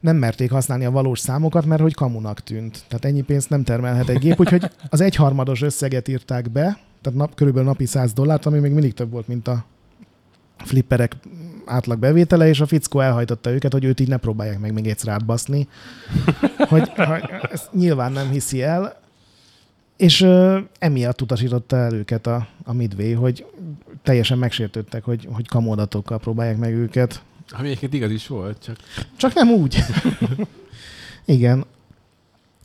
nem 0.00 0.16
merték 0.16 0.50
használni 0.50 0.84
a 0.84 0.90
valós 0.90 1.18
számokat, 1.18 1.64
mert 1.64 1.80
hogy 1.80 1.94
kamunak 1.94 2.40
tűnt. 2.40 2.84
Tehát 2.88 3.04
ennyi 3.04 3.22
pénzt 3.22 3.50
nem 3.50 3.64
termelhet 3.64 4.08
egy 4.08 4.18
gép, 4.18 4.40
úgyhogy 4.40 4.70
az 4.88 5.00
egyharmados 5.00 5.62
összeget 5.62 6.08
írták 6.08 6.50
be, 6.50 6.78
tehát 7.02 7.18
nap, 7.18 7.34
körülbelül 7.34 7.68
napi 7.68 7.86
100 7.86 8.12
dollárt, 8.12 8.46
ami 8.46 8.58
még 8.58 8.72
mindig 8.72 8.94
több 8.94 9.10
volt, 9.10 9.28
mint 9.28 9.48
a 9.48 9.64
flipperek 10.64 11.16
átlag 11.64 11.98
bevétele, 11.98 12.48
és 12.48 12.60
a 12.60 12.66
fickó 12.66 13.00
elhajtotta 13.00 13.50
őket, 13.50 13.72
hogy 13.72 13.84
őt 13.84 14.00
így 14.00 14.08
ne 14.08 14.16
próbálják 14.16 14.58
meg 14.58 14.72
még 14.72 14.86
egyszer 14.86 15.12
átbaszni. 15.12 15.68
hogy, 16.68 16.88
hogy 16.88 17.22
ezt 17.50 17.72
nyilván 17.72 18.12
nem 18.12 18.30
hiszi 18.30 18.62
el, 18.62 19.00
és 19.96 20.20
uh, 20.20 20.58
emiatt 20.78 21.22
utasította 21.22 21.76
el 21.76 21.94
őket 21.94 22.26
a, 22.26 22.48
a 22.64 22.72
Midway, 22.72 23.12
hogy 23.12 23.46
teljesen 24.08 24.38
megsértődtek, 24.38 25.04
hogy, 25.04 25.28
hogy 25.32 25.48
kamódatokkal 25.48 26.18
próbálják 26.18 26.56
meg 26.56 26.74
őket. 26.74 27.22
Ami 27.50 27.66
egyébként 27.66 27.92
igaz 27.94 28.10
is 28.10 28.26
volt, 28.26 28.62
csak... 28.62 28.76
Csak 29.16 29.34
nem 29.34 29.50
úgy. 29.50 29.78
Igen. 31.24 31.64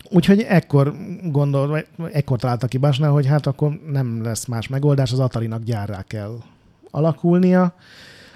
Úgyhogy 0.10 0.41
ekkor 0.41 0.96
gondol, 1.24 1.68
vagy 1.68 1.86
ekkor 2.12 2.39
találtak 2.39 2.70
ki 2.70 2.78
Basnál, 2.78 3.12
hogy 3.12 3.26
hát 3.26 3.48
akkor 3.48 3.80
nem 3.91 4.24
lesz 4.24 4.46
más 4.46 4.68
megoldás, 4.68 5.12
az 5.12 5.20
Atari-nak 5.20 5.64
gyárrá 5.64 6.02
kell 6.02 6.38
alakulnia, 6.91 7.76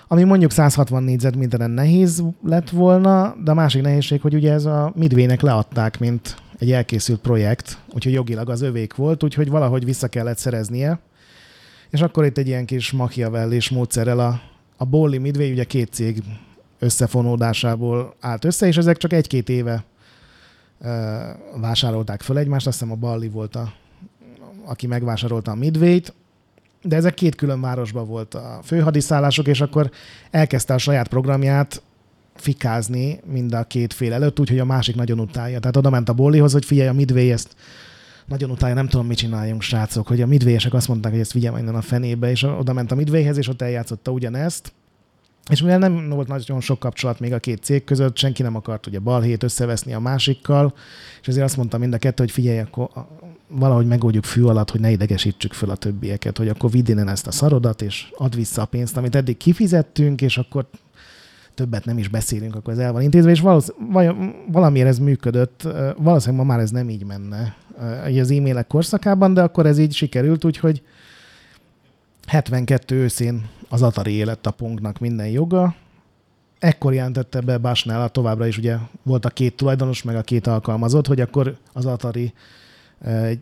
ami 0.08 0.24
mondjuk 0.24 0.51
160 0.51 1.03
négyzetméteren 1.03 1.72
nehéz 1.72 2.24
lett 2.43 2.70
volna, 2.70 3.36
de 3.43 3.51
a 3.51 3.53
másik 3.53 3.82
nehézség, 3.82 4.22
hogy 4.22 4.34
ugye 4.34 4.51
ez 4.51 4.66
a 4.66 4.91
Midway-nek 4.95 5.41
leadták, 5.41 5.99
mint 5.99 6.36
egy 6.60 6.72
elkészült 6.72 7.20
projekt, 7.20 7.78
úgyhogy 7.93 8.14
jogilag 8.14 8.49
az 8.49 8.62
övék 8.62 8.95
volt, 8.95 9.24
úgyhogy 9.24 9.49
valahogy 9.49 9.86
vissza 9.86 10.08
kellett 10.08 10.38
szereznie. 10.38 10.99
És 11.89 12.01
akkor 12.01 12.25
itt 12.25 12.38
egy 12.38 12.47
ilyen 12.47 12.65
kis 12.65 12.91
machiavellés 12.91 13.69
módszerrel 13.69 14.19
a 14.19 14.41
a 14.77 14.85
Bolli 14.85 15.17
Midway 15.17 15.51
ugye 15.51 15.63
két 15.63 15.93
cég 15.93 16.23
összefonódásából 16.79 18.15
állt 18.19 18.45
össze, 18.45 18.67
és 18.67 18.77
ezek 18.77 18.97
csak 18.97 19.13
egy-két 19.13 19.49
éve 19.49 19.83
ö, 20.81 21.19
vásárolták 21.59 22.21
föl 22.21 22.38
egymást. 22.38 22.67
Azt 22.67 22.79
hiszem 22.79 22.93
a 22.93 22.97
Balli 22.97 23.29
volt 23.29 23.55
a, 23.55 23.73
aki 24.65 24.88
megvásárolta 24.88 25.51
a 25.51 25.55
Midway-t, 25.55 26.13
de 26.81 26.95
ezek 26.95 27.13
két 27.13 27.35
külön 27.35 27.61
városban 27.61 28.07
volt 28.07 28.33
a 28.33 28.59
főhadiszállások, 28.63 29.47
és 29.47 29.61
akkor 29.61 29.91
elkezdte 30.31 30.73
a 30.73 30.77
saját 30.77 31.07
programját 31.07 31.81
fikázni 32.35 33.19
mind 33.25 33.53
a 33.53 33.63
két 33.63 33.93
fél 33.93 34.13
előtt, 34.13 34.39
úgyhogy 34.39 34.59
a 34.59 34.65
másik 34.65 34.95
nagyon 34.95 35.19
utálja. 35.19 35.59
Tehát 35.59 35.77
oda 35.77 35.89
ment 35.89 36.09
a 36.09 36.13
Bollihoz, 36.13 36.51
hogy 36.51 36.65
figyelj, 36.65 36.88
a 36.88 36.93
Midway 36.93 37.31
ezt 37.31 37.55
nagyon 38.28 38.49
utálja, 38.49 38.75
nem 38.75 38.88
tudom, 38.88 39.07
mit 39.07 39.17
csináljunk, 39.17 39.61
srácok, 39.61 40.07
hogy 40.07 40.21
a 40.21 40.28
midway 40.28 40.57
azt 40.69 40.88
mondták, 40.88 41.11
hogy 41.11 41.21
ezt 41.21 41.34
vigyem 41.34 41.57
innen 41.57 41.75
a 41.75 41.82
fenébe, 41.82 42.30
és 42.30 42.43
oda 42.43 42.73
ment 42.73 42.91
a 42.91 42.95
Midwayhez, 42.95 43.38
és 43.38 43.47
ott 43.47 43.61
eljátszotta 43.61 44.11
ugyanezt. 44.11 44.73
És 45.49 45.61
mivel 45.61 45.78
nem 45.78 46.09
volt 46.09 46.28
nagyon 46.28 46.61
sok 46.61 46.80
kapcsolat 46.80 47.19
még 47.19 47.34
a 47.34 47.39
két 47.39 47.63
cég 47.63 47.84
között, 47.84 48.17
senki 48.17 48.41
nem 48.41 48.55
akart 48.55 48.88
ugye 48.88 48.99
balhét 48.99 49.43
összeveszni 49.43 49.93
a 49.93 49.99
másikkal, 49.99 50.73
és 51.21 51.28
ezért 51.28 51.45
azt 51.45 51.57
mondta 51.57 51.78
mind 51.78 51.93
a 51.93 51.97
kettő, 51.97 52.23
hogy 52.23 52.32
figyelj, 52.32 52.59
akkor 52.59 52.89
valahogy 53.47 53.88
megoldjuk 53.88 54.23
fű 54.23 54.43
alatt, 54.43 54.71
hogy 54.71 54.80
ne 54.80 54.91
idegesítsük 54.91 55.53
föl 55.53 55.69
a 55.69 55.75
többieket, 55.75 56.38
hogy 56.38 56.47
akkor 56.47 56.71
vidd 56.71 56.89
innen 56.89 57.07
ezt 57.07 57.28
a 57.28 57.32
szarodat, 57.32 57.82
és 57.82 58.11
add 58.17 58.36
vissza 58.36 58.61
a 58.61 58.65
pénzt, 58.65 58.97
amit 58.97 59.15
eddig 59.15 59.38
kifizettünk, 59.38 60.21
és 60.21 60.38
akkor 60.38 60.67
többet 61.58 61.86
nem 61.86 61.97
is 61.97 62.08
beszélünk, 62.08 62.55
akkor 62.55 62.74
ez 62.74 62.80
el 62.80 62.91
van 62.91 63.01
intézve, 63.01 63.32
és 63.32 63.43
valamiért 64.47 64.88
ez 64.88 64.99
működött, 64.99 65.68
valószínűleg 65.97 66.45
ma 66.45 66.53
már 66.53 66.60
ez 66.60 66.72
nem 66.72 66.89
így 66.89 67.05
menne 67.05 67.55
az 68.22 68.32
e-mailek 68.32 68.68
korszakában, 68.68 69.34
de 69.34 69.41
akkor 69.41 69.66
ez 69.66 69.78
így 69.78 69.93
sikerült, 69.93 70.45
úgyhogy 70.45 70.82
72 72.28 72.95
őszén 72.95 73.49
az 73.70 73.82
Atari 73.82 74.12
élet 74.12 74.45
a 74.47 74.51
punknak 74.51 74.99
minden 74.99 75.28
joga. 75.28 75.76
Ekkor 76.60 76.93
jelentette 76.93 77.41
be 77.41 77.58
Basnell, 77.58 78.10
továbbra 78.10 78.47
is 78.47 78.58
ugye 78.58 78.76
volt 79.03 79.26
a 79.26 79.30
két 79.30 79.55
tulajdonos, 79.55 80.03
meg 80.03 80.16
a 80.16 80.22
két 80.22 80.47
alkalmazott, 80.47 81.08
hogy 81.08 81.22
akkor 81.22 81.58
az 81.74 81.86
Atari 81.86 82.34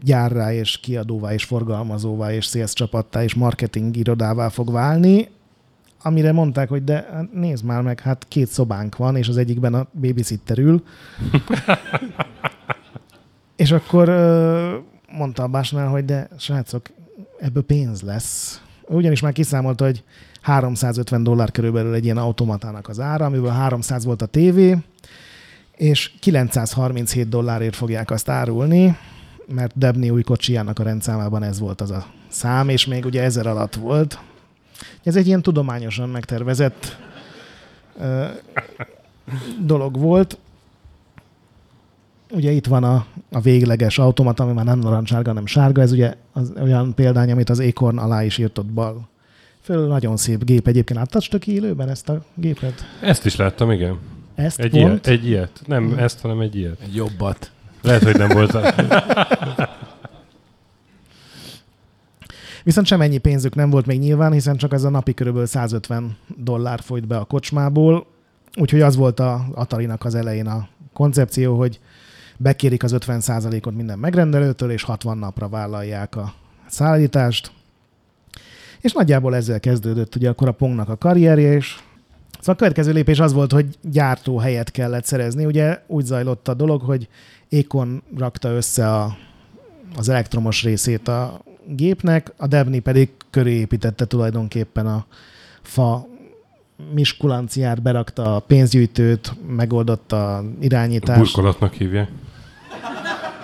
gyárrá 0.04 0.54
és 0.54 0.78
kiadóvá 0.78 1.34
és 1.34 1.44
forgalmazóvá 1.44 2.34
és 2.34 2.46
sales 2.46 2.74
csapattá 2.74 3.24
és 3.24 3.34
marketing 3.34 3.98
irodává 3.98 4.50
fog 4.50 4.72
válni, 4.72 5.30
amire 6.06 6.32
mondták, 6.32 6.70
hogy 6.70 6.84
de 6.84 7.08
hát 7.14 7.34
nézd 7.34 7.64
már 7.64 7.82
meg, 7.82 8.00
hát 8.00 8.26
két 8.28 8.48
szobánk 8.48 8.98
van, 8.98 9.16
és 9.16 9.28
az 9.28 9.38
egyikben 9.38 9.74
a 9.74 9.88
babysitter 10.02 10.58
ül. 10.58 10.84
és 13.64 13.72
akkor 13.72 14.10
mondta 15.18 15.44
a 15.44 15.48
Básnál, 15.48 15.88
hogy 15.88 16.06
de 16.06 16.28
srácok, 16.38 16.86
ebből 17.40 17.64
pénz 17.64 18.02
lesz. 18.02 18.62
Ugyanis 18.88 19.22
már 19.22 19.34
kiszámolta, 19.34 19.86
hogy 19.86 20.04
350 20.42 21.24
dollár 21.24 21.52
körülbelül 21.52 21.94
egy 21.94 22.04
ilyen 22.04 22.18
automatának 22.18 22.90
az 22.90 23.00
ára, 23.00 23.26
amiből 23.26 23.50
300 23.50 24.06
volt 24.06 24.22
a 24.22 24.26
tévé, 24.26 24.78
és 25.76 26.12
937 26.20 27.30
dollárért 27.30 27.76
fogják 27.76 28.12
azt 28.12 28.30
árulni, 28.30 28.98
mert 29.48 29.78
Debni 29.78 30.10
új 30.10 30.22
kocsijának 30.22 30.80
a 30.80 30.84
rendszámában 30.84 31.44
ez 31.44 31.60
volt 31.60 31.82
az 31.82 31.92
a 31.92 32.06
szám, 32.28 32.70
és 32.70 32.86
még 32.86 33.06
ugye 33.06 33.24
ezer 33.24 33.48
alatt 33.48 33.76
volt. 33.76 34.20
Ez 35.04 35.16
egy 35.16 35.28
ilyen 35.28 35.42
tudományosan 35.42 36.10
megtervezett 36.10 36.98
ö, 38.00 38.26
dolog 39.62 40.00
volt. 40.00 40.38
Ugye 42.32 42.52
itt 42.52 42.66
van 42.66 42.84
a, 42.84 43.06
a 43.32 43.40
végleges 43.40 44.00
automat, 44.00 44.40
ami 44.40 44.54
már 44.54 44.66
nem 44.66 44.80
narancssárga, 44.80 45.28
hanem 45.28 45.46
sárga. 45.46 45.82
Ez 45.82 45.92
ugye 45.92 46.14
az 46.34 46.54
olyan 46.62 46.94
példány, 46.94 47.32
amit 47.32 47.50
az 47.50 47.60
Acorn 47.60 47.98
alá 47.98 48.24
is 48.24 48.38
írtott 48.38 48.66
bal. 48.66 49.08
Föl 49.62 49.88
nagyon 49.88 50.18
szép 50.18 50.44
gép. 50.44 50.68
Egyébként 50.68 51.00
láttad 51.00 51.40
ki 51.40 51.54
élőben 51.54 51.90
ezt 51.90 52.10
a 52.10 52.24
gépet? 52.34 52.86
Ezt 53.02 53.26
is 53.26 53.36
láttam, 53.36 53.72
igen. 53.72 54.00
Ezt 54.36 54.60
egy 54.60 54.70
pont? 54.70 54.84
Ilyet, 54.84 55.08
egy 55.08 55.28
ilyet. 55.28 55.62
Nem 55.66 55.96
ezt, 55.98 56.22
hanem 56.22 56.40
egy 56.40 56.56
ilyet. 56.56 56.80
Egy 56.82 56.96
jobbat. 56.96 57.52
Lehet, 57.82 58.04
hogy 58.04 58.18
nem 58.18 58.30
volt. 58.30 58.52
Viszont 62.66 62.88
sem 62.88 63.02
ennyi 63.02 63.18
pénzük 63.18 63.56
nem 63.56 63.70
volt 63.70 63.86
még 63.86 64.00
nyilván, 64.00 64.32
hiszen 64.32 64.58
csak 64.58 64.74
ez 64.74 64.84
a 64.84 64.90
napi 64.90 65.14
körülbelül 65.14 65.48
150 65.48 66.18
dollár 66.38 66.80
folyt 66.80 67.08
be 67.08 67.18
a 67.18 67.24
kocsmából, 67.24 68.06
úgyhogy 68.56 68.82
az 68.82 68.96
volt 68.96 69.20
a 69.20 69.46
Atari-nak 69.54 70.06
az 70.06 70.16
elején 70.16 70.48
a 70.48 70.68
koncepció, 70.94 71.58
hogy 71.58 71.80
bekérik 72.38 72.84
az 72.84 72.96
50%-ot 73.00 73.76
minden 73.76 74.00
megrendelőtől, 74.00 74.72
és 74.72 74.84
60 74.84 75.18
napra 75.18 75.48
vállalják 75.48 76.16
a 76.16 76.34
szállítást. 76.68 77.52
És 78.82 78.94
nagyjából 78.94 79.36
ezzel 79.36 79.60
kezdődött 79.60 80.16
ugye 80.16 80.30
akkor 80.30 80.48
a 80.48 80.52
Pongnak 80.52 80.90
a 80.90 80.98
karrierje, 80.98 81.54
és 81.54 81.76
Szóval 82.40 82.56
a 82.56 82.58
következő 82.58 82.92
lépés 82.92 83.20
az 83.20 83.34
volt, 83.34 83.52
hogy 83.52 83.78
gyártó 83.82 84.38
helyet 84.38 84.72
kellett 84.72 85.06
szerezni. 85.06 85.46
Ugye 85.46 85.82
úgy 85.88 86.06
zajlott 86.06 86.48
a 86.48 86.54
dolog, 86.54 86.82
hogy 86.82 87.08
Ékon 87.50 88.04
rakta 88.18 88.50
össze 88.50 88.94
a, 88.94 89.18
az 89.96 90.10
elektromos 90.10 90.64
részét 90.64 91.08
a 91.08 91.42
gépnek, 91.68 92.34
a 92.38 92.48
Debni 92.48 92.80
pedig 92.80 93.10
köré 93.30 93.52
építette 93.52 94.06
tulajdonképpen 94.06 94.88
a 94.88 95.06
fa 95.62 96.08
miskulanciát, 96.94 97.82
berakta 97.82 98.36
a 98.36 98.40
pénzgyűjtőt, 98.40 99.34
megoldotta 99.48 100.38
a 100.38 100.44
irányítást. 100.60 101.20
Burkolatnak 101.20 101.74
hívják. 101.74 102.10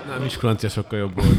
Nem, 0.08 0.22
miskulancia 0.22 0.70
sokkal 0.70 1.00
jobb 1.00 1.16
volt. 1.16 1.38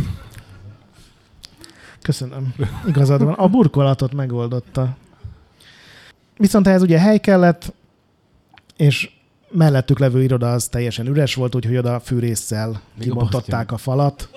Köszönöm. 2.03 2.55
Igazad 2.87 3.23
van. 3.23 3.33
A 3.33 3.49
burkolatot 3.49 4.13
megoldotta. 4.13 4.97
Viszont 6.37 6.67
ehhez 6.67 6.83
ugye 6.83 6.99
hely 6.99 7.19
kellett, 7.19 7.73
és 8.77 9.11
mellettük 9.51 9.99
levő 9.99 10.23
iroda 10.23 10.53
az 10.53 10.69
teljesen 10.69 11.07
üres 11.07 11.35
volt, 11.35 11.55
úgyhogy 11.55 11.77
oda 11.77 12.01
fűrészsel 12.01 12.81
kibontották 13.01 13.73
a 13.73 13.77
falat, 13.77 14.29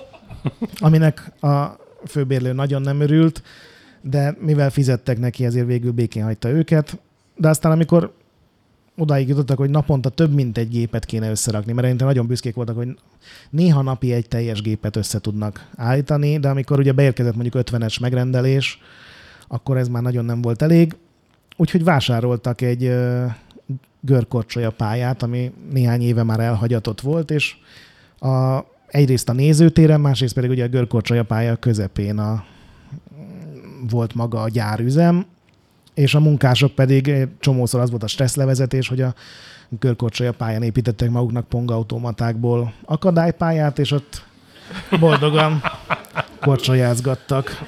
aminek 0.77 1.31
a 1.41 1.83
főbérlő 2.05 2.53
nagyon 2.53 2.81
nem 2.81 2.99
örült, 2.99 3.43
de 4.01 4.37
mivel 4.39 4.69
fizettek 4.69 5.19
neki, 5.19 5.45
ezért 5.45 5.65
végül 5.65 5.91
békén 5.91 6.23
hagyta 6.23 6.49
őket. 6.49 6.99
De 7.37 7.49
aztán, 7.49 7.71
amikor 7.71 8.13
odáig 8.97 9.27
jutottak, 9.27 9.57
hogy 9.57 9.69
naponta 9.69 10.09
több 10.09 10.33
mint 10.33 10.57
egy 10.57 10.69
gépet 10.69 11.05
kéne 11.05 11.29
összerakni, 11.29 11.73
mert 11.73 11.87
én 11.87 11.95
nagyon 11.97 12.27
büszkék 12.27 12.55
voltak, 12.55 12.75
hogy 12.75 12.97
néha 13.49 13.81
napi 13.81 14.11
egy 14.11 14.27
teljes 14.27 14.61
gépet 14.61 14.95
össze 14.95 15.19
tudnak 15.19 15.67
állítani, 15.75 16.39
de 16.39 16.49
amikor 16.49 16.79
ugye 16.79 16.91
beérkezett 16.91 17.35
mondjuk 17.35 17.63
50-es 17.67 18.01
megrendelés, 18.01 18.79
akkor 19.47 19.77
ez 19.77 19.87
már 19.87 20.01
nagyon 20.01 20.25
nem 20.25 20.41
volt 20.41 20.61
elég. 20.61 20.95
Úgyhogy 21.57 21.83
vásároltak 21.83 22.61
egy 22.61 22.93
görkorcsolya 24.01 24.71
pályát, 24.71 25.23
ami 25.23 25.51
néhány 25.71 26.01
éve 26.01 26.23
már 26.23 26.39
elhagyatott 26.39 27.01
volt, 27.01 27.31
és 27.31 27.55
a, 28.19 28.59
egyrészt 28.87 29.29
a 29.29 29.33
nézőtéren, 29.33 30.01
másrészt 30.01 30.33
pedig 30.33 30.49
ugye 30.49 30.63
a 30.63 30.67
görkorcsolya 30.67 31.23
pálya 31.23 31.55
közepén 31.55 32.17
a, 32.19 32.45
volt 33.89 34.13
maga 34.13 34.41
a 34.41 34.49
gyárüzem, 34.49 35.25
és 35.93 36.15
a 36.15 36.19
munkások 36.19 36.71
pedig 36.71 37.27
csomószor 37.39 37.81
az 37.81 37.89
volt 37.89 38.03
a 38.03 38.07
stresszlevezetés, 38.07 38.87
hogy 38.87 39.01
a 39.01 39.13
görkorcsolya 39.79 40.31
pályán 40.31 40.63
építettek 40.63 41.09
maguknak 41.09 41.47
pongautomatákból 41.47 42.73
akadálypályát, 42.85 43.79
és 43.79 43.91
ott 43.91 44.25
boldogan 44.99 45.61
korcsolyázgattak. 46.45 47.63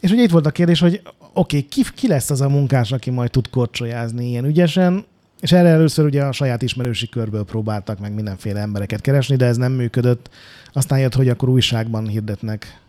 És 0.00 0.10
ugye 0.10 0.22
itt 0.22 0.30
volt 0.30 0.46
a 0.46 0.50
kérdés, 0.50 0.80
hogy 0.80 1.00
oké, 1.32 1.56
okay, 1.56 1.68
ki, 1.68 1.82
ki 1.94 2.08
lesz 2.08 2.30
az 2.30 2.40
a 2.40 2.48
munkás, 2.48 2.92
aki 2.92 3.10
majd 3.10 3.30
tud 3.30 3.50
korcsolyázni 3.50 4.28
ilyen 4.28 4.44
ügyesen, 4.44 5.04
és 5.40 5.52
erre 5.52 5.68
először 5.68 6.04
ugye 6.04 6.24
a 6.24 6.32
saját 6.32 6.62
ismerősi 6.62 7.08
körből 7.08 7.44
próbáltak 7.44 7.98
meg 7.98 8.14
mindenféle 8.14 8.60
embereket 8.60 9.00
keresni, 9.00 9.36
de 9.36 9.46
ez 9.46 9.56
nem 9.56 9.72
működött. 9.72 10.30
Aztán 10.72 10.98
jött, 10.98 11.14
hogy 11.14 11.28
akkor 11.28 11.48
újságban 11.48 12.06
hirdetnek 12.08 12.80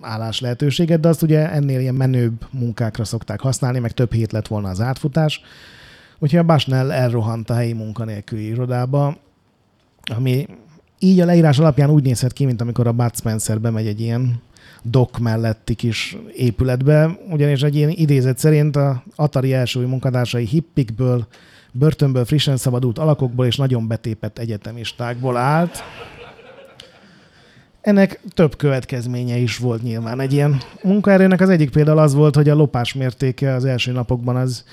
állás 0.00 0.40
lehetőséget, 0.40 1.00
de 1.00 1.08
azt 1.08 1.22
ugye 1.22 1.50
ennél 1.50 1.80
ilyen 1.80 1.94
menőbb 1.94 2.46
munkákra 2.50 3.04
szokták 3.04 3.40
használni, 3.40 3.78
meg 3.78 3.92
több 3.92 4.12
hét 4.12 4.32
lett 4.32 4.46
volna 4.46 4.68
az 4.68 4.80
átfutás. 4.80 5.40
Úgyhogy 6.18 6.38
a 6.38 6.42
Basnell 6.42 6.90
elrohant 6.90 7.50
a 7.50 7.54
helyi 7.54 7.72
munkanélküli 7.72 8.46
irodába, 8.46 9.16
ami 10.16 10.46
így 10.98 11.20
a 11.20 11.24
leírás 11.24 11.58
alapján 11.58 11.90
úgy 11.90 12.02
nézhet 12.02 12.32
ki, 12.32 12.44
mint 12.44 12.60
amikor 12.60 12.86
a 12.86 12.92
Bud 12.92 13.16
Spencer 13.16 13.60
bemegy 13.60 13.86
egy 13.86 14.00
ilyen 14.00 14.42
dok 14.82 15.18
melletti 15.18 15.74
kis 15.74 16.16
épületbe, 16.36 17.18
ugyanis 17.30 17.62
egy 17.62 17.76
ilyen 17.76 17.90
idézet 17.90 18.38
szerint 18.38 18.76
a 18.76 19.02
Atari 19.16 19.52
első 19.52 19.86
munkatársai 19.86 20.44
hippikből, 20.44 21.26
börtönből 21.72 22.24
frissen 22.24 22.56
szabadult 22.56 22.98
alakokból 22.98 23.46
és 23.46 23.56
nagyon 23.56 23.88
betépett 23.88 24.38
egyetemistákból 24.38 25.36
állt. 25.36 25.82
Ennek 27.80 28.20
több 28.34 28.56
következménye 28.56 29.36
is 29.36 29.58
volt 29.58 29.82
nyilván. 29.82 30.20
Egy 30.20 30.32
ilyen 30.32 30.60
munkaerőnek 30.82 31.40
az 31.40 31.48
egyik 31.48 31.70
például 31.70 31.98
az 31.98 32.14
volt, 32.14 32.34
hogy 32.34 32.48
a 32.48 32.54
lopás 32.54 32.94
mértéke 32.94 33.54
az 33.54 33.64
első 33.64 33.92
napokban 33.92 34.36
az 34.36 34.64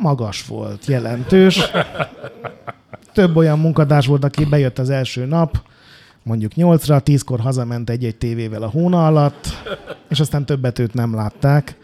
magas 0.00 0.46
volt, 0.46 0.86
jelentős. 0.86 1.60
Több 3.12 3.36
olyan 3.36 3.58
munkatárs 3.58 4.06
volt, 4.06 4.24
aki 4.24 4.44
bejött 4.44 4.78
az 4.78 4.90
első 4.90 5.24
nap, 5.24 5.62
mondjuk 6.22 6.54
nyolcra, 6.54 7.00
tízkor 7.00 7.40
hazament 7.40 7.90
egy-egy 7.90 8.16
tévével 8.16 8.62
a 8.62 8.70
hóna 8.70 9.06
alatt, 9.06 9.46
és 10.08 10.20
aztán 10.20 10.46
többet 10.46 10.78
őt 10.78 10.94
nem 10.94 11.14
látták. 11.14 11.76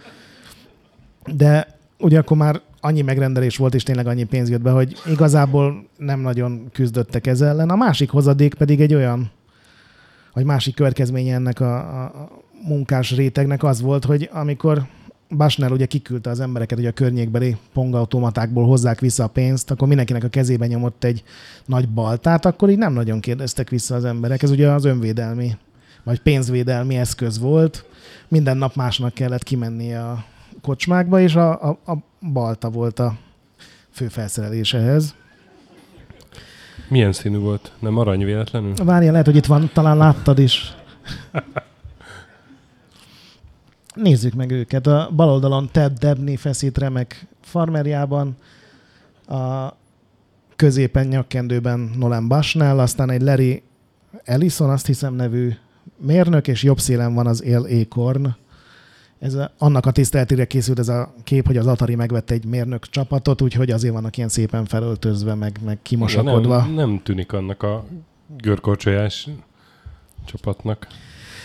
De 1.27 1.79
ugye 1.99 2.19
akkor 2.19 2.37
már 2.37 2.61
annyi 2.81 3.03
megrendelés 3.03 3.57
volt, 3.57 3.75
és 3.75 3.83
tényleg 3.83 4.07
annyi 4.07 4.25
pénz 4.25 4.51
jött 4.51 4.61
be, 4.61 4.71
hogy 4.71 4.97
igazából 5.07 5.87
nem 5.97 6.21
nagyon 6.21 6.69
küzdöttek 6.73 7.27
ezzel 7.27 7.49
ellen. 7.49 7.71
A 7.71 7.77
másik 7.77 8.11
hozadék 8.11 8.55
pedig 8.55 8.81
egy 8.81 8.95
olyan, 8.95 9.31
vagy 10.33 10.45
másik 10.45 10.75
következménye 10.75 11.35
ennek 11.35 11.61
a, 11.61 12.05
a 12.05 12.29
munkás 12.67 13.15
rétegnek 13.15 13.63
az 13.63 13.81
volt, 13.81 14.05
hogy 14.05 14.29
amikor 14.33 14.87
Basnell 15.37 15.71
ugye 15.71 15.87
kiküldte 15.87 16.31
az 16.31 16.41
embereket, 16.41 16.79
hogy 16.79 16.87
a 16.87 16.93
környékbeli 16.93 17.57
pongautomatákból 17.73 18.67
hozzák 18.67 19.01
vissza 19.01 19.25
a 19.25 19.29
pénzt, 19.29 19.71
akkor 19.71 19.89
mindenkinek 19.89 20.25
a 20.25 20.29
kezébe 20.29 20.67
nyomott 20.67 21.05
egy 21.05 21.23
nagy 21.67 21.89
baltát, 21.89 22.45
akkor 22.45 22.71
így 22.71 22.79
nem 22.79 22.93
nagyon 22.93 23.21
kérdeztek 23.21 23.69
vissza 23.69 23.95
az 23.95 24.05
emberek. 24.05 24.43
Ez 24.43 24.51
ugye 24.51 24.71
az 24.71 24.85
önvédelmi, 24.85 25.57
vagy 26.05 26.21
pénzvédelmi 26.21 26.97
eszköz 26.97 27.39
volt. 27.39 27.85
Minden 28.29 28.57
nap 28.57 28.75
másnak 28.75 29.15
kellett 29.15 29.43
kimenni 29.43 29.95
a 29.95 30.25
kocsmákba, 30.63 31.21
és 31.21 31.35
a, 31.35 31.69
a, 31.69 31.79
a 31.87 31.97
balta 32.33 32.71
volt 32.71 32.99
a 32.99 33.19
fő 33.91 34.09
felszerelés 34.09 34.75
ehhez. 34.75 35.15
Milyen 36.89 37.13
színű 37.13 37.39
volt? 37.39 37.73
Nem 37.79 37.97
arany 37.97 38.25
véletlenül? 38.25 38.75
Várja, 38.75 39.11
lehet, 39.11 39.27
hogy 39.27 39.37
itt 39.37 39.47
van, 39.47 39.71
talán 39.73 39.97
láttad 39.97 40.39
is. 40.39 40.75
Nézzük 43.95 44.35
meg 44.35 44.51
őket. 44.51 44.87
A 44.87 45.11
bal 45.17 45.29
oldalon 45.29 45.69
Ted 45.73 45.99
Debney 45.99 46.37
feszít 46.37 46.79
remek 46.79 47.27
farmerjában, 47.41 48.37
a 49.29 49.73
középen 50.57 51.07
nyakkendőben 51.07 51.91
Nolan 51.97 52.29
Bushnell, 52.29 52.79
aztán 52.79 53.11
egy 53.11 53.23
Larry 53.23 53.63
Ellison, 54.25 54.71
azt 54.71 54.87
hiszem 54.87 55.15
nevű 55.15 55.53
mérnök, 55.97 56.49
és 56.49 56.63
jobb 56.63 56.79
szélen 56.79 57.15
van 57.15 57.27
az 57.27 57.43
Él 57.43 57.67
Acorn. 57.71 58.37
Ez 59.19 59.35
a, 59.35 59.53
annak 59.59 59.87
a 59.87 59.91
tiszteletére 59.91 60.45
készült 60.45 60.79
ez 60.79 60.89
a 60.89 61.15
kép, 61.25 61.47
hogy 61.47 61.57
az 61.57 61.67
Atari 61.67 61.95
megvette 61.95 62.35
egy 62.35 62.45
mérnök 62.45 62.89
csapatot, 62.89 63.43
úgyhogy 63.43 63.71
azért 63.71 63.93
vannak 63.93 64.17
ilyen 64.17 64.29
szépen 64.29 64.65
felöltözve, 64.65 65.35
meg, 65.35 65.59
meg 65.65 65.79
kimosakodva. 65.83 66.57
Nem, 66.57 66.75
nem 66.75 67.01
tűnik 67.03 67.33
annak 67.33 67.63
a 67.63 67.85
görkorcsolyás 68.37 69.29
csapatnak. 70.25 70.87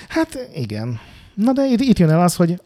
Hát 0.08 0.50
igen. 0.56 1.00
Na 1.34 1.54
de 1.54 1.66
itt, 1.66 1.80
itt 1.80 2.00
jön 2.00 2.10
el 2.10 2.22
az, 2.22 2.36
hogy 2.36 2.62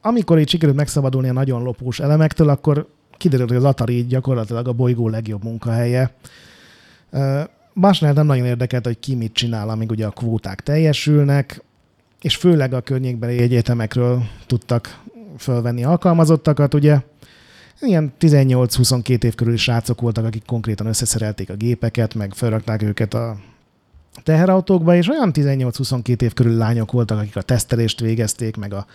amikor 0.00 0.38
így 0.38 0.48
sikerült 0.48 0.76
megszabadulni 0.76 1.28
a 1.28 1.32
nagyon 1.32 1.62
lopós 1.62 2.00
elemektől, 2.00 2.48
akkor 2.48 2.88
kiderült, 3.16 3.48
hogy 3.48 3.58
az 3.58 3.64
Atari 3.64 4.06
gyakorlatilag 4.06 4.68
a 4.68 4.72
bolygó 4.72 5.08
legjobb 5.08 5.44
munkahelye. 5.44 6.14
Basnál 7.74 8.12
nem 8.12 8.26
nagyon 8.26 8.46
érdekelt, 8.46 8.84
hogy 8.84 8.98
ki 8.98 9.14
mit 9.14 9.32
csinál, 9.32 9.68
amíg 9.68 9.90
ugye 9.90 10.06
a 10.06 10.10
kvóták 10.10 10.60
teljesülnek, 10.60 11.62
és 12.20 12.36
főleg 12.36 12.72
a 12.72 12.80
környékbeli 12.80 13.38
egyetemekről 13.38 14.22
tudtak 14.46 15.00
fölvenni 15.38 15.84
alkalmazottakat, 15.84 16.74
ugye. 16.74 17.00
Ilyen 17.80 18.12
18-22 18.20 19.22
év 19.22 19.34
körüli 19.34 19.56
srácok 19.56 20.00
voltak, 20.00 20.24
akik 20.24 20.44
konkrétan 20.46 20.86
összeszerelték 20.86 21.50
a 21.50 21.54
gépeket, 21.54 22.14
meg 22.14 22.34
felrakták 22.34 22.82
őket 22.82 23.14
a 23.14 23.36
teherautókba, 24.22 24.94
és 24.94 25.08
olyan 25.08 25.30
18-22 25.34 26.20
év 26.20 26.32
körül 26.32 26.56
lányok 26.56 26.92
voltak, 26.92 27.18
akik 27.18 27.36
a 27.36 27.42
tesztelést 27.42 28.00
végezték, 28.00 28.56
meg 28.56 28.72
a, 28.74 28.86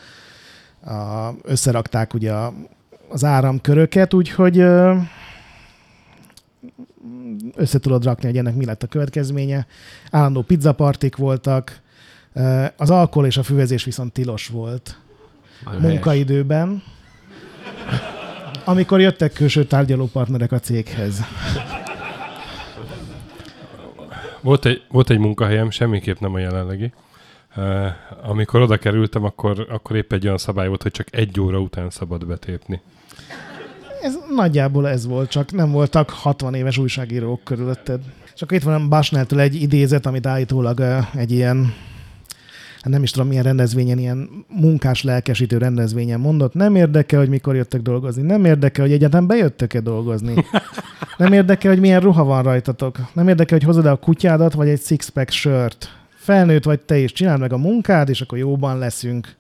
a, 0.92 1.36
összerakták 1.44 2.14
ugye 2.14 2.32
a, 2.32 2.54
az 3.10 3.24
áramköröket, 3.24 4.14
úgyhogy 4.14 4.58
össze 7.56 7.80
tudod 7.80 8.04
rakni, 8.04 8.28
hogy 8.28 8.38
ennek 8.38 8.56
mi 8.56 8.66
lett 8.66 8.84
a 8.84 8.88
következménye. 8.88 9.68
Állandó 10.12 10.42
pizzapartik 10.42 11.16
voltak, 11.16 11.82
az 12.78 12.90
alkohol 12.90 13.26
és 13.26 13.38
a 13.38 13.44
füvezés 13.44 13.84
viszont 13.84 14.14
tilos 14.14 14.48
volt 14.48 14.98
Nagyon 15.66 15.82
munkaidőben, 15.82 16.84
amikor 18.66 19.02
jöttek 19.02 19.34
külső 19.34 19.66
tárgyalópartnerek 19.66 20.52
a 20.52 20.60
céghez. 20.60 21.22
Volt 24.42 24.66
egy, 24.66 24.84
volt 24.90 25.10
egy 25.10 25.20
munkahelyem, 25.20 25.70
semmiképp 25.70 26.20
nem 26.20 26.34
a 26.34 26.40
jelenlegi. 26.40 26.94
Uh, 27.56 27.86
amikor 28.24 28.62
oda 28.62 28.78
kerültem, 28.78 29.24
akkor, 29.24 29.68
akkor 29.70 29.96
épp 29.96 30.14
egy 30.14 30.26
olyan 30.26 30.38
szabály 30.38 30.68
volt, 30.68 30.82
hogy 30.82 30.92
csak 30.92 31.16
egy 31.16 31.40
óra 31.40 31.60
után 31.60 31.90
szabad 31.90 32.28
betépni. 32.28 32.82
Ez 34.02 34.18
nagyjából 34.36 34.88
ez 34.88 35.06
volt, 35.06 35.30
csak 35.30 35.52
nem 35.52 35.72
voltak 35.72 36.10
60 36.10 36.54
éves 36.54 36.78
újságírók 36.78 37.44
körülötted. 37.44 38.02
Csak 38.36 38.52
itt 38.52 38.64
van 38.64 38.90
Basneltől 38.90 39.40
egy 39.40 39.62
idézet, 39.62 40.06
amit 40.06 40.26
állítólag 40.26 40.80
uh, 40.80 41.16
egy 41.16 41.32
ilyen 41.32 41.74
hát 42.84 42.92
nem 42.92 43.04
is 43.04 43.12
tudom 43.12 43.28
milyen 43.28 43.44
rendezvényen, 43.44 43.98
ilyen 43.98 44.30
munkás 44.48 45.04
lelkesítő 45.04 45.58
rendezvényen 45.58 46.20
mondott, 46.20 46.54
nem 46.54 46.76
érdekel, 46.76 47.20
hogy 47.20 47.30
mikor 47.30 47.56
jöttek 47.56 47.82
dolgozni, 47.82 48.22
nem 48.22 48.46
érdekel, 48.46 48.86
hogy 48.86 48.94
egyáltalán 48.94 49.28
bejöttek-e 49.28 49.80
dolgozni, 49.80 50.46
nem 51.18 51.34
érdekel, 51.34 51.72
hogy 51.72 51.80
milyen 51.80 52.00
ruha 52.00 52.24
van 52.24 52.44
rajtatok, 52.44 52.98
nem 53.14 53.28
érdekel, 53.28 53.58
hogy 53.58 53.68
hozod-e 53.68 53.92
a 53.92 53.96
kutyádat, 53.96 54.54
vagy 54.54 54.68
egy 54.68 54.82
six-pack 54.82 55.30
sört. 55.32 55.88
Felnőtt 56.16 56.64
vagy 56.64 56.80
te 56.80 56.98
is, 56.98 57.12
csináld 57.12 57.40
meg 57.40 57.54
a 57.54 57.58
munkád, 57.58 58.10
és 58.10 58.22
akkor 58.22 58.38
jóban 58.38 58.78
leszünk. 58.78 59.36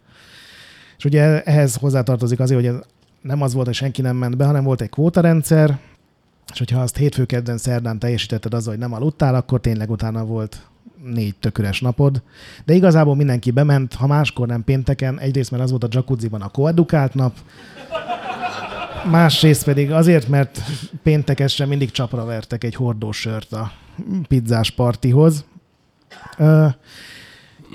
És 0.97 1.05
ugye 1.05 1.43
ehhez 1.43 1.75
hozzátartozik 1.75 2.39
azért, 2.39 2.59
hogy 2.59 2.69
ez 2.69 2.79
nem 3.21 3.41
az 3.41 3.53
volt, 3.53 3.65
hogy 3.65 3.75
senki 3.75 4.01
nem 4.01 4.15
ment 4.15 4.37
be, 4.37 4.45
hanem 4.45 4.63
volt 4.63 4.81
egy 4.81 4.89
kvótarendszer, 4.89 5.77
és 6.51 6.57
hogyha 6.57 6.81
azt 6.81 6.97
hétfő, 6.97 7.25
kedden, 7.25 7.57
szerdán 7.57 7.99
teljesítetted 7.99 8.53
azzal, 8.53 8.73
hogy 8.73 8.81
nem 8.81 8.93
aludtál, 8.93 9.35
akkor 9.35 9.59
tényleg 9.59 9.89
utána 9.89 10.25
volt 10.25 10.57
négy 11.03 11.35
tököres 11.35 11.81
napod, 11.81 12.21
de 12.65 12.73
igazából 12.73 13.15
mindenki 13.15 13.51
bement, 13.51 13.93
ha 13.93 14.07
máskor 14.07 14.47
nem 14.47 14.63
pénteken, 14.63 15.19
egyrészt 15.19 15.51
mert 15.51 15.63
az 15.63 15.69
volt 15.69 15.83
a 15.83 15.87
jacuzziban 15.91 16.41
a 16.41 16.49
koedukált 16.49 17.13
nap, 17.13 17.33
másrészt 19.11 19.63
pedig 19.63 19.91
azért, 19.91 20.27
mert 20.27 20.59
péntekesre 21.03 21.65
mindig 21.65 21.91
csapra 21.91 22.25
vertek 22.25 22.63
egy 22.63 22.75
hordósört 22.75 23.53
a 23.53 23.71
pizzás 24.27 24.71
partihoz. 24.71 25.45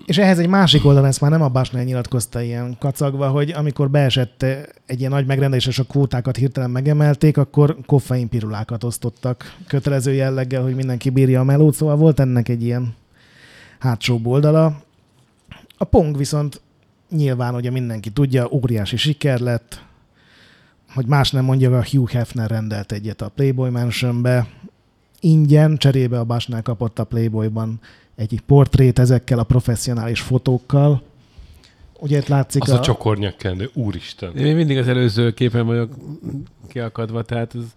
És 0.07 0.19
ehhez 0.19 0.39
egy 0.39 0.49
másik 0.49 0.85
oldalon, 0.85 1.09
ezt 1.09 1.21
már 1.21 1.31
nem 1.31 1.43
a 1.43 1.49
Basnál 1.49 1.85
nyilatkozta 1.85 2.41
ilyen 2.41 2.77
kacagva, 2.79 3.29
hogy 3.29 3.51
amikor 3.51 3.91
beesett 3.91 4.43
egy 4.87 4.99
ilyen 4.99 5.11
nagy 5.11 5.27
megrendelés, 5.27 5.67
és 5.67 5.79
a 5.79 5.85
kvótákat 5.85 6.37
hirtelen 6.37 6.71
megemelték, 6.71 7.37
akkor 7.37 7.77
koffeinpirulákat 7.87 8.85
osztottak 8.85 9.57
kötelező 9.67 10.13
jelleggel, 10.13 10.63
hogy 10.63 10.75
mindenki 10.75 11.11
bírja 11.11 11.41
a 11.41 11.45
melót, 11.45 11.75
szóval 11.75 11.97
volt 11.97 12.21
ennek 12.21 12.49
egy 12.49 12.63
ilyen 12.63 12.95
hátsó 13.79 14.21
oldala. 14.25 14.83
A 15.77 15.85
Pong 15.85 16.17
viszont 16.17 16.61
nyilván, 17.11 17.55
ugye 17.55 17.71
mindenki 17.71 18.11
tudja, 18.11 18.49
óriási 18.51 18.97
siker 18.97 19.41
lett, 19.41 19.85
hogy 20.95 21.07
más 21.07 21.31
nem 21.31 21.45
mondja, 21.45 21.79
a 21.79 21.85
Hugh 21.91 22.11
Hefner 22.11 22.51
rendelt 22.51 22.93
egyet 22.93 23.23
a 23.23 23.29
Playboy 23.29 23.71
Mansionbe, 23.71 24.47
ingyen, 25.21 25.77
cserébe 25.77 26.19
a 26.19 26.25
Basnál 26.25 26.63
kapott 26.63 26.99
a 26.99 27.05
Playboyban 27.05 27.81
egy 28.17 28.41
portrét 28.47 28.99
ezekkel 28.99 29.39
a 29.39 29.45
professzionális 29.45 30.21
fotókkal. 30.21 31.03
Ugye 32.01 32.19
itt 32.19 32.27
látszik 32.27 32.63
az 32.63 32.71
a... 32.71 32.79
a 32.79 32.81
csokornyakkendő, 32.81 33.71
úristen. 33.75 34.37
Én 34.37 34.57
mindig 34.57 34.79
az 34.79 34.89
előző 34.89 35.33
képen 35.33 35.67
vagyok 35.67 35.95
kiakadva, 36.69 37.23
tehát 37.23 37.55
az 37.55 37.75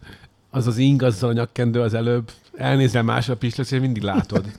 az, 0.52 0.68
az 0.68 0.78
ing, 0.78 1.02
azzal 1.02 1.30
a 1.30 1.34
nyakkendő 1.34 1.82
az 1.82 1.94
előbb, 1.94 2.32
elnézel 2.58 3.04
másnap 3.04 3.44
is 3.44 3.56
lesz, 3.56 3.72
és 3.72 3.80
mindig 3.80 4.04
látod. 4.04 4.46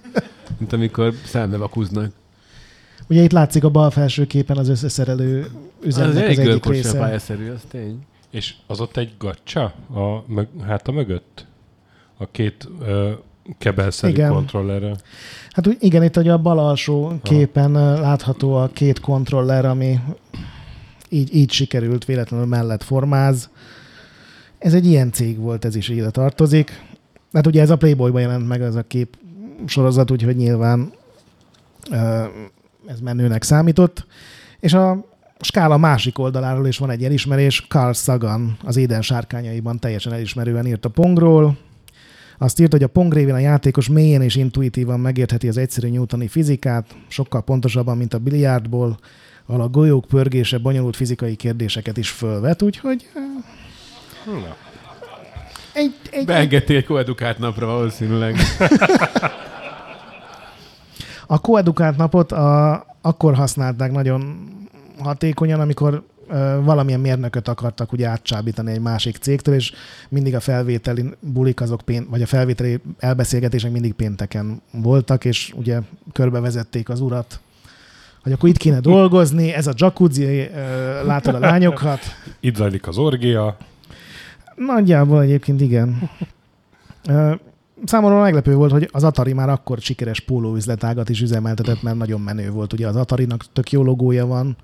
mint 0.59 0.73
amikor 0.73 1.15
szembe 1.25 1.57
vakuznak. 1.57 2.13
Ugye 3.09 3.23
itt 3.23 3.33
látszik 3.33 3.65
a 3.65 3.71
bal 3.71 3.91
felső 3.91 4.27
képen 4.27 4.57
az 4.57 4.69
összeszerelő 4.69 5.47
üzemnek 5.83 6.29
az, 6.29 6.39
az 6.39 6.39
egyik 6.39 6.67
része. 6.67 6.99
pályaszerű, 6.99 7.51
az 7.51 7.61
tény. 7.69 7.99
És 8.31 8.55
az 8.67 8.81
ott 8.81 8.97
egy 8.97 9.13
gacsa 9.19 9.63
a 9.95 10.25
mög, 10.27 10.49
háta 10.67 10.93
mögött? 10.93 11.47
A 12.19 12.31
két 12.31 12.69
ö, 12.81 13.11
kebelszerű 13.59 14.13
igen. 14.13 14.31
kontrollerre. 14.31 14.97
Hát 15.51 15.67
igen, 15.79 16.03
itt 16.03 16.17
ugye 16.17 16.33
a 16.33 16.39
bal 16.39 16.59
alsó 16.59 17.13
képen 17.23 17.75
ha. 17.75 18.01
látható 18.01 18.55
a 18.55 18.71
két 18.73 19.01
kontroller, 19.01 19.65
ami 19.65 19.99
így, 21.09 21.35
így 21.35 21.51
sikerült 21.51 22.05
véletlenül 22.05 22.47
mellett 22.47 22.83
formáz. 22.83 23.51
Ez 24.59 24.75
egy 24.75 24.87
ilyen 24.87 25.13
cég 25.13 25.39
volt, 25.39 25.65
ez 25.65 25.75
is 25.75 25.89
ide 25.89 26.11
tartozik. 26.11 26.83
Hát 27.33 27.47
ugye 27.47 27.61
ez 27.61 27.71
a 27.71 27.77
Playboyban 27.77 28.21
jelent 28.21 28.49
meg 28.49 28.61
ez 28.61 28.75
a 28.75 28.83
kép 28.83 29.17
sorozat, 29.67 30.11
úgyhogy 30.11 30.37
nyilván 30.37 30.93
ez 32.87 33.01
menőnek 33.01 33.43
számított. 33.43 34.07
És 34.61 34.73
a 34.73 35.05
skála 35.41 35.77
másik 35.77 36.19
oldaláról 36.19 36.67
is 36.67 36.79
van 36.79 36.91
egy 36.91 37.05
elismerés. 37.05 37.67
Carl 37.69 37.93
Sagan 37.93 38.57
az 38.65 38.77
Éden 38.77 39.03
sárkányaiban 39.03 39.79
teljesen 39.79 40.13
elismerően 40.13 40.67
írt 40.67 40.85
a 40.85 40.89
Pongról. 40.89 41.57
Azt 42.39 42.61
írt, 42.61 42.73
hogy 42.73 42.83
a 42.83 42.89
Pong 42.89 43.13
révén 43.13 43.35
a 43.35 43.39
játékos 43.39 43.89
mélyen 43.89 44.23
és 44.23 44.37
intuitívan 44.37 45.01
megértheti 45.01 45.49
az 45.49 45.57
egyszerű 45.57 45.89
newtoni 45.89 46.29
fizikát, 46.29 46.87
sokkal 47.09 47.43
pontosabban, 47.43 47.97
mint 47.97 48.15
a 48.15 48.19
biliárdból, 48.19 48.99
ahol 49.47 49.61
a 49.61 49.69
golyók 49.69 50.05
pörgése 50.05 50.59
bonyolult 50.59 50.97
fizikai 50.97 51.35
kérdéseket 51.35 51.97
is 51.97 52.11
fölvet, 52.11 52.63
úgyhogy... 52.63 53.09
Na. 54.27 54.57
Egy, 55.73 55.95
egy, 56.11 56.25
Beengedtél 56.25 56.77
egy 56.77 56.85
koedukált 56.85 57.39
napra 57.39 57.67
valószínűleg. 57.67 58.37
A 61.27 61.41
koedukált 61.41 61.97
napot 61.97 62.33
a, 62.33 62.85
akkor 63.01 63.35
használták 63.35 63.93
nagyon 63.93 64.49
hatékonyan, 64.99 65.61
amikor 65.61 66.03
valamilyen 66.63 67.01
mérnököt 67.01 67.49
akartak 67.49 67.93
ugye 67.93 68.07
átcsábítani 68.09 68.73
egy 68.73 68.81
másik 68.81 69.17
cégtől, 69.17 69.55
és 69.55 69.73
mindig 70.09 70.35
a 70.35 70.41
felvételi 70.41 71.05
bulik 71.21 71.61
azok, 71.61 71.81
pén- 71.81 72.09
vagy 72.09 72.23
a 72.23 72.27
felvételi 72.27 72.81
elbeszélgetések 72.99 73.73
mindig 73.73 73.93
pénteken 73.93 74.63
voltak, 74.71 75.25
és 75.25 75.53
ugye 75.57 75.81
körbevezették 76.13 76.89
az 76.89 77.01
urat, 77.01 77.41
hogy 78.23 78.33
akkor 78.33 78.49
itt 78.49 78.57
kéne 78.57 78.81
dolgozni, 78.81 79.53
ez 79.53 79.67
a 79.67 79.73
jacuzzi, 79.77 80.51
látod 81.05 81.35
a 81.35 81.39
lányokat. 81.39 82.01
Itt 82.41 82.57
zajlik 82.57 82.89
az 82.89 82.99
orgia. 82.99 83.57
Nagyjából 84.57 85.23
egyébként 85.23 85.61
igen. 85.61 86.11
Számomra 87.85 88.21
meglepő 88.21 88.55
volt, 88.55 88.73
hogy 88.73 88.89
az 88.93 89.05
Atari 89.05 89.33
már 89.33 89.49
akkor 89.49 89.79
sikeres 89.79 90.21
pólóüzletágat 90.21 91.09
is 91.09 91.21
üzemeltetett, 91.21 91.83
mert 91.83 91.97
nagyon 91.97 92.21
menő 92.21 92.51
volt. 92.51 92.73
Ugye 92.73 92.87
az 92.87 92.97
Atarinak 92.97 93.45
tök 93.53 93.73
jó 93.73 93.83
logója 93.83 94.27
van, 94.27 94.57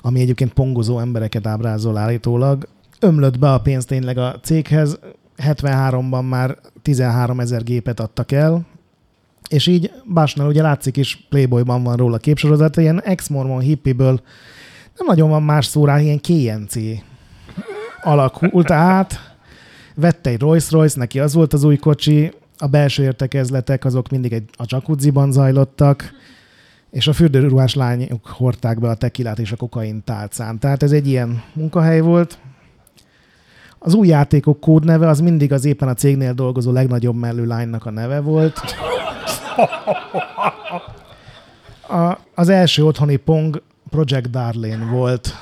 ami 0.00 0.20
egyébként 0.20 0.52
pongozó 0.52 0.98
embereket 0.98 1.46
ábrázol 1.46 1.96
állítólag. 1.96 2.68
Ömlött 3.00 3.38
be 3.38 3.52
a 3.52 3.60
pénz 3.60 3.84
tényleg 3.84 4.18
a 4.18 4.40
céghez, 4.42 4.98
73-ban 5.38 6.28
már 6.28 6.58
13 6.82 7.40
ezer 7.40 7.62
gépet 7.62 8.00
adtak 8.00 8.32
el, 8.32 8.66
és 9.48 9.66
így 9.66 9.92
Básnál 10.04 10.46
ugye 10.46 10.62
látszik 10.62 10.96
is, 10.96 11.26
Playboyban 11.28 11.82
van 11.82 11.96
róla 11.96 12.18
képsorozat, 12.18 12.76
ilyen 12.76 13.02
ex-mormon 13.02 13.60
hippiből 13.60 14.20
nem 14.96 15.06
nagyon 15.06 15.28
van 15.28 15.42
más 15.42 15.66
szó 15.66 15.84
rá, 15.84 16.00
ilyen 16.00 16.20
KNC 16.20 16.74
alakult 18.02 18.70
át, 18.70 19.33
vette 19.94 20.30
egy 20.30 20.40
Rolls-Royce, 20.40 20.98
neki 20.98 21.20
az 21.20 21.34
volt 21.34 21.52
az 21.52 21.64
új 21.64 21.76
kocsi, 21.76 22.32
a 22.58 22.66
belső 22.66 23.02
értekezletek 23.02 23.84
azok 23.84 24.08
mindig 24.08 24.32
egy, 24.32 24.48
a 24.56 24.64
jacuzziban 24.66 25.32
zajlottak, 25.32 26.12
és 26.90 27.06
a 27.06 27.12
fürdőruhás 27.12 27.74
lányok 27.74 28.26
hordták 28.26 28.80
be 28.80 28.88
a 28.88 28.94
tekilát 28.94 29.38
és 29.38 29.52
a 29.52 29.56
kokain 29.56 30.04
tálcán. 30.04 30.58
Tehát 30.58 30.82
ez 30.82 30.92
egy 30.92 31.08
ilyen 31.08 31.42
munkahely 31.52 32.00
volt. 32.00 32.38
Az 33.78 33.94
új 33.94 34.08
játékok 34.08 34.60
kódneve 34.60 35.08
az 35.08 35.20
mindig 35.20 35.52
az 35.52 35.64
éppen 35.64 35.88
a 35.88 35.94
cégnél 35.94 36.32
dolgozó 36.32 36.72
legnagyobb 36.72 37.16
mellő 37.16 37.46
lánynak 37.46 37.86
a 37.86 37.90
neve 37.90 38.20
volt. 38.20 38.60
A, 41.88 42.18
az 42.34 42.48
első 42.48 42.84
otthoni 42.84 43.16
Pong 43.16 43.62
Project 43.90 44.30
Darlene 44.30 44.84
volt. 44.84 45.34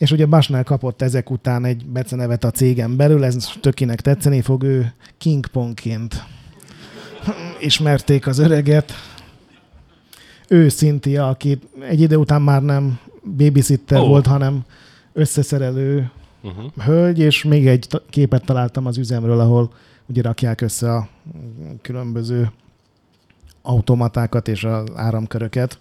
És 0.00 0.10
ugye 0.10 0.26
Basnál 0.26 0.64
kapott 0.64 1.02
ezek 1.02 1.30
után 1.30 1.64
egy 1.64 1.86
becenevet 1.86 2.44
a 2.44 2.50
cégen 2.50 2.96
belül, 2.96 3.24
ez 3.24 3.48
tökinek 3.60 4.00
tetszeni 4.00 4.40
fog, 4.40 4.62
ő 4.62 4.92
King 5.18 5.46
Pongként 5.46 6.24
ismerték 7.60 8.26
az 8.26 8.38
öreget. 8.38 8.92
Ő 10.48 10.68
Cynthia, 10.68 11.28
aki 11.28 11.58
egy 11.88 12.00
idő 12.00 12.16
után 12.16 12.42
már 12.42 12.62
nem 12.62 12.98
babysitter 13.36 14.00
oh. 14.00 14.06
volt, 14.06 14.26
hanem 14.26 14.64
összeszerelő 15.12 16.10
Uh-huh. 16.42 16.72
hölgy, 16.84 17.18
és 17.18 17.44
még 17.44 17.66
egy 17.66 17.86
képet 18.10 18.44
találtam 18.44 18.86
az 18.86 18.98
üzemről, 18.98 19.40
ahol 19.40 19.72
ugye 20.06 20.22
rakják 20.22 20.60
össze 20.60 20.94
a 20.94 21.08
különböző 21.82 22.50
automatákat 23.62 24.48
és 24.48 24.64
az 24.64 24.84
áramköröket. 24.94 25.78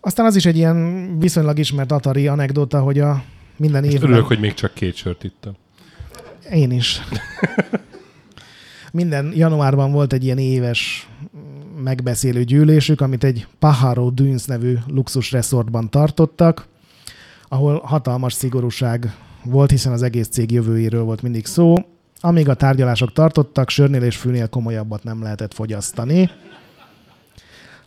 Aztán 0.00 0.26
az 0.26 0.36
is 0.36 0.46
egy 0.46 0.56
ilyen 0.56 1.18
viszonylag 1.18 1.58
ismert 1.58 1.92
Atari 1.92 2.26
anekdota, 2.26 2.80
hogy 2.80 2.98
a 2.98 3.22
minden 3.56 3.84
évben... 3.84 4.02
örülök, 4.02 4.26
hogy 4.26 4.40
még 4.40 4.54
csak 4.54 4.74
két 4.74 4.94
sört 4.94 5.24
ittam. 5.24 5.52
Én 6.50 6.70
is. 6.70 7.00
Minden 8.92 9.32
januárban 9.34 9.92
volt 9.92 10.12
egy 10.12 10.24
ilyen 10.24 10.38
éves 10.38 11.08
megbeszélő 11.82 12.44
gyűlésük, 12.44 13.00
amit 13.00 13.24
egy 13.24 13.46
Pajaro 13.58 14.10
Dunes 14.10 14.44
nevű 14.44 14.78
luxus 14.86 15.32
resortban 15.32 15.90
tartottak, 15.90 16.66
ahol 17.48 17.80
hatalmas 17.84 18.32
szigorúság 18.32 19.14
volt, 19.44 19.70
hiszen 19.70 19.92
az 19.92 20.02
egész 20.02 20.28
cég 20.28 20.50
jövőjéről 20.50 21.02
volt 21.02 21.22
mindig 21.22 21.46
szó. 21.46 21.74
Amíg 22.20 22.48
a 22.48 22.54
tárgyalások 22.54 23.12
tartottak, 23.12 23.68
sörnél 23.68 24.02
és 24.02 24.16
fűnél 24.16 24.48
komolyabbat 24.48 25.04
nem 25.04 25.22
lehetett 25.22 25.54
fogyasztani. 25.54 26.30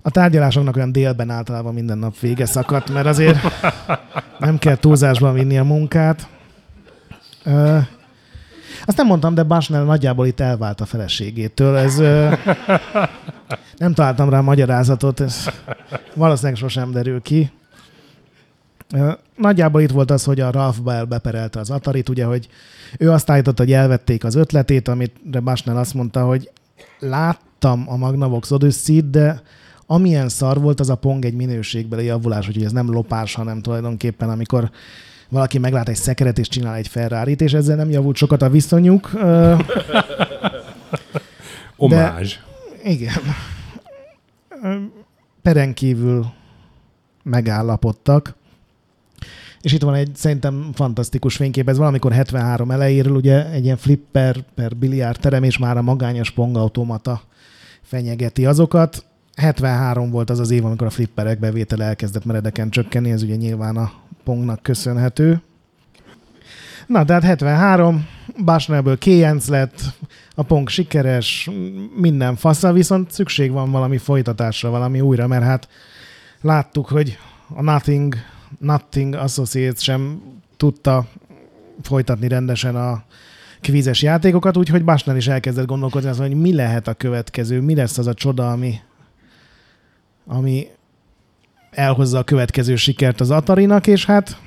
A 0.05 0.11
tárgyalásoknak 0.11 0.75
olyan 0.75 0.91
délben 0.91 1.29
általában 1.29 1.73
minden 1.73 1.97
nap 1.97 2.19
vége 2.19 2.45
szakadt, 2.45 2.93
mert 2.93 3.05
azért 3.05 3.37
nem 4.39 4.57
kell 4.57 4.75
túlzásban 4.75 5.33
vinni 5.33 5.57
a 5.57 5.63
munkát. 5.63 6.27
Ö, 7.43 7.77
azt 8.85 8.97
nem 8.97 9.07
mondtam, 9.07 9.33
de 9.33 9.43
Basnell 9.43 9.83
nagyjából 9.83 10.27
itt 10.27 10.39
elvált 10.39 10.81
a 10.81 10.85
feleségétől. 10.85 11.77
Ez, 11.77 11.99
ö, 11.99 12.33
nem 13.77 13.93
találtam 13.93 14.29
rá 14.29 14.41
magyarázatot, 14.41 15.19
ez 15.19 15.49
valószínűleg 16.13 16.57
sosem 16.57 16.91
derül 16.91 17.21
ki. 17.21 17.51
Nagyjából 19.35 19.81
itt 19.81 19.91
volt 19.91 20.11
az, 20.11 20.23
hogy 20.23 20.39
a 20.39 20.51
Ralph 20.51 20.81
Bell 20.81 21.03
beperelte 21.03 21.59
az 21.59 21.69
Atarit, 21.69 22.09
ugye, 22.09 22.25
hogy 22.25 22.47
ő 22.97 23.11
azt 23.11 23.29
állította, 23.29 23.63
hogy 23.63 23.73
elvették 23.73 24.23
az 24.23 24.35
ötletét, 24.35 24.87
amit 24.87 25.43
Basnell 25.43 25.77
azt 25.77 25.93
mondta, 25.93 26.25
hogy 26.25 26.51
láttam 26.99 27.83
a 27.87 27.95
Magnavox 27.95 28.51
Odyssey-t, 28.51 29.09
de 29.09 29.41
amilyen 29.93 30.29
szar 30.29 30.61
volt, 30.61 30.79
az 30.79 30.89
a 30.89 30.95
Pong 30.95 31.25
egy 31.25 31.33
minőségbeli 31.33 32.05
javulás, 32.05 32.47
úgyhogy 32.47 32.63
ez 32.63 32.71
nem 32.71 32.91
lopás, 32.91 33.33
hanem 33.33 33.61
tulajdonképpen, 33.61 34.29
amikor 34.29 34.71
valaki 35.29 35.57
meglát 35.57 35.89
egy 35.89 35.95
szekeret 35.95 36.39
és 36.39 36.47
csinál 36.47 36.75
egy 36.75 36.87
ferrari 36.87 37.35
és 37.37 37.53
ezzel 37.53 37.75
nem 37.75 37.89
javult 37.89 38.15
sokat 38.15 38.41
a 38.41 38.49
viszonyuk. 38.49 39.11
Omázs. 41.75 42.35
igen. 42.83 43.21
Peren 45.41 45.73
kívül 45.73 46.25
megállapodtak. 47.23 48.35
És 49.61 49.73
itt 49.73 49.81
van 49.81 49.93
egy 49.93 50.15
szerintem 50.15 50.69
fantasztikus 50.73 51.35
fénykép, 51.35 51.69
ez 51.69 51.77
valamikor 51.77 52.11
73 52.11 52.71
elejéről, 52.71 53.15
ugye 53.15 53.51
egy 53.51 53.63
ilyen 53.63 53.77
flipper 53.77 54.43
per 54.55 54.75
biliárd 54.75 55.19
terem, 55.19 55.43
és 55.43 55.57
már 55.57 55.77
a 55.77 55.81
magányos 55.81 56.31
pongautomata 56.31 57.21
fenyegeti 57.81 58.45
azokat. 58.45 59.05
73 59.35 60.09
volt 60.09 60.29
az 60.29 60.39
az 60.39 60.51
év, 60.51 60.65
amikor 60.65 60.87
a 60.87 60.89
flipperek 60.89 61.39
bevétele 61.39 61.85
elkezdett 61.85 62.25
meredeken 62.25 62.69
csökkenni, 62.69 63.11
ez 63.11 63.23
ugye 63.23 63.35
nyilván 63.35 63.77
a 63.77 63.91
pongnak 64.23 64.61
köszönhető. 64.61 65.41
Na, 66.87 67.05
tehát 67.05 67.23
73, 67.23 68.07
Basnellből 68.45 68.97
Kéjenc 68.97 69.47
lett, 69.47 69.81
a 70.35 70.43
pong 70.43 70.69
sikeres, 70.69 71.49
minden 71.95 72.35
fasza, 72.35 72.73
viszont 72.73 73.11
szükség 73.11 73.51
van 73.51 73.71
valami 73.71 73.97
folytatásra, 73.97 74.69
valami 74.69 75.01
újra, 75.01 75.27
mert 75.27 75.43
hát 75.43 75.67
láttuk, 76.41 76.87
hogy 76.87 77.17
a 77.55 77.61
Nothing, 77.61 78.15
Nothing 78.59 79.13
Associates 79.13 79.83
sem 79.83 80.21
tudta 80.57 81.07
folytatni 81.81 82.27
rendesen 82.27 82.75
a 82.75 83.03
kvízes 83.61 84.01
játékokat, 84.01 84.57
úgyhogy 84.57 84.83
Basnell 84.83 85.15
is 85.15 85.27
elkezdett 85.27 85.65
gondolkodni 85.65 86.09
azon, 86.09 86.27
hogy 86.27 86.41
mi 86.41 86.53
lehet 86.53 86.87
a 86.87 86.93
következő, 86.93 87.61
mi 87.61 87.75
lesz 87.75 87.97
az 87.97 88.07
a 88.07 88.13
csoda, 88.13 88.51
ami, 88.51 88.79
ami 90.25 90.67
elhozza 91.71 92.17
a 92.17 92.23
következő 92.23 92.75
sikert 92.75 93.21
az 93.21 93.31
Atarinak, 93.31 93.87
és 93.87 94.05
hát 94.05 94.37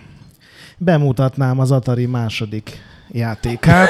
bemutatnám 0.77 1.59
az 1.59 1.71
Atari 1.71 2.07
második 2.07 2.83
játékát. 3.09 3.89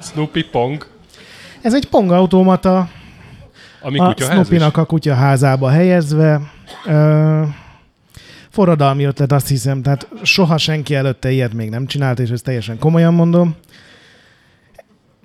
Snoopy 0.00 0.42
Pong. 0.42 0.86
Ez 1.60 1.74
egy 1.74 1.88
pongautomata, 1.88 2.88
Ami 3.80 3.98
a. 3.98 4.14
Snoopy-nak 4.18 4.76
a 4.76 4.84
kutyaházába 4.84 5.70
helyezve. 5.70 6.40
Ö, 6.86 7.42
forradalmi 8.50 9.04
ötlet, 9.04 9.32
azt 9.32 9.48
hiszem, 9.48 9.82
tehát 9.82 10.08
soha 10.22 10.58
senki 10.58 10.94
előtte 10.94 11.30
ilyet 11.30 11.52
még 11.52 11.70
nem 11.70 11.86
csinált, 11.86 12.18
és 12.18 12.30
ezt 12.30 12.44
teljesen 12.44 12.78
komolyan 12.78 13.14
mondom. 13.14 13.56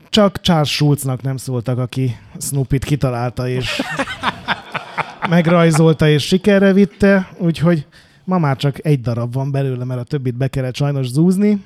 Csak 0.09 0.41
Charles 0.41 0.71
Schulznak 0.71 1.21
nem 1.21 1.37
szóltak, 1.37 1.77
aki 1.77 2.17
Snoopy-t 2.39 2.83
kitalálta, 2.83 3.47
és 3.47 3.81
megrajzolta, 5.31 6.07
és 6.07 6.23
sikerre 6.23 6.73
vitte, 6.73 7.29
úgyhogy 7.37 7.87
ma 8.23 8.37
már 8.37 8.57
csak 8.57 8.85
egy 8.85 9.01
darab 9.01 9.33
van 9.33 9.51
belőle, 9.51 9.83
mert 9.83 9.99
a 9.99 10.03
többit 10.03 10.35
be 10.35 10.47
kellett 10.47 10.75
sajnos 10.75 11.07
zúzni. 11.07 11.65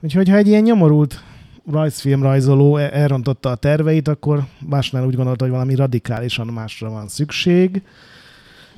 Úgyhogy 0.00 0.28
ha 0.28 0.36
egy 0.36 0.46
ilyen 0.46 0.62
nyomorult 0.62 1.22
rajzfilm 1.70 2.22
rajzoló 2.22 2.76
e- 2.76 2.90
elrontotta 2.92 3.50
a 3.50 3.54
terveit, 3.54 4.08
akkor 4.08 4.44
Básnál 4.60 5.06
úgy 5.06 5.14
gondolta, 5.14 5.44
hogy 5.44 5.52
valami 5.52 5.74
radikálisan 5.74 6.46
másra 6.46 6.90
van 6.90 7.08
szükség. 7.08 7.82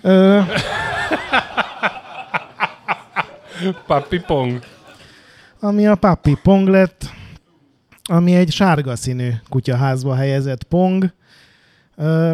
Ö, 0.00 0.40
Papi 3.86 4.20
Pong. 4.20 4.60
ami 5.60 5.86
a 5.86 5.94
Papi 5.94 6.38
Pong 6.42 6.68
lett, 6.68 7.04
ami 8.04 8.34
egy 8.34 8.50
sárga 8.50 8.96
színű 8.96 9.30
kutyaházba 9.48 10.14
helyezett 10.14 10.62
pong. 10.62 11.12
Ö, 11.96 12.30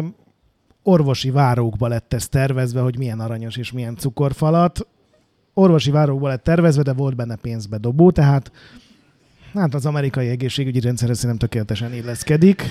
orvosi 0.87 1.29
várókba 1.29 1.87
lett 1.87 2.13
ez 2.13 2.27
tervezve, 2.27 2.81
hogy 2.81 2.97
milyen 2.97 3.19
aranyos 3.19 3.57
és 3.57 3.71
milyen 3.71 3.95
cukorfalat. 3.95 4.87
Orvosi 5.53 5.91
várókba 5.91 6.27
lett 6.27 6.43
tervezve, 6.43 6.81
de 6.81 6.93
volt 6.93 7.15
benne 7.15 7.35
pénzbe 7.35 7.77
dobó, 7.77 8.11
tehát 8.11 8.51
Hát 9.53 9.73
az 9.73 9.85
amerikai 9.85 10.27
egészségügyi 10.27 10.79
rendszer 10.79 11.15
szerintem 11.15 11.37
tökéletesen 11.37 11.93
illeszkedik. 11.93 12.63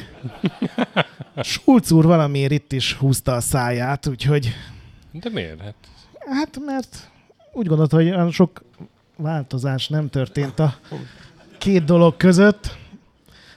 Schulz 1.43 1.93
úr 1.93 2.05
valamiért 2.05 2.52
itt 2.52 2.72
is 2.72 2.94
húzta 2.94 3.32
a 3.32 3.40
száját, 3.40 4.06
úgyhogy 4.06 4.52
De 5.12 5.30
miért? 5.30 5.60
Hát 5.60 5.74
hát 6.18 6.59
mert 6.64 7.10
úgy 7.52 7.66
gondolta, 7.66 7.97
hogy 7.97 8.06
olyan 8.06 8.30
sok 8.30 8.64
változás 9.16 9.88
nem 9.88 10.10
történt 10.10 10.59
a 10.59 10.74
két 11.59 11.84
dolog 11.84 12.16
között, 12.16 12.76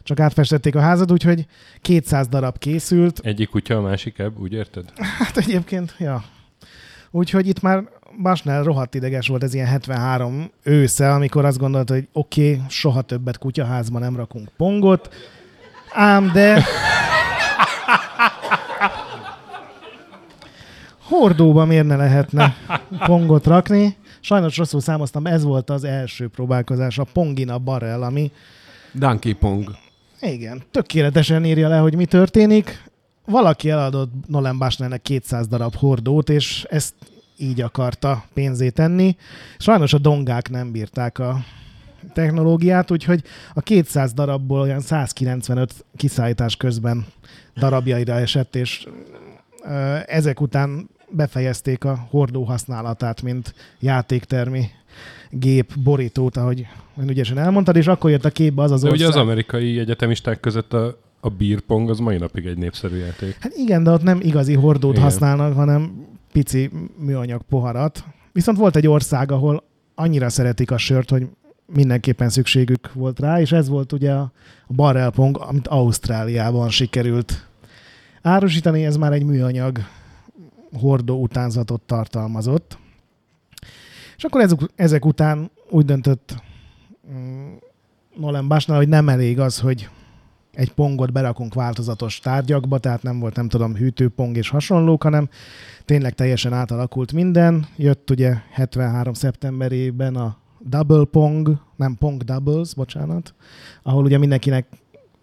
csak 0.09 0.19
átfestették 0.19 0.75
a 0.75 0.79
házat, 0.79 1.11
úgyhogy 1.11 1.45
200 1.81 2.27
darab 2.27 2.57
készült. 2.57 3.19
egyik 3.23 3.49
kutya, 3.49 3.77
a 3.77 3.81
másik 3.81 4.19
ebb, 4.19 4.39
úgy 4.39 4.53
érted? 4.53 4.83
Hát 5.19 5.37
egyébként, 5.37 5.95
ja. 5.97 6.23
Úgyhogy 7.11 7.47
itt 7.47 7.61
már 7.61 7.83
Basnál 8.21 8.63
rohadt 8.63 8.95
ideges 8.95 9.27
volt 9.27 9.43
ez 9.43 9.53
ilyen 9.53 9.67
73 9.67 10.51
ősze, 10.63 11.13
amikor 11.13 11.45
azt 11.45 11.57
gondolta, 11.57 11.93
hogy 11.93 12.07
oké, 12.11 12.53
okay, 12.53 12.65
soha 12.69 13.01
többet 13.01 13.37
kutyaházba 13.37 13.99
nem 13.99 14.15
rakunk 14.15 14.49
pongot, 14.57 15.13
ám 15.93 16.31
de... 16.33 16.63
Hordóba 20.99 21.65
miért 21.65 21.87
ne 21.87 21.95
lehetne 21.95 22.55
pongot 23.05 23.45
rakni? 23.45 23.97
Sajnos 24.19 24.57
rosszul 24.57 24.81
számoztam, 24.81 25.25
ez 25.25 25.43
volt 25.43 25.69
az 25.69 25.83
első 25.83 26.27
próbálkozás, 26.27 26.97
a 26.97 27.03
Pongina 27.03 27.57
Barrel, 27.57 28.03
ami 28.03 28.31
Donkey 28.93 29.33
Pong. 29.33 29.69
Igen, 30.21 30.63
tökéletesen 30.71 31.45
írja 31.45 31.67
le, 31.67 31.77
hogy 31.77 31.95
mi 31.95 32.05
történik. 32.05 32.83
Valaki 33.25 33.69
eladott 33.69 34.11
Nolan 34.27 34.57
Bushnellnek 34.57 35.01
200 35.01 35.47
darab 35.47 35.75
hordót, 35.75 36.29
és 36.29 36.65
ezt 36.69 36.93
így 37.37 37.61
akarta 37.61 38.23
pénzét 38.33 38.73
tenni. 38.73 39.15
Sajnos 39.57 39.93
a 39.93 39.97
dongák 39.97 40.49
nem 40.49 40.71
bírták 40.71 41.19
a 41.19 41.37
technológiát, 42.13 42.91
úgyhogy 42.91 43.23
a 43.53 43.61
200 43.61 44.13
darabból 44.13 44.59
olyan 44.59 44.81
195 44.81 45.85
kiszállítás 45.95 46.55
közben 46.55 47.05
darabjaira 47.55 48.13
esett, 48.13 48.55
és 48.55 48.87
ezek 50.05 50.41
után 50.41 50.89
befejezték 51.09 51.83
a 51.83 52.07
hordó 52.09 52.43
használatát, 52.43 53.21
mint 53.21 53.53
játéktermi 53.79 54.65
gép 55.29 55.79
borítót, 55.79 56.37
ahogy 56.37 56.65
ügyesen 57.07 57.37
elmondtad, 57.37 57.75
és 57.75 57.87
akkor 57.87 58.09
jött 58.09 58.25
a 58.25 58.29
képbe 58.29 58.61
az 58.61 58.71
az 58.71 58.81
De 58.81 58.89
ugye 58.89 59.05
ország. 59.05 59.21
az 59.21 59.27
amerikai 59.27 59.79
egyetemisták 59.79 60.39
között 60.39 60.73
a, 60.73 60.97
a 61.19 61.29
beer 61.29 61.59
pong 61.59 61.89
az 61.89 61.99
mai 61.99 62.17
napig 62.17 62.45
egy 62.45 62.57
népszerű 62.57 62.95
játék. 62.95 63.37
Hát 63.39 63.53
igen, 63.55 63.83
de 63.83 63.91
ott 63.91 64.03
nem 64.03 64.19
igazi 64.21 64.53
hordót 64.53 64.91
Igen. 64.91 65.03
használnak, 65.03 65.55
hanem 65.55 66.05
pici 66.31 66.69
műanyag 66.97 67.41
poharat. 67.49 68.03
Viszont 68.31 68.57
volt 68.57 68.75
egy 68.75 68.87
ország, 68.87 69.31
ahol 69.31 69.63
annyira 69.95 70.29
szeretik 70.29 70.71
a 70.71 70.77
sört, 70.77 71.09
hogy 71.09 71.27
mindenképpen 71.73 72.29
szükségük 72.29 72.93
volt 72.93 73.19
rá, 73.19 73.39
és 73.41 73.51
ez 73.51 73.69
volt 73.69 73.91
ugye 73.91 74.11
a 74.11 74.31
barrel 74.67 75.11
pong, 75.11 75.37
amit 75.37 75.67
Ausztráliában 75.67 76.69
sikerült 76.69 77.47
árusítani, 78.21 78.85
ez 78.85 78.97
már 78.97 79.13
egy 79.13 79.23
műanyag 79.23 79.77
hordó 80.79 81.21
utánzatot 81.21 81.81
tartalmazott. 81.81 82.77
És 84.19 84.25
akkor 84.25 84.41
ezek, 84.41 84.59
ezek 84.75 85.05
után 85.05 85.51
úgy 85.69 85.85
döntött 85.85 86.35
mm, 87.13 87.53
Nolan 88.15 88.47
Bushnell, 88.47 88.77
hogy 88.77 88.87
nem 88.87 89.09
elég 89.09 89.39
az, 89.39 89.59
hogy 89.59 89.89
egy 90.53 90.73
pongot 90.73 91.11
berakunk 91.11 91.53
változatos 91.53 92.19
tárgyakba, 92.19 92.77
tehát 92.77 93.03
nem 93.03 93.19
volt, 93.19 93.35
nem 93.35 93.49
tudom, 93.49 93.75
hűtőpong 93.75 94.37
és 94.37 94.49
hasonlók, 94.49 95.03
hanem 95.03 95.29
tényleg 95.85 96.15
teljesen 96.15 96.53
átalakult 96.53 97.13
minden. 97.13 97.67
Jött 97.75 98.09
ugye 98.09 98.35
73. 98.51 99.13
szeptemberében 99.13 100.15
a 100.15 100.37
Double 100.59 101.05
Pong, 101.05 101.61
nem 101.75 101.95
Pong 101.95 102.23
Doubles, 102.23 102.73
bocsánat, 102.73 103.33
ahol 103.83 104.03
ugye 104.03 104.17
mindenkinek, 104.17 104.67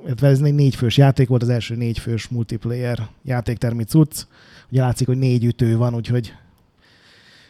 illetve 0.04 0.28
ez 0.28 0.40
egy 0.40 0.54
négyfős 0.54 0.96
játék 0.96 1.28
volt, 1.28 1.42
az 1.42 1.48
első 1.48 1.74
négyfős 1.74 2.28
multiplayer 2.28 3.08
játéktermi 3.22 3.84
cucc. 3.84 4.22
Ugye 4.70 4.80
látszik, 4.80 5.06
hogy 5.06 5.18
négy 5.18 5.44
ütő 5.44 5.76
van, 5.76 5.94
úgyhogy 5.94 6.32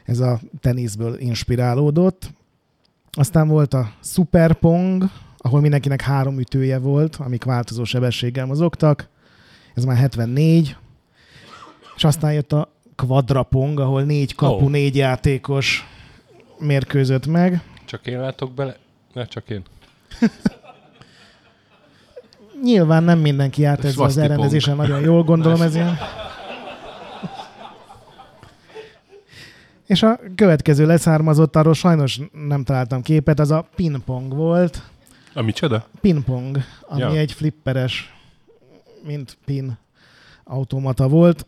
ez 0.07 0.21
a 0.21 0.41
teniszből 0.61 1.19
inspirálódott. 1.19 2.31
Aztán 3.11 3.49
volt 3.49 3.75
a 3.75 3.93
Super 4.03 4.55
Pong, 4.55 5.05
ahol 5.39 5.61
mindenkinek 5.61 6.01
három 6.01 6.39
ütője 6.39 6.79
volt, 6.79 7.17
amik 7.17 7.45
változó 7.45 7.85
sebességgel 7.85 8.47
mozogtak. 8.47 9.09
Ez 9.75 9.85
már 9.85 9.97
74. 9.97 10.77
És 11.97 12.05
aztán 12.05 12.33
jött 12.33 12.53
a 12.53 12.69
Quadrapong, 12.97 13.81
ahol 13.81 14.03
négy 14.03 14.35
kapu, 14.35 14.65
Ó. 14.65 14.69
négy 14.69 14.97
játékos 14.97 15.89
mérkőzött 16.59 17.27
meg. 17.27 17.63
Csak 17.85 18.07
én 18.07 18.21
látok 18.21 18.53
bele? 18.53 18.77
Ne, 19.13 19.25
csak 19.25 19.51
én. 19.51 19.63
Nyilván 22.63 23.03
nem 23.03 23.19
mindenki 23.19 23.63
járt 23.63 23.85
ezzel 23.85 24.05
az 24.05 24.17
elrendezésen 24.17 24.77
nagyon 24.77 25.01
jól, 25.01 25.23
gondolom 25.23 25.63
ez 25.63 25.75
ilyen. 25.75 25.99
És 29.87 30.03
a 30.03 30.19
következő 30.35 30.87
leszármazott, 30.87 31.57
arról 31.57 31.75
sajnos 31.75 32.21
nem 32.47 32.65
találtam 32.65 33.03
képet, 33.03 33.41
az 33.41 33.51
a 33.51 33.69
pingpong 33.75 34.35
volt. 34.35 34.83
A 35.35 35.43
micsoda? 35.43 35.87
Pingpong, 36.01 36.59
ami 36.81 37.01
Ja. 37.01 37.17
egy 37.17 37.33
flipperes, 37.33 38.15
mint 39.07 39.37
pin 39.45 39.79
automata 40.45 41.09
volt. 41.09 41.47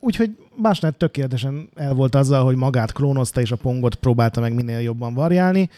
Úgyhogy 0.00 0.36
Basnet 0.62 0.94
tökéletesen 0.96 1.68
el 1.74 1.94
volt 1.94 2.14
azzal, 2.14 2.44
hogy 2.44 2.56
magát 2.56 2.92
klónozta, 2.92 3.40
és 3.40 3.50
a 3.52 3.56
pongot 3.56 3.94
próbálta 3.94 4.40
meg 4.40 4.54
minél 4.54 4.78
jobban 4.80 5.14
variálni. 5.14 5.70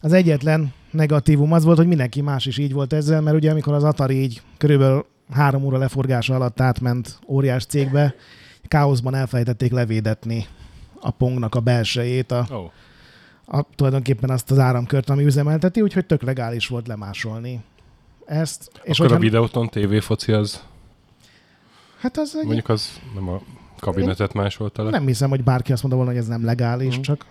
Az 0.00 0.12
egyetlen 0.12 0.72
negatívum 0.90 1.52
az 1.52 1.64
volt, 1.64 1.76
hogy 1.76 1.86
mindenki 1.86 2.20
más 2.20 2.46
is 2.46 2.58
így 2.58 2.72
volt 2.72 2.92
ezzel, 2.92 3.20
mert 3.20 3.36
ugye 3.36 3.50
amikor 3.50 3.72
az 3.74 3.84
Atari 3.84 4.22
így 4.22 4.42
körülbelül 4.58 5.06
három 5.32 5.64
óra 5.64 5.78
leforgása 5.78 6.34
alatt 6.34 6.60
átment 6.60 7.18
óriás 7.26 7.64
cégbe, 7.64 8.14
káoszban 8.68 9.14
elfelejtették 9.14 9.72
levédetni 9.72 10.46
a 11.04 11.10
pongnak 11.10 11.54
a 11.54 11.60
belsejét, 11.60 12.30
a. 12.32 12.46
Oh. 12.50 12.70
a, 13.58 13.64
tulajdonképpen 13.74 14.30
azt 14.30 14.50
az 14.50 14.58
áramkört, 14.58 15.10
ami 15.10 15.24
üzemelteti, 15.24 15.80
úgyhogy 15.80 16.06
tök 16.06 16.22
legális 16.22 16.66
volt 16.68 16.86
lemásolni 16.86 17.60
ezt. 18.26 18.70
És 18.82 19.00
Akkor 19.00 19.12
a 19.12 19.18
videóton 19.18 19.68
TV 19.68 19.94
foci 19.96 20.32
az, 20.32 20.62
Hát 22.00 22.16
az 22.18 22.36
egy, 22.40 22.44
mondjuk 22.44 22.68
az 22.68 23.00
nem 23.14 23.28
a 23.28 23.40
kabinetet 23.78 24.32
másolta 24.32 24.82
le. 24.82 24.90
nem 24.90 25.06
hiszem, 25.06 25.28
hogy 25.30 25.44
bárki 25.44 25.72
azt 25.72 25.82
mondta 25.82 26.00
volna, 26.02 26.12
hogy 26.18 26.22
ez 26.28 26.28
nem 26.36 26.44
legális, 26.44 26.92
Mhm. 26.94 27.02
csak 27.02 27.26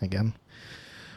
igen. 0.00 0.34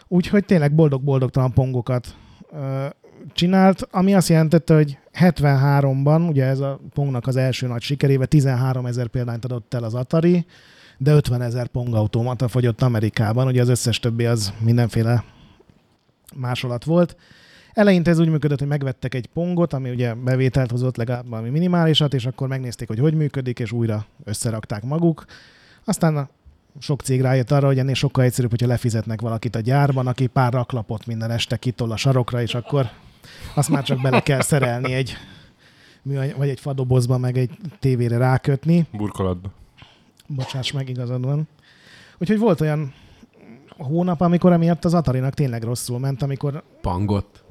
Úgyhogy 0.08 0.46
tényleg 0.46 0.76
boldog-boldogtalan 0.76 1.54
pongokat 1.54 2.16
ö, 2.54 2.86
csinált, 3.34 3.88
ami 3.92 4.14
azt 4.16 4.28
jelentette, 4.30 4.76
hogy 4.76 4.98
73-ban, 5.20 6.28
ugye 6.30 6.46
ez 6.46 6.60
a 6.60 6.80
pongnak 6.94 7.28
az 7.28 7.36
első 7.36 7.68
nagy 7.68 7.82
sikeréve 7.82 8.26
13 8.26 8.86
ezer 8.86 9.08
példányt 9.08 9.46
adott 9.46 9.74
el 9.74 9.84
az 9.84 9.94
Atari, 9.94 10.46
de 11.02 11.14
50 11.14 11.42
ezer 11.42 11.68
pongautomata 11.68 12.48
fogyott 12.48 12.82
Amerikában, 12.82 13.48
ugye 13.48 13.62
az 13.62 13.70
összes 13.70 14.00
többi 14.00 14.26
az 14.26 14.54
mindenféle 14.60 15.24
másolat 16.36 16.84
volt. 16.84 17.16
Eleinte 17.74 18.10
ez 18.10 18.20
úgy 18.20 18.30
működött, 18.30 18.60
hogy 18.60 18.68
megvettek 18.68 19.14
egy 19.14 19.28
pongot, 19.28 19.74
ami 19.74 19.90
ugye 19.90 20.14
bevételt 20.14 20.72
hozott 20.72 20.98
legalább 20.98 21.30
valami 21.30 21.50
minimálisat, 21.50 22.14
és 22.14 22.26
akkor 22.26 22.48
megnézték, 22.48 22.88
hogy 22.88 23.00
hogy 23.00 23.14
működik, 23.14 23.60
és 23.60 23.72
újra 23.72 24.06
összerakták 24.24 24.84
maguk. 24.84 25.26
Aztán 25.86 26.18
a 26.18 26.30
sok 26.80 27.02
cég 27.02 27.22
rájött 27.22 27.52
arra, 27.52 27.68
hogy 27.68 27.80
ennél 27.80 27.94
sokkal 27.94 28.24
egyszerűbb, 28.24 28.50
hogyha 28.50 28.68
lefizetnek 28.68 29.22
valakit 29.22 29.56
a 29.56 29.60
gyárban, 29.60 30.08
aki 30.08 30.28
pár 30.28 30.54
raklapot 30.54 31.06
minden 31.06 31.32
este 31.32 31.58
kitol 31.58 31.92
a 31.92 31.98
sarokra, 31.98 32.42
és 32.42 32.56
akkor 32.56 32.90
azt 33.56 33.70
már 33.70 33.84
csak 33.84 34.02
bele 34.02 34.22
kell 34.22 34.42
szerelni 34.42 34.94
egy 34.94 35.14
vagy 36.38 36.50
egy 36.50 36.60
fadobozba, 36.60 37.18
meg 37.18 37.38
egy 37.38 37.58
tévére 37.80 38.18
rákötni. 38.18 38.88
Burkolatba. 38.92 39.60
Bocsáss 40.36 40.72
meg, 40.72 40.90
igazad 40.90 41.26
van. 41.26 41.48
Úgyhogy 42.18 42.40
volt 42.40 42.62
olyan 42.62 42.94
hónap, 43.78 44.22
amikor 44.22 44.52
emiatt 44.52 44.86
az 44.86 44.94
Atarinak 44.94 45.34
tényleg 45.34 45.64
rosszul 45.64 46.00
ment, 46.00 46.22
amikor 46.22 46.64
Pangot. 46.82 47.44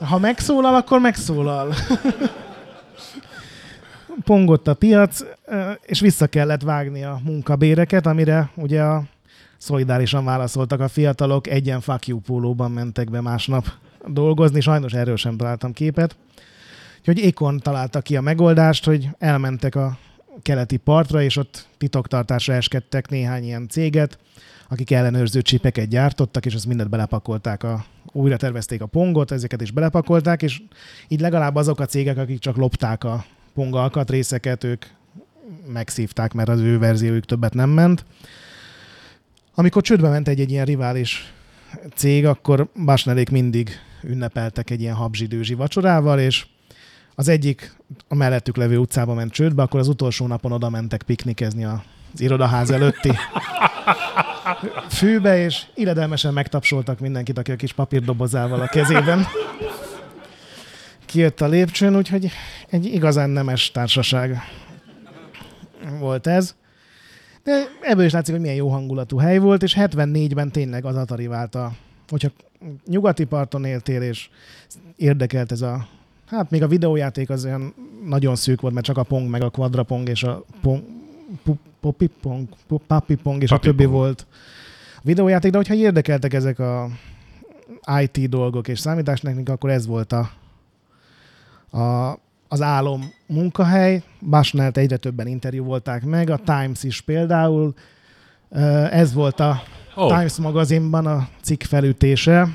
ha 0.00 0.18
megszólal, 0.18 0.74
akkor 0.74 1.00
megszólal. 1.00 1.74
Pongott 4.24 4.68
a 4.68 4.74
piac, 4.74 5.24
és 5.82 6.00
vissza 6.00 6.26
kellett 6.26 6.62
vágni 6.62 7.04
a 7.04 7.20
munkabéreket, 7.24 8.06
amire 8.06 8.50
ugye 8.54 8.82
a 8.82 9.02
szolidárisan 9.56 10.24
válaszoltak 10.24 10.80
a 10.80 10.88
fiatalok, 10.88 11.46
egyen 11.46 11.80
fuck 11.80 12.06
you 12.06 12.20
pólóban 12.20 12.70
mentek 12.70 13.10
be 13.10 13.20
másnap 13.20 13.66
dolgozni, 14.06 14.60
sajnos 14.60 14.92
erről 14.92 15.16
sem 15.16 15.36
találtam 15.36 15.72
képet. 15.72 16.16
Úgyhogy 17.06 17.24
Ékon 17.24 17.58
találta 17.58 18.00
ki 18.00 18.16
a 18.16 18.20
megoldást, 18.20 18.84
hogy 18.84 19.08
elmentek 19.18 19.74
a 19.74 19.98
keleti 20.42 20.76
partra, 20.76 21.22
és 21.22 21.36
ott 21.36 21.68
titoktartásra 21.78 22.54
eskedtek 22.54 23.08
néhány 23.08 23.44
ilyen 23.44 23.68
céget, 23.68 24.18
akik 24.68 24.90
ellenőrző 24.90 25.42
csipeket 25.42 25.88
gyártottak, 25.88 26.46
és 26.46 26.54
azt 26.54 26.66
mindent 26.66 26.90
belepakolták 26.90 27.62
a, 27.62 27.84
újra 28.12 28.36
tervezték 28.36 28.82
a 28.82 28.86
pongot, 28.86 29.30
ezeket 29.30 29.60
is 29.60 29.70
belepakolták, 29.70 30.42
és 30.42 30.62
így 31.08 31.20
legalább 31.20 31.54
azok 31.56 31.80
a 31.80 31.86
cégek, 31.86 32.18
akik 32.18 32.38
csak 32.38 32.56
lopták 32.56 33.04
a 33.04 33.24
pong 33.54 33.74
alkatrészeket, 33.74 34.64
ők 34.64 34.84
megszívták, 35.72 36.32
mert 36.32 36.48
az 36.48 36.60
ő 36.60 36.78
verziójuk 36.78 37.24
többet 37.24 37.54
nem 37.54 37.70
ment. 37.70 38.04
Amikor 39.54 39.82
csődbe 39.82 40.08
ment 40.08 40.28
egy-egy 40.28 40.50
ilyen 40.50 40.64
rivális 40.64 41.32
cég, 41.94 42.26
akkor 42.26 42.68
Basnerék 42.84 43.30
mindig 43.30 43.70
ünnepeltek 44.02 44.70
egy 44.70 44.80
ilyen 44.80 44.94
habzsidőzsi 44.94 45.54
vacsorával, 45.54 46.18
és 46.18 46.46
az 47.14 47.28
egyik 47.28 47.76
a 48.08 48.14
mellettük 48.14 48.56
levő 48.56 48.78
utcába 48.78 49.14
ment 49.14 49.32
csődbe, 49.32 49.62
akkor 49.62 49.80
az 49.80 49.88
utolsó 49.88 50.26
napon 50.26 50.52
oda 50.52 50.70
mentek 50.70 51.02
piknikezni 51.02 51.64
az 51.64 51.80
irodaház 52.16 52.70
előtti 52.70 53.12
fűbe, 54.88 55.38
és 55.38 55.62
illedelmesen 55.74 56.32
megtapsoltak 56.32 57.00
mindenkit, 57.00 57.38
aki 57.38 57.52
a 57.52 57.56
kis 57.56 57.72
papírdobozával 57.72 58.60
a 58.60 58.66
kezében 58.66 59.26
kijött 61.14 61.40
a 61.40 61.46
lépcsőn, 61.46 61.96
úgyhogy 61.96 62.30
egy 62.70 62.84
igazán 62.84 63.30
nemes 63.30 63.70
társaság 63.70 64.38
volt 65.98 66.26
ez. 66.26 66.54
De 67.42 67.64
ebből 67.80 68.04
is 68.04 68.12
látszik, 68.12 68.34
hogy 68.34 68.42
milyen 68.42 68.56
jó 68.56 68.68
hangulatú 68.68 69.18
hely 69.18 69.38
volt, 69.38 69.62
és 69.62 69.76
74-ben 69.78 70.50
tényleg 70.50 70.84
az 70.84 70.96
Atari 70.96 71.26
vált 71.26 71.54
a, 71.54 71.72
hogyha 72.08 72.28
nyugati 72.86 73.24
parton 73.24 73.64
éltél, 73.64 74.02
és 74.02 74.28
érdekelt 74.96 75.52
ez 75.52 75.62
a, 75.62 75.88
hát 76.26 76.50
még 76.50 76.62
a 76.62 76.68
videójáték 76.68 77.30
az 77.30 77.44
olyan 77.44 77.74
nagyon 78.04 78.36
szűk 78.36 78.60
volt, 78.60 78.74
mert 78.74 78.86
csak 78.86 78.98
a 78.98 79.02
Pong, 79.02 79.30
meg 79.30 79.42
a 79.42 79.50
Quadrapong 79.50 80.08
és 80.08 80.22
a 80.22 80.44
Pong, 80.60 80.82
Poppy 81.80 82.10
Pong, 82.20 82.48
Papi 82.86 83.14
Pong 83.14 83.42
és 83.42 83.48
Papi 83.48 83.68
a 83.68 83.70
többi 83.70 83.84
Pong. 83.84 83.96
volt 83.96 84.26
a 84.96 85.00
videójáték, 85.02 85.50
de 85.50 85.56
hogyha 85.56 85.74
érdekeltek 85.74 86.34
ezek 86.34 86.58
a 86.58 86.88
IT 88.00 88.28
dolgok 88.28 88.68
és 88.68 88.78
számítástechnika, 88.78 89.52
akkor 89.52 89.70
ez 89.70 89.86
volt 89.86 90.12
a, 90.12 90.30
a, 91.78 92.18
az 92.48 92.62
álom 92.62 93.12
munkahely. 93.26 94.02
Basnelt 94.20 94.76
egyre 94.76 94.96
többen 94.96 95.26
interjú 95.26 95.64
volták 95.64 96.04
meg, 96.04 96.30
a 96.30 96.38
Times 96.38 96.82
is 96.82 97.00
például. 97.00 97.74
Ez 98.90 99.12
volt 99.12 99.40
a 99.40 99.62
oh. 99.94 100.08
Times 100.08 100.36
magazinban 100.36 101.06
a 101.06 101.28
cikk 101.42 101.62
felütése. 101.62 102.48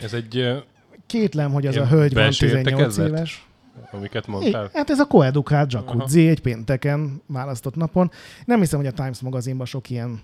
ez 0.00 0.12
egy, 0.12 0.64
Kétlem, 1.06 1.52
hogy 1.52 1.66
az 1.66 1.74
Ilyen 1.74 1.86
a 1.86 1.90
hölgy 1.90 2.14
van 2.14 2.22
belső 2.22 2.46
18 2.46 2.68
értekezlet? 2.68 3.08
éves. 3.08 3.46
amiket 3.92 4.26
É, 4.26 4.30
mondtál. 4.30 4.70
hát 4.72 4.90
ez 4.90 4.98
a 4.98 5.04
koedukált 5.06 5.72
jacuzzi 5.72 6.28
egy 6.28 6.40
pénteken 6.40 7.22
választott 7.26 7.74
napon. 7.74 8.10
Nem 8.44 8.58
hiszem, 8.60 8.78
hogy 8.78 8.88
a 8.88 8.92
Times 8.92 9.20
magazinban 9.20 9.66
sok 9.66 9.90
ilyen... 9.90 10.20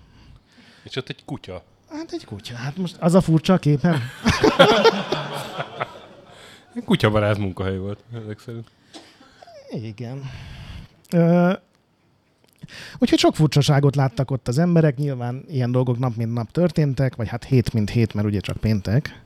És 0.83 0.95
ott 0.95 1.09
egy 1.09 1.25
kutya. 1.25 1.63
Hát 1.89 2.11
egy 2.11 2.25
kutya. 2.25 2.55
Hát 2.55 2.77
most 2.77 2.95
az 2.99 3.13
a 3.13 3.21
furcsa 3.21 3.53
a 3.53 3.57
képen. 3.57 3.99
Kutyabarát 6.85 7.37
munkahely 7.37 7.77
volt, 7.77 7.99
ezek 8.23 8.39
szerint. 8.39 8.67
Igen. 9.69 10.21
Ö, 11.11 11.53
úgyhogy 12.99 13.19
sok 13.19 13.35
furcsaságot 13.35 13.95
láttak 13.95 14.31
ott 14.31 14.47
az 14.47 14.57
emberek, 14.57 14.97
nyilván 14.97 15.43
ilyen 15.47 15.71
dolgok 15.71 15.99
nap 15.99 16.15
mint 16.15 16.33
nap 16.33 16.51
történtek, 16.51 17.15
vagy 17.15 17.27
hát 17.27 17.43
hét 17.43 17.73
mint 17.73 17.89
hét, 17.89 18.13
mert 18.13 18.27
ugye 18.27 18.39
csak 18.39 18.57
péntek. 18.57 19.21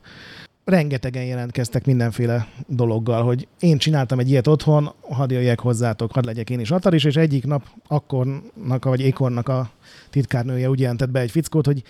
Rengetegen 0.67 1.25
jelentkeztek 1.25 1.85
mindenféle 1.85 2.47
dologgal, 2.67 3.23
hogy 3.23 3.47
én 3.59 3.77
csináltam 3.77 4.19
egy 4.19 4.29
ilyet 4.29 4.47
otthon, 4.47 4.93
hadd 5.01 5.31
jöjjek 5.31 5.59
hozzátok, 5.59 6.11
hadd 6.11 6.25
legyek 6.25 6.49
én 6.49 6.59
is 6.59 6.71
Ataris, 6.71 7.03
és 7.03 7.15
egyik 7.15 7.45
nap 7.45 7.63
akkornak, 7.87 8.85
vagy 8.85 9.01
ékornak 9.01 9.47
a 9.49 9.69
titkárnője 10.09 10.69
úgy 10.69 10.79
jelentett 10.79 11.09
be 11.09 11.19
egy 11.19 11.31
fickót, 11.31 11.65
hogy 11.65 11.83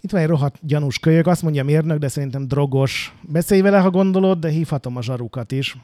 itt 0.00 0.10
van 0.10 0.20
egy 0.20 0.26
rohadt 0.26 0.56
gyanús 0.60 0.98
kölyök, 0.98 1.26
azt 1.26 1.42
mondja 1.42 1.64
mérnök, 1.64 1.98
de 1.98 2.08
szerintem 2.08 2.48
drogos. 2.48 3.14
Beszélj 3.20 3.60
vele, 3.60 3.78
ha 3.78 3.90
gondolod, 3.90 4.38
de 4.38 4.48
hívhatom 4.48 4.96
a 4.96 5.02
zsarukat 5.02 5.52
is. 5.52 5.76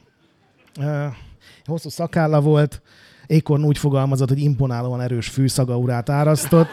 Hosszú 1.65 1.89
szakálla 1.89 2.41
volt, 2.41 2.81
Ékorn 3.31 3.63
úgy 3.63 3.77
fogalmazott, 3.77 4.29
hogy 4.29 4.39
imponálóan 4.39 5.01
erős 5.01 5.27
fűszaga 5.27 5.77
urát 5.77 6.09
árasztott, 6.09 6.69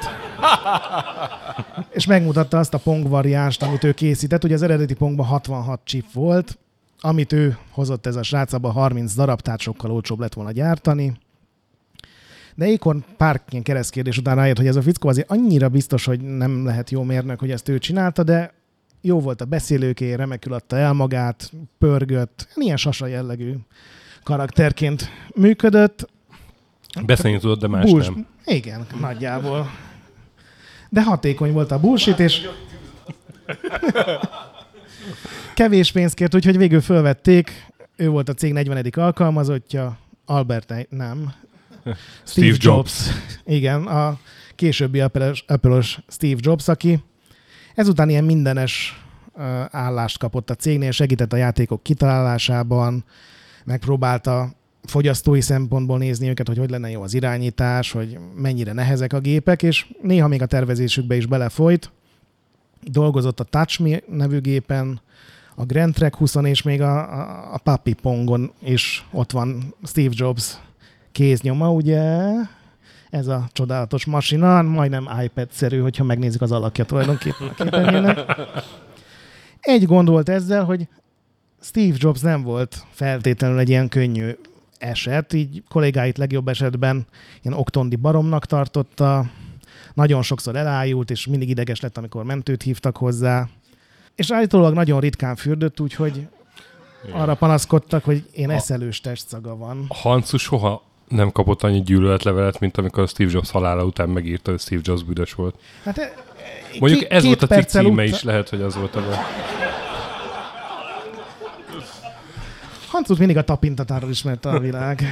és 1.90 2.06
megmutatta 2.06 2.59
azt 2.59 2.74
a 2.74 2.78
pong 2.78 3.09
variánst, 3.09 3.62
amit 3.62 3.85
ő 3.85 3.93
készített. 3.93 4.44
Ugye 4.44 4.55
az 4.55 4.62
eredeti 4.62 4.94
pongban 4.94 5.26
66 5.26 5.80
chip 5.85 6.12
volt, 6.12 6.59
amit 7.01 7.32
ő 7.32 7.59
hozott 7.70 8.06
ez 8.06 8.16
a 8.16 8.22
srác, 8.22 8.52
abban 8.52 8.72
30 8.72 9.14
darab, 9.14 9.40
tehát 9.40 9.60
sokkal 9.60 9.90
olcsóbb 9.90 10.20
lett 10.20 10.35
volna 10.35 10.52
gyártani. 10.52 11.18
De 12.55 12.66
Ékorn 12.66 13.05
pár 13.16 13.40
ilyen 13.51 13.64
keresztkérdés 13.64 14.18
után 14.18 14.36
rájött, 14.36 14.56
hogy 14.56 14.66
ez 14.66 14.76
a 14.76 14.82
fickó 14.82 15.09
azért 15.09 15.30
annyira 15.30 15.68
biztos, 15.68 16.05
hogy 16.05 16.20
nem 16.20 16.64
lehet 16.64 16.90
jó 16.90 17.02
mérnök, 17.02 17.40
hogy 17.40 17.51
ezt 17.51 17.68
ő 17.68 17.78
csinálta, 17.78 18.22
de 18.22 18.52
jó 19.01 19.20
volt 19.20 19.40
a 19.40 19.44
beszélőké, 19.44 20.12
remekül 20.12 20.52
adta 20.52 20.76
el 20.76 20.93
magát, 20.93 21.52
pörgött, 21.78 22.48
ilyen 22.55 22.76
sasa 22.76 23.06
jellegű 23.06 23.55
karakterként 24.22 25.10
működött. 25.35 26.06
Beszélni 27.07 27.39
tudod, 27.39 27.59
de 27.61 27.69
más 27.69 27.91
Bullsh- 27.91 28.15
nem. 28.15 28.27
Igen, 28.45 28.87
nagyjából. 29.01 29.70
De 30.89 31.03
hatékony 31.03 31.53
volt 31.53 31.70
a 31.70 31.81
bullshit, 31.81 32.19
és 32.19 32.49
kevés 35.55 35.93
pénzt 35.93 36.15
kért, 36.15 36.35
úgyhogy 36.35 36.57
végül 36.57 36.81
fölvették. 36.81 37.66
Ő 37.97 38.09
volt 38.09 38.29
a 38.29 38.35
cég 38.35 38.53
40. 38.53 38.91
alkalmazottja, 38.95 39.99
Albert, 40.25 40.75
nem. 40.91 41.33
Steve 42.27 42.57
Jobs. 42.59 42.93
Igen, 43.45 43.87
a 43.87 44.19
későbbi 44.55 45.01
Apple-os, 45.01 45.45
Apple-os 45.47 45.99
Steve 46.09 46.39
Jobs, 46.41 46.69
aki 46.69 47.03
ezután 47.75 48.09
ilyen 48.09 48.25
mindenes 48.25 49.03
állást 49.70 50.19
kapott 50.19 50.51
a 50.51 50.55
cégnél, 50.55 50.91
segített 50.91 51.33
a 51.33 51.37
játékok 51.37 51.83
kitalálásában, 51.83 53.05
megpróbálta 53.65 54.51
fogyasztói 54.89 55.40
szempontból 55.40 55.98
nézni 55.98 56.28
őket, 56.28 56.47
hogy 56.47 56.59
hogy 56.59 56.70
lenne 56.70 56.90
jó 56.90 57.02
az 57.02 57.15
irányítás, 57.15 57.93
hogy 57.93 58.19
mennyire 58.36 58.73
nehezek 58.73 59.12
a 59.12 59.20
gépek, 59.20 59.62
és 59.62 59.86
néha 60.02 60.28
még 60.28 60.43
a 60.43 60.47
tervezésükbe 60.47 61.16
is 61.16 61.27
belefolyt. 61.27 61.90
Dolgozott 62.82 63.40
a 63.40 63.44
TouchMe 63.44 64.01
nevű 64.06 64.40
gépen, 64.40 65.01
a 65.55 65.65
Grand 65.65 65.94
Trek 65.94 66.16
20 66.16 66.35
és 66.35 66.62
még 66.62 66.81
a, 66.81 66.98
a, 66.98 67.55
a 67.55 67.59
Papi 67.59 67.93
Pongon 67.93 68.52
is 68.62 69.06
ott 69.10 69.31
van 69.31 69.74
Steve 69.85 70.12
Jobs 70.16 70.59
kéznyoma, 71.12 71.73
ugye? 71.73 72.31
Ez 73.10 73.27
a 73.27 73.48
csodálatos 73.52 74.05
masina, 74.05 74.62
majdnem 74.62 75.09
iPad-szerű, 75.23 75.78
hogyha 75.78 76.05
megnézzük 76.05 76.43
az 76.43 76.52
alakja 76.52 76.85
tulajdonképpen 76.85 77.48
a 77.48 77.55
képernyőnek. 77.55 78.19
Egy 79.60 79.86
gond 79.86 80.09
volt 80.09 80.28
ezzel, 80.28 80.65
hogy 80.65 80.89
Steve 81.60 81.94
Jobs 81.98 82.20
nem 82.20 82.43
volt 82.43 82.85
feltétlenül 82.90 83.59
egy 83.59 83.69
ilyen 83.69 83.89
könnyű 83.89 84.31
eset, 84.78 85.32
így 85.32 85.62
kollégáit 85.68 86.18
legjobb 86.18 86.48
esetben 86.48 87.06
ilyen 87.42 87.59
oktondi 87.59 87.96
baromnak 87.96 88.44
tartotta, 88.46 89.24
nagyon 89.94 90.22
sokszor 90.22 90.56
elájult, 90.56 91.10
és 91.10 91.26
mindig 91.26 91.48
ideges 91.48 91.80
lett, 91.80 91.96
amikor 91.98 92.24
mentőt 92.24 92.62
hívtak 92.62 92.96
hozzá. 92.96 93.48
És 94.14 94.30
állítólag 94.32 94.74
nagyon 94.74 95.00
ritkán 95.00 95.36
fürdött, 95.36 95.80
úgyhogy 95.80 96.26
arra 97.12 97.34
panaszkodtak, 97.34 98.05
hogy 98.05 98.22
én 98.32 98.50
eszelős 98.50 99.00
testszaga 99.00 99.56
van. 99.56 99.86
Hancu 99.88 100.36
soha 100.36 100.82
nem 101.09 101.30
kapott 101.32 101.62
annyi 101.62 101.82
gyűlöletlevelet, 101.82 102.60
mint 102.60 102.76
amikor 102.76 103.09
Steve 103.09 103.30
Jobs 103.32 103.50
halála 103.50 103.84
után 103.84 104.09
megírta, 104.09 104.50
hogy 104.50 104.60
Steve 104.60 104.80
Jobs 104.84 105.02
büdös 105.02 105.32
volt. 105.32 105.55
Hát, 105.84 105.98
e- 105.98 106.12
Mondjuk 106.80 107.00
két- 107.00 107.10
ez 107.10 107.24
volt 107.24 107.42
a 107.42 107.46
cikk 107.46 107.68
címe 107.68 108.02
ut- 108.02 108.12
is, 108.14 108.22
lehet, 108.22 108.48
hogy 108.48 108.60
az 108.60 108.76
volt 108.76 108.94
a 108.96 109.00
baj. 109.00 109.16
Hancut 112.89 113.19
mindig 113.19 113.36
a 113.36 113.44
tapintatáról 113.44 114.10
ismerte 114.10 114.48
a 114.48 114.59
világ. 114.59 115.02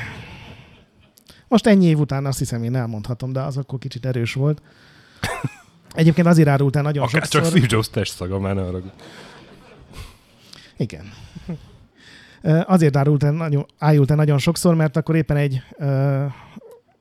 Most 1.49 1.67
ennyi 1.67 1.87
év 1.87 1.99
után 1.99 2.27
azt 2.27 2.39
hiszem, 2.39 2.63
én 2.63 2.75
elmondhatom, 2.77 3.33
de 3.33 3.41
az 3.41 3.57
akkor 3.57 3.79
kicsit 3.79 4.07
erős 4.07 4.33
volt. 4.35 4.63
Egyébként 5.95 6.27
azért 6.27 6.49
árult 6.49 6.77
el 6.77 6.83
nagyon 6.83 7.03
Akár 7.03 7.23
sokszor. 7.23 7.41
csak 7.41 7.51
Steve 7.51 7.67
Jobs 7.69 7.91
testszaga, 7.91 8.39
már 8.39 8.59
arra. 8.59 8.81
Igen. 10.77 11.13
Azért 12.67 12.97
árult 12.97 13.23
el 13.23 13.33
nagyon, 13.33 13.67
ájult 13.79 14.11
el 14.11 14.17
nagyon 14.17 14.39
sokszor, 14.39 14.75
mert 14.75 14.97
akkor 14.97 15.17
éppen 15.17 15.37
egy 15.37 15.63
ö, 15.79 16.25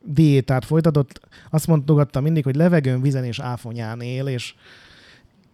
diétát 0.01 0.65
folytatott. 0.65 1.19
Azt 1.49 1.67
mondogatta 1.67 2.21
mindig, 2.21 2.43
hogy 2.43 2.55
levegőn, 2.55 3.01
vízen 3.01 3.23
és 3.23 3.39
áfonyán 3.39 4.01
él, 4.01 4.27
és 4.27 4.53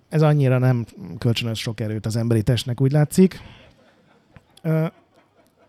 ez 0.09 0.21
annyira 0.21 0.57
nem 0.57 0.85
kölcsönös 1.17 1.59
sok 1.59 1.79
erőt 1.79 2.05
az 2.05 2.15
emberi 2.15 2.43
testnek, 2.43 2.81
úgy 2.81 2.91
látszik. 2.91 3.41
Ö, 4.61 4.85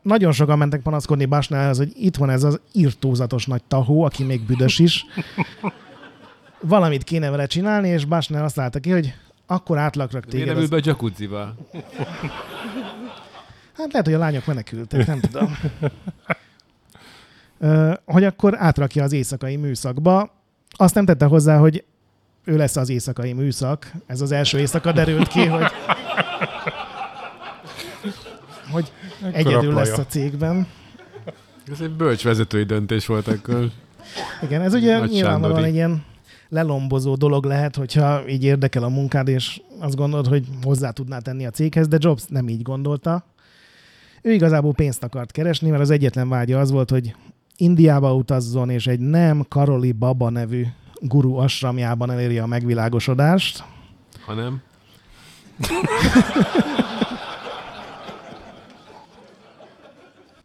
nagyon 0.03 0.33
sokan 0.33 0.59
mentek 0.59 0.81
panaszkodni 0.81 1.25
Basnálhoz, 1.25 1.77
hogy 1.79 1.93
itt 1.95 2.17
van 2.17 2.31
ez 2.31 2.43
az 2.43 2.61
irtózatos 2.73 3.47
nagy 3.47 3.63
tahó, 3.69 4.05
aki 4.05 4.25
még 4.25 4.47
büdös 4.47 4.79
is. 4.79 5.05
Valamit 6.61 7.05
kéne 7.05 7.31
vele 7.31 7.47
csinálni, 7.47 7.89
és 7.89 8.05
Basnál 8.05 8.45
azt 8.45 8.57
látta 8.57 8.79
ki, 8.79 8.91
hogy 8.91 9.15
akkor 9.47 9.79
átlakrak 9.79 10.25
Miért 10.25 10.31
téged 10.31 10.47
nem 10.47 10.57
ül 10.57 10.63
az 10.63 10.87
a 10.87 10.89
jacuzziba? 10.89 11.55
Hát 13.77 13.93
lehet, 13.93 14.07
hogy 14.07 14.15
a 14.15 14.19
lányok 14.19 14.47
menekültek, 14.47 15.07
nem 15.07 15.21
tudom. 15.21 15.57
Ö, 17.59 17.93
hogy 18.05 18.25
akkor 18.25 18.55
átrakja 18.59 19.03
az 19.03 19.13
éjszakai 19.13 19.57
műszakba. 19.57 20.31
Azt 20.71 20.95
nem 20.95 21.05
tette 21.05 21.25
hozzá, 21.25 21.59
hogy 21.59 21.85
ő 22.45 22.57
lesz 22.57 22.77
az 22.77 22.89
éjszakai 22.89 23.33
műszak. 23.33 23.93
Ez 24.07 24.21
az 24.21 24.33
első 24.33 24.59
éjszaka 24.59 24.93
derült 24.93 25.29
ki, 25.29 25.47
hogy, 25.47 25.71
hogy 29.23 29.35
egyedül 29.35 29.75
lesz 29.75 29.99
a 29.99 30.07
cégben. 30.07 30.67
Ez 31.73 31.81
egy 31.81 31.91
bölcs 31.91 32.25
vezetői 32.25 32.65
döntés 32.65 33.07
volt 33.07 33.29
akkor. 33.29 33.71
Igen, 34.43 34.61
ez 34.61 34.75
ugye 34.75 34.99
Nagy 34.99 35.11
nyilvánvalóan 35.11 35.61
Sándori. 35.61 35.69
egy 35.69 35.75
ilyen 35.75 36.05
lelombozó 36.49 37.15
dolog 37.15 37.45
lehet, 37.45 37.77
hogyha 37.77 38.29
így 38.29 38.45
érdekel 38.45 38.83
a 38.83 38.89
munkád, 38.89 39.29
és 39.29 39.61
azt 39.79 39.97
gondolod, 39.97 40.27
hogy 40.27 40.47
hozzá 40.63 40.91
tudná 40.91 41.19
tenni 41.19 41.47
a 41.47 41.51
céghez, 41.51 41.89
de 41.89 41.97
Jobs 42.01 42.23
nem 42.29 42.49
így 42.49 42.63
gondolta. 42.63 43.25
Ő 44.23 44.33
igazából 44.33 44.73
pénzt 44.73 45.03
akart 45.03 45.33
keresni, 45.33 45.71
mert 45.71 45.83
az 45.83 45.91
egyetlen 45.91 46.29
vágya 46.29 46.61
az 46.61 46.71
volt, 46.71 46.91
hogy 46.91 47.15
Indiába 47.57 48.15
utazzon, 48.15 48.71
és 48.71 48.87
egy 48.87 49.01
nem 49.01 49.45
Karoli 49.49 49.93
Baba 49.93 50.31
nevű 50.31 50.67
guru 51.01 51.37
asramjában 51.37 52.11
elérje 52.11 52.43
a 52.43 52.47
megvilágosodást. 52.47 53.65
Ha 54.27 54.35
nem? 54.35 54.63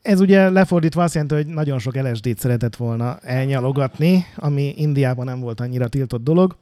Ez 0.07 0.19
ugye 0.19 0.49
lefordítva 0.49 1.03
azt 1.03 1.13
jelenti, 1.13 1.35
hogy 1.35 1.47
nagyon 1.47 1.79
sok 1.79 1.95
LSD-t 1.95 2.39
szeretett 2.39 2.75
volna 2.75 3.17
elnyalogatni, 3.19 4.25
ami 4.35 4.73
Indiában 4.77 5.25
nem 5.25 5.39
volt 5.39 5.59
annyira 5.59 5.87
tiltott 5.87 6.23
dolog. 6.23 6.55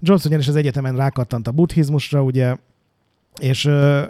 Jobs 0.00 0.24
ugyanis 0.24 0.48
az 0.48 0.56
egyetemen 0.56 0.96
rákattant 0.96 1.46
a 1.46 1.50
buddhizmusra, 1.50 2.22
ugye, 2.22 2.56
és 3.40 3.64
ö, 3.64 4.02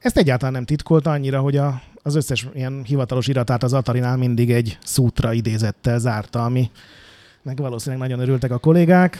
ezt 0.00 0.16
egyáltalán 0.16 0.52
nem 0.52 0.64
titkolta 0.64 1.10
annyira, 1.10 1.40
hogy 1.40 1.56
a, 1.56 1.82
az 2.02 2.14
összes 2.14 2.46
ilyen 2.54 2.82
hivatalos 2.84 3.26
iratát 3.26 3.62
az 3.62 3.72
Atarinál 3.72 4.16
mindig 4.16 4.50
egy 4.50 4.78
szútra 4.84 5.32
idézettel 5.32 5.98
zárta, 5.98 6.44
ami 6.44 6.70
meg 7.42 7.56
valószínűleg 7.56 8.08
nagyon 8.08 8.24
örültek 8.24 8.50
a 8.50 8.58
kollégák. 8.58 9.18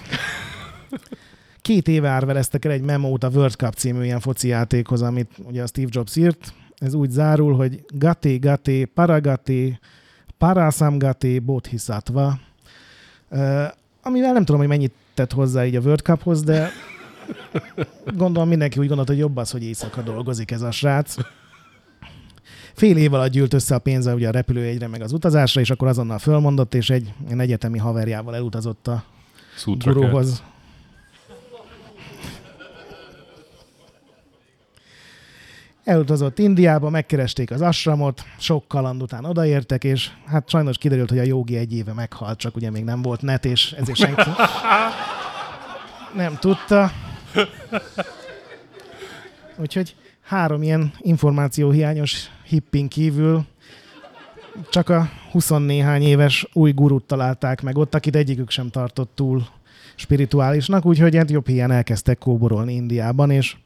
Két 1.63 1.89
éve 1.89 2.09
árvereztek 2.09 2.65
el 2.65 2.73
egy 2.73 2.83
memót 2.83 3.25
a 3.25 3.29
World 3.29 3.55
Cup 3.55 3.75
című 3.75 4.05
ilyen 4.05 4.21
foci 4.21 4.49
játékhoz, 4.49 5.03
amit 5.03 5.31
ugye 5.45 5.63
a 5.63 5.67
Steve 5.67 5.89
Jobs 5.91 6.17
írt. 6.17 6.53
Ez 6.81 6.95
úgy 6.95 7.11
zárul, 7.11 7.55
hogy 7.57 7.85
Gati 7.89 8.39
Gati 8.39 8.85
Paragati 8.85 9.79
Parasamgati 10.39 11.39
Bodhisattva. 11.39 12.39
Amivel 14.03 14.33
nem 14.33 14.45
tudom, 14.45 14.61
hogy 14.61 14.69
mennyit 14.69 14.93
tett 15.15 15.33
hozzá 15.33 15.67
így 15.67 15.77
a 15.77 15.81
World 15.81 16.01
Cuphoz, 16.01 16.43
de 16.43 16.71
gondolom 18.17 18.49
mindenki 18.49 18.79
úgy 18.79 18.87
gondolta, 18.87 19.13
hogy 19.13 19.21
jobb 19.21 19.37
az, 19.37 19.51
hogy 19.51 19.63
éjszaka 19.63 20.03
dolgozik 20.03 20.51
ez 20.51 20.63
a 20.63 20.71
srác. 20.71 21.15
Fél 22.75 22.97
év 22.97 23.13
alatt 23.13 23.31
gyűlt 23.31 23.55
össze 23.55 23.75
a 23.75 23.79
pénze 23.79 24.15
ugye 24.15 24.29
a 24.29 24.31
repülőjegyre, 24.31 24.87
meg 24.89 25.03
az 25.03 25.13
utazásra, 25.13 25.61
és 25.61 25.71
akkor 25.71 25.89
azonnal 25.89 26.19
fölmondott, 26.19 26.75
és 26.75 26.91
egy, 26.91 27.13
egy 27.29 27.39
egyetemi 27.39 27.79
haverjával 27.79 28.35
elutazott 28.35 28.89
a 28.89 29.05
Szútra 29.57 29.93
guruhoz. 29.93 30.43
Elutazott 35.91 36.39
Indiába, 36.39 36.91
megkeresték 36.91 37.51
az 37.51 37.61
asramot, 37.61 38.25
sok 38.39 38.69
kaland 38.69 39.03
után 39.03 39.25
odaértek, 39.25 39.85
és 39.85 40.11
hát 40.27 40.49
sajnos 40.49 40.79
kiderült, 40.79 41.09
hogy 41.09 41.19
a 41.19 41.23
jogi 41.23 41.57
egy 41.57 41.75
éve 41.75 41.93
meghalt, 41.93 42.39
csak 42.39 42.57
ugye 42.57 42.71
még 42.71 42.85
nem 42.85 43.03
volt 43.03 43.23
net, 43.23 43.45
és 43.45 43.73
ezért 43.73 43.99
senki 43.99 44.31
nem 46.23 46.37
tudta. 46.41 46.91
Úgyhogy 49.57 49.95
három 50.23 50.63
ilyen 50.63 50.93
információhiányos 50.99 52.31
hippin 52.45 52.89
kívül 52.89 53.45
csak 54.69 54.89
a 54.89 55.09
20 55.31 55.49
néhány 55.49 56.03
éves 56.03 56.49
új 56.53 56.73
gurút 56.73 57.05
találták 57.05 57.63
meg 57.63 57.79
ott, 57.79 57.95
akit 57.95 58.17
egyikük 58.17 58.51
sem 58.51 58.69
tartott 58.69 59.11
túl 59.15 59.47
spirituálisnak, 59.95 60.85
úgyhogy 60.85 61.17
hát 61.17 61.31
jobb 61.31 61.47
hiány 61.47 61.71
elkezdtek 61.71 62.19
kóborolni 62.19 62.75
Indiában, 62.75 63.31
és 63.31 63.57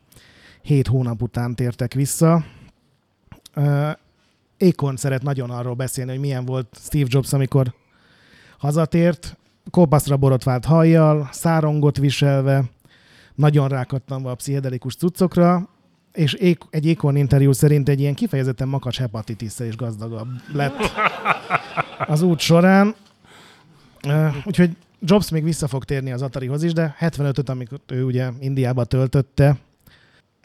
hét 0.65 0.87
hónap 0.87 1.23
után 1.23 1.55
tértek 1.55 1.95
vissza. 1.95 2.45
Ékon 4.57 4.97
szeret 4.97 5.23
nagyon 5.23 5.51
arról 5.51 5.75
beszélni, 5.75 6.11
hogy 6.11 6.21
milyen 6.21 6.45
volt 6.45 6.77
Steve 6.81 7.07
Jobs, 7.09 7.33
amikor 7.33 7.75
hazatért, 8.59 9.37
kopaszra 9.71 10.17
borotvált 10.17 10.65
hajjal, 10.65 11.29
szárongot 11.33 11.97
viselve, 11.97 12.65
nagyon 13.35 13.69
rákattanva 13.69 14.31
a 14.31 14.35
pszichedelikus 14.35 14.97
cuccokra, 14.97 15.69
és 16.13 16.33
egy 16.71 16.87
Ékon 16.87 17.17
interjú 17.17 17.53
szerint 17.53 17.89
egy 17.89 18.01
ilyen 18.01 18.15
kifejezetten 18.15 18.69
makacs 18.69 18.99
hepatitisszel 18.99 19.67
is 19.67 19.77
gazdagabb 19.77 20.29
lett 20.53 20.77
az 22.07 22.23
út 22.23 22.39
során. 22.39 22.95
Úgyhogy 24.45 24.77
Jobs 25.01 25.31
még 25.31 25.45
vissza 25.45 25.69
fog 25.69 25.85
térni 25.85 26.13
az 26.13 26.23
Atarihoz 26.23 26.63
is, 26.63 26.73
de 26.73 26.97
75-öt, 27.01 27.49
amikor 27.49 27.81
ő 27.87 28.05
ugye 28.05 28.31
Indiába 28.41 28.85
töltötte, 28.85 29.57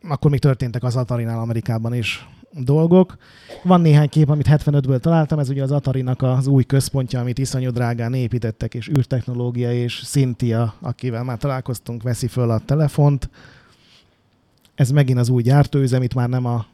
akkor 0.07 0.31
még 0.31 0.39
történtek 0.39 0.83
az 0.83 0.95
Atarinál 0.95 1.39
Amerikában 1.39 1.93
is 1.93 2.27
dolgok. 2.51 3.17
Van 3.63 3.81
néhány 3.81 4.09
kép, 4.09 4.29
amit 4.29 4.47
75-ből 4.49 4.99
találtam, 4.99 5.39
ez 5.39 5.49
ugye 5.49 5.63
az 5.63 5.71
Atarinak 5.71 6.21
az 6.21 6.47
új 6.47 6.63
központja, 6.63 7.19
amit 7.19 7.37
iszonyú 7.37 7.69
drágán 7.69 8.13
építettek, 8.13 8.73
és 8.73 8.89
űrtechnológia, 8.97 9.73
és 9.73 10.03
Cynthia, 10.05 10.73
akivel 10.79 11.23
már 11.23 11.37
találkoztunk, 11.37 12.03
veszi 12.03 12.27
föl 12.27 12.49
a 12.49 12.59
telefont. 12.59 13.29
Ez 14.75 14.91
megint 14.91 15.19
az 15.19 15.29
új 15.29 15.41
gyártóüzem, 15.41 16.03
itt 16.03 16.13
már 16.13 16.29
nem 16.29 16.45
a, 16.45 16.65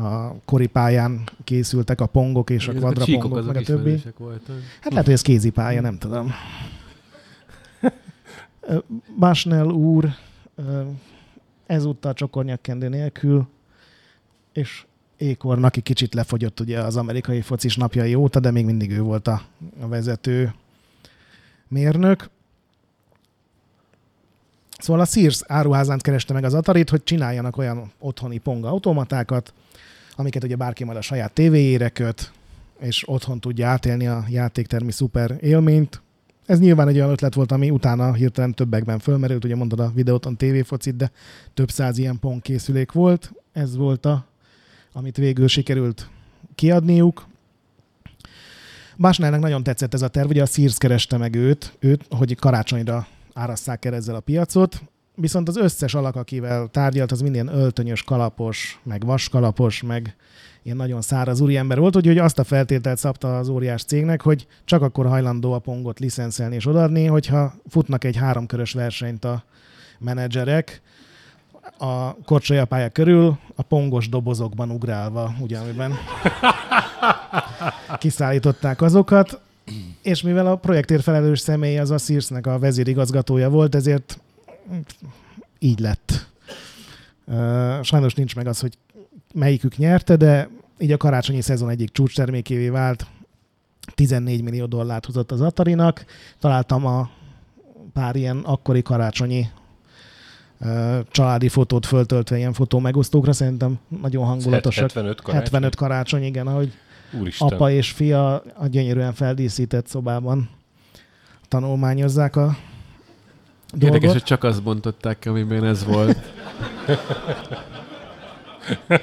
a 0.00 0.34
koripályán 0.44 1.20
készültek 1.44 2.00
a 2.00 2.06
pongok 2.06 2.50
és 2.50 2.68
a 2.68 2.72
quadrapongok, 2.72 3.46
meg 3.46 3.56
a 3.56 3.62
többi. 3.62 4.02
Voltak. 4.18 4.56
Hát 4.80 4.90
lehet, 4.90 5.04
hogy 5.04 5.14
ez 5.14 5.22
kézipálya, 5.22 5.80
nem 5.80 5.98
tudom. 5.98 6.32
Basnell 9.18 9.66
úr 9.66 10.08
ezúttal 11.66 12.14
csokornyakkendő 12.14 12.88
nélkül, 12.88 13.48
és 14.52 14.84
Ékorn, 15.16 15.64
aki 15.64 15.80
kicsit 15.80 16.14
lefogyott 16.14 16.60
ugye 16.60 16.78
az 16.78 16.96
amerikai 16.96 17.40
focis 17.40 17.76
napjai 17.76 18.14
óta, 18.14 18.40
de 18.40 18.50
még 18.50 18.64
mindig 18.64 18.90
ő 18.90 19.00
volt 19.00 19.28
a, 19.28 19.42
a 19.80 19.88
vezető 19.88 20.54
mérnök. 21.68 22.30
Szóval 24.78 25.02
a 25.02 25.04
Sears 25.04 25.42
áruházán 25.46 25.98
kereste 25.98 26.32
meg 26.32 26.44
az 26.44 26.54
Atarit, 26.54 26.90
hogy 26.90 27.04
csináljanak 27.04 27.56
olyan 27.56 27.92
otthoni 27.98 28.38
ponga 28.38 28.68
automatákat, 28.68 29.54
amiket 30.16 30.44
ugye 30.44 30.56
bárki 30.56 30.84
majd 30.84 30.96
a 30.96 31.02
saját 31.02 31.32
tévéjére 31.32 31.88
köt, 31.88 32.32
és 32.78 33.08
otthon 33.08 33.40
tudja 33.40 33.68
átélni 33.68 34.06
a 34.06 34.24
játéktermi 34.28 34.92
szuper 34.92 35.36
élményt. 35.40 36.00
Ez 36.52 36.60
nyilván 36.60 36.88
egy 36.88 36.96
olyan 36.96 37.10
ötlet 37.10 37.34
volt, 37.34 37.52
ami 37.52 37.70
utána 37.70 38.12
hirtelen 38.12 38.54
többekben 38.54 38.98
fölmerült, 38.98 39.44
ugye 39.44 39.56
mondod 39.56 39.80
a 39.80 39.92
videóton 39.94 40.36
tévéfocit, 40.36 40.96
de 40.96 41.10
több 41.54 41.70
száz 41.70 41.98
ilyen 41.98 42.18
pont 42.18 42.42
készülék 42.42 42.92
volt. 42.92 43.32
Ez 43.52 43.76
volt 43.76 44.06
a, 44.06 44.26
amit 44.92 45.16
végül 45.16 45.48
sikerült 45.48 46.08
kiadniuk. 46.54 47.26
Básnának 48.96 49.40
nagyon 49.40 49.62
tetszett 49.62 49.94
ez 49.94 50.02
a 50.02 50.08
terv, 50.08 50.28
ugye 50.28 50.42
a 50.42 50.46
Sears 50.46 50.78
kereste 50.78 51.16
meg 51.16 51.34
őt, 51.34 51.76
őt, 51.78 52.04
hogy 52.10 52.36
karácsonyra 52.36 53.06
árasszák 53.34 53.84
el 53.84 53.94
ezzel 53.94 54.14
a 54.14 54.20
piacot, 54.20 54.82
viszont 55.14 55.48
az 55.48 55.56
összes 55.56 55.94
alak, 55.94 56.16
akivel 56.16 56.68
tárgyalt, 56.68 57.12
az 57.12 57.20
minden 57.20 57.48
öltönyös 57.48 58.02
kalapos, 58.02 58.80
meg 58.82 59.04
vaskalapos, 59.04 59.82
meg 59.82 60.16
ilyen 60.62 60.76
nagyon 60.76 61.00
száraz 61.00 61.40
úriember 61.40 61.78
volt, 61.78 61.94
hogy, 61.94 62.18
azt 62.18 62.38
a 62.38 62.44
feltételt 62.44 62.98
szabta 62.98 63.38
az 63.38 63.48
óriás 63.48 63.82
cégnek, 63.82 64.20
hogy 64.20 64.46
csak 64.64 64.82
akkor 64.82 65.06
hajlandó 65.06 65.52
a 65.52 65.58
pongot 65.58 65.98
licenszelni 65.98 66.54
és 66.54 66.66
odaadni, 66.66 67.06
hogyha 67.06 67.54
futnak 67.68 68.04
egy 68.04 68.16
háromkörös 68.16 68.72
versenyt 68.72 69.24
a 69.24 69.44
menedzserek, 69.98 70.82
a 71.78 72.14
korcsolyapálya 72.24 72.88
körül 72.88 73.38
a 73.54 73.62
pongos 73.62 74.08
dobozokban 74.08 74.70
ugrálva, 74.70 75.34
ugye, 75.40 75.58
kiszállították 77.98 78.82
azokat, 78.82 79.40
és 80.02 80.22
mivel 80.22 80.46
a 80.46 80.56
projektért 80.56 81.02
felelős 81.02 81.40
személy 81.40 81.78
az 81.78 81.90
a 81.90 81.98
Searsnek 81.98 82.46
a 82.46 82.58
vezérigazgatója 82.58 83.50
volt, 83.50 83.74
ezért 83.74 84.20
így 85.58 85.78
lett. 85.78 86.30
Sajnos 87.82 88.14
nincs 88.14 88.36
meg 88.36 88.46
az, 88.46 88.60
hogy 88.60 88.78
melyikük 89.34 89.76
nyerte, 89.76 90.16
de 90.16 90.48
így 90.78 90.92
a 90.92 90.96
karácsonyi 90.96 91.40
szezon 91.40 91.68
egyik 91.68 91.90
csúcstermékévé 91.90 92.68
vált. 92.68 93.06
14 93.94 94.42
millió 94.42 94.66
dollárt 94.66 95.06
hozott 95.06 95.32
az 95.32 95.40
Atarinak. 95.40 96.04
Találtam 96.38 96.86
a 96.86 97.10
pár 97.92 98.16
ilyen 98.16 98.38
akkori 98.38 98.82
karácsonyi 98.82 99.46
családi 101.10 101.48
fotót 101.48 101.86
föltöltve 101.86 102.36
ilyen 102.36 102.52
fotó 102.52 102.78
megosztókra, 102.78 103.32
szerintem 103.32 103.78
nagyon 104.00 104.24
hangulatosak. 104.24 104.82
75 104.82 105.20
karácsony. 105.20 105.42
75 105.42 105.74
karácsony, 105.74 106.22
igen, 106.22 106.46
ahogy 106.46 106.72
Úristen. 107.20 107.48
apa 107.48 107.70
és 107.70 107.90
fia 107.90 108.34
a 108.38 108.66
gyönyörűen 108.66 109.12
feldíszített 109.12 109.86
szobában 109.86 110.50
tanulmányozzák 111.48 112.36
a 112.36 112.56
Érdekes, 113.74 113.90
dolgot. 113.90 114.12
hogy 114.12 114.22
csak 114.22 114.44
azt 114.44 114.62
bontották 114.62 115.26
amiben 115.26 115.64
ez 115.64 115.84
volt. 115.84 116.18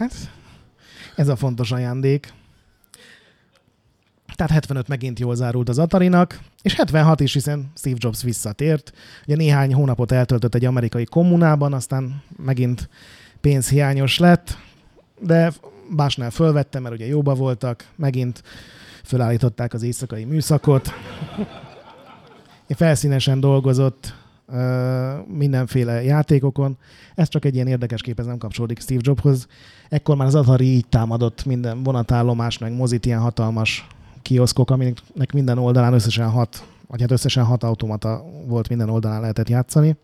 Hát, 0.00 0.30
ez 1.16 1.28
a 1.28 1.36
fontos 1.36 1.72
ajándék. 1.72 2.32
Tehát 4.34 4.52
75 4.52 4.88
megint 4.88 5.18
jól 5.18 5.34
zárult 5.34 5.68
az 5.68 5.78
Atarinak, 5.78 6.40
és 6.62 6.74
76 6.74 7.20
is, 7.20 7.32
hiszen 7.32 7.72
Steve 7.76 7.96
Jobs 7.98 8.22
visszatért. 8.22 8.92
Ugye 9.26 9.36
néhány 9.36 9.74
hónapot 9.74 10.12
eltöltött 10.12 10.54
egy 10.54 10.64
amerikai 10.64 11.04
kommunában, 11.04 11.72
aztán 11.72 12.22
megint 12.36 12.88
pénzhiányos 13.40 14.18
lett, 14.18 14.58
de 15.18 15.52
Básnál 15.90 16.30
fölvette, 16.30 16.78
mert 16.78 16.94
ugye 16.94 17.06
jóba 17.06 17.34
voltak, 17.34 17.84
megint 17.96 18.42
fölállították 19.04 19.74
az 19.74 19.82
éjszakai 19.82 20.24
műszakot. 20.24 20.92
felszínesen 22.68 23.40
dolgozott 23.40 24.14
mindenféle 25.26 26.02
játékokon. 26.02 26.78
Ez 27.14 27.28
csak 27.28 27.44
egy 27.44 27.54
ilyen 27.54 27.66
érdekes 27.66 28.02
kép, 28.02 28.18
ez 28.18 28.26
nem 28.26 28.38
kapcsolódik 28.38 28.80
Steve 28.80 29.00
Jobshoz. 29.04 29.46
Ekkor 29.88 30.16
már 30.16 30.26
az 30.26 30.34
Atari 30.34 30.64
így 30.64 30.86
támadott 30.88 31.44
minden 31.44 31.82
vonatállomás, 31.82 32.58
meg 32.58 32.72
mozit 32.72 33.06
ilyen 33.06 33.20
hatalmas 33.20 33.86
kioszkok, 34.22 34.70
aminek 34.70 35.32
minden 35.32 35.58
oldalán 35.58 35.92
összesen 35.92 36.30
hat, 36.30 36.64
vagy 36.86 37.00
hát 37.00 37.10
összesen 37.10 37.44
hat 37.44 37.62
automata 37.62 38.24
volt, 38.46 38.68
minden 38.68 38.88
oldalán 38.88 39.20
lehetett 39.20 39.48
játszani. 39.48 39.96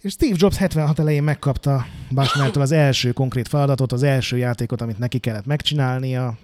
És 0.00 0.12
Steve 0.12 0.34
Jobs 0.38 0.56
76 0.56 0.98
elején 0.98 1.22
megkapta 1.22 1.86
Bushnell-től 2.10 2.62
az 2.62 2.72
első 2.72 3.12
konkrét 3.12 3.48
feladatot, 3.48 3.92
az 3.92 4.02
első 4.02 4.36
játékot, 4.36 4.80
amit 4.80 4.98
neki 4.98 5.18
kellett 5.18 5.46
megcsinálnia. 5.46 6.38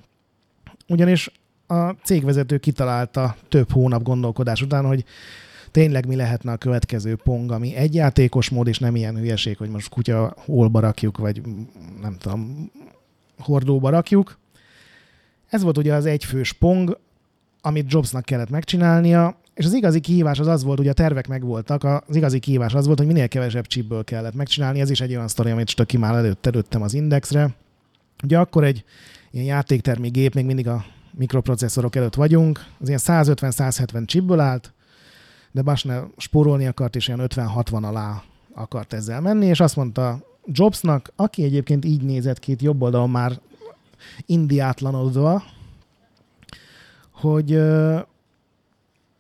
Ugyanis 0.89 1.31
a 1.67 1.91
cégvezető 1.91 2.59
kitalálta 2.59 3.37
több 3.49 3.71
hónap 3.73 4.03
gondolkodás 4.03 4.63
után, 4.63 4.85
hogy 4.85 5.05
tényleg 5.75 6.07
mi 6.07 6.17
lehetne 6.17 6.53
a 6.53 6.57
következő 6.57 7.17
pong, 7.17 7.53
ami 7.53 7.75
egy 7.75 7.95
játékos 7.95 8.51
mód, 8.51 8.67
és 8.67 8.79
nem 8.79 8.97
ilyen 8.97 9.17
hülyeség, 9.17 9.57
hogy 9.57 9.69
most 9.69 9.89
kutya 9.89 10.35
holba 10.37 10.81
rakjuk, 10.81 11.19
vagy 11.19 11.43
nem 12.01 12.17
tudom, 12.19 12.71
hordóba 13.39 13.91
rakjuk. 13.91 14.39
Ez 15.49 15.63
volt 15.63 15.79
ugye 15.79 15.95
az 15.95 16.07
egyfős 16.07 16.53
pong, 16.53 16.99
amit 17.61 17.93
Jobsnak 17.93 18.25
kellett 18.25 18.51
megcsinálnia, 18.51 19.37
és 19.55 19.65
az 19.65 19.73
igazi 19.73 20.01
kihívás 20.01 20.39
az 20.39 20.47
az 20.47 20.65
volt, 20.65 20.79
hogy 20.79 20.89
a 20.89 20.93
tervek 20.93 21.29
megvoltak, 21.29 21.85
az 21.85 22.17
igazi 22.17 22.39
kihívás 22.39 22.75
az 22.75 22.87
volt, 22.87 22.99
hogy 22.99 23.07
minél 23.07 23.29
kevesebb 23.29 23.67
chipből 23.67 24.05
kellett 24.05 24.35
megcsinálni. 24.35 24.81
Ez 24.81 24.91
is 24.91 25.01
egy 25.01 25.15
olyan 25.15 25.29
sztori, 25.29 25.51
amit 25.51 25.69
Stöki 25.69 25.97
már 25.97 26.15
előtt 26.15 26.47
előttem 26.47 26.83
az 26.83 26.95
Indexre. 26.95 27.55
Ugye 28.25 28.39
akkor 28.39 28.65
egy 28.65 28.85
ilyen 29.31 29.47
játéktermi 29.47 30.09
gép, 30.09 30.35
még 30.35 30.45
mindig 30.45 30.69
a 30.69 30.85
mikroprocesszorok 31.11 31.97
előtt 31.97 32.15
vagyunk, 32.15 32.65
az 32.81 32.89
ilyen 32.89 33.01
150-170 33.03 34.07
chipből 34.07 34.41
állt, 34.41 34.73
de 35.55 35.63
Bushnell 35.63 36.09
spórolni 36.17 36.67
akart, 36.67 36.97
és 36.97 37.09
ilyen 37.09 37.21
50-60 37.23 37.83
alá 37.83 38.23
akart 38.55 38.93
ezzel 38.93 39.21
menni, 39.21 39.47
és 39.47 39.61
azt 39.61 39.77
mondta 39.77 40.21
Jobsnak, 40.47 41.13
aki 41.17 41.43
egyébként 41.43 41.85
így 41.85 42.03
nézett 42.03 42.39
ki 42.39 42.57
jobb 42.61 42.83
oldalon 42.83 43.11
már 43.11 43.41
indiátlanodva, 44.27 45.43
hogy 47.11 47.61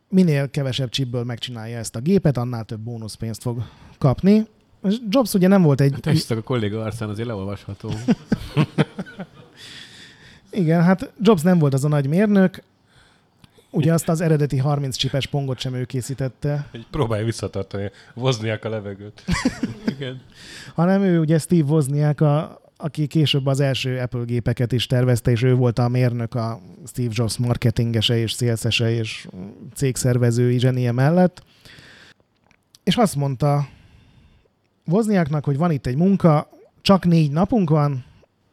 minél 0.08 0.50
kevesebb 0.50 0.88
chipből 0.88 1.24
megcsinálja 1.24 1.78
ezt 1.78 1.96
a 1.96 2.00
gépet, 2.00 2.36
annál 2.36 2.64
több 2.64 2.80
bónuszpénzt 2.80 3.42
fog 3.42 3.62
kapni. 3.98 4.46
Jobs 5.08 5.34
ugye 5.34 5.48
nem 5.48 5.62
volt 5.62 5.80
egy... 5.80 5.94
Hát 6.02 6.30
a 6.30 6.42
kolléga 6.42 6.82
arcán 6.82 7.08
azért 7.08 7.28
leolvasható. 7.28 7.90
Igen, 10.50 10.82
hát 10.82 11.12
Jobs 11.20 11.42
nem 11.42 11.58
volt 11.58 11.74
az 11.74 11.84
a 11.84 11.88
nagy 11.88 12.06
mérnök, 12.06 12.62
Ugye 13.74 13.92
azt 13.92 14.08
az 14.08 14.20
eredeti 14.20 14.56
30 14.56 14.96
csipes 14.96 15.26
pongot 15.26 15.58
sem 15.58 15.74
ő 15.74 15.84
készítette. 15.84 16.68
Egy 16.72 16.86
próbálja 16.90 17.24
visszatartani, 17.24 17.90
Wozniak 18.14 18.64
a 18.64 18.68
levegőt. 18.68 19.24
Igen. 19.96 20.20
Hanem 20.74 21.02
ő 21.02 21.20
ugye 21.20 21.38
Steve 21.38 21.72
Wozniak, 21.72 22.20
a, 22.20 22.60
aki 22.76 23.06
később 23.06 23.46
az 23.46 23.60
első 23.60 23.98
Apple 23.98 24.24
gépeket 24.24 24.72
is 24.72 24.86
tervezte, 24.86 25.30
és 25.30 25.42
ő 25.42 25.54
volt 25.54 25.78
a 25.78 25.88
mérnök 25.88 26.34
a 26.34 26.60
Steve 26.86 27.10
Jobs 27.12 27.36
marketingese 27.36 28.16
és 28.16 28.32
szélszese 28.32 28.90
és 28.90 29.28
cégszervezői 29.74 30.58
zsenie 30.58 30.92
mellett. 30.92 31.42
És 32.84 32.96
azt 32.96 33.16
mondta 33.16 33.68
Wozniaknak, 34.86 35.44
hogy 35.44 35.56
van 35.56 35.70
itt 35.70 35.86
egy 35.86 35.96
munka, 35.96 36.48
csak 36.82 37.04
négy 37.04 37.30
napunk 37.30 37.70
van, 37.70 38.04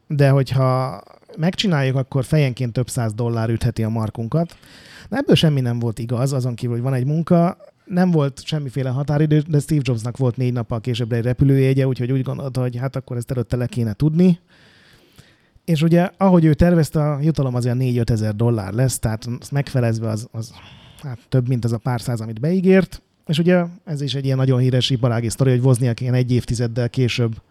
de 0.07 0.29
hogyha 0.29 1.01
megcsináljuk, 1.37 1.95
akkor 1.95 2.25
fejenként 2.25 2.73
több 2.73 2.89
száz 2.89 3.13
dollár 3.13 3.49
ütheti 3.49 3.83
a 3.83 3.89
markunkat. 3.89 4.55
De 5.11 5.17
ebből 5.17 5.35
semmi 5.35 5.61
nem 5.61 5.79
volt 5.79 5.99
igaz, 5.99 6.33
azon 6.33 6.55
kívül, 6.55 6.75
hogy 6.75 6.83
van 6.83 6.93
egy 6.93 7.05
munka, 7.05 7.57
nem 7.85 8.11
volt 8.11 8.43
semmiféle 8.43 8.89
határidő, 8.89 9.43
de 9.47 9.59
Steve 9.59 9.81
Jobsnak 9.83 10.17
volt 10.17 10.37
négy 10.37 10.53
nappal 10.53 10.81
később 10.81 11.11
egy 11.11 11.23
repülőjegye, 11.23 11.87
úgyhogy 11.87 12.11
úgy 12.11 12.21
gondolta, 12.21 12.61
hogy 12.61 12.75
hát 12.75 12.95
akkor 12.95 13.17
ezt 13.17 13.31
előtte 13.31 13.55
le 13.55 13.65
kéne 13.65 13.93
tudni. 13.93 14.39
És 15.65 15.81
ugye, 15.81 16.09
ahogy 16.17 16.45
ő 16.45 16.53
tervezte, 16.53 17.11
a 17.11 17.19
jutalom 17.21 17.55
az 17.55 17.65
olyan 17.65 17.77
4-5 17.81 18.09
ezer 18.09 18.35
dollár 18.35 18.73
lesz, 18.73 18.99
tehát 18.99 19.27
azt 19.39 19.51
megfelezve 19.51 20.09
az, 20.09 20.27
az 20.31 20.53
hát 21.01 21.19
több, 21.29 21.47
mint 21.47 21.65
az 21.65 21.71
a 21.71 21.77
pár 21.77 22.01
száz, 22.01 22.21
amit 22.21 22.39
beígért. 22.39 23.01
És 23.27 23.39
ugye 23.39 23.65
ez 23.85 24.01
is 24.01 24.15
egy 24.15 24.25
ilyen 24.25 24.37
nagyon 24.37 24.59
híres 24.59 24.89
iparági 24.89 25.29
sztori, 25.29 25.49
hogy 25.49 25.65
Wozniak 25.65 26.01
ilyen 26.01 26.13
egy 26.13 26.31
évtizeddel 26.31 26.89
később 26.89 27.41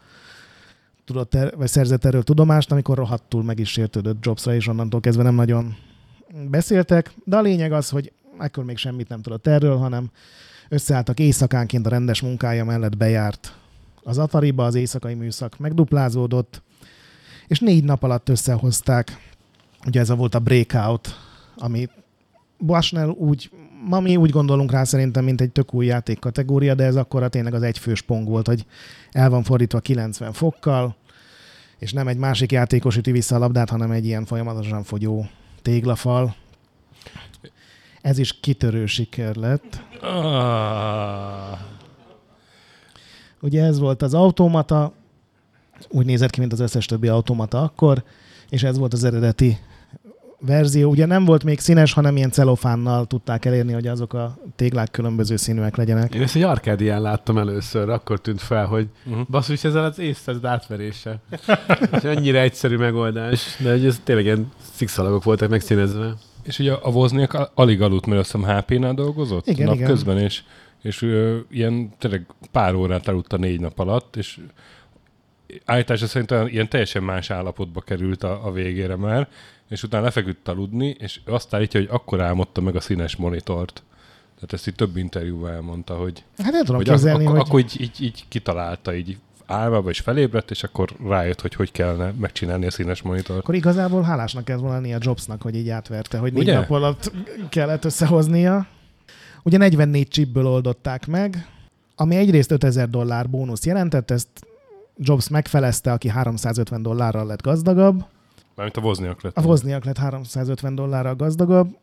tudott 1.05 1.35
er, 1.35 1.57
vagy 1.57 1.69
szerzett 1.69 2.05
erről 2.05 2.23
tudomást, 2.23 2.73
amikor 2.73 2.97
rohadtul 2.97 3.43
meg 3.43 3.59
is 3.59 3.70
sértődött 3.70 4.24
Jobsra, 4.24 4.55
és 4.55 4.66
onnantól 4.66 5.01
kezdve 5.01 5.23
nem 5.23 5.35
nagyon 5.35 5.74
beszéltek, 6.51 7.12
de 7.24 7.36
a 7.36 7.40
lényeg 7.40 7.73
az, 7.73 7.89
hogy 7.89 8.12
ekkor 8.39 8.65
még 8.65 8.77
semmit 8.77 9.09
nem 9.09 9.23
tudott 9.23 9.47
erről, 9.47 9.77
hanem 9.77 10.11
összeálltak 10.69 11.19
éjszakánként 11.19 11.86
a 11.86 11.90
rendes 11.90 12.20
munkája 12.20 12.65
mellett 12.65 12.97
bejárt 12.97 13.55
az 14.02 14.19
Atariba, 14.19 14.65
az 14.65 14.74
éjszakai 14.74 15.15
műszak 15.15 15.59
megduplázódott, 15.59 16.62
és 17.47 17.59
négy 17.59 17.85
nap 17.85 18.02
alatt 18.02 18.28
összehozták, 18.28 19.32
ugye 19.86 20.01
ez 20.01 20.11
a 20.11 20.15
volt 20.15 20.35
a 20.35 20.39
breakout, 20.39 21.16
ami 21.57 21.89
Bushnell 22.59 23.09
úgy, 23.09 23.51
ma 23.89 24.01
mi 24.01 24.16
úgy 24.16 24.31
gondolunk 24.31 24.70
rá 24.70 24.85
szerintem, 24.85 25.24
mint 25.24 25.40
egy 25.40 25.51
tök 25.51 25.74
új 25.74 25.86
játék 25.86 26.19
kategória, 26.19 26.74
de 26.74 26.85
ez 26.85 26.97
akkor 26.97 27.28
tényleg 27.28 27.55
az 27.55 27.62
egyfős 27.62 28.02
pong 28.02 28.28
volt, 28.28 28.47
hogy 28.47 28.66
el 29.11 29.31
van 29.31 29.43
fordítva 29.43 29.81
90 29.81 30.32
fokkal, 30.32 30.97
és 31.78 31.93
nem 31.93 32.09
egy 32.09 32.16
másik 32.16 32.52
játékos 32.52 32.97
üti 32.97 33.12
vissza 33.12 33.36
a 33.36 33.39
labdát, 33.39 33.70
hanem 33.70 33.90
egy 33.90 34.07
ilyen 34.07 34.24
folyamatosan 34.24 34.82
fogyó 34.82 35.27
téglafal. 35.62 36.35
Ez 38.03 38.19
is 38.19 38.41
kitörő 38.41 38.87
siker 38.87 39.37
lett. 39.37 39.82
Ah. 40.01 41.59
Ugye 43.41 43.65
ez 43.65 43.78
volt 43.78 44.03
az 44.03 44.15
automata, 44.15 44.93
úgy 45.89 46.07
nézett 46.07 46.31
ki, 46.31 46.41
mint 46.41 46.53
az 46.53 46.61
összes 46.61 46.87
többi 46.87 47.09
automata 47.09 47.62
akkor, 47.62 48.05
és 48.49 48.62
ez 48.62 48.78
volt 48.78 48.93
az 48.93 49.05
eredeti 49.05 49.59
verzió. 50.40 50.90
Ugye 50.90 51.06
nem 51.06 51.24
volt 51.24 51.44
még 51.44 51.58
színes, 51.58 51.92
hanem 51.92 52.16
ilyen 52.16 52.30
celofánnal 52.30 53.06
tudták 53.06 53.44
elérni, 53.44 53.72
hogy 53.72 53.86
azok 53.86 54.12
a 54.12 54.38
téglák 54.56 54.90
különböző 54.90 55.36
színűek 55.36 55.76
legyenek. 55.76 56.14
Én 56.14 56.22
ezt 56.22 56.36
egy 56.36 56.42
arkádián 56.42 57.00
láttam 57.00 57.38
először, 57.38 57.88
akkor 57.88 58.20
tűnt 58.20 58.40
fel, 58.40 58.66
hogy 58.66 58.88
uh-huh. 59.06 59.26
basszus, 59.28 59.64
ezzel 59.64 59.84
az 59.84 59.98
észtesz 59.98 60.36
átverése. 60.42 61.20
és 61.96 62.04
annyira 62.04 62.38
egyszerű 62.38 62.76
megoldás, 62.76 63.56
de 63.58 63.70
ez 63.70 64.00
tényleg 64.04 64.24
ilyen 64.24 64.52
szikszalagok 64.72 65.24
voltak 65.24 65.48
megszínezve. 65.48 66.14
És 66.42 66.58
ugye 66.58 66.72
a 66.72 66.88
Wozniak 66.88 67.50
alig 67.54 67.82
aludt, 67.82 68.06
mert 68.06 68.20
azt 68.20 68.32
hiszem 68.32 68.56
HP-nál 68.56 68.94
dolgozott 68.94 69.46
igen, 69.46 69.66
nap 69.66 69.74
igen. 69.74 69.88
közben, 69.88 70.18
és, 70.18 70.42
és 70.82 71.02
ö, 71.02 71.38
ilyen 71.50 71.92
tényleg 71.98 72.26
pár 72.52 72.74
órát 72.74 73.08
aludt 73.08 73.32
a 73.32 73.36
négy 73.36 73.60
nap 73.60 73.78
alatt, 73.78 74.16
és 74.16 74.38
állítása 75.64 76.06
szerint 76.06 76.52
ilyen 76.52 76.68
teljesen 76.68 77.02
más 77.02 77.30
állapotba 77.30 77.80
került 77.80 78.22
a, 78.22 78.46
a 78.46 78.52
végére 78.52 78.96
már, 78.96 79.28
és 79.70 79.82
utána 79.82 80.05
lefeküdt 80.05 80.48
aludni, 80.48 80.97
és 80.98 81.20
azt 81.24 81.55
állítja, 81.55 81.80
hogy 81.80 81.88
akkor 81.92 82.20
álmodta 82.20 82.60
meg 82.60 82.76
a 82.76 82.80
színes 82.80 83.16
monitort. 83.16 83.82
Tehát 84.34 84.52
ezt 84.52 84.68
így 84.68 84.74
több 84.74 84.97
interjúban 84.97 85.51
elmondta, 85.51 85.94
hogy, 85.94 86.24
hát 86.38 86.52
nem 86.52 86.64
tudom 86.64 86.76
hogy, 86.76 86.88
kezelni, 86.88 87.24
ak- 87.26 87.36
hogy... 87.36 87.47
akkor 87.47 87.60
így, 87.60 87.80
így, 87.80 88.02
így 88.02 88.24
kitalálta, 88.28 88.94
így 88.94 89.18
álmába 89.47 89.90
is 89.90 90.01
felébredt, 90.01 90.51
és 90.51 90.62
akkor 90.62 90.88
rájött, 91.09 91.40
hogy 91.40 91.55
hogy 91.55 91.72
kellene 91.72 92.12
megcsinálni 92.20 92.66
a 92.66 92.70
színes 92.70 93.02
monitort. 93.02 93.38
Akkor 93.38 93.55
igazából 93.55 94.02
hálásnak 94.02 94.44
kell 94.44 94.56
volna 94.56 94.94
a 94.94 94.98
Jobsnak, 95.01 95.42
hogy 95.42 95.55
így 95.55 95.68
átverte, 95.68 96.18
hogy 96.18 96.32
négy 96.32 96.42
Ugye? 96.42 96.55
nap 96.55 96.70
alatt 96.70 97.12
kellett 97.48 97.84
összehoznia. 97.84 98.66
Ugye 99.42 99.56
44 99.59 100.09
chipből 100.09 100.47
oldották 100.47 101.06
meg, 101.06 101.48
ami 101.94 102.16
egyrészt 102.16 102.51
5000 102.51 102.88
dollár 102.88 103.30
bónusz 103.30 103.66
jelentett, 103.66 104.10
ezt 104.10 104.28
Jobs 104.97 105.28
megfelezte, 105.28 105.92
aki 105.92 106.09
350 106.09 106.82
dollárral 106.82 107.26
lett 107.26 107.42
gazdagabb. 107.42 108.05
Mármint 108.61 108.85
a 108.85 108.89
Wozniak 108.89 109.23
lett. 109.23 109.37
A 109.37 109.43
Wozniak 109.43 109.85
lett 109.85 109.99
350 109.99 110.74
dollárral 110.74 111.15
gazdagabb. 111.15 111.77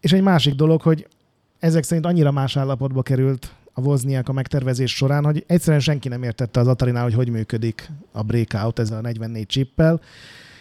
És 0.00 0.12
egy 0.12 0.22
másik 0.22 0.54
dolog, 0.54 0.80
hogy 0.80 1.06
ezek 1.58 1.82
szerint 1.82 2.06
annyira 2.06 2.30
más 2.30 2.56
állapotba 2.56 3.02
került 3.02 3.54
a 3.72 3.80
Wozniak 3.80 4.28
a 4.28 4.32
megtervezés 4.32 4.96
során, 4.96 5.24
hogy 5.24 5.44
egyszerűen 5.46 5.80
senki 5.80 6.08
nem 6.08 6.22
értette 6.22 6.60
az 6.60 6.66
Atarinál, 6.66 7.02
hogy 7.02 7.14
hogy 7.14 7.28
működik 7.28 7.90
a 8.12 8.22
breakout 8.22 8.78
ezzel 8.78 8.98
a 8.98 9.00
44 9.00 9.46
chippel, 9.46 10.00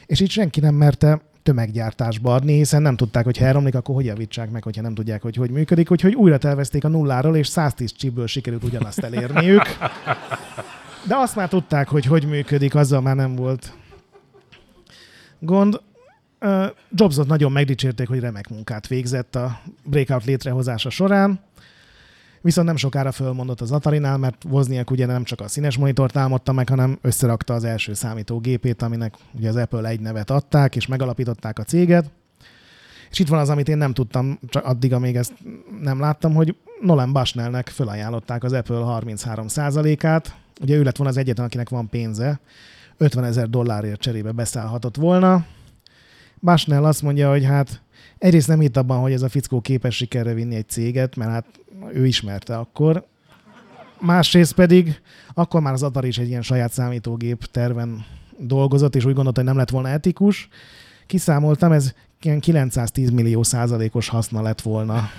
és 0.06 0.20
így 0.20 0.30
senki 0.30 0.60
nem 0.60 0.76
merte 0.76 1.22
tömeggyártásba 1.44 2.34
adni, 2.34 2.54
hiszen 2.54 2.82
nem 2.82 2.96
tudták, 2.96 3.24
hogy 3.24 3.38
ha 3.38 3.46
elromlik, 3.46 3.76
akkor 3.76 3.96
hogy 3.96 4.06
javítsák 4.06 4.52
meg, 4.52 4.64
hogyha 4.64 4.82
nem 4.82 4.94
tudják, 4.94 5.22
hogy 5.22 5.36
hogy 5.36 5.52
működik. 5.52 5.92
Úgyhogy 5.92 6.16
újra 6.16 6.38
tervezték 6.38 6.84
a 6.84 6.88
nulláról, 6.88 7.36
és 7.36 7.48
110 7.48 7.94
chipből 7.94 8.28
sikerült 8.28 8.64
ugyanazt 8.64 9.00
elérniük. 9.00 9.64
De 11.08 11.16
azt 11.16 11.36
már 11.36 11.48
tudták, 11.48 11.88
hogy 11.88 12.06
hogy 12.06 12.28
működik, 12.28 12.76
azzal 12.76 13.02
már 13.02 13.16
nem 13.16 13.36
volt 13.36 13.74
gond. 15.40 15.82
Jobsot 16.96 17.28
nagyon 17.28 17.52
megdicsérték, 17.52 18.08
hogy 18.08 18.20
remek 18.20 18.50
munkát 18.50 18.88
végzett 18.88 19.36
a 19.36 19.60
breakout 19.84 20.26
létrehozása 20.26 20.90
során. 20.90 21.40
Viszont 22.42 22.68
nem 22.68 22.76
sokára 22.76 23.12
fölmondott 23.12 23.62
az 23.62 23.72
Atarinál, 23.72 24.18
mert 24.18 24.44
Wozniak 24.50 24.92
ugye 24.92 25.06
nem 25.06 25.24
csak 25.24 25.42
a 25.42 25.48
színes 25.48 25.78
monitort 25.78 26.18
álmodta 26.18 26.52
meg, 26.52 26.70
hanem 26.70 26.98
összerakta 27.02 27.54
az 27.54 27.64
első 27.64 27.94
számítógépét, 27.94 28.82
aminek 28.82 29.14
ugye 29.34 29.50
az 29.50 29.56
Apple 29.56 29.90
egy 29.90 30.00
nevet 30.00 30.30
adták, 30.30 30.76
és 30.76 30.88
megalapították 30.88 31.60
a 31.60 31.64
céget. 31.64 32.12
És 33.12 33.20
itt 33.20 33.28
van 33.28 33.40
az, 33.40 33.50
amit 33.50 33.70
én 33.70 33.78
nem 33.78 33.94
tudtam, 33.94 34.40
csak 34.48 34.66
addig, 34.66 34.94
amíg 34.94 35.16
ezt 35.16 35.34
nem 35.82 36.00
láttam, 36.00 36.34
hogy 36.34 36.56
Nolan 36.82 37.14
Bushnellnek 37.14 37.68
fölajánlották 37.68 38.44
az 38.44 38.54
Apple 38.54 38.82
33%-át. 38.86 40.36
Ugye 40.62 40.76
ő 40.76 40.84
lett 40.84 40.98
volna 40.98 41.12
az 41.12 41.18
egyetlen, 41.18 41.46
akinek 41.46 41.70
van 41.70 41.90
pénze. 41.90 42.40
50 43.00 43.24
ezer 43.24 43.50
dollárért 43.50 44.00
cserébe 44.00 44.32
beszállhatott 44.32 44.96
volna. 44.96 45.46
Bushnell 46.40 46.86
azt 46.86 47.02
mondja, 47.02 47.30
hogy 47.30 47.46
hát 47.46 47.82
egyrészt 48.18 48.48
nem 48.48 48.60
hitt 48.60 48.78
abban, 48.78 49.00
hogy 49.00 49.12
ez 49.12 49.22
a 49.22 49.30
fickó 49.30 49.62
képes 49.62 49.96
sikerre 49.96 50.34
vinni 50.34 50.56
egy 50.56 50.70
céget, 50.70 51.16
mert 51.16 51.32
hát 51.32 51.46
ő 51.94 52.06
ismerte 52.06 52.58
akkor. 52.58 53.06
Másrészt 54.00 54.54
pedig 54.54 55.02
akkor 55.34 55.62
már 55.62 55.74
az 55.74 55.84
Atari 55.84 56.08
is 56.08 56.18
egy 56.18 56.28
ilyen 56.28 56.42
saját 56.42 56.72
számítógép 56.72 57.46
terven 57.46 58.06
dolgozott, 58.38 58.96
és 58.96 59.06
úgy 59.06 59.14
gondolta, 59.14 59.40
hogy 59.40 59.50
nem 59.50 59.58
lett 59.58 59.70
volna 59.70 59.90
etikus. 59.90 60.48
Kiszámoltam, 61.08 61.72
ez 61.72 61.94
ilyen 62.22 62.40
910 62.40 63.10
millió 63.10 63.44
százalékos 63.44 64.10
haszna 64.10 64.42
lett 64.42 64.62
volna 64.62 65.10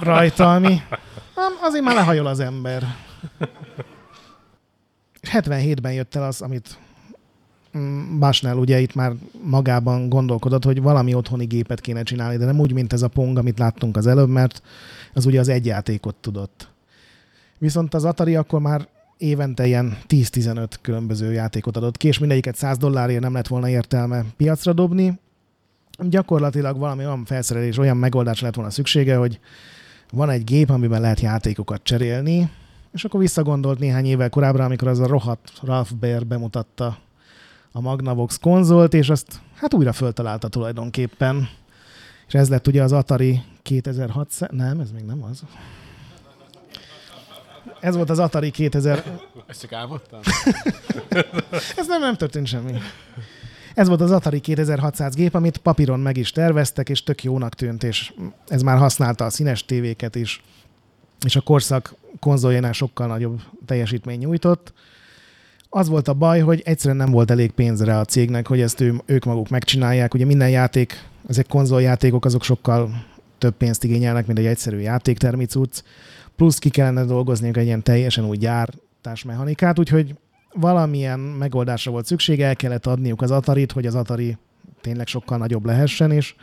rajta, 0.00 0.54
ami 0.54 0.82
azért 1.60 1.84
már 1.84 1.94
lehajol 1.94 2.26
az 2.26 2.40
ember. 2.40 2.82
77-ben 5.32 5.92
jött 5.92 6.14
el 6.14 6.22
az, 6.22 6.40
amit 6.40 6.78
Basnell 8.18 8.56
ugye 8.56 8.80
itt 8.80 8.94
már 8.94 9.12
magában 9.42 10.08
gondolkodott, 10.08 10.64
hogy 10.64 10.82
valami 10.82 11.14
otthoni 11.14 11.44
gépet 11.44 11.80
kéne 11.80 12.02
csinálni, 12.02 12.36
de 12.36 12.44
nem 12.44 12.60
úgy, 12.60 12.72
mint 12.72 12.92
ez 12.92 13.02
a 13.02 13.08
Pong, 13.08 13.38
amit 13.38 13.58
láttunk 13.58 13.96
az 13.96 14.06
előbb, 14.06 14.28
mert 14.28 14.62
az 15.14 15.26
ugye 15.26 15.40
az 15.40 15.48
egy 15.48 15.66
játékot 15.66 16.14
tudott. 16.14 16.68
Viszont 17.58 17.94
az 17.94 18.04
Atari 18.04 18.36
akkor 18.36 18.60
már 18.60 18.88
évente 19.18 19.66
ilyen 19.66 19.98
10-15 20.08 20.68
különböző 20.80 21.32
játékot 21.32 21.76
adott 21.76 21.96
ki, 21.96 22.08
és 22.08 22.18
mindegyiket 22.18 22.56
100 22.56 22.78
dollárért 22.78 23.20
nem 23.20 23.32
lett 23.32 23.46
volna 23.46 23.68
értelme 23.68 24.24
piacra 24.36 24.72
dobni. 24.72 25.18
Gyakorlatilag 25.98 26.78
valami 26.78 27.04
olyan 27.04 27.24
felszerelés, 27.24 27.78
olyan 27.78 27.96
megoldás 27.96 28.40
lett 28.40 28.54
volna 28.54 28.70
szüksége, 28.70 29.16
hogy 29.16 29.40
van 30.12 30.30
egy 30.30 30.44
gép, 30.44 30.70
amiben 30.70 31.00
lehet 31.00 31.20
játékokat 31.20 31.82
cserélni, 31.82 32.50
és 32.92 33.04
akkor 33.04 33.20
visszagondolt 33.20 33.78
néhány 33.78 34.06
évvel 34.06 34.30
korábbra, 34.30 34.64
amikor 34.64 34.88
az 34.88 34.98
a 34.98 35.06
rohadt 35.06 35.52
Ralph 35.62 35.94
Baer 35.94 36.26
bemutatta 36.26 36.98
a 37.72 37.80
Magnavox 37.80 38.38
konzolt, 38.38 38.94
és 38.94 39.08
azt 39.08 39.40
hát 39.54 39.74
újra 39.74 39.92
föltalálta 39.92 40.48
tulajdonképpen. 40.48 41.48
És 42.26 42.34
ez 42.34 42.48
lett 42.48 42.66
ugye 42.66 42.82
az 42.82 42.92
Atari 42.92 43.42
2006, 43.62 44.28
nem, 44.50 44.80
ez 44.80 44.90
még 44.90 45.04
nem 45.04 45.22
az. 45.22 45.42
Ez 47.80 47.94
volt 47.96 48.10
az 48.10 48.18
Atari 48.18 48.50
2000... 48.50 49.20
Ezt 49.46 49.60
csak 49.60 49.72
álmodtam? 49.72 50.20
ez 51.76 51.86
nem, 51.86 52.00
nem 52.00 52.14
történt 52.14 52.46
semmi. 52.46 52.72
Ez 53.74 53.88
volt 53.88 54.00
az 54.00 54.10
Atari 54.10 54.40
2600 54.40 55.14
gép, 55.14 55.34
amit 55.34 55.58
papíron 55.58 56.00
meg 56.00 56.16
is 56.16 56.30
terveztek, 56.30 56.88
és 56.88 57.02
tök 57.02 57.22
jónak 57.22 57.54
tűnt, 57.54 57.82
és 57.82 58.12
ez 58.48 58.62
már 58.62 58.78
használta 58.78 59.24
a 59.24 59.30
színes 59.30 59.64
tévéket 59.64 60.14
is, 60.14 60.42
és 61.24 61.36
a 61.36 61.40
korszak 61.40 61.94
konzoljánál 62.20 62.72
sokkal 62.72 63.06
nagyobb 63.06 63.40
teljesítmény 63.66 64.18
nyújtott. 64.18 64.72
Az 65.68 65.88
volt 65.88 66.08
a 66.08 66.14
baj, 66.14 66.40
hogy 66.40 66.62
egyszerűen 66.64 66.96
nem 66.96 67.10
volt 67.10 67.30
elég 67.30 67.50
pénzre 67.50 67.98
a 67.98 68.04
cégnek, 68.04 68.46
hogy 68.46 68.60
ezt 68.60 68.80
ő, 68.80 69.00
ők 69.06 69.24
maguk 69.24 69.48
megcsinálják. 69.48 70.14
Ugye 70.14 70.24
minden 70.24 70.50
játék, 70.50 71.04
ezek 71.28 71.46
konzoljátékok, 71.46 72.24
azok 72.24 72.42
sokkal 72.42 73.06
több 73.38 73.54
pénzt 73.54 73.84
igényelnek, 73.84 74.26
mint 74.26 74.38
egy 74.38 74.46
egyszerű 74.46 74.78
játéktermi 74.78 75.44
cucc 75.44 75.82
plusz 76.40 76.58
ki 76.58 76.68
kellene 76.68 77.04
dolgozniuk 77.04 77.56
egy 77.56 77.64
ilyen 77.64 77.82
teljesen 77.82 78.24
új 78.24 78.36
gyártásmechanikát, 78.36 79.78
úgyhogy 79.78 80.14
valamilyen 80.52 81.18
megoldásra 81.18 81.90
volt 81.90 82.06
szükség, 82.06 82.40
el 82.40 82.56
kellett 82.56 82.86
adniuk 82.86 83.22
az 83.22 83.30
Atarit, 83.30 83.72
hogy 83.72 83.86
az 83.86 83.94
Atari 83.94 84.36
tényleg 84.80 85.06
sokkal 85.06 85.38
nagyobb 85.38 85.64
lehessen, 85.64 86.10
és 86.10 86.34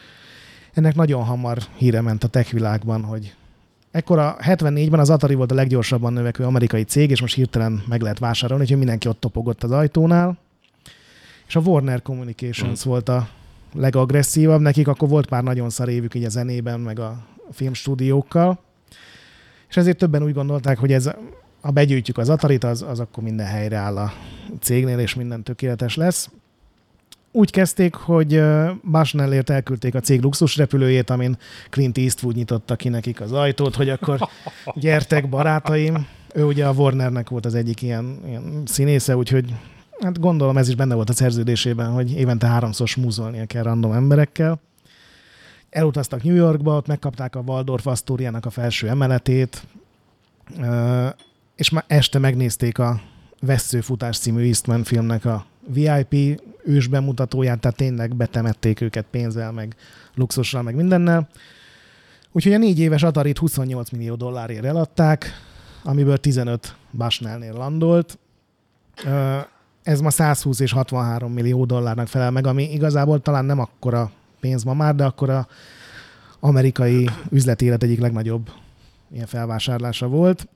ennek 0.74 0.96
nagyon 0.96 1.24
hamar 1.24 1.58
híre 1.78 2.02
ment 2.02 2.24
a 2.24 2.28
tech 2.28 2.54
világban, 2.54 3.04
hogy 3.04 3.36
ekkor 3.92 4.20
a 4.20 4.36
74-ben 4.36 5.00
az 5.00 5.10
Atari 5.10 5.34
volt 5.36 5.52
a 5.52 5.56
leggyorsabban 5.56 6.14
növekvő 6.14 6.44
amerikai 6.44 6.84
cég, 6.84 7.10
és 7.10 7.22
most 7.22 7.36
hirtelen 7.36 7.84
meg 7.88 8.02
lehet 8.02 8.20
vásárolni, 8.20 8.64
úgyhogy 8.64 8.78
mindenki 8.78 9.08
ott 9.08 9.20
topogott 9.20 9.64
az 9.64 9.72
ajtónál. 9.72 10.38
És 11.48 11.56
a 11.56 11.60
Warner 11.60 12.02
Communications 12.02 12.82
hmm. 12.82 12.92
volt 12.92 13.10
a 13.10 13.30
legagresszívabb, 13.74 14.62
nekik 14.62 14.88
akkor 14.88 15.10
volt 15.10 15.30
már 15.30 15.44
nagyon 15.44 15.70
szar 15.70 15.90
évük 15.90 16.14
így 16.16 16.24
a 16.24 16.30
zenében, 16.30 16.80
meg 16.80 17.00
a 17.00 17.26
filmstúdiókkal. 17.52 18.60
És 19.70 19.78
ezért 19.78 19.98
többen 19.98 20.24
úgy 20.24 20.34
gondolták, 20.34 20.78
hogy 20.78 20.94
ez, 20.94 21.10
ha 21.62 21.72
begyűjtjük 21.72 22.18
az 22.18 22.30
Atarit, 22.30 22.64
az, 22.64 22.82
az 22.82 23.00
akkor 23.00 23.24
minden 23.24 23.46
helyre 23.46 23.78
áll 23.78 23.98
a 23.98 24.14
cégnél, 24.60 25.00
és 25.00 25.16
minden 25.16 25.44
tökéletes 25.44 25.96
lesz. 25.96 26.30
Úgy 27.32 27.52
kezdték, 27.52 27.96
hogy 27.96 28.42
Bushnellért 28.84 29.50
elküldték 29.50 29.96
a 29.96 30.00
cég 30.00 30.22
luxusrepülőjét, 30.22 31.10
amin 31.10 31.38
Clint 31.70 31.98
Eastwood 31.98 32.36
nyitotta 32.36 32.76
ki 32.76 32.90
nekik 32.90 33.22
az 33.22 33.32
ajtót, 33.32 33.76
hogy 33.76 33.90
akkor 33.90 34.20
gyertek 34.76 35.30
barátaim. 35.30 36.08
Ő 36.34 36.44
ugye 36.44 36.66
a 36.66 36.74
Warnernek 36.74 37.30
volt 37.30 37.46
az 37.46 37.56
egyik 37.56 37.82
ilyen, 37.82 38.20
ilyen 38.28 38.62
színésze, 38.66 39.16
úgyhogy 39.16 39.54
hát 40.00 40.20
gondolom 40.20 40.58
ez 40.58 40.68
is 40.68 40.76
benne 40.76 40.96
volt 40.96 41.10
a 41.10 41.14
szerződésében, 41.14 41.92
hogy 41.92 42.12
évente 42.12 42.48
háromszor 42.48 42.88
smúzolnia 42.88 43.46
kell 43.46 43.64
random 43.64 43.92
emberekkel 43.92 44.60
elutaztak 45.70 46.24
New 46.24 46.36
Yorkba, 46.36 46.76
ott 46.76 46.88
megkapták 46.88 47.36
a 47.36 47.44
Waldorf 47.46 47.88
Astoriának 47.88 48.46
a 48.46 48.50
felső 48.50 48.90
emeletét, 48.90 49.64
és 51.56 51.70
már 51.70 51.84
este 51.88 52.20
megnézték 52.20 52.80
a 52.80 53.02
Vesszőfutás 53.42 54.18
című 54.18 54.46
Eastman 54.46 54.84
filmnek 54.84 55.26
a 55.26 55.46
VIP 55.68 56.42
ős 56.68 56.88
bemutatóját, 56.88 57.60
tehát 57.60 57.78
tényleg 57.78 58.16
betemették 58.16 58.82
őket 58.82 59.06
pénzzel, 59.12 59.52
meg 59.52 59.76
luxussal, 60.16 60.62
meg 60.62 60.76
mindennel. 60.76 61.28
Úgyhogy 62.32 62.54
a 62.54 62.58
négy 62.58 62.80
éves 62.80 63.04
Atarit 63.04 63.38
28 63.38 63.90
millió 63.90 64.16
dollárért 64.16 64.66
eladták, 64.66 65.32
amiből 65.84 66.18
15 66.18 66.76
Bushnellnél 66.92 67.54
landolt. 67.54 68.20
Ez 69.84 70.02
ma 70.02 70.10
120 70.10 70.60
és 70.60 70.72
63 70.72 71.32
millió 71.32 71.66
dollárnak 71.66 72.08
felel 72.08 72.32
meg, 72.32 72.48
ami 72.48 72.72
igazából 72.74 73.22
talán 73.22 73.46
nem 73.46 73.60
akkora 73.60 74.12
pénz 74.40 74.64
ma 74.64 74.74
már, 74.74 74.96
de 74.96 75.06
akkor 75.06 75.30
a 75.30 75.48
amerikai 76.40 77.10
üzleti 77.30 77.66
élet 77.66 77.84
egyik 77.84 78.00
legnagyobb 78.00 78.50
ilyen 79.12 79.26
felvásárlása 79.26 80.08
volt. 80.08 80.48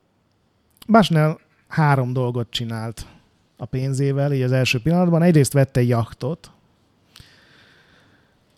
Bushnell 0.87 1.37
három 1.67 2.13
dolgot 2.13 2.47
csinált 2.49 3.05
a 3.61 3.65
pénzével, 3.65 4.33
így 4.33 4.41
az 4.41 4.51
első 4.51 4.81
pillanatban. 4.81 5.21
Egyrészt 5.21 5.53
vette 5.53 5.79
egy 5.79 5.87
jachtot, 5.87 6.51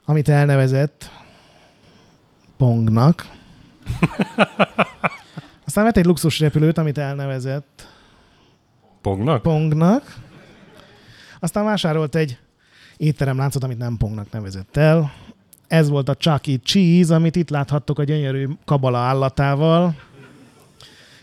amit 0.05 0.29
elnevezett 0.29 1.11
Pongnak. 2.57 3.27
Aztán 5.65 5.83
vett 5.83 5.97
egy 5.97 6.05
luxus 6.05 6.39
repülőt, 6.39 6.77
amit 6.77 6.97
elnevezett 6.97 7.87
Pongnak? 9.01 9.41
Pongnak. 9.41 10.15
Aztán 11.39 11.65
vásárolt 11.65 12.15
egy 12.15 12.37
étteremláncot, 12.97 13.63
amit 13.63 13.77
nem 13.77 13.97
Pongnak 13.97 14.31
nevezett 14.31 14.77
el. 14.77 15.13
Ez 15.67 15.89
volt 15.89 16.09
a 16.09 16.15
Chuck 16.15 16.47
E. 16.47 16.57
Cheese, 16.63 17.15
amit 17.15 17.35
itt 17.35 17.49
láthattok 17.49 17.99
a 17.99 18.03
gyönyörű 18.03 18.47
kabala 18.65 18.97
állatával. 18.97 19.95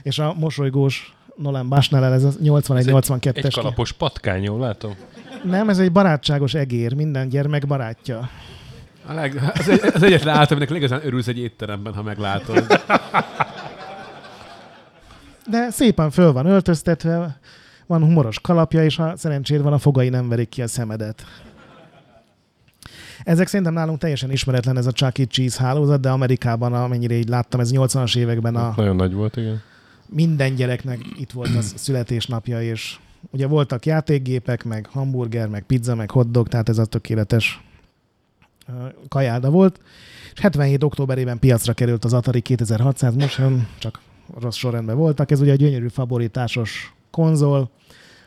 És 0.02 0.19
a 0.19 0.35
mosolygós 0.35 1.15
Nolan 1.41 1.69
Bushnell, 1.69 2.12
ez 2.12 2.25
a 2.25 2.31
81-82-es. 2.31 3.27
Egy, 3.27 3.45
egy 3.45 3.55
kalapos 3.55 3.93
patkány, 3.93 4.43
jól 4.43 4.61
látom? 4.61 4.95
Nem, 5.45 5.69
ez 5.69 5.79
egy 5.79 5.93
barátságos 5.93 6.55
egér, 6.55 6.95
minden 6.95 7.29
gyermek 7.29 7.67
barátja. 7.67 8.31
A 9.07 9.12
leg, 9.12 9.53
az, 9.55 9.69
egy, 9.69 9.81
az 9.95 10.03
egyetlen 10.03 10.35
állat, 10.35 10.51
aminek 10.51 10.71
legazán 10.71 11.01
örülsz 11.05 11.27
egy 11.27 11.39
étteremben, 11.39 11.95
ha 11.95 12.03
meglátod. 12.03 12.67
De 15.47 15.71
szépen 15.71 16.11
föl 16.11 16.33
van 16.33 16.47
öltöztetve, 16.47 17.39
van 17.87 18.03
humoros 18.03 18.41
kalapja, 18.41 18.85
és 18.85 18.97
ha 18.97 19.17
szerencséd 19.17 19.62
van, 19.62 19.73
a 19.73 19.79
fogai 19.79 20.09
nem 20.09 20.29
verik 20.29 20.49
ki 20.49 20.62
a 20.62 20.69
szemedet. 20.69 21.25
Ezek 23.25 23.47
szerintem 23.47 23.75
nálunk 23.75 23.99
teljesen 23.99 24.31
ismeretlen 24.31 24.77
ez 24.77 24.87
a 24.87 24.93
Chuck 24.93 25.19
E. 25.19 25.25
Cheese 25.25 25.62
hálózat, 25.62 26.01
de 26.01 26.11
Amerikában, 26.11 26.73
amennyire 26.73 27.15
így 27.15 27.29
láttam, 27.29 27.61
ez 27.61 27.71
80-as 27.73 28.17
években 28.17 28.57
a... 28.57 28.73
Nagyon 28.77 28.97
nagy 28.97 29.12
volt, 29.12 29.37
igen. 29.37 29.62
Minden 30.12 30.55
gyereknek 30.55 31.01
itt 31.19 31.31
volt 31.31 31.57
a 31.57 31.61
születésnapja, 31.85 32.62
és 32.62 32.99
ugye 33.31 33.47
voltak 33.47 33.87
játékgépek, 33.87 34.65
meg 34.65 34.87
hamburger, 34.87 35.49
meg 35.49 35.62
pizza, 35.62 35.95
meg 35.95 36.11
hotdog, 36.11 36.49
tehát 36.49 36.69
ez 36.69 36.78
a 36.78 36.85
tökéletes 36.85 37.61
kajáda 39.09 39.51
volt. 39.51 39.81
És 40.35 40.41
77. 40.41 40.82
októberében 40.82 41.39
piacra 41.39 41.73
került 41.73 42.05
az 42.05 42.12
Atari 42.12 42.41
2600, 42.41 43.15
most 43.15 43.41
csak 43.78 44.01
rossz 44.41 44.57
sorrendben 44.57 44.97
voltak. 44.97 45.31
Ez 45.31 45.41
ugye 45.41 45.53
egy 45.53 45.59
gyönyörű 45.59 45.89
favoritásos 45.89 46.95
konzol, 47.11 47.70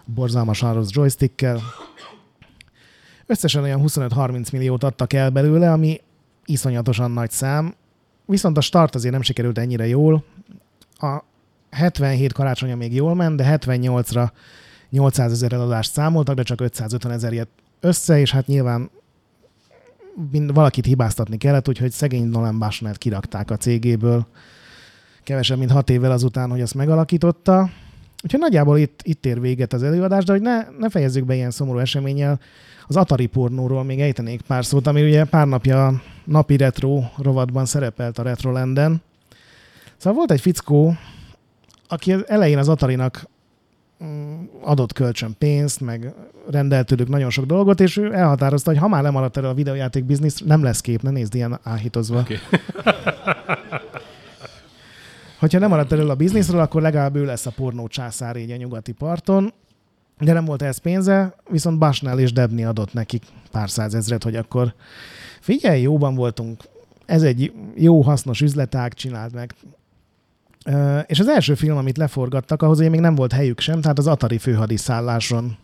borzalmasan 0.05 0.73
rossz 0.73 0.89
joystickkel. 0.91 1.61
Összesen 3.25 3.63
olyan 3.63 3.81
25-30 3.83 4.51
milliót 4.51 4.83
adtak 4.83 5.13
el 5.13 5.29
belőle, 5.29 5.71
ami 5.71 6.01
iszonyatosan 6.45 7.11
nagy 7.11 7.31
szám. 7.31 7.75
Viszont 8.25 8.57
a 8.57 8.61
start 8.61 8.95
azért 8.95 9.13
nem 9.13 9.21
sikerült 9.21 9.57
ennyire 9.57 9.87
jól. 9.87 10.23
A 10.97 11.23
77 11.73 12.33
karácsonya 12.33 12.75
még 12.75 12.93
jól 12.93 13.15
ment, 13.15 13.35
de 13.35 13.57
78-ra 13.59 14.29
800 14.89 15.31
ezer 15.31 15.53
eladást 15.53 15.91
számoltak, 15.91 16.35
de 16.35 16.43
csak 16.43 16.61
550 16.61 17.11
ezer 17.11 17.47
össze, 17.79 18.19
és 18.19 18.31
hát 18.31 18.47
nyilván 18.47 18.89
mind, 20.31 20.53
valakit 20.53 20.85
hibáztatni 20.85 21.37
kellett, 21.37 21.67
úgyhogy 21.67 21.91
szegény 21.91 22.27
Nolan 22.27 22.59
Bushnell 22.59 22.95
kirakták 22.95 23.51
a 23.51 23.57
cégéből 23.57 24.25
kevesebb, 25.23 25.57
mint 25.57 25.71
hat 25.71 25.89
évvel 25.89 26.11
azután, 26.11 26.49
hogy 26.49 26.61
azt 26.61 26.75
megalakította. 26.75 27.69
Úgyhogy 28.23 28.39
nagyjából 28.39 28.77
itt, 28.77 28.99
itt 29.03 29.25
ér 29.25 29.41
véget 29.41 29.73
az 29.73 29.83
előadás, 29.83 30.23
de 30.23 30.31
hogy 30.31 30.41
ne, 30.41 30.67
ne 30.79 30.89
fejezzük 30.89 31.25
be 31.25 31.35
ilyen 31.35 31.51
szomorú 31.51 31.79
eseménnyel, 31.79 32.39
az 32.87 32.95
Atari 32.95 33.25
pornóról 33.25 33.83
még 33.83 33.99
ejtenék 33.99 34.41
pár 34.41 34.65
szót, 34.65 34.87
ami 34.87 35.03
ugye 35.03 35.23
pár 35.23 35.47
napja 35.47 36.01
napi 36.23 36.57
retro 36.57 37.03
rovatban 37.17 37.65
szerepelt 37.65 38.17
a 38.17 38.23
Retrolanden. 38.23 39.01
Szóval 39.97 40.17
volt 40.17 40.31
egy 40.31 40.41
fickó, 40.41 40.95
aki 41.93 42.15
elején 42.27 42.57
az 42.57 42.69
Atarinak 42.69 43.27
mm, 44.03 44.43
adott 44.61 44.93
kölcsön 44.93 45.35
pénzt, 45.37 45.81
meg 45.81 46.13
rendelt 46.49 46.87
tőlük 46.87 47.07
nagyon 47.07 47.29
sok 47.29 47.45
dolgot, 47.45 47.79
és 47.79 47.97
ő 47.97 48.13
elhatározta, 48.13 48.69
hogy 48.69 48.79
ha 48.79 48.87
már 48.87 49.03
lemaradt 49.03 49.37
erről 49.37 49.49
a 49.49 49.53
videójáték 49.53 50.03
biznisz, 50.03 50.39
nem 50.39 50.63
lesz 50.63 50.81
kép, 50.81 51.01
ne 51.01 51.09
nézd 51.09 51.35
ilyen 51.35 51.59
áhítozva. 51.63 52.19
Okay. 52.19 52.37
Hogyha 55.39 55.59
nem 55.59 55.69
maradt 55.69 55.91
erről 55.91 56.09
a 56.09 56.15
bizniszről, 56.15 56.61
akkor 56.61 56.81
legalább 56.81 57.15
ő 57.15 57.25
lesz 57.25 57.45
a 57.45 57.51
pornó 57.51 57.87
császár 57.87 58.35
így 58.35 58.51
a 58.51 58.55
nyugati 58.55 58.91
parton. 58.91 59.53
De 60.19 60.33
nem 60.33 60.45
volt 60.45 60.61
ez 60.61 60.77
pénze, 60.77 61.35
viszont 61.49 61.77
Basnell 61.77 62.19
és 62.19 62.31
Debni 62.31 62.63
adott 62.63 62.93
nekik 62.93 63.23
pár 63.51 63.69
százezret, 63.69 64.23
hogy 64.23 64.35
akkor 64.35 64.73
figyelj, 65.39 65.81
jóban 65.81 66.15
voltunk, 66.15 66.63
ez 67.05 67.23
egy 67.23 67.53
jó, 67.75 68.01
hasznos 68.01 68.41
üzletág, 68.41 68.93
csináld 68.93 69.33
meg. 69.33 69.55
És 71.05 71.19
az 71.19 71.27
első 71.27 71.55
film, 71.55 71.77
amit 71.77 71.97
leforgattak, 71.97 72.61
ahhoz 72.61 72.79
ugye 72.79 72.89
még 72.89 72.99
nem 72.99 73.15
volt 73.15 73.31
helyük 73.31 73.59
sem, 73.59 73.81
tehát 73.81 73.97
az 73.97 74.07
Atari 74.07 74.37
főhadiszálláson 74.37 75.57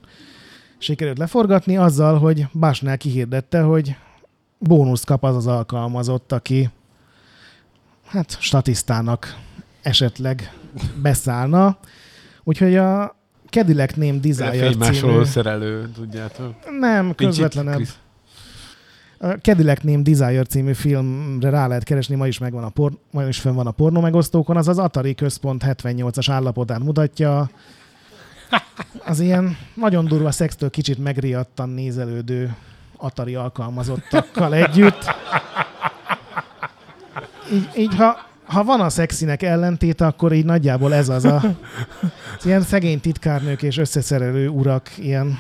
sikerült 0.77 1.17
leforgatni 1.17 1.77
azzal, 1.77 2.19
hogy 2.19 2.47
Basnell 2.53 2.95
kihirdette, 2.95 3.61
hogy 3.61 3.95
bónuszt 4.57 5.05
kap 5.05 5.23
az 5.23 5.35
az 5.35 5.47
alkalmazott, 5.47 6.31
aki 6.31 6.69
hát 8.05 8.37
statisztának 8.39 9.35
esetleg 9.81 10.53
beszállna. 11.01 11.77
Úgyhogy 12.43 12.75
a 12.75 13.15
Cadillac 13.49 13.93
Name 13.95 14.17
Desire 14.17 14.71
című... 14.91 15.23
szerelő, 15.23 15.89
tudjátok. 15.89 16.53
Nem, 16.79 17.15
közvetlenebb. 17.15 17.87
A 19.21 19.27
Cadillac 19.27 19.83
Name 19.83 20.01
Desire 20.01 20.43
című 20.43 20.73
filmre 20.73 21.49
rá 21.49 21.67
lehet 21.67 21.83
keresni, 21.83 22.15
ma 22.15 22.27
is 22.27 22.37
megvan 22.37 22.63
a 22.63 22.69
por, 22.69 22.91
ma 23.11 23.23
is 23.23 23.39
fönn 23.39 23.53
van 23.53 23.67
a 23.67 23.71
pornó 23.71 24.01
megosztókon, 24.01 24.57
az 24.57 24.67
az 24.67 24.77
Atari 24.77 25.15
Központ 25.15 25.63
78-as 25.65 26.25
állapotát 26.29 26.83
mutatja. 26.83 27.49
Az 29.05 29.19
ilyen 29.19 29.57
nagyon 29.73 30.05
durva 30.05 30.31
szextől 30.31 30.69
kicsit 30.69 30.97
megriadtan 30.97 31.69
nézelődő 31.69 32.55
Atari 32.97 33.35
alkalmazottakkal 33.35 34.53
együtt. 34.53 35.05
Így, 37.53 37.69
így 37.77 37.95
ha 37.95 38.27
ha 38.45 38.63
van 38.63 38.81
a 38.81 38.89
szexinek 38.89 39.41
ellentéte, 39.41 40.05
akkor 40.05 40.33
így 40.33 40.45
nagyjából 40.45 40.93
ez 40.93 41.09
az 41.09 41.25
a 41.25 41.41
az 42.37 42.45
ilyen 42.45 42.61
szegény 42.61 42.99
titkárnők 42.99 43.61
és 43.61 43.77
összeszerelő 43.77 44.47
urak 44.47 44.97
ilyen 44.97 45.39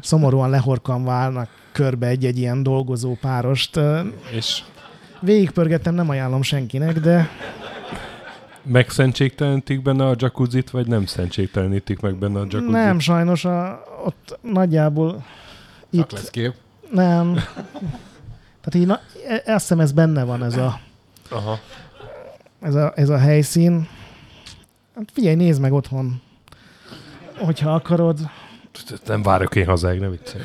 szomorúan 0.00 0.50
lehorkan 0.50 1.04
válnak 1.04 1.48
körbe 1.72 2.06
egy-egy 2.06 2.38
ilyen 2.38 2.62
dolgozó 2.62 3.16
párost. 3.20 3.80
És 4.30 4.62
végigpörgettem, 5.20 5.94
nem 5.94 6.08
ajánlom 6.08 6.42
senkinek, 6.42 7.00
de 7.00 7.28
megszentségtelenítik 8.62 9.82
benne 9.82 10.06
a 10.06 10.14
jacuzzit, 10.18 10.70
vagy 10.70 10.86
nem 10.86 11.06
szentségtelenítik 11.06 12.00
meg 12.00 12.14
benne 12.14 12.38
a 12.38 12.42
jacuzzit? 12.42 12.68
Nem, 12.68 12.98
sajnos 12.98 13.44
a, 13.44 13.82
ott 14.04 14.38
nagyjából 14.42 15.24
itt... 15.90 16.12
lesz 16.12 16.30
kép. 16.30 16.54
Nem. 16.90 17.34
Tehát 18.60 18.74
így, 18.74 18.86
na, 18.86 19.00
e, 19.28 19.52
azt 19.52 19.60
hiszem 19.60 19.80
ez 19.80 19.92
benne 19.92 20.24
van 20.24 20.44
ez 20.44 20.56
a... 20.56 20.80
Aha 21.30 21.58
ez 22.60 22.74
a, 22.74 22.92
ez 22.96 23.08
a 23.08 23.18
helyszín. 23.18 23.88
Hát 24.94 25.10
figyelj, 25.12 25.34
nézd 25.34 25.60
meg 25.60 25.72
otthon, 25.72 26.22
hogyha 27.38 27.74
akarod. 27.74 28.18
Nem 29.06 29.22
várok 29.22 29.56
én 29.56 29.66
hazáig, 29.66 30.00
ne 30.00 30.08
viccelj. 30.08 30.42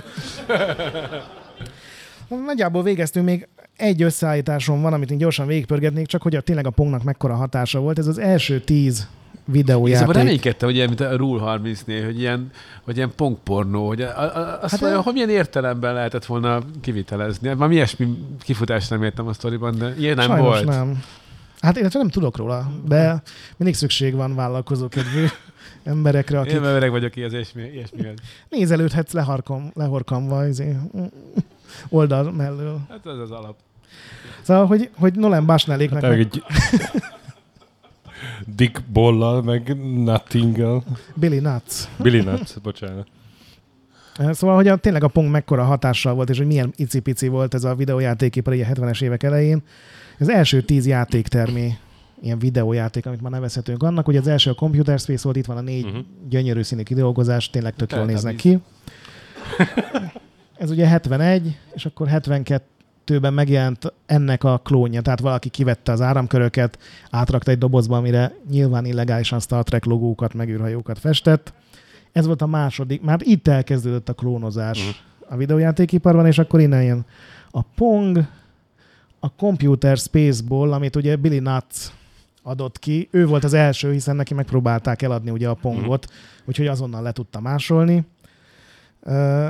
Nagyjából 2.46 2.84
végeztünk, 2.84 3.26
még 3.26 3.48
egy 3.76 4.02
összeállításom 4.02 4.82
van, 4.82 4.94
amit 4.94 5.12
én 5.12 5.18
gyorsan 5.18 5.48
végigpörgetnék, 5.48 6.08
csak 6.08 6.22
hogy 6.22 6.36
a, 6.36 6.42
tényleg 6.42 6.66
a 6.66 6.70
pongnak 6.70 7.04
mekkora 7.04 7.36
hatása 7.36 7.80
volt. 7.80 8.00
Ez 8.00 8.08
az 8.08 8.18
első 8.18 8.60
tíz 8.60 9.08
videójáték. 9.46 10.08
Szóval 10.08 10.24
reménykedtem, 10.24 10.68
hogy 10.68 10.78
ilyen, 10.78 10.88
mint 10.88 11.00
a 11.00 11.16
Rule 11.16 11.60
30-nél, 11.64 12.02
hogy 12.06 12.20
ilyen, 12.20 12.50
hogy 12.82 12.96
ilyen 12.96 13.12
pongpornó, 13.16 13.88
hogy 13.88 14.02
a, 14.02 14.20
a, 14.20 14.60
azt 14.62 14.72
hát 14.72 14.82
mondja, 14.82 15.02
hogy 15.02 15.14
milyen 15.14 15.30
értelemben 15.30 15.94
lehetett 15.94 16.26
volna 16.26 16.62
kivitelezni. 16.82 17.54
Már 17.54 17.68
mi 17.68 17.76
ilyesmi 17.76 18.18
kifutást 18.40 18.90
nem 18.90 19.04
értem 19.04 19.28
a 19.28 19.34
sztoriban, 19.34 19.78
de 19.78 19.94
ilyen 19.98 20.16
nem 20.16 20.28
Sajnos 20.28 20.48
volt. 20.48 20.66
nem. 20.66 21.04
Hát 21.60 21.78
illetve 21.78 22.00
nem 22.00 22.10
tudok 22.10 22.38
róla, 22.38 22.72
de 22.88 23.22
mindig 23.58 23.76
szükség 23.76 24.16
van 24.16 24.36
vállalkozókedvű 24.36 25.26
emberekre, 25.86 26.40
akik... 26.40 26.54
Én 26.54 26.64
öreg 26.64 26.92
vagyok 26.92 27.12
ki 27.12 27.24
az 27.24 27.34
ilyesmi, 27.34 27.64
ilyesmi. 27.64 28.14
Nézelődhetsz 28.50 29.12
leharkom, 29.12 29.72
lehorkamva 29.74 30.48
izé, 30.48 30.78
oldal 31.90 32.32
mellől. 32.32 32.80
Hát 32.90 33.06
ez 33.06 33.18
az 33.18 33.32
alap. 33.32 33.56
Szóval, 34.42 34.66
hogy, 34.66 34.90
hogy 34.96 35.14
Nolan 35.16 35.46
Bushnelléknek... 35.46 36.02
Hát, 36.02 36.12
meg... 36.12 36.20
egy 36.20 36.44
Dick 38.56 38.84
Bollal, 38.88 39.42
meg 39.42 39.78
Nuttingal. 40.04 40.84
Billy 41.14 41.40
Nuts. 41.40 41.84
Billy 41.98 42.22
Nuts, 42.22 42.60
bocsánat. 42.62 43.08
Szóval, 44.32 44.56
hogy 44.56 44.68
a, 44.68 44.76
tényleg 44.76 45.04
a 45.04 45.08
Pong 45.08 45.30
mekkora 45.30 45.64
hatással 45.64 46.14
volt, 46.14 46.30
és 46.30 46.38
hogy 46.38 46.48
milyen 46.48 46.74
icipici 46.76 47.28
volt 47.28 47.54
ez 47.54 47.64
a 47.64 47.76
videójátékipar 47.76 48.54
a 48.54 48.56
70-es 48.56 49.02
évek 49.02 49.24
elején, 49.24 49.64
az 50.20 50.30
első 50.30 50.62
tíz 50.62 50.88
játéktermé, 50.88 51.78
ilyen 52.22 52.40
videójáték, 52.40 53.06
amit 53.06 53.22
már 53.22 53.32
nevezhetünk 53.32 53.84
annak, 53.84 54.06
hogy 54.06 54.18
az 54.18 54.28
első 54.28 54.50
a 54.50 54.54
Computer 54.54 55.00
Space 55.00 55.24
volt, 55.24 55.36
itt 55.36 55.46
van 55.46 55.58
a 55.58 55.62
négy 55.62 55.86
uh-huh. 55.86 56.06
gyönyörű 56.30 56.62
színű 56.62 56.84
kidolgozás, 56.84 57.50
tényleg 57.50 57.76
tök 57.76 57.92
jól 57.92 58.06
néznek 58.06 58.36
ki. 58.36 58.60
Ez 60.58 60.72
ugye 60.72 60.88
71, 60.88 61.58
és 61.74 61.86
akkor 61.86 62.08
72-ben 62.12 63.34
megjelent 63.34 63.94
ennek 64.06 64.44
a 64.44 64.58
klónja, 64.58 65.02
tehát 65.02 65.20
valaki 65.20 65.50
kivette 65.50 65.92
az 65.92 66.02
áramköröket, 66.02 66.80
átrakta 67.10 67.52
egy 67.52 67.58
dobozba, 67.58 67.98
amire 67.98 68.34
nyilván 68.50 68.86
illegálisan 68.86 69.40
Star 69.40 69.64
Trek 69.64 69.86
logókat, 69.86 70.34
meg 70.34 70.50
űrhajókat 70.50 71.00
festett. 71.00 71.54
Ez 72.12 72.26
volt 72.26 72.42
a 72.42 72.48
második, 72.48 73.02
már 73.02 73.20
itt 73.24 73.48
elkezdődött 73.48 74.10
a 74.10 74.14
klónozás 74.14 74.80
uh-huh. 74.80 75.34
a 75.34 75.38
videójátékiparban, 75.38 76.26
és 76.26 76.38
akkor 76.38 76.60
innen 76.60 76.84
jön 76.84 77.06
a 77.52 77.62
Pong, 77.62 78.28
a 79.20 79.30
Computer 79.30 79.98
Spaceball, 79.98 80.74
amit 80.74 80.96
ugye 80.96 81.16
Billy 81.16 81.40
Nuts 81.40 81.92
adott 82.46 82.80
ki, 82.80 83.08
ő 83.12 83.26
volt 83.26 83.44
az 83.44 83.54
első, 83.54 83.92
hiszen 83.92 84.16
neki 84.16 84.34
megpróbálták 84.34 85.02
eladni 85.02 85.30
ugye 85.30 85.50
a 85.50 85.54
pongot, 85.54 86.08
mm. 86.12 86.16
úgyhogy 86.46 86.68
azonnal 86.68 87.02
le 87.02 87.12
tudta 87.12 87.40
másolni. 87.40 88.06
Uh, 89.02 89.50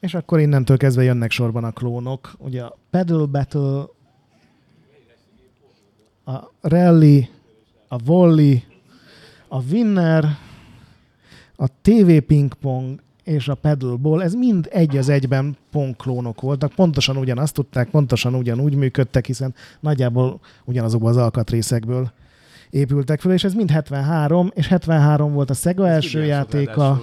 és 0.00 0.14
akkor 0.14 0.40
innentől 0.40 0.76
kezdve 0.76 1.02
jönnek 1.02 1.30
sorban 1.30 1.64
a 1.64 1.70
klónok. 1.70 2.32
Ugye 2.38 2.62
a 2.62 2.76
Paddle 2.90 3.24
Battle, 3.24 3.84
a 6.24 6.50
Rally, 6.60 7.28
a 7.88 7.98
Volley, 7.98 8.62
a 9.48 9.62
Winner, 9.62 10.24
a 11.56 11.66
TV 11.82 12.16
Ping 12.26 12.54
Pong 12.54 13.00
és 13.24 13.48
a 13.48 13.54
Paddleball, 13.54 14.22
ez 14.22 14.34
mind 14.34 14.68
egy 14.70 14.96
az 14.96 15.08
egyben 15.08 15.56
ponklónok 15.70 16.40
voltak, 16.40 16.72
pontosan 16.72 17.16
ugyanazt 17.16 17.54
tudták, 17.54 17.88
pontosan 17.88 18.34
ugyanúgy 18.34 18.74
működtek, 18.74 19.26
hiszen 19.26 19.54
nagyjából 19.80 20.40
ugyanazokból 20.64 21.10
az 21.10 21.16
alkatrészekből 21.16 22.10
épültek 22.70 23.20
fel, 23.20 23.32
és 23.32 23.44
ez 23.44 23.54
mind 23.54 23.70
73, 23.70 24.50
és 24.54 24.66
73 24.66 25.32
volt 25.32 25.50
a 25.50 25.54
Sega 25.54 25.86
ez 25.86 25.94
első 25.94 26.24
játéka, 26.24 27.02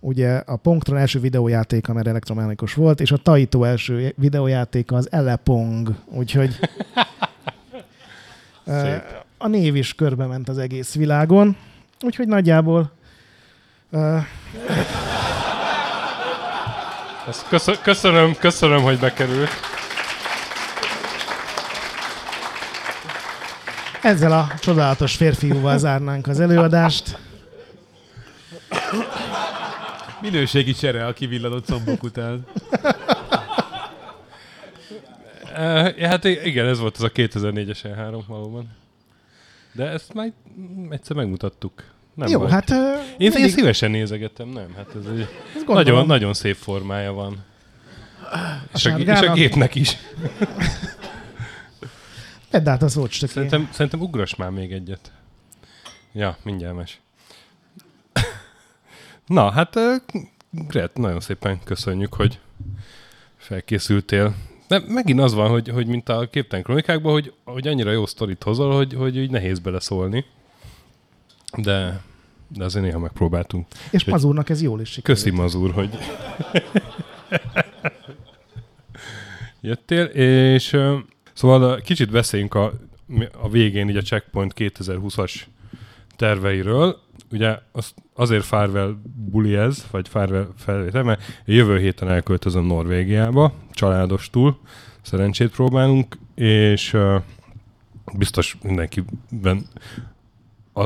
ugye 0.00 0.36
a 0.36 0.56
Pongtron 0.56 0.98
első 0.98 1.20
videójátéka, 1.20 1.92
mert 1.92 2.06
elektromechanikus 2.06 2.74
volt, 2.74 3.00
és 3.00 3.12
a 3.12 3.16
Taito 3.16 3.64
első 3.64 4.14
videójátéka 4.16 4.96
az 4.96 5.12
Elepong, 5.12 5.94
úgyhogy 6.04 6.58
a 9.38 9.48
név 9.48 9.76
is 9.76 9.94
körbe 9.94 10.26
ment 10.26 10.48
az 10.48 10.58
egész 10.58 10.94
világon, 10.94 11.56
úgyhogy 12.00 12.28
nagyjából 12.28 12.90
ezt 17.28 17.48
köszönöm, 17.82 18.36
köszönöm, 18.38 18.82
hogy 18.82 18.98
bekerült. 18.98 19.50
Ezzel 24.02 24.32
a 24.32 24.48
csodálatos 24.60 25.16
férfiúval 25.16 25.78
zárnánk 25.78 26.26
az 26.26 26.40
előadást. 26.40 27.18
Minőségi 30.20 30.72
csere 30.72 31.06
a 31.06 31.12
kivillanott 31.12 31.64
combok 31.64 32.02
után. 32.02 32.44
Ja, 35.96 36.08
hát 36.08 36.24
igen, 36.24 36.66
ez 36.66 36.78
volt 36.78 36.96
az 36.96 37.02
a 37.02 37.10
2004-es 37.10 37.78
E3 37.82 38.22
valóban. 38.26 38.76
De 39.72 39.84
ezt 39.84 40.14
már 40.14 40.32
egyszer 40.90 41.16
megmutattuk. 41.16 41.84
Nem 42.16 42.28
Jó, 42.28 42.38
baj. 42.38 42.50
hát... 42.50 42.70
Uh, 42.70 42.76
én 43.18 43.30
mindig... 43.32 43.50
szívesen 43.50 43.90
nézegettem, 43.90 44.48
nem? 44.48 44.74
Hát 44.76 44.86
ez 44.94 45.10
egy 45.10 45.28
nagyon, 45.66 46.06
nagyon 46.06 46.34
szép 46.34 46.56
formája 46.56 47.12
van. 47.12 47.44
És 48.74 48.86
a, 48.86 48.98
és 48.98 49.20
a 49.20 49.32
gépnek 49.32 49.74
is. 49.74 49.96
Vedd 52.50 52.68
át 52.68 52.82
a 52.82 52.88
szót, 52.88 53.10
stöki. 53.10 53.32
Szerintem, 53.32 53.68
szerintem 53.72 54.00
ugrass 54.00 54.34
már 54.34 54.50
még 54.50 54.72
egyet. 54.72 55.12
Ja, 56.12 56.36
mindjárt 56.42 56.76
mes. 56.76 57.00
Na, 59.26 59.50
hát 59.50 59.78
Gret, 60.50 60.96
nagyon 60.96 61.20
szépen 61.20 61.60
köszönjük, 61.64 62.14
hogy 62.14 62.38
felkészültél. 63.36 64.34
De 64.68 64.82
megint 64.86 65.20
az 65.20 65.34
van, 65.34 65.50
hogy, 65.50 65.68
hogy 65.68 65.86
mint 65.86 66.08
a 66.08 66.28
képtelen 66.30 66.64
kronikákban, 66.64 67.12
hogy, 67.12 67.32
hogy 67.44 67.66
annyira 67.66 67.90
jó 67.90 68.06
sztorit 68.06 68.42
hozol, 68.42 68.76
hogy, 68.76 68.94
hogy 68.94 69.16
így 69.16 69.30
nehéz 69.30 69.58
beleszólni. 69.58 70.24
De, 71.56 72.00
de 72.48 72.64
azért 72.64 72.84
néha 72.84 72.98
megpróbáltunk. 72.98 73.66
És 73.90 74.04
Mazurnak 74.04 74.48
ez 74.48 74.62
jól 74.62 74.80
is 74.80 74.88
sikerült. 74.88 75.22
Köszi, 75.22 75.36
Mazur, 75.36 75.70
hogy 75.70 75.98
jöttél, 79.60 80.04
és 80.04 80.76
szóval 81.32 81.80
kicsit 81.80 82.10
beszéljünk 82.10 82.54
a, 82.54 82.72
a 83.40 83.48
végén 83.48 83.88
így 83.88 83.96
a 83.96 84.02
Checkpoint 84.02 84.52
2020-as 84.56 85.40
terveiről. 86.16 87.00
Ugye 87.30 87.58
az, 87.72 87.94
azért 88.14 88.44
Farwell 88.44 88.96
buli 89.30 89.54
ez, 89.54 89.86
vagy 89.90 90.08
Farwell 90.08 90.48
felvétel, 90.56 91.02
mert 91.02 91.22
jövő 91.44 91.78
héten 91.78 92.08
elköltözöm 92.08 92.64
Norvégiába, 92.64 93.52
családostul, 93.72 94.58
szerencsét 95.02 95.50
próbálunk, 95.50 96.18
és 96.34 96.96
biztos 98.12 98.56
mindenkiben 98.62 99.66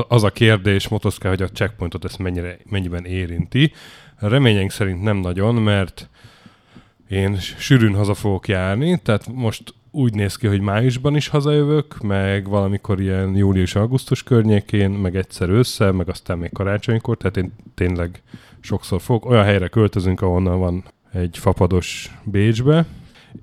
az 0.07 0.23
a 0.23 0.29
kérdés 0.29 0.87
motoszká, 0.87 1.29
hogy 1.29 1.41
a 1.41 1.49
checkpointot 1.49 2.05
ezt 2.05 2.19
mennyire, 2.19 2.57
mennyiben 2.69 3.05
érinti. 3.05 3.73
Reményeink 4.15 4.71
szerint 4.71 5.01
nem 5.01 5.17
nagyon, 5.17 5.55
mert 5.55 6.09
én 7.09 7.37
sűrűn 7.39 7.95
haza 7.95 8.13
fogok 8.13 8.47
járni, 8.47 8.99
tehát 9.03 9.27
most 9.33 9.73
úgy 9.91 10.13
néz 10.13 10.35
ki, 10.35 10.47
hogy 10.47 10.61
májusban 10.61 11.15
is 11.15 11.27
hazajövök, 11.27 12.01
meg 12.01 12.49
valamikor 12.49 13.01
ilyen 13.01 13.35
július-augusztus 13.35 14.23
környékén, 14.23 14.89
meg 14.89 15.15
egyszer 15.15 15.49
össze, 15.49 15.91
meg 15.91 16.09
aztán 16.09 16.37
még 16.37 16.51
karácsonykor, 16.51 17.17
tehát 17.17 17.37
én 17.37 17.53
tényleg 17.75 18.21
sokszor 18.59 19.01
fogok. 19.01 19.29
Olyan 19.29 19.43
helyre 19.43 19.67
költözünk, 19.67 20.21
ahonnan 20.21 20.59
van 20.59 20.83
egy 21.13 21.37
fapados 21.37 22.15
Bécsbe, 22.23 22.85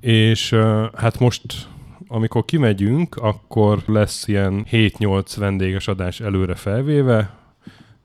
és 0.01 0.51
hát 0.95 1.19
most 1.19 1.43
amikor 2.09 2.44
kimegyünk, 2.44 3.16
akkor 3.16 3.82
lesz 3.86 4.28
ilyen 4.28 4.66
7-8 4.70 5.35
vendéges 5.36 5.89
adás 5.89 6.20
előre 6.20 6.55
felvéve, 6.55 7.39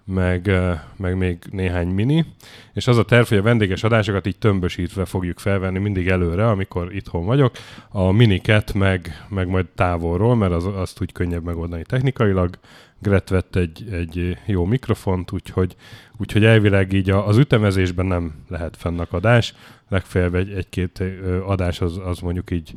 meg, 0.05 0.51
meg 0.95 1.17
még 1.17 1.37
néhány 1.51 1.87
mini, 1.87 2.25
és 2.73 2.87
az 2.87 2.97
a 2.97 3.05
terv, 3.05 3.27
hogy 3.27 3.37
a 3.37 3.41
vendéges 3.41 3.83
adásokat 3.83 4.27
így 4.27 4.37
tömbösítve 4.37 5.05
fogjuk 5.05 5.39
felvenni 5.39 5.79
mindig 5.79 6.07
előre, 6.07 6.49
amikor 6.49 6.95
itthon 6.95 7.25
vagyok, 7.25 7.55
a 7.89 8.11
miniket 8.11 8.73
meg, 8.73 9.25
meg 9.29 9.47
majd 9.47 9.65
távolról, 9.75 10.35
mert 10.35 10.51
az, 10.51 10.65
azt 10.65 11.01
úgy 11.01 11.11
könnyebb 11.11 11.43
megoldani 11.43 11.83
technikailag. 11.83 12.57
Gret 12.99 13.29
vett 13.29 13.55
egy, 13.55 13.87
egy 13.91 14.37
jó 14.45 14.65
mikrofont, 14.65 15.31
úgyhogy, 15.31 15.75
úgyhogy 16.17 16.45
elvileg 16.45 16.93
így 16.93 17.09
az 17.09 17.37
ütemezésben 17.37 18.05
nem 18.05 18.33
lehet 18.49 18.77
fennakadás, 18.77 19.53
legfeljebb 19.89 20.35
egy, 20.35 20.51
egy-két 20.51 21.03
adás 21.45 21.81
az, 21.81 21.99
az 22.05 22.19
mondjuk 22.19 22.51
így 22.51 22.73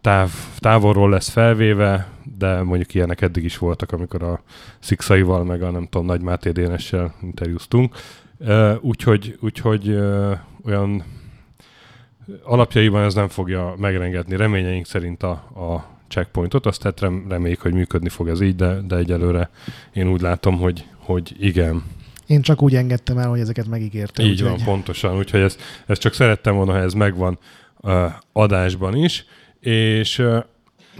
táv, 0.00 0.30
távolról 0.58 1.10
lesz 1.10 1.28
felvéve, 1.28 2.08
de 2.38 2.62
mondjuk 2.62 2.94
ilyenek 2.94 3.20
eddig 3.20 3.44
is 3.44 3.58
voltak, 3.58 3.92
amikor 3.92 4.22
a 4.22 4.42
Szikszaival, 4.78 5.44
meg 5.44 5.62
a 5.62 5.70
nem 5.70 5.86
tudom, 5.90 6.06
Nagy 6.06 6.20
Máté 6.20 6.50
Dénessel 6.50 7.14
interjúztunk. 7.22 7.94
Úgyhogy, 8.80 9.38
úgyhogy 9.40 9.98
olyan 10.64 11.04
alapjaiban 12.42 13.02
ez 13.02 13.14
nem 13.14 13.28
fogja 13.28 13.74
megrengetni 13.78 14.36
reményeink 14.36 14.86
szerint 14.86 15.22
a, 15.22 15.30
a 15.30 15.84
checkpointot, 16.08 16.66
azt 16.66 16.80
tehát 16.80 17.00
rem, 17.00 17.24
reméljük, 17.28 17.60
hogy 17.60 17.72
működni 17.72 18.08
fog 18.08 18.28
ez 18.28 18.40
így, 18.40 18.56
de, 18.56 18.80
de 18.80 18.96
egyelőre 18.96 19.50
én 19.92 20.08
úgy 20.08 20.20
látom, 20.20 20.58
hogy, 20.58 20.86
hogy 20.96 21.36
igen. 21.38 21.82
Én 22.26 22.42
csak 22.42 22.62
úgy 22.62 22.74
engedtem 22.74 23.18
el, 23.18 23.28
hogy 23.28 23.40
ezeket 23.40 23.66
megígérte. 23.66 24.22
Így 24.22 24.30
úgyhogy- 24.30 24.48
van, 24.48 24.64
pontosan. 24.64 25.16
Úgyhogy 25.16 25.40
ezt, 25.40 25.60
ezt 25.86 26.00
csak 26.00 26.14
szerettem 26.14 26.54
volna, 26.54 26.72
ha 26.72 26.78
ez 26.78 26.92
megvan 26.92 27.38
uh, 27.80 28.12
adásban 28.32 28.96
is. 28.96 29.24
És 29.60 30.22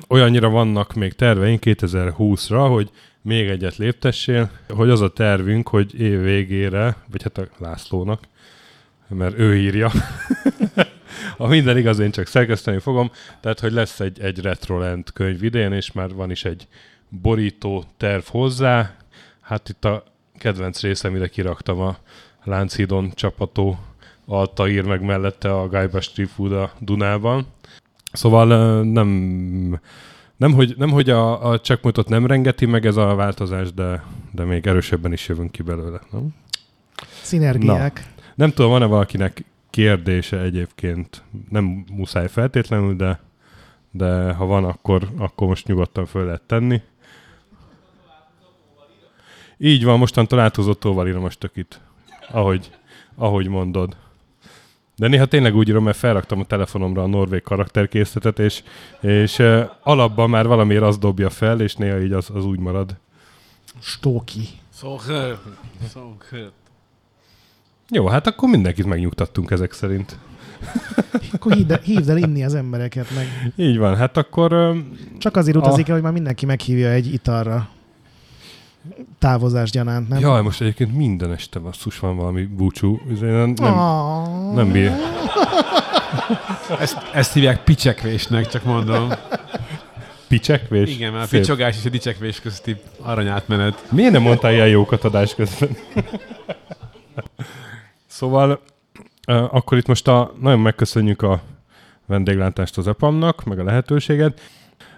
olyannyira 0.08 0.48
vannak 0.48 0.94
még 0.94 1.12
terveink 1.12 1.62
2020-ra, 1.66 2.66
hogy 2.70 2.90
még 3.22 3.48
egyet 3.48 3.76
léptessél, 3.76 4.50
hogy 4.68 4.90
az 4.90 5.00
a 5.00 5.12
tervünk, 5.12 5.68
hogy 5.68 6.00
év 6.00 6.22
végére, 6.22 6.96
vagy 7.10 7.22
hát 7.22 7.38
a 7.38 7.48
Lászlónak, 7.58 8.22
mert 9.08 9.38
ő 9.38 9.56
írja, 9.56 9.90
a 11.36 11.46
minden 11.46 11.76
igaz, 11.76 11.98
én 11.98 12.10
csak 12.10 12.26
szerkeszteni 12.26 12.78
fogom, 12.78 13.10
tehát, 13.40 13.60
hogy 13.60 13.72
lesz 13.72 14.00
egy, 14.00 14.20
egy 14.20 14.40
Retroland 14.40 15.12
könyv 15.12 15.42
idén, 15.42 15.72
és 15.72 15.92
már 15.92 16.14
van 16.14 16.30
is 16.30 16.44
egy 16.44 16.66
borító 17.08 17.84
terv 17.96 18.22
hozzá. 18.24 18.96
Hát 19.40 19.68
itt 19.68 19.84
a 19.84 20.04
kedvenc 20.38 20.80
részem, 20.80 21.14
ide 21.16 21.28
kiraktam 21.28 21.80
a 21.80 21.98
Lánchídon 22.44 23.12
csapató 23.14 23.78
Altaír, 24.26 24.84
meg 24.84 25.02
mellette 25.02 25.54
a 25.54 26.00
Street 26.00 26.30
Food 26.30 26.52
a 26.52 26.72
Dunában. 26.78 27.46
Szóval 28.18 28.46
nem, 28.82 29.08
nem 30.36 30.52
hogy, 30.52 30.74
nem, 30.76 30.90
hogy 30.90 31.10
a, 31.10 31.50
a 31.50 31.60
checkpointot 31.60 32.08
nem 32.08 32.26
rengeti 32.26 32.66
meg 32.66 32.86
ez 32.86 32.96
a 32.96 33.14
változás, 33.14 33.72
de, 33.72 34.04
de 34.30 34.44
még 34.44 34.66
erősebben 34.66 35.12
is 35.12 35.28
jövünk 35.28 35.52
ki 35.52 35.62
belőle. 35.62 36.00
Nem? 36.10 36.34
Szinergiák. 37.22 38.12
Nem 38.34 38.50
tudom, 38.50 38.70
van-e 38.70 38.84
valakinek 38.84 39.44
kérdése 39.70 40.40
egyébként, 40.40 41.22
nem 41.48 41.84
muszáj 41.92 42.28
feltétlenül, 42.28 42.96
de, 42.96 43.20
de 43.90 44.32
ha 44.32 44.44
van, 44.44 44.64
akkor, 44.64 45.08
akkor 45.18 45.46
most 45.46 45.66
nyugodtan 45.66 46.06
föl 46.06 46.24
lehet 46.24 46.42
tenni. 46.42 46.82
Így 49.58 49.84
van, 49.84 49.98
mostantól 49.98 50.40
áthúzottóval 50.40 51.08
írom 51.08 51.22
most 51.22 51.38
tök 51.38 51.56
itt, 51.56 51.80
ahogy, 52.30 52.70
ahogy 53.14 53.48
mondod. 53.48 53.96
De 54.98 55.08
néha 55.08 55.26
tényleg 55.26 55.54
úgy 55.56 55.68
írom, 55.68 55.84
mert 55.84 55.96
felraktam 55.96 56.40
a 56.40 56.44
telefonomra 56.44 57.02
a 57.02 57.06
norvég 57.06 57.42
karakterkészletet, 57.42 58.38
és, 58.38 58.62
és 59.00 59.38
uh, 59.38 59.70
alapban 59.82 60.30
már 60.30 60.46
valamiért 60.46 60.82
az 60.82 60.98
dobja 60.98 61.30
fel, 61.30 61.60
és 61.60 61.74
néha 61.74 62.00
így 62.00 62.12
az, 62.12 62.30
az 62.34 62.44
úgy 62.44 62.58
marad. 62.58 62.96
Stóki. 63.80 64.48
So 64.78 64.96
good. 66.30 66.52
Jó, 67.90 68.06
hát 68.06 68.26
akkor 68.26 68.48
mindenkit 68.48 68.86
megnyugtattunk 68.86 69.50
ezek 69.50 69.72
szerint. 69.72 70.18
Akkor 71.32 71.52
hívd 71.52 71.70
el, 71.70 71.80
hívd 71.82 72.08
el 72.08 72.16
inni 72.16 72.44
az 72.44 72.54
embereket 72.54 73.06
meg. 73.14 73.52
Így 73.56 73.78
van, 73.78 73.96
hát 73.96 74.16
akkor 74.16 74.74
Csak 75.18 75.36
azért 75.36 75.56
utazik 75.56 75.88
el, 75.88 75.94
hogy 75.94 76.02
már 76.02 76.12
mindenki 76.12 76.46
meghívja 76.46 76.90
egy 76.90 77.12
italra. 77.12 77.68
Távozás 79.18 79.70
gyanánt, 79.70 80.08
nem? 80.08 80.18
Jaj, 80.18 80.42
most 80.42 80.60
egyébként 80.60 80.96
minden 80.96 81.32
este 81.32 81.58
basszus 81.58 81.98
van 81.98 82.16
valami 82.16 82.44
búcsú. 82.44 83.00
Ezért 83.10 83.32
Nem, 83.32 83.54
nem, 83.56 83.74
nem 84.54 84.72
bír. 84.72 84.92
Ezt, 86.80 86.96
ezt 87.12 87.32
hívják 87.32 87.64
picsekvésnek, 87.64 88.46
csak 88.48 88.64
mondom. 88.64 89.12
Picsekvés? 90.28 90.90
Igen, 90.94 91.12
mert 91.12 91.24
a 91.24 91.26
Szép. 91.26 91.40
picsogás 91.40 91.76
és 91.76 91.84
a 91.84 91.88
dicsekvés 91.88 92.40
közti 92.40 92.76
aranyátmenet. 93.02 93.84
Miért 93.90 94.12
nem 94.12 94.22
mondtál 94.22 94.52
ilyen 94.52 94.68
jókat 94.68 95.04
adás 95.04 95.34
közben? 95.34 95.76
szóval 98.06 98.60
akkor 99.26 99.78
itt 99.78 99.86
most 99.86 100.08
a, 100.08 100.32
nagyon 100.40 100.60
megköszönjük 100.60 101.22
a 101.22 101.40
vendéglátást 102.06 102.78
az 102.78 102.88
EPAM-nak, 102.88 103.44
meg 103.44 103.58
a 103.58 103.64
lehetőséget. 103.64 104.40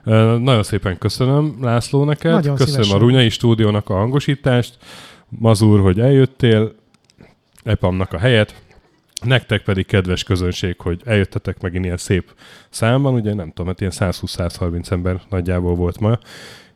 Nagyon 0.04 0.62
szépen 0.62 0.98
köszönöm 0.98 1.56
László 1.60 2.04
neked, 2.04 2.32
Nagyon 2.32 2.56
köszönöm 2.56 2.82
szívesen. 2.82 2.96
a 2.96 3.06
Runyai 3.06 3.28
stúdiónak 3.28 3.88
a 3.88 3.94
hangosítást, 3.94 4.78
Mazur, 5.28 5.80
hogy 5.80 6.00
eljöttél, 6.00 6.72
EPAM-nak 7.64 8.12
a 8.12 8.18
helyet, 8.18 8.54
Nektek 9.24 9.62
pedig 9.62 9.86
kedves 9.86 10.22
közönség, 10.22 10.80
hogy 10.80 11.02
eljöttetek 11.04 11.60
megint 11.60 11.84
ilyen 11.84 11.96
szép 11.96 12.34
számban, 12.70 13.14
ugye 13.14 13.34
nem 13.34 13.48
tudom, 13.48 13.66
hát 13.66 13.80
ilyen 13.80 13.92
120-130 13.94 14.90
ember 14.90 15.22
nagyjából 15.28 15.74
volt 15.74 16.00
ma 16.00 16.18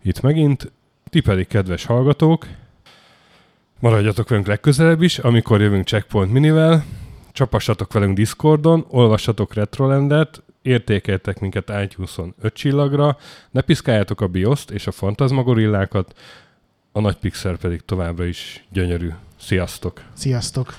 itt 0.02 0.20
megint. 0.20 0.72
Ti 1.10 1.20
pedig 1.20 1.46
kedves 1.46 1.84
hallgatók, 1.84 2.46
maradjatok 3.80 4.28
velünk 4.28 4.46
legközelebb 4.46 5.02
is, 5.02 5.18
amikor 5.18 5.60
jövünk 5.60 5.86
Checkpoint 5.86 6.32
Minivel, 6.32 6.84
csapassatok 7.32 7.92
velünk 7.92 8.16
Discordon, 8.16 8.84
olvassatok 8.88 9.54
Retrolandet, 9.54 10.42
értékeltek 10.64 11.40
minket 11.40 11.72
iTunes-on 11.82 12.34
5 12.40 12.54
csillagra, 12.54 13.16
ne 13.50 13.60
piszkáljátok 13.60 14.20
a 14.20 14.26
BIOS-t 14.26 14.70
és 14.70 14.86
a 14.86 14.92
fantasmagorillákat, 14.92 16.14
a 16.92 17.00
nagy 17.00 17.16
pixel 17.16 17.56
pedig 17.56 17.80
továbbra 17.84 18.24
is 18.24 18.64
gyönyörű. 18.72 19.10
Sziasztok! 19.36 20.02
Sziasztok! 20.12 20.74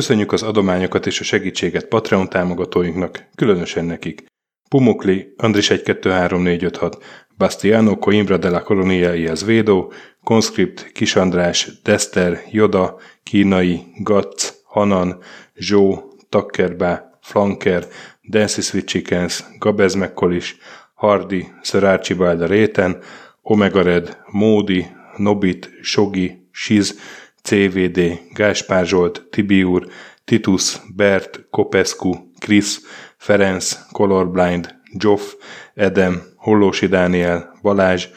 Köszönjük 0.00 0.32
az 0.32 0.42
adományokat 0.42 1.06
és 1.06 1.20
a 1.20 1.24
segítséget 1.24 1.86
Patreon 1.86 2.28
támogatóinknak, 2.28 3.28
különösen 3.34 3.84
nekik. 3.84 4.24
Pumukli, 4.68 5.34
Andris 5.36 5.66
123456, 5.66 7.04
Bastiano 7.36 7.98
Coimbra 7.98 8.36
de 8.36 8.50
la 8.50 8.62
Colonia 8.62 9.14
y 9.14 9.30
Védó, 9.44 9.92
Conscript, 10.24 10.92
Kis 10.92 11.16
András, 11.16 11.80
Dester, 11.82 12.42
Joda, 12.52 12.96
Kínai, 13.22 13.84
Gatz, 13.96 14.62
Hanan, 14.64 15.18
Zsó, 15.54 16.14
Takkerbá, 16.28 17.18
Flanker, 17.22 17.86
Dancy 18.30 18.60
Sweet 18.60 18.86
Chickens, 18.86 19.44
Gabez 19.58 19.94
Mekkolis, 19.94 20.56
Hardy, 20.94 21.48
Sir 21.62 21.84
Archibald 21.84 22.46
Réten, 22.46 22.98
Omega 23.42 23.82
Red, 23.82 24.16
Módi, 24.32 24.86
Nobit, 25.16 25.70
Sogi, 25.82 26.48
Siz, 26.52 26.94
CVD, 27.42 28.20
Gáspár 28.32 28.86
Zsolt, 28.86 29.26
Tibiur, 29.30 29.86
Titus, 30.24 30.76
Bert, 30.96 31.46
Kopescu, 31.50 32.14
Krisz, 32.38 32.80
Ferenc, 33.16 33.78
Colorblind, 33.92 34.74
Joff, 34.98 35.34
Edem, 35.74 36.22
Hollósi 36.36 36.86
Dániel, 36.86 37.58
Balázs, 37.62 38.08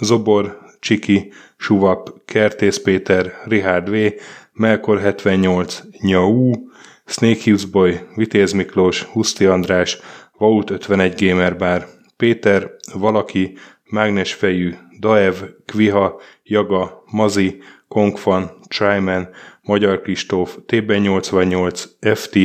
Zobor, 0.00 0.58
Csiki, 0.80 1.32
Suvap, 1.56 2.24
Kertész 2.24 2.78
Péter, 2.78 3.32
Richard 3.44 3.90
V, 3.90 4.12
Melkor 4.52 5.00
78, 5.00 5.82
Nyau, 6.00 6.52
Snake 7.06 7.40
Hughes 7.44 7.64
Boy, 7.64 8.00
Vitéz 8.14 8.52
Miklós, 8.52 9.02
Huszti 9.02 9.44
András, 9.44 9.98
Vault 10.38 10.70
51 10.70 11.14
Gamer 11.26 11.56
Bar, 11.56 11.86
Péter, 12.16 12.70
Valaki, 12.92 13.58
Mágnesfejű, 13.84 14.74
Daev, 14.98 15.34
Kviha, 15.66 16.20
Jaga, 16.42 17.02
Mazi, 17.10 17.62
Kongfan, 17.88 18.50
Tryman, 18.68 19.28
Magyar 19.62 20.00
Kristóf, 20.02 20.58
TB88, 20.66 21.84
FT, 22.00 22.38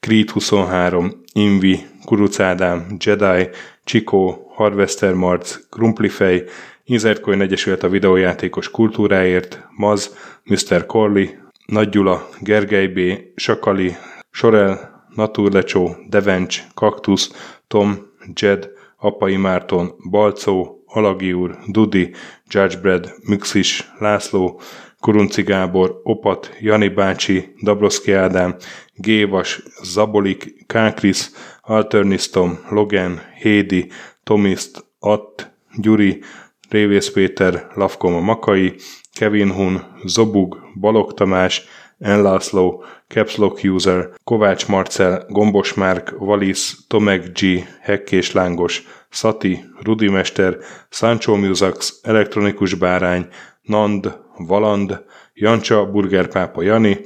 Creed 0.00 0.30
23, 0.30 1.22
Invi, 1.32 1.86
Kuruc 2.04 2.40
Ádám, 2.40 2.86
Jedi, 2.98 3.48
Csikó, 3.84 4.50
Harvester 4.54 5.14
Marc, 5.14 5.68
Krumplifej, 5.70 6.44
Inzertcoin 6.84 7.40
Egyesület 7.40 7.82
a 7.82 7.88
videójátékos 7.88 8.70
kultúráért, 8.70 9.66
Maz, 9.76 10.16
Mr. 10.44 10.86
Corley, 10.86 11.26
Nagy 11.66 11.88
Gyula, 11.88 12.28
Gergely 12.40 12.86
B., 12.86 12.98
Sakali, 13.34 13.96
Sorel, 14.30 15.04
Naturlecsó, 15.14 15.96
Devencs, 16.08 16.62
Kaktusz, 16.74 17.56
Tom, 17.66 17.96
Jed, 18.34 18.70
Apai 18.96 19.36
Márton, 19.36 19.94
Balcó, 20.10 20.77
Alagi 20.88 21.32
úr, 21.32 21.58
Dudi, 21.66 22.14
Judgebred, 22.48 23.12
Müxis, 23.26 23.92
László, 23.98 24.60
Kurunci 25.00 25.42
Gábor, 25.42 26.00
Opat, 26.02 26.56
Jani 26.60 26.88
bácsi, 26.88 27.54
Dabroszki 27.62 28.12
Ádám, 28.12 28.56
Gévas, 28.94 29.62
Zabolik, 29.82 30.66
Kákris, 30.66 31.30
Alternisztom, 31.60 32.58
Logan, 32.70 33.20
Hédi, 33.40 33.90
Tomiszt, 34.22 34.84
Att, 34.98 35.52
Gyuri, 35.76 36.22
Révész 36.68 37.10
Péter, 37.10 37.66
Lavkoma 37.74 38.20
Makai, 38.20 38.74
Kevin 39.18 39.50
Hun, 39.50 39.82
Zobug, 40.04 40.58
Balog 40.80 41.14
Tamás, 41.14 41.62
Enlászló, 41.98 42.84
Capslock 43.08 43.64
User, 43.64 44.10
Kovács 44.24 44.66
Marcel, 44.66 45.24
Gombos 45.28 45.74
Márk, 45.74 46.14
Valisz, 46.18 46.84
Tomek 46.88 47.32
G, 47.32 47.66
Hekkés 47.80 48.32
Lángos, 48.32 48.86
Szati, 49.10 49.64
Rudimester, 49.82 50.58
Sancho 50.88 51.36
Musax, 51.36 52.00
Elektronikus 52.02 52.74
Bárány, 52.74 53.26
Nand, 53.62 54.18
Valand, 54.36 55.04
Jancsa, 55.34 55.90
Burgerpápa 55.90 56.62
Jani, 56.62 56.98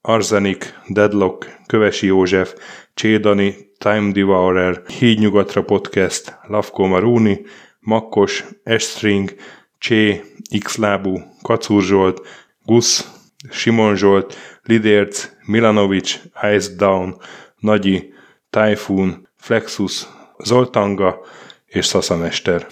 Arzenik, 0.00 0.74
Deadlock, 0.88 1.46
Kövesi 1.66 2.06
József, 2.06 2.54
Csédani, 2.94 3.54
Time 3.78 4.12
Devourer, 4.12 4.82
Hídnyugatra 4.98 5.62
Podcast, 5.62 6.38
Lavko 6.46 6.86
Maruni, 6.86 7.40
Makkos, 7.80 8.44
Estring, 8.62 9.34
Csé, 9.78 10.22
Xlábú, 10.64 11.20
Kacúr 11.42 11.82
Zsolt, 11.82 12.26
Gusz, 12.64 13.10
Simon 13.50 13.96
Zsolt, 13.96 14.36
Lidérc, 14.62 15.28
Milanovic, 15.46 16.20
Ice 16.54 16.74
Down, 16.76 17.16
Nagyi, 17.58 18.12
Typhoon, 18.50 19.28
Flexus, 19.36 20.08
Zoltanga 20.44 21.20
és 21.70 21.86
Szaszamester. 21.86 22.68